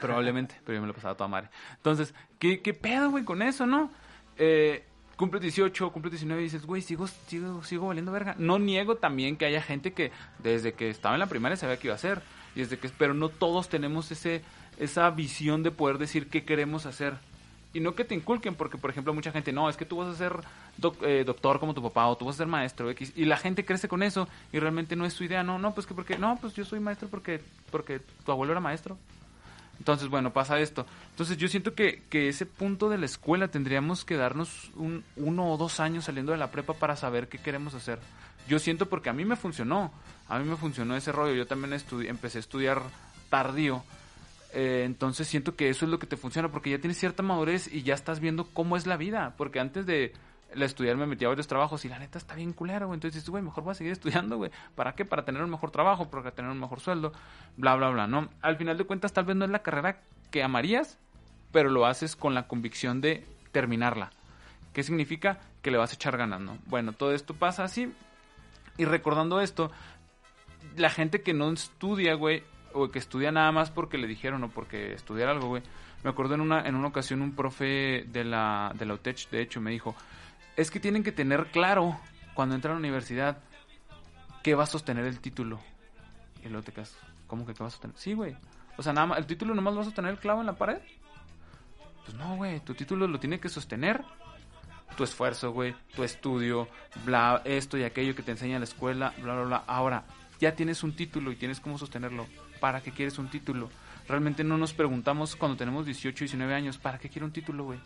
Probablemente, 0.00 0.60
pero 0.64 0.78
yo 0.78 0.80
me 0.82 0.88
lo 0.88 0.94
pasaba 0.94 1.16
toda 1.16 1.28
madre. 1.28 1.50
Entonces, 1.76 2.12
¿qué, 2.40 2.60
qué 2.60 2.74
pedo, 2.74 3.12
güey, 3.12 3.22
con 3.22 3.40
eso, 3.40 3.66
no? 3.66 3.92
Eh, 4.36 4.84
cumple 5.18 5.40
18, 5.40 5.90
cumple 5.90 6.10
19 6.10 6.40
y 6.40 6.44
dices, 6.44 6.64
güey, 6.64 6.80
sigo, 6.80 7.06
sigo, 7.06 7.62
sigo 7.64 7.88
valiendo 7.88 8.12
verga. 8.12 8.36
No 8.38 8.58
niego 8.58 8.94
también 8.96 9.36
que 9.36 9.44
haya 9.44 9.60
gente 9.60 9.92
que 9.92 10.12
desde 10.38 10.72
que 10.72 10.88
estaba 10.88 11.16
en 11.16 11.18
la 11.18 11.26
primaria 11.26 11.56
sabía 11.56 11.76
qué 11.76 11.88
iba 11.88 11.94
a 11.94 11.96
hacer. 11.96 12.22
Y 12.54 12.60
desde 12.60 12.78
que, 12.78 12.88
pero 12.88 13.12
no 13.12 13.28
todos 13.28 13.68
tenemos 13.68 14.10
ese, 14.12 14.42
esa 14.78 15.10
visión 15.10 15.62
de 15.64 15.72
poder 15.72 15.98
decir 15.98 16.28
qué 16.28 16.44
queremos 16.44 16.86
hacer. 16.86 17.18
Y 17.74 17.80
no 17.80 17.94
que 17.94 18.04
te 18.04 18.14
inculquen, 18.14 18.54
porque 18.54 18.78
por 18.78 18.90
ejemplo 18.90 19.12
mucha 19.12 19.32
gente, 19.32 19.52
no, 19.52 19.68
es 19.68 19.76
que 19.76 19.84
tú 19.84 19.98
vas 19.98 20.08
a 20.08 20.14
ser 20.14 20.40
eh, 21.02 21.24
doctor 21.26 21.60
como 21.60 21.74
tu 21.74 21.82
papá 21.82 22.06
o 22.06 22.16
tú 22.16 22.24
vas 22.24 22.36
a 22.36 22.38
ser 22.38 22.46
maestro 22.46 22.88
X. 22.90 23.12
Y 23.16 23.24
la 23.24 23.36
gente 23.36 23.64
crece 23.64 23.88
con 23.88 24.04
eso 24.04 24.28
y 24.52 24.60
realmente 24.60 24.94
no 24.94 25.04
es 25.04 25.12
su 25.14 25.24
idea. 25.24 25.42
No, 25.42 25.58
no, 25.58 25.74
pues 25.74 25.86
que 25.86 25.94
porque, 25.94 26.16
no, 26.16 26.38
pues 26.40 26.54
yo 26.54 26.64
soy 26.64 26.78
maestro 26.78 27.08
porque, 27.08 27.40
porque 27.72 28.00
tu 28.24 28.30
abuelo 28.30 28.52
era 28.52 28.60
maestro. 28.60 28.96
Entonces, 29.78 30.08
bueno, 30.08 30.32
pasa 30.32 30.58
esto. 30.58 30.86
Entonces, 31.10 31.36
yo 31.36 31.48
siento 31.48 31.74
que, 31.74 32.02
que 32.10 32.28
ese 32.28 32.46
punto 32.46 32.88
de 32.88 32.98
la 32.98 33.06
escuela 33.06 33.48
tendríamos 33.48 34.04
que 34.04 34.16
darnos 34.16 34.70
un, 34.74 35.04
uno 35.16 35.52
o 35.52 35.56
dos 35.56 35.80
años 35.80 36.04
saliendo 36.04 36.32
de 36.32 36.38
la 36.38 36.50
prepa 36.50 36.74
para 36.74 36.96
saber 36.96 37.28
qué 37.28 37.38
queremos 37.38 37.74
hacer. 37.74 37.98
Yo 38.48 38.58
siento 38.58 38.88
porque 38.88 39.10
a 39.10 39.12
mí 39.12 39.24
me 39.24 39.36
funcionó. 39.36 39.92
A 40.28 40.38
mí 40.38 40.48
me 40.48 40.56
funcionó 40.56 40.96
ese 40.96 41.12
rollo. 41.12 41.34
Yo 41.34 41.46
también 41.46 41.80
empecé 42.06 42.38
a 42.38 42.40
estudiar 42.40 42.82
tardío. 43.30 43.84
Eh, 44.52 44.82
entonces 44.84 45.28
siento 45.28 45.54
que 45.54 45.68
eso 45.68 45.84
es 45.84 45.90
lo 45.90 45.98
que 45.98 46.06
te 46.06 46.16
funciona 46.16 46.50
porque 46.50 46.70
ya 46.70 46.78
tienes 46.78 46.98
cierta 46.98 47.22
madurez 47.22 47.70
y 47.70 47.82
ya 47.82 47.94
estás 47.94 48.18
viendo 48.20 48.46
cómo 48.46 48.76
es 48.76 48.86
la 48.86 48.96
vida. 48.96 49.34
Porque 49.36 49.60
antes 49.60 49.86
de 49.86 50.12
la 50.54 50.64
estudiar 50.64 50.96
me 50.96 51.06
metí 51.06 51.24
a 51.24 51.28
varios 51.28 51.46
trabajos 51.46 51.84
y 51.84 51.88
la 51.88 51.98
neta 51.98 52.18
está 52.18 52.34
bien 52.34 52.52
culera, 52.52 52.86
güey. 52.86 52.96
Entonces 52.96 53.16
dices, 53.16 53.30
güey, 53.30 53.42
mejor 53.42 53.64
voy 53.64 53.72
a 53.72 53.74
seguir 53.74 53.92
estudiando, 53.94 54.36
güey. 54.36 54.50
¿Para 54.74 54.94
qué? 54.94 55.04
Para 55.04 55.24
tener 55.24 55.42
un 55.42 55.50
mejor 55.50 55.70
trabajo, 55.70 56.10
para 56.10 56.30
tener 56.32 56.50
un 56.50 56.60
mejor 56.60 56.80
sueldo, 56.80 57.12
bla, 57.56 57.76
bla, 57.76 57.90
bla, 57.90 58.06
¿no? 58.06 58.28
Al 58.40 58.56
final 58.56 58.78
de 58.78 58.84
cuentas 58.84 59.12
tal 59.12 59.24
vez 59.24 59.36
no 59.36 59.44
es 59.44 59.50
la 59.50 59.62
carrera 59.62 60.00
que 60.30 60.42
amarías, 60.42 60.98
pero 61.52 61.70
lo 61.70 61.86
haces 61.86 62.16
con 62.16 62.34
la 62.34 62.46
convicción 62.46 63.00
de 63.00 63.26
terminarla. 63.52 64.10
¿Qué 64.72 64.82
significa? 64.82 65.40
Que 65.62 65.70
le 65.70 65.78
vas 65.78 65.90
a 65.90 65.94
echar 65.94 66.16
ganas, 66.16 66.40
¿no? 66.40 66.58
Bueno, 66.66 66.92
todo 66.92 67.12
esto 67.12 67.34
pasa 67.34 67.64
así. 67.64 67.92
Y 68.76 68.84
recordando 68.84 69.40
esto, 69.40 69.70
la 70.76 70.90
gente 70.90 71.22
que 71.22 71.34
no 71.34 71.50
estudia, 71.50 72.14
güey, 72.14 72.44
o 72.72 72.90
que 72.90 72.98
estudia 72.98 73.32
nada 73.32 73.50
más 73.52 73.70
porque 73.70 73.98
le 73.98 74.06
dijeron 74.06 74.44
o 74.44 74.50
porque 74.50 74.92
estudiar 74.92 75.28
algo, 75.28 75.48
güey. 75.48 75.62
Me 76.04 76.10
acuerdo 76.10 76.34
en 76.34 76.40
una, 76.40 76.66
en 76.66 76.76
una 76.76 76.88
ocasión 76.88 77.22
un 77.22 77.34
profe 77.34 78.04
de 78.06 78.24
la, 78.24 78.72
de 78.76 78.86
la 78.86 78.94
UTECH, 78.94 79.30
de 79.30 79.42
hecho, 79.42 79.60
me 79.60 79.72
dijo, 79.72 79.96
es 80.58 80.72
que 80.72 80.80
tienen 80.80 81.04
que 81.04 81.12
tener 81.12 81.46
claro 81.52 81.96
cuando 82.34 82.56
entran 82.56 82.72
a 82.72 82.74
la 82.74 82.80
universidad 82.80 83.38
que 84.42 84.56
va 84.56 84.64
a 84.64 84.66
sostener 84.66 85.06
el 85.06 85.20
título. 85.20 85.60
Y 86.44 86.48
luego 86.48 86.64
te 86.64 86.72
quedas, 86.72 86.96
¿cómo 87.28 87.46
que 87.46 87.54
qué 87.54 87.62
va 87.62 87.68
a 87.68 87.70
sostener? 87.70 87.96
Sí, 87.96 88.12
güey. 88.12 88.36
O 88.76 88.82
sea, 88.82 88.92
nada 88.92 89.06
más, 89.06 89.18
el 89.18 89.26
título 89.26 89.54
nomás 89.54 89.76
vas 89.76 89.82
a 89.82 89.84
sostener 89.90 90.10
el 90.10 90.18
clavo 90.18 90.40
en 90.40 90.46
la 90.46 90.54
pared. 90.54 90.78
Pues 92.04 92.16
no, 92.16 92.34
güey, 92.34 92.58
tu 92.58 92.74
título 92.74 93.06
lo 93.06 93.20
tiene 93.20 93.38
que 93.38 93.48
sostener 93.48 94.02
tu 94.96 95.04
esfuerzo, 95.04 95.52
güey, 95.52 95.76
tu 95.94 96.02
estudio, 96.02 96.66
bla, 97.04 97.40
esto 97.44 97.78
y 97.78 97.84
aquello 97.84 98.16
que 98.16 98.24
te 98.24 98.32
enseña 98.32 98.58
la 98.58 98.64
escuela, 98.64 99.14
bla, 99.22 99.34
bla, 99.34 99.44
bla. 99.44 99.64
Ahora, 99.68 100.06
ya 100.40 100.56
tienes 100.56 100.82
un 100.82 100.96
título 100.96 101.30
y 101.30 101.36
tienes 101.36 101.60
cómo 101.60 101.78
sostenerlo. 101.78 102.26
¿Para 102.58 102.80
qué 102.80 102.90
quieres 102.90 103.16
un 103.18 103.28
título? 103.28 103.70
Realmente 104.08 104.42
no 104.42 104.58
nos 104.58 104.74
preguntamos 104.74 105.36
cuando 105.36 105.56
tenemos 105.56 105.86
18, 105.86 106.18
19 106.24 106.52
años, 106.52 106.78
¿para 106.78 106.98
qué 106.98 107.08
quiero 107.08 107.26
un 107.26 107.32
título, 107.32 107.62
güey? 107.62 107.78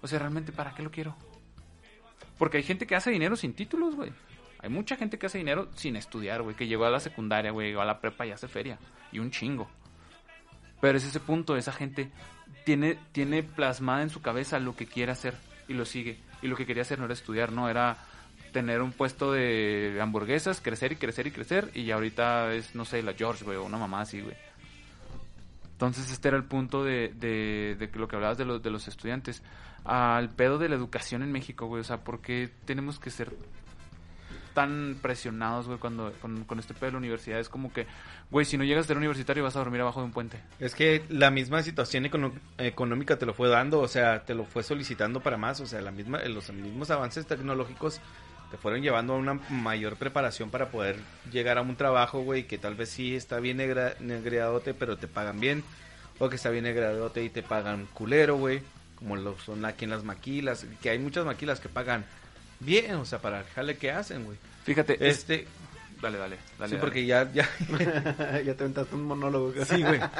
O 0.00 0.08
sea, 0.08 0.18
realmente, 0.18 0.50
¿para 0.50 0.74
qué 0.74 0.82
lo 0.82 0.90
quiero? 0.90 1.14
Porque 2.40 2.56
hay 2.56 2.62
gente 2.62 2.86
que 2.86 2.96
hace 2.96 3.10
dinero 3.10 3.36
sin 3.36 3.52
títulos, 3.52 3.94
güey. 3.94 4.10
Hay 4.60 4.70
mucha 4.70 4.96
gente 4.96 5.18
que 5.18 5.26
hace 5.26 5.36
dinero 5.36 5.68
sin 5.74 5.94
estudiar, 5.94 6.40
güey, 6.40 6.56
que 6.56 6.66
llegó 6.66 6.86
a 6.86 6.90
la 6.90 6.98
secundaria, 6.98 7.50
güey, 7.50 7.68
llegó 7.68 7.82
a 7.82 7.84
la 7.84 8.00
prepa 8.00 8.24
y 8.24 8.30
hace 8.30 8.48
feria. 8.48 8.78
Y 9.12 9.18
un 9.18 9.30
chingo. 9.30 9.68
Pero 10.80 10.96
es 10.96 11.04
ese 11.04 11.20
punto, 11.20 11.54
esa 11.54 11.70
gente 11.70 12.10
tiene, 12.64 12.96
tiene 13.12 13.42
plasmada 13.42 14.00
en 14.00 14.08
su 14.08 14.22
cabeza 14.22 14.58
lo 14.58 14.74
que 14.74 14.86
quiere 14.86 15.12
hacer 15.12 15.34
y 15.68 15.74
lo 15.74 15.84
sigue. 15.84 16.16
Y 16.40 16.48
lo 16.48 16.56
que 16.56 16.64
quería 16.64 16.80
hacer 16.80 16.98
no 16.98 17.04
era 17.04 17.12
estudiar, 17.12 17.52
no, 17.52 17.68
era 17.68 17.98
tener 18.54 18.80
un 18.80 18.92
puesto 18.92 19.32
de 19.32 19.98
hamburguesas, 20.00 20.62
crecer 20.62 20.92
y 20.92 20.96
crecer 20.96 21.26
y 21.26 21.32
crecer. 21.32 21.70
Y 21.74 21.90
ahorita 21.90 22.54
es, 22.54 22.74
no 22.74 22.86
sé, 22.86 23.02
la 23.02 23.12
George, 23.12 23.44
güey, 23.44 23.58
o 23.58 23.64
una 23.64 23.76
mamá 23.76 24.00
así, 24.00 24.22
güey. 24.22 24.34
Entonces 25.80 26.12
este 26.12 26.28
era 26.28 26.36
el 26.36 26.44
punto 26.44 26.84
de, 26.84 27.10
de, 27.18 27.74
de 27.78 27.98
lo 27.98 28.06
que 28.06 28.14
hablabas 28.14 28.36
de, 28.36 28.44
los 28.44 28.62
de 28.62 28.68
los 28.68 28.86
estudiantes. 28.86 29.42
Al 29.86 30.28
pedo 30.28 30.58
de 30.58 30.68
la 30.68 30.74
educación 30.74 31.22
en 31.22 31.32
México, 31.32 31.68
güey. 31.68 31.80
O 31.80 31.84
sea, 31.84 32.04
¿por 32.04 32.20
qué 32.20 32.50
tenemos 32.66 32.98
que 32.98 33.08
ser 33.08 33.32
tan 34.52 34.98
presionados, 35.00 35.68
güey, 35.68 35.78
cuando 35.78 36.12
con, 36.20 36.44
con 36.44 36.58
este 36.58 36.74
pedo 36.74 36.86
de 36.86 36.92
la 36.92 36.98
universidad? 36.98 37.40
Es 37.40 37.48
como 37.48 37.72
que, 37.72 37.86
güey, 38.30 38.44
si 38.44 38.58
no 38.58 38.64
llegas 38.64 38.84
a 38.84 38.88
ser 38.88 38.98
universitario 38.98 39.42
vas 39.42 39.56
a 39.56 39.60
dormir 39.60 39.80
abajo 39.80 40.00
de 40.00 40.06
un 40.06 40.12
puente. 40.12 40.38
Es 40.58 40.74
que 40.74 41.02
la 41.08 41.30
misma 41.30 41.62
situación 41.62 42.04
económica 42.58 43.16
te 43.16 43.24
lo 43.24 43.32
fue 43.32 43.48
dando, 43.48 43.80
o 43.80 43.88
sea, 43.88 44.22
te 44.26 44.34
lo 44.34 44.44
fue 44.44 44.62
solicitando 44.62 45.20
para 45.20 45.38
más, 45.38 45.60
o 45.60 45.66
sea, 45.66 45.80
la 45.80 45.92
misma, 45.92 46.18
los 46.24 46.52
mismos 46.52 46.90
avances 46.90 47.24
tecnológicos 47.24 48.02
te 48.50 48.56
fueron 48.56 48.82
llevando 48.82 49.14
a 49.14 49.16
una 49.16 49.34
mayor 49.48 49.96
preparación 49.96 50.50
para 50.50 50.68
poder 50.70 50.96
llegar 51.32 51.58
a 51.58 51.62
un 51.62 51.76
trabajo, 51.76 52.20
güey, 52.22 52.44
que 52.44 52.58
tal 52.58 52.74
vez 52.74 52.88
sí 52.90 53.14
está 53.14 53.38
bien 53.40 53.58
negra- 53.58 53.94
negreadote, 54.00 54.74
pero 54.74 54.96
te 54.96 55.06
pagan 55.08 55.38
bien, 55.40 55.62
o 56.18 56.28
que 56.28 56.36
está 56.36 56.50
bien 56.50 56.64
negreadote 56.64 57.22
y 57.24 57.30
te 57.30 57.42
pagan 57.42 57.86
culero, 57.94 58.36
güey, 58.36 58.60
como 58.96 59.16
lo 59.16 59.38
son 59.38 59.64
aquí 59.64 59.84
en 59.84 59.90
las 59.90 60.04
maquilas, 60.04 60.66
que 60.82 60.90
hay 60.90 60.98
muchas 60.98 61.24
maquilas 61.24 61.60
que 61.60 61.68
pagan 61.68 62.04
bien, 62.60 62.96
o 62.96 63.04
sea, 63.06 63.20
para 63.20 63.38
el 63.40 63.46
jale 63.46 63.76
que 63.78 63.90
hacen, 63.92 64.24
güey. 64.24 64.36
Fíjate, 64.64 64.94
es- 64.94 65.18
Este, 65.18 65.46
Dale, 66.02 66.16
dale, 66.16 66.36
dale. 66.58 66.70
sí, 66.70 66.76
dale. 66.76 66.76
porque 66.78 67.04
ya, 67.06 67.30
ya, 67.32 67.46
ya 68.44 68.54
te 68.54 68.62
aventaste 68.64 68.94
un 68.94 69.04
monólogo. 69.04 69.52
Sí, 69.64 69.82
güey. 69.82 70.00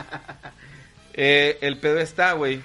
Eh, 1.13 1.59
el 1.63 1.77
pedo 1.79 1.99
está, 1.99 2.33
güey. 2.35 2.61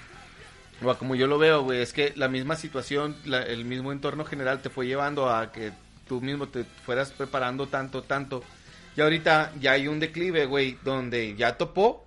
O 0.82 0.90
a 0.90 0.98
como 0.98 1.14
yo 1.14 1.26
lo 1.26 1.38
veo, 1.38 1.62
güey, 1.62 1.80
es 1.80 1.92
que 1.92 2.12
la 2.16 2.28
misma 2.28 2.56
situación, 2.56 3.16
la- 3.24 3.42
el 3.42 3.64
mismo 3.64 3.92
entorno 3.92 4.24
general 4.24 4.60
te 4.60 4.68
fue 4.70 4.86
llevando 4.86 5.30
a 5.30 5.50
que 5.52 5.72
tú 6.06 6.20
mismo 6.20 6.48
te 6.48 6.64
fueras 6.64 7.10
preparando 7.12 7.66
tanto, 7.66 8.02
tanto. 8.02 8.42
Y 8.96 9.00
ahorita 9.00 9.52
ya 9.60 9.72
hay 9.72 9.88
un 9.88 10.00
declive, 10.00 10.46
güey, 10.46 10.78
donde 10.84 11.34
ya 11.36 11.56
topó. 11.56 12.06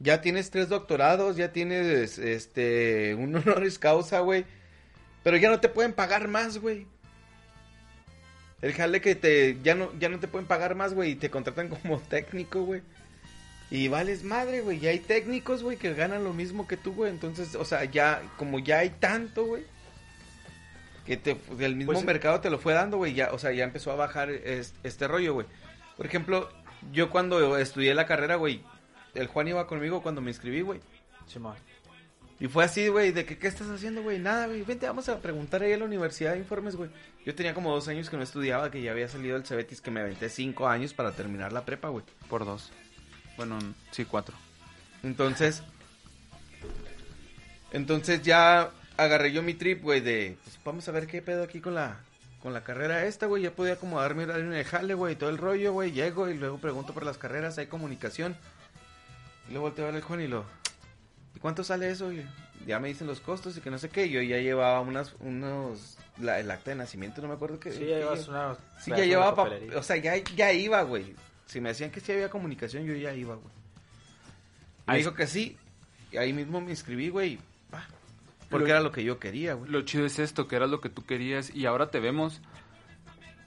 Ya 0.00 0.20
tienes 0.20 0.50
tres 0.50 0.68
doctorados, 0.68 1.36
ya 1.36 1.52
tienes 1.52 2.18
este 2.18 3.14
un 3.16 3.34
honoris 3.36 3.78
causa, 3.78 4.20
güey. 4.20 4.44
Pero 5.22 5.36
ya 5.36 5.50
no 5.50 5.60
te 5.60 5.68
pueden 5.68 5.92
pagar 5.92 6.28
más, 6.28 6.58
güey. 6.58 6.86
El 8.62 8.72
jale 8.72 9.00
que 9.00 9.14
te 9.14 9.58
ya 9.62 9.74
no 9.74 9.90
ya 9.98 10.08
no 10.08 10.18
te 10.20 10.28
pueden 10.28 10.46
pagar 10.46 10.74
más, 10.74 10.94
güey, 10.94 11.12
y 11.12 11.14
te 11.16 11.30
contratan 11.30 11.68
como 11.68 11.98
técnico, 12.08 12.62
güey. 12.64 12.82
Y 13.76 13.88
vales 13.88 14.22
madre, 14.22 14.60
güey. 14.60 14.78
Ya 14.78 14.90
hay 14.90 15.00
técnicos, 15.00 15.64
güey, 15.64 15.76
que 15.76 15.92
ganan 15.94 16.22
lo 16.22 16.32
mismo 16.32 16.68
que 16.68 16.76
tú, 16.76 16.92
güey. 16.94 17.10
Entonces, 17.10 17.56
o 17.56 17.64
sea, 17.64 17.82
ya, 17.84 18.22
como 18.36 18.60
ya 18.60 18.78
hay 18.78 18.90
tanto, 18.90 19.44
güey, 19.46 19.64
que 21.04 21.16
te, 21.16 21.36
el 21.58 21.74
mismo 21.74 21.92
Pues- 21.92 22.04
mercado 22.04 22.40
te 22.40 22.50
lo 22.50 22.58
fue 22.60 22.72
dando, 22.72 22.98
güey. 22.98 23.14
Ya, 23.14 23.32
o 23.32 23.38
sea, 23.38 23.50
ya 23.50 23.64
empezó 23.64 23.90
a 23.90 23.96
bajar 23.96 24.30
es- 24.30 24.74
este 24.84 25.08
rollo, 25.08 25.34
güey. 25.34 25.46
Por 25.96 26.06
ejemplo, 26.06 26.48
yo 26.92 27.10
cuando 27.10 27.58
estudié 27.58 27.94
la 27.94 28.06
carrera, 28.06 28.36
güey, 28.36 28.62
el 29.14 29.26
Juan 29.26 29.48
iba 29.48 29.66
conmigo 29.66 30.02
cuando 30.02 30.20
me 30.20 30.30
inscribí, 30.30 30.60
güey. 30.60 30.78
Simón. 31.26 31.56
Y 32.38 32.46
fue 32.46 32.62
así, 32.64 32.86
güey, 32.86 33.10
de 33.10 33.24
que, 33.24 33.38
¿qué 33.38 33.48
estás 33.48 33.68
haciendo, 33.70 34.02
güey? 34.04 34.20
Nada, 34.20 34.46
güey, 34.46 34.62
vente, 34.62 34.86
vamos 34.86 35.08
a 35.08 35.18
preguntar 35.20 35.62
ahí 35.62 35.72
a 35.72 35.78
la 35.78 35.84
universidad 35.84 36.34
de 36.34 36.38
informes, 36.38 36.76
güey. 36.76 36.90
Yo 37.24 37.34
tenía 37.34 37.54
como 37.54 37.72
dos 37.74 37.88
años 37.88 38.08
que 38.08 38.16
no 38.16 38.22
estudiaba, 38.22 38.70
que 38.70 38.82
ya 38.82 38.92
había 38.92 39.08
salido 39.08 39.36
el 39.36 39.44
Cebetis, 39.44 39.80
que 39.80 39.90
me 39.90 40.00
aventé 40.00 40.28
cinco 40.28 40.68
años 40.68 40.94
para 40.94 41.10
terminar 41.10 41.52
la 41.52 41.64
prepa, 41.64 41.88
güey. 41.88 42.04
Por 42.28 42.44
dos. 42.44 42.70
Bueno, 43.36 43.58
sí, 43.90 44.04
cuatro. 44.04 44.34
Entonces, 45.02 45.62
entonces 47.72 48.22
ya 48.22 48.70
agarré 48.96 49.32
yo 49.32 49.42
mi 49.42 49.54
trip, 49.54 49.82
güey, 49.82 50.00
de, 50.00 50.36
pues 50.44 50.58
vamos 50.64 50.88
a 50.88 50.92
ver 50.92 51.06
qué 51.06 51.20
pedo 51.22 51.42
aquí 51.42 51.60
con 51.60 51.74
la, 51.74 51.98
con 52.42 52.52
la 52.52 52.62
carrera 52.62 53.04
esta, 53.04 53.26
güey. 53.26 53.42
Ya 53.42 53.50
podía 53.50 53.74
acomodar 53.74 54.14
mi 54.14 54.22
horario 54.24 54.44
en 54.44 54.52
el 54.54 54.64
jale, 54.64 54.94
güey, 54.94 55.16
todo 55.16 55.30
el 55.30 55.38
rollo, 55.38 55.72
güey. 55.72 55.92
Llego 55.92 56.28
y 56.28 56.34
luego 56.34 56.58
pregunto 56.58 56.94
por 56.94 57.04
las 57.04 57.18
carreras, 57.18 57.58
hay 57.58 57.66
comunicación. 57.66 58.36
Y 59.48 59.52
luego 59.52 59.66
volteo 59.66 59.84
a 59.84 59.88
ver 59.88 59.96
el 59.96 60.02
Juan 60.02 60.20
y 60.22 60.28
lo, 60.28 60.44
¿y 61.34 61.38
cuánto 61.40 61.64
sale 61.64 61.90
eso? 61.90 62.12
Y 62.12 62.24
ya 62.66 62.78
me 62.78 62.88
dicen 62.88 63.06
los 63.06 63.20
costos 63.20 63.56
y 63.56 63.60
que 63.60 63.70
no 63.70 63.78
sé 63.78 63.88
qué. 63.90 64.08
Yo 64.08 64.22
ya 64.22 64.38
llevaba 64.38 64.80
unas, 64.80 65.12
unos, 65.20 65.98
la- 66.18 66.38
el 66.40 66.50
acta 66.50 66.70
de 66.70 66.76
nacimiento, 66.76 67.20
no 67.20 67.28
me 67.28 67.34
acuerdo 67.34 67.58
qué. 67.60 67.72
Sí, 67.72 67.80
ya 67.80 67.98
llevas 67.98 68.28
una. 68.28 68.54
Sí, 68.80 68.90
ya 68.90 69.04
llevaba, 69.04 69.34
pa- 69.34 69.48
o 69.76 69.82
sea, 69.82 69.96
ya, 69.96 70.16
ya 70.16 70.52
iba, 70.52 70.80
güey. 70.82 71.14
Si 71.46 71.60
me 71.60 71.70
decían 71.70 71.90
que 71.90 72.00
sí 72.00 72.12
había 72.12 72.30
comunicación, 72.30 72.84
yo 72.84 72.94
ya 72.94 73.12
iba, 73.14 73.34
güey. 73.34 73.54
Me 74.86 74.94
Ahí- 74.94 74.98
dijo 75.00 75.14
que 75.14 75.26
sí, 75.26 75.56
y 76.12 76.16
ahí 76.16 76.32
mismo 76.32 76.60
me 76.60 76.70
inscribí, 76.70 77.08
güey, 77.08 77.38
pa, 77.70 77.86
porque 78.50 78.68
Lo- 78.68 78.74
era 78.74 78.80
lo 78.80 78.92
que 78.92 79.04
yo 79.04 79.18
quería, 79.18 79.54
güey. 79.54 79.70
Lo 79.70 79.82
chido 79.82 80.04
es 80.06 80.18
esto, 80.18 80.46
que 80.48 80.56
era 80.56 80.66
lo 80.66 80.80
que 80.80 80.88
tú 80.88 81.04
querías 81.04 81.54
y 81.54 81.66
ahora 81.66 81.90
te 81.90 82.00
vemos 82.00 82.40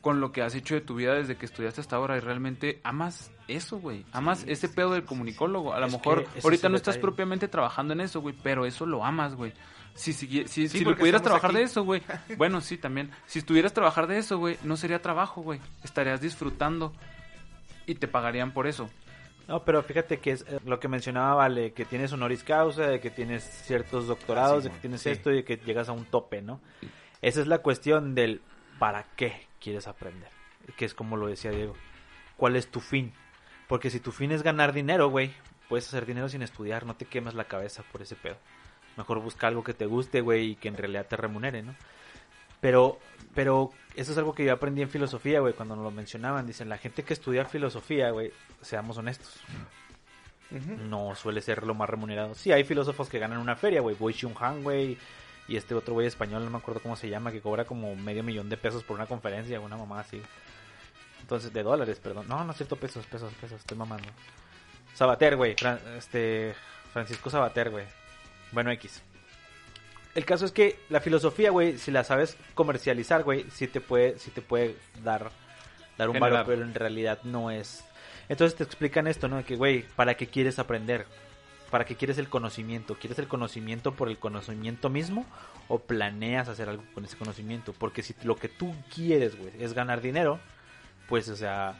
con 0.02 0.22
lo 0.22 0.32
que 0.32 0.41
has 0.41 0.56
hecho 0.56 0.76
de 0.76 0.82
tu 0.82 0.95
vida 0.95 1.14
desde 1.16 1.36
que 1.36 1.45
estudiaste 1.45 1.82
hasta 1.82 1.95
ahora 1.98 2.16
y 2.18 2.22
realmente 2.22 2.80
amas 2.84 3.32
eso, 3.48 3.78
güey. 3.80 4.06
Amas 4.14 4.45
ese 4.48 4.70
pedo 4.70 4.93
del 4.93 5.04
comunicólogo. 5.04 5.74
A 5.74 5.80
lo 5.80 5.89
mejor 5.89 6.26
ahorita 6.43 6.70
no 6.70 6.76
estás 6.78 6.95
detalle. 6.95 7.02
propiamente 7.02 7.48
trabajando 7.48 7.93
en 7.93 8.02
eso, 8.02 8.22
güey, 8.22 8.36
pero 8.41 8.66
eso 8.66 8.86
lo 8.86 9.04
amas, 9.04 9.36
güey. 9.36 9.52
Si, 9.95 10.14
si, 10.14 10.28
si, 10.28 10.48
Sí, 10.48 10.70
si 10.70 10.86
lo 10.86 10.95
pudieras 10.95 11.24
trabajar 11.24 11.50
aquí. 11.50 11.58
de 11.60 11.64
eso, 11.66 11.84
güey. 11.84 12.02
Bueno, 12.38 12.62
sí, 12.62 12.78
también. 12.78 13.12
Si 13.26 13.39
estuvieras 13.39 13.74
trabajar 13.74 14.08
de 14.08 14.20
eso, 14.20 14.38
güey, 14.38 14.58
no 14.64 14.78
sería 14.78 15.02
trabajo, 15.02 15.41
güey. 15.41 15.60
Estarías 15.84 16.22
disfrutando 16.22 16.93
y 17.88 17.95
te 17.95 18.07
pagarían 18.07 18.51
por 18.53 18.67
eso. 18.67 18.88
No, 19.47 19.63
pero 19.63 19.81
fíjate 19.81 20.19
que 20.19 20.31
es 20.31 20.41
eh, 20.41 20.59
lo 20.65 20.79
que 20.79 20.89
mencionaba 20.89 21.33
Vale, 21.35 21.71
que 21.71 21.85
tienes 21.85 22.11
honoris 22.11 22.43
causa, 22.43 22.88
de 22.88 22.99
que 22.99 23.09
tienes 23.09 23.43
ciertos 23.43 24.05
doctorados, 24.07 24.63
Sí, 24.63 24.69
de 24.69 24.75
que 24.75 24.81
tienes 24.81 25.01
sí. 25.01 25.09
esto 25.09 25.31
y 25.31 25.38
de 25.38 25.43
que 25.45 25.55
llegas 25.57 25.88
a 25.89 25.93
un 25.93 26.05
tope, 26.05 26.41
¿no? 26.41 26.59
Esa 27.21 27.41
es 27.41 27.47
la 27.47 27.59
cuestión 27.59 28.13
del 28.13 28.41
para 28.77 29.05
qué 29.15 29.47
quieres 29.59 29.88
aprender, 29.88 30.29
que 30.75 30.85
es 30.85 30.93
como 30.93 31.17
lo 31.17 31.27
decía 31.27 31.49
Diego. 31.51 31.73
¿Cuál 32.35 32.57
es 32.57 32.69
tu 32.69 32.81
fin? 32.81 33.13
Porque 33.67 33.89
si 33.89 33.99
tu 33.99 34.11
fin 34.11 34.31
es 34.31 34.43
ganar 34.43 34.73
dinero, 34.73 35.09
güey, 35.09 35.31
puedes 35.69 35.88
hacer 35.88 36.05
dinero 36.05 36.29
sin 36.29 36.41
estudiar, 36.41 36.85
no 36.85 36.95
te 36.95 37.05
quemes 37.05 37.33
la 37.33 37.45
cabeza 37.45 37.83
por 37.91 38.01
ese 38.01 38.15
pedo. 38.15 38.38
Mejor 38.97 39.21
busca 39.21 39.47
algo 39.47 39.63
que 39.63 39.73
te 39.73 39.85
guste, 39.85 40.21
güey, 40.21 40.51
y 40.51 40.55
que 40.55 40.67
en 40.67 40.77
realidad 40.77 41.07
te 41.07 41.15
remunere, 41.15 41.63
¿no? 41.63 41.73
Pero, 42.59 42.99
pero 43.33 43.71
eso 43.98 44.12
es 44.14 44.18
algo 44.18 44.34
que 44.34 44.45
yo 44.45 44.54
aprendí 44.54 44.82
en 44.82 44.89
filosofía, 44.89 45.39
güey, 45.41 45.54
cuando 45.54 45.76
nos 45.76 45.84
lo 45.84 45.91
mencionaban. 45.91 46.45
Dicen, 46.48 46.70
la 46.70 46.78
gente 46.78 47.04
que 47.04 47.14
estudia 47.14 47.43
filosofía, 47.45 48.12
güey, 48.12 48.32
seamos 48.62 48.98
honestos. 48.98 49.39
no 50.89 51.14
suele 51.16 51.41
ser 51.41 51.64
lo 51.66 51.74
más 51.74 51.89
remunerado. 51.89 52.34
Sí, 52.36 52.52
hay 52.52 52.64
filósofos 52.64 53.10
que 53.10 53.20
ganan 53.20 53.39
una 53.39 53.56
feria, 53.56 53.82
güey. 53.82 53.95
Boy 53.95 54.14
Xiong 54.14 54.36
Han, 54.39 54.64
güey. 54.64 54.98
Y 55.50 55.56
este 55.58 55.74
otro 55.76 55.93
güey 55.93 56.08
español, 56.08 56.43
no 56.43 56.50
me 56.52 56.58
acuerdo 56.58 56.82
cómo 56.82 56.95
se 56.95 57.10
llama, 57.10 57.32
que 57.32 57.41
cobra 57.41 57.66
como 57.66 57.95
medio 57.95 58.22
millón 58.24 58.50
de 58.50 58.58
pesos 58.58 58.84
por 58.84 58.95
una 58.98 59.06
conferencia, 59.06 59.60
una 59.60 59.78
mamá 59.78 60.02
así. 60.02 60.22
Entonces, 61.22 61.52
de 61.54 61.64
dólares, 61.64 62.00
perdón. 62.00 62.28
No, 62.28 62.43
no 62.43 62.52
es 62.52 62.58
cierto, 62.58 62.76
pesos, 62.76 63.06
pesos, 63.06 63.34
pesos, 63.34 63.60
estoy 63.60 63.78
mamando. 63.78 64.08
Sabater, 64.93 65.36
güey. 65.36 65.56
Fran- 65.56 65.80
este, 65.98 66.54
Francisco 66.93 67.30
Sabater, 67.30 67.70
güey. 67.70 67.86
Bueno, 68.52 68.72
X. 68.72 69.02
El 70.18 70.26
caso 70.26 70.45
es 70.45 70.51
que 70.51 70.80
la 70.89 70.99
filosofía, 70.99 71.51
güey, 71.51 71.78
si 71.78 71.91
la 71.91 72.03
sabes 72.03 72.38
comercializar, 72.55 73.24
güey, 73.24 73.45
sí 73.51 73.68
te 73.68 73.82
puede, 73.82 74.18
sí 74.18 74.32
te 74.32 74.41
puede 74.41 74.76
dar, 75.03 75.30
dar 75.95 76.09
un 76.09 76.20
valor, 76.20 76.43
pero 76.47 76.63
en 76.63 76.74
realidad 76.74 77.20
no 77.22 77.51
es. 77.51 77.86
Entonces 78.28 78.57
te 78.57 78.63
explican 78.63 79.05
esto, 79.05 79.28
¿no? 79.28 79.45
Que, 79.45 79.55
güey, 79.55 79.86
¿para 79.95 80.15
qué 80.18 80.26
quieres 80.26 80.57
aprender? 80.57 81.05
¿Para 81.70 81.86
qué 81.86 81.95
quieres 81.95 82.18
el 82.18 82.30
conocimiento? 82.30 82.95
¿Quieres 82.95 83.20
el 83.20 83.28
conocimiento 83.28 83.93
por 83.93 84.09
el 84.09 84.18
conocimiento 84.18 84.89
mismo 84.89 85.24
o 85.68 85.78
planeas 85.78 86.49
hacer 86.49 86.68
algo 86.68 86.84
con 86.95 87.05
ese 87.05 87.15
conocimiento? 87.15 87.72
Porque 87.78 88.01
si 88.01 88.15
lo 88.24 88.38
que 88.38 88.49
tú 88.49 88.74
quieres, 88.95 89.38
güey, 89.38 89.51
es 89.59 89.74
ganar 89.74 90.01
dinero, 90.01 90.39
pues, 91.07 91.30
o 91.30 91.36
sea, 91.36 91.80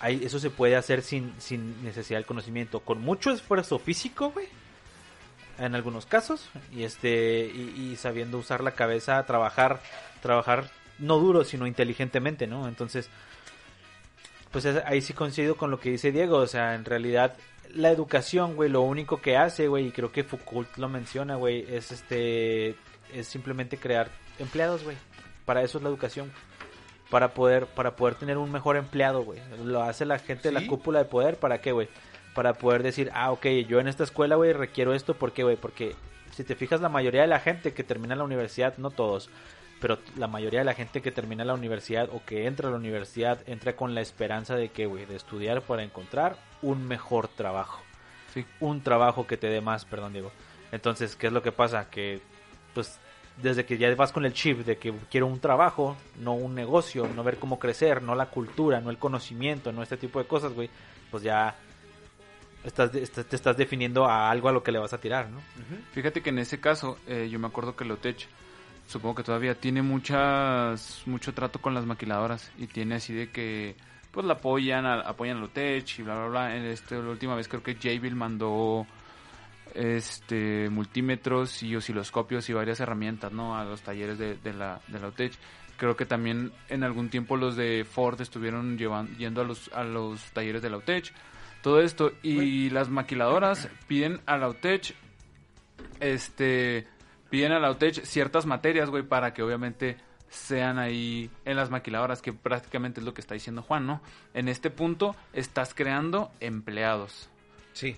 ahí, 0.00 0.20
eso 0.22 0.38
se 0.38 0.50
puede 0.50 0.76
hacer 0.76 1.00
sin, 1.00 1.32
sin 1.38 1.82
necesidad 1.82 2.18
del 2.18 2.26
conocimiento. 2.26 2.80
Con 2.80 3.00
mucho 3.00 3.30
esfuerzo 3.30 3.78
físico, 3.78 4.32
güey, 4.32 4.48
en 5.58 5.74
algunos 5.74 6.06
casos, 6.06 6.48
y 6.72 6.84
este, 6.84 7.46
y, 7.54 7.90
y 7.92 7.96
sabiendo 7.96 8.38
usar 8.38 8.62
la 8.62 8.72
cabeza, 8.72 9.24
trabajar, 9.26 9.80
trabajar 10.22 10.70
no 10.98 11.18
duro, 11.18 11.44
sino 11.44 11.66
inteligentemente, 11.66 12.46
¿no? 12.46 12.68
Entonces, 12.68 13.08
pues 14.50 14.64
es- 14.64 14.82
ahí 14.86 15.00
sí 15.00 15.12
coincido 15.12 15.56
con 15.56 15.70
lo 15.70 15.80
que 15.80 15.90
dice 15.90 16.12
Diego, 16.12 16.38
o 16.38 16.46
sea, 16.46 16.74
en 16.74 16.84
realidad 16.84 17.34
la 17.74 17.90
educación, 17.90 18.56
güey, 18.56 18.70
lo 18.70 18.80
único 18.82 19.20
que 19.20 19.36
hace, 19.36 19.68
güey, 19.68 19.88
y 19.88 19.90
creo 19.90 20.10
que 20.10 20.24
Foucault 20.24 20.76
lo 20.78 20.88
menciona, 20.88 21.36
güey, 21.36 21.66
es 21.68 21.92
este, 21.92 22.76
es 23.12 23.26
simplemente 23.26 23.76
crear 23.76 24.10
empleados, 24.38 24.84
güey. 24.84 24.96
Para 25.44 25.62
eso 25.62 25.78
es 25.78 25.84
la 25.84 25.90
educación. 25.90 26.32
Para 27.10 27.32
poder, 27.34 27.66
para 27.66 27.96
poder 27.96 28.14
tener 28.16 28.36
un 28.38 28.52
mejor 28.52 28.76
empleado, 28.76 29.22
güey. 29.22 29.40
Lo 29.64 29.82
hace 29.82 30.04
la 30.06 30.18
gente 30.18 30.48
de 30.48 30.52
la 30.52 30.66
cúpula 30.66 30.98
de 30.98 31.04
poder, 31.06 31.36
¿para 31.38 31.60
qué, 31.60 31.72
güey? 31.72 31.88
Para 32.38 32.54
poder 32.54 32.84
decir, 32.84 33.10
ah, 33.14 33.32
ok, 33.32 33.46
yo 33.66 33.80
en 33.80 33.88
esta 33.88 34.04
escuela, 34.04 34.36
güey, 34.36 34.52
requiero 34.52 34.94
esto, 34.94 35.14
¿por 35.14 35.32
qué, 35.32 35.42
güey? 35.42 35.56
Porque 35.56 35.96
si 36.30 36.44
te 36.44 36.54
fijas, 36.54 36.80
la 36.80 36.88
mayoría 36.88 37.22
de 37.22 37.26
la 37.26 37.40
gente 37.40 37.74
que 37.74 37.82
termina 37.82 38.14
la 38.14 38.22
universidad, 38.22 38.78
no 38.78 38.92
todos, 38.92 39.28
pero 39.80 39.98
la 40.16 40.28
mayoría 40.28 40.60
de 40.60 40.64
la 40.64 40.74
gente 40.74 41.02
que 41.02 41.10
termina 41.10 41.44
la 41.44 41.54
universidad 41.54 42.08
o 42.12 42.24
que 42.24 42.46
entra 42.46 42.68
a 42.68 42.70
la 42.70 42.76
universidad 42.76 43.40
entra 43.48 43.74
con 43.74 43.92
la 43.96 44.02
esperanza 44.02 44.54
de 44.54 44.68
que, 44.68 44.86
güey, 44.86 45.04
de 45.04 45.16
estudiar 45.16 45.62
para 45.62 45.82
encontrar 45.82 46.36
un 46.62 46.86
mejor 46.86 47.26
trabajo. 47.26 47.82
Sí. 48.32 48.46
Un 48.60 48.82
trabajo 48.82 49.26
que 49.26 49.36
te 49.36 49.48
dé 49.48 49.60
más, 49.60 49.84
perdón, 49.84 50.12
Diego. 50.12 50.30
Entonces, 50.70 51.16
¿qué 51.16 51.26
es 51.26 51.32
lo 51.32 51.42
que 51.42 51.50
pasa? 51.50 51.90
Que, 51.90 52.20
pues, 52.72 53.00
desde 53.42 53.66
que 53.66 53.78
ya 53.78 53.92
vas 53.96 54.12
con 54.12 54.24
el 54.24 54.32
chip 54.32 54.58
de 54.58 54.78
que 54.78 54.94
quiero 55.10 55.26
un 55.26 55.40
trabajo, 55.40 55.96
no 56.20 56.34
un 56.34 56.54
negocio, 56.54 57.08
no 57.16 57.24
ver 57.24 57.38
cómo 57.38 57.58
crecer, 57.58 58.00
no 58.00 58.14
la 58.14 58.26
cultura, 58.26 58.80
no 58.80 58.90
el 58.90 58.98
conocimiento, 58.98 59.72
no 59.72 59.82
este 59.82 59.96
tipo 59.96 60.20
de 60.20 60.26
cosas, 60.26 60.52
güey, 60.52 60.70
pues 61.10 61.24
ya 61.24 61.56
estás, 62.64 62.90
te 62.92 63.36
estás 63.36 63.56
definiendo 63.56 64.06
a 64.06 64.30
algo 64.30 64.48
a 64.48 64.52
lo 64.52 64.62
que 64.62 64.72
le 64.72 64.78
vas 64.78 64.92
a 64.92 64.98
tirar, 65.00 65.28
¿no? 65.30 65.38
Fíjate 65.92 66.20
que 66.22 66.30
en 66.30 66.38
ese 66.38 66.60
caso, 66.60 66.98
eh, 67.06 67.28
yo 67.30 67.38
me 67.38 67.46
acuerdo 67.46 67.74
que 67.76 67.84
Lotech, 67.84 68.26
supongo 68.86 69.16
que 69.16 69.22
todavía 69.22 69.54
tiene 69.54 69.82
muchas, 69.82 71.02
mucho 71.06 71.32
trato 71.34 71.60
con 71.60 71.74
las 71.74 71.84
maquiladoras 71.86 72.50
y 72.58 72.66
tiene 72.66 72.94
así 72.96 73.12
de 73.14 73.30
que, 73.30 73.76
pues 74.12 74.24
la 74.26 74.34
apoyan, 74.34 74.86
a- 74.86 75.00
apoyan 75.00 75.36
a 75.36 75.40
Lotech 75.40 75.98
y 75.98 76.02
bla, 76.02 76.14
bla, 76.16 76.26
bla. 76.28 76.56
En 76.56 76.64
este, 76.64 76.94
la 76.96 77.10
última 77.10 77.34
vez 77.34 77.48
creo 77.48 77.62
que 77.62 77.74
Jabil 77.76 78.14
mandó 78.16 78.86
este 79.74 80.70
multímetros 80.70 81.62
y 81.62 81.76
osciloscopios 81.76 82.48
y 82.48 82.52
varias 82.52 82.80
herramientas, 82.80 83.32
¿no? 83.32 83.56
A 83.56 83.64
los 83.64 83.82
talleres 83.82 84.18
de, 84.18 84.36
de 84.36 84.52
la, 84.54 84.80
de. 84.88 85.32
Creo 85.76 85.94
que 85.96 86.06
también 86.06 86.52
en 86.68 86.82
algún 86.82 87.08
tiempo 87.08 87.36
los 87.36 87.54
de 87.54 87.84
Ford 87.88 88.20
estuvieron 88.20 88.76
llevan- 88.78 89.16
yendo 89.16 89.42
a 89.42 89.44
los, 89.44 89.70
a 89.72 89.84
los 89.84 90.20
talleres 90.32 90.62
de 90.62 90.70
la 90.70 90.78
UTEC. 90.78 91.12
Todo 91.62 91.80
esto. 91.80 92.12
Y 92.22 92.70
las 92.70 92.88
maquiladoras 92.88 93.68
piden 93.86 94.20
a 94.26 94.36
la 94.36 94.48
UTEC 94.48 94.94
este 96.00 96.86
piden 97.30 97.52
a 97.52 97.58
la 97.58 97.70
UTEC 97.70 98.04
ciertas 98.04 98.46
materias, 98.46 98.90
güey, 98.90 99.02
para 99.02 99.34
que 99.34 99.42
obviamente 99.42 99.96
sean 100.30 100.78
ahí 100.78 101.30
en 101.44 101.56
las 101.56 101.70
maquiladoras, 101.70 102.22
que 102.22 102.32
prácticamente 102.32 103.00
es 103.00 103.06
lo 103.06 103.14
que 103.14 103.20
está 103.20 103.34
diciendo 103.34 103.62
Juan, 103.62 103.86
¿no? 103.86 104.02
En 104.34 104.48
este 104.48 104.70
punto 104.70 105.16
estás 105.32 105.74
creando 105.74 106.30
empleados. 106.40 107.28
Sí. 107.72 107.96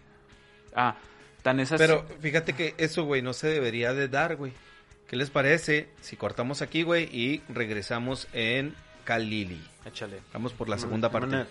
Ah, 0.75 0.97
tan 1.43 1.61
es 1.61 1.73
así. 1.73 1.79
Pero 1.83 2.05
fíjate 2.21 2.53
que 2.55 2.75
eso, 2.79 3.05
güey, 3.05 3.23
no 3.23 3.33
se 3.33 3.49
debería 3.49 3.93
de 3.93 4.09
dar, 4.09 4.37
güey. 4.37 4.53
¿Qué 5.09 5.17
les 5.17 5.31
parece 5.31 5.91
si 6.01 6.17
cortamos 6.17 6.63
aquí, 6.63 6.83
güey, 6.83 7.05
y 7.13 7.43
regresamos 7.49 8.29
en 8.33 8.75
Kalili? 9.05 9.61
Échale. 9.85 10.21
Vamos 10.33 10.53
por 10.53 10.69
la 10.69 10.79
segunda 10.79 11.11
parte. 11.11 11.29
Una- 11.35 11.47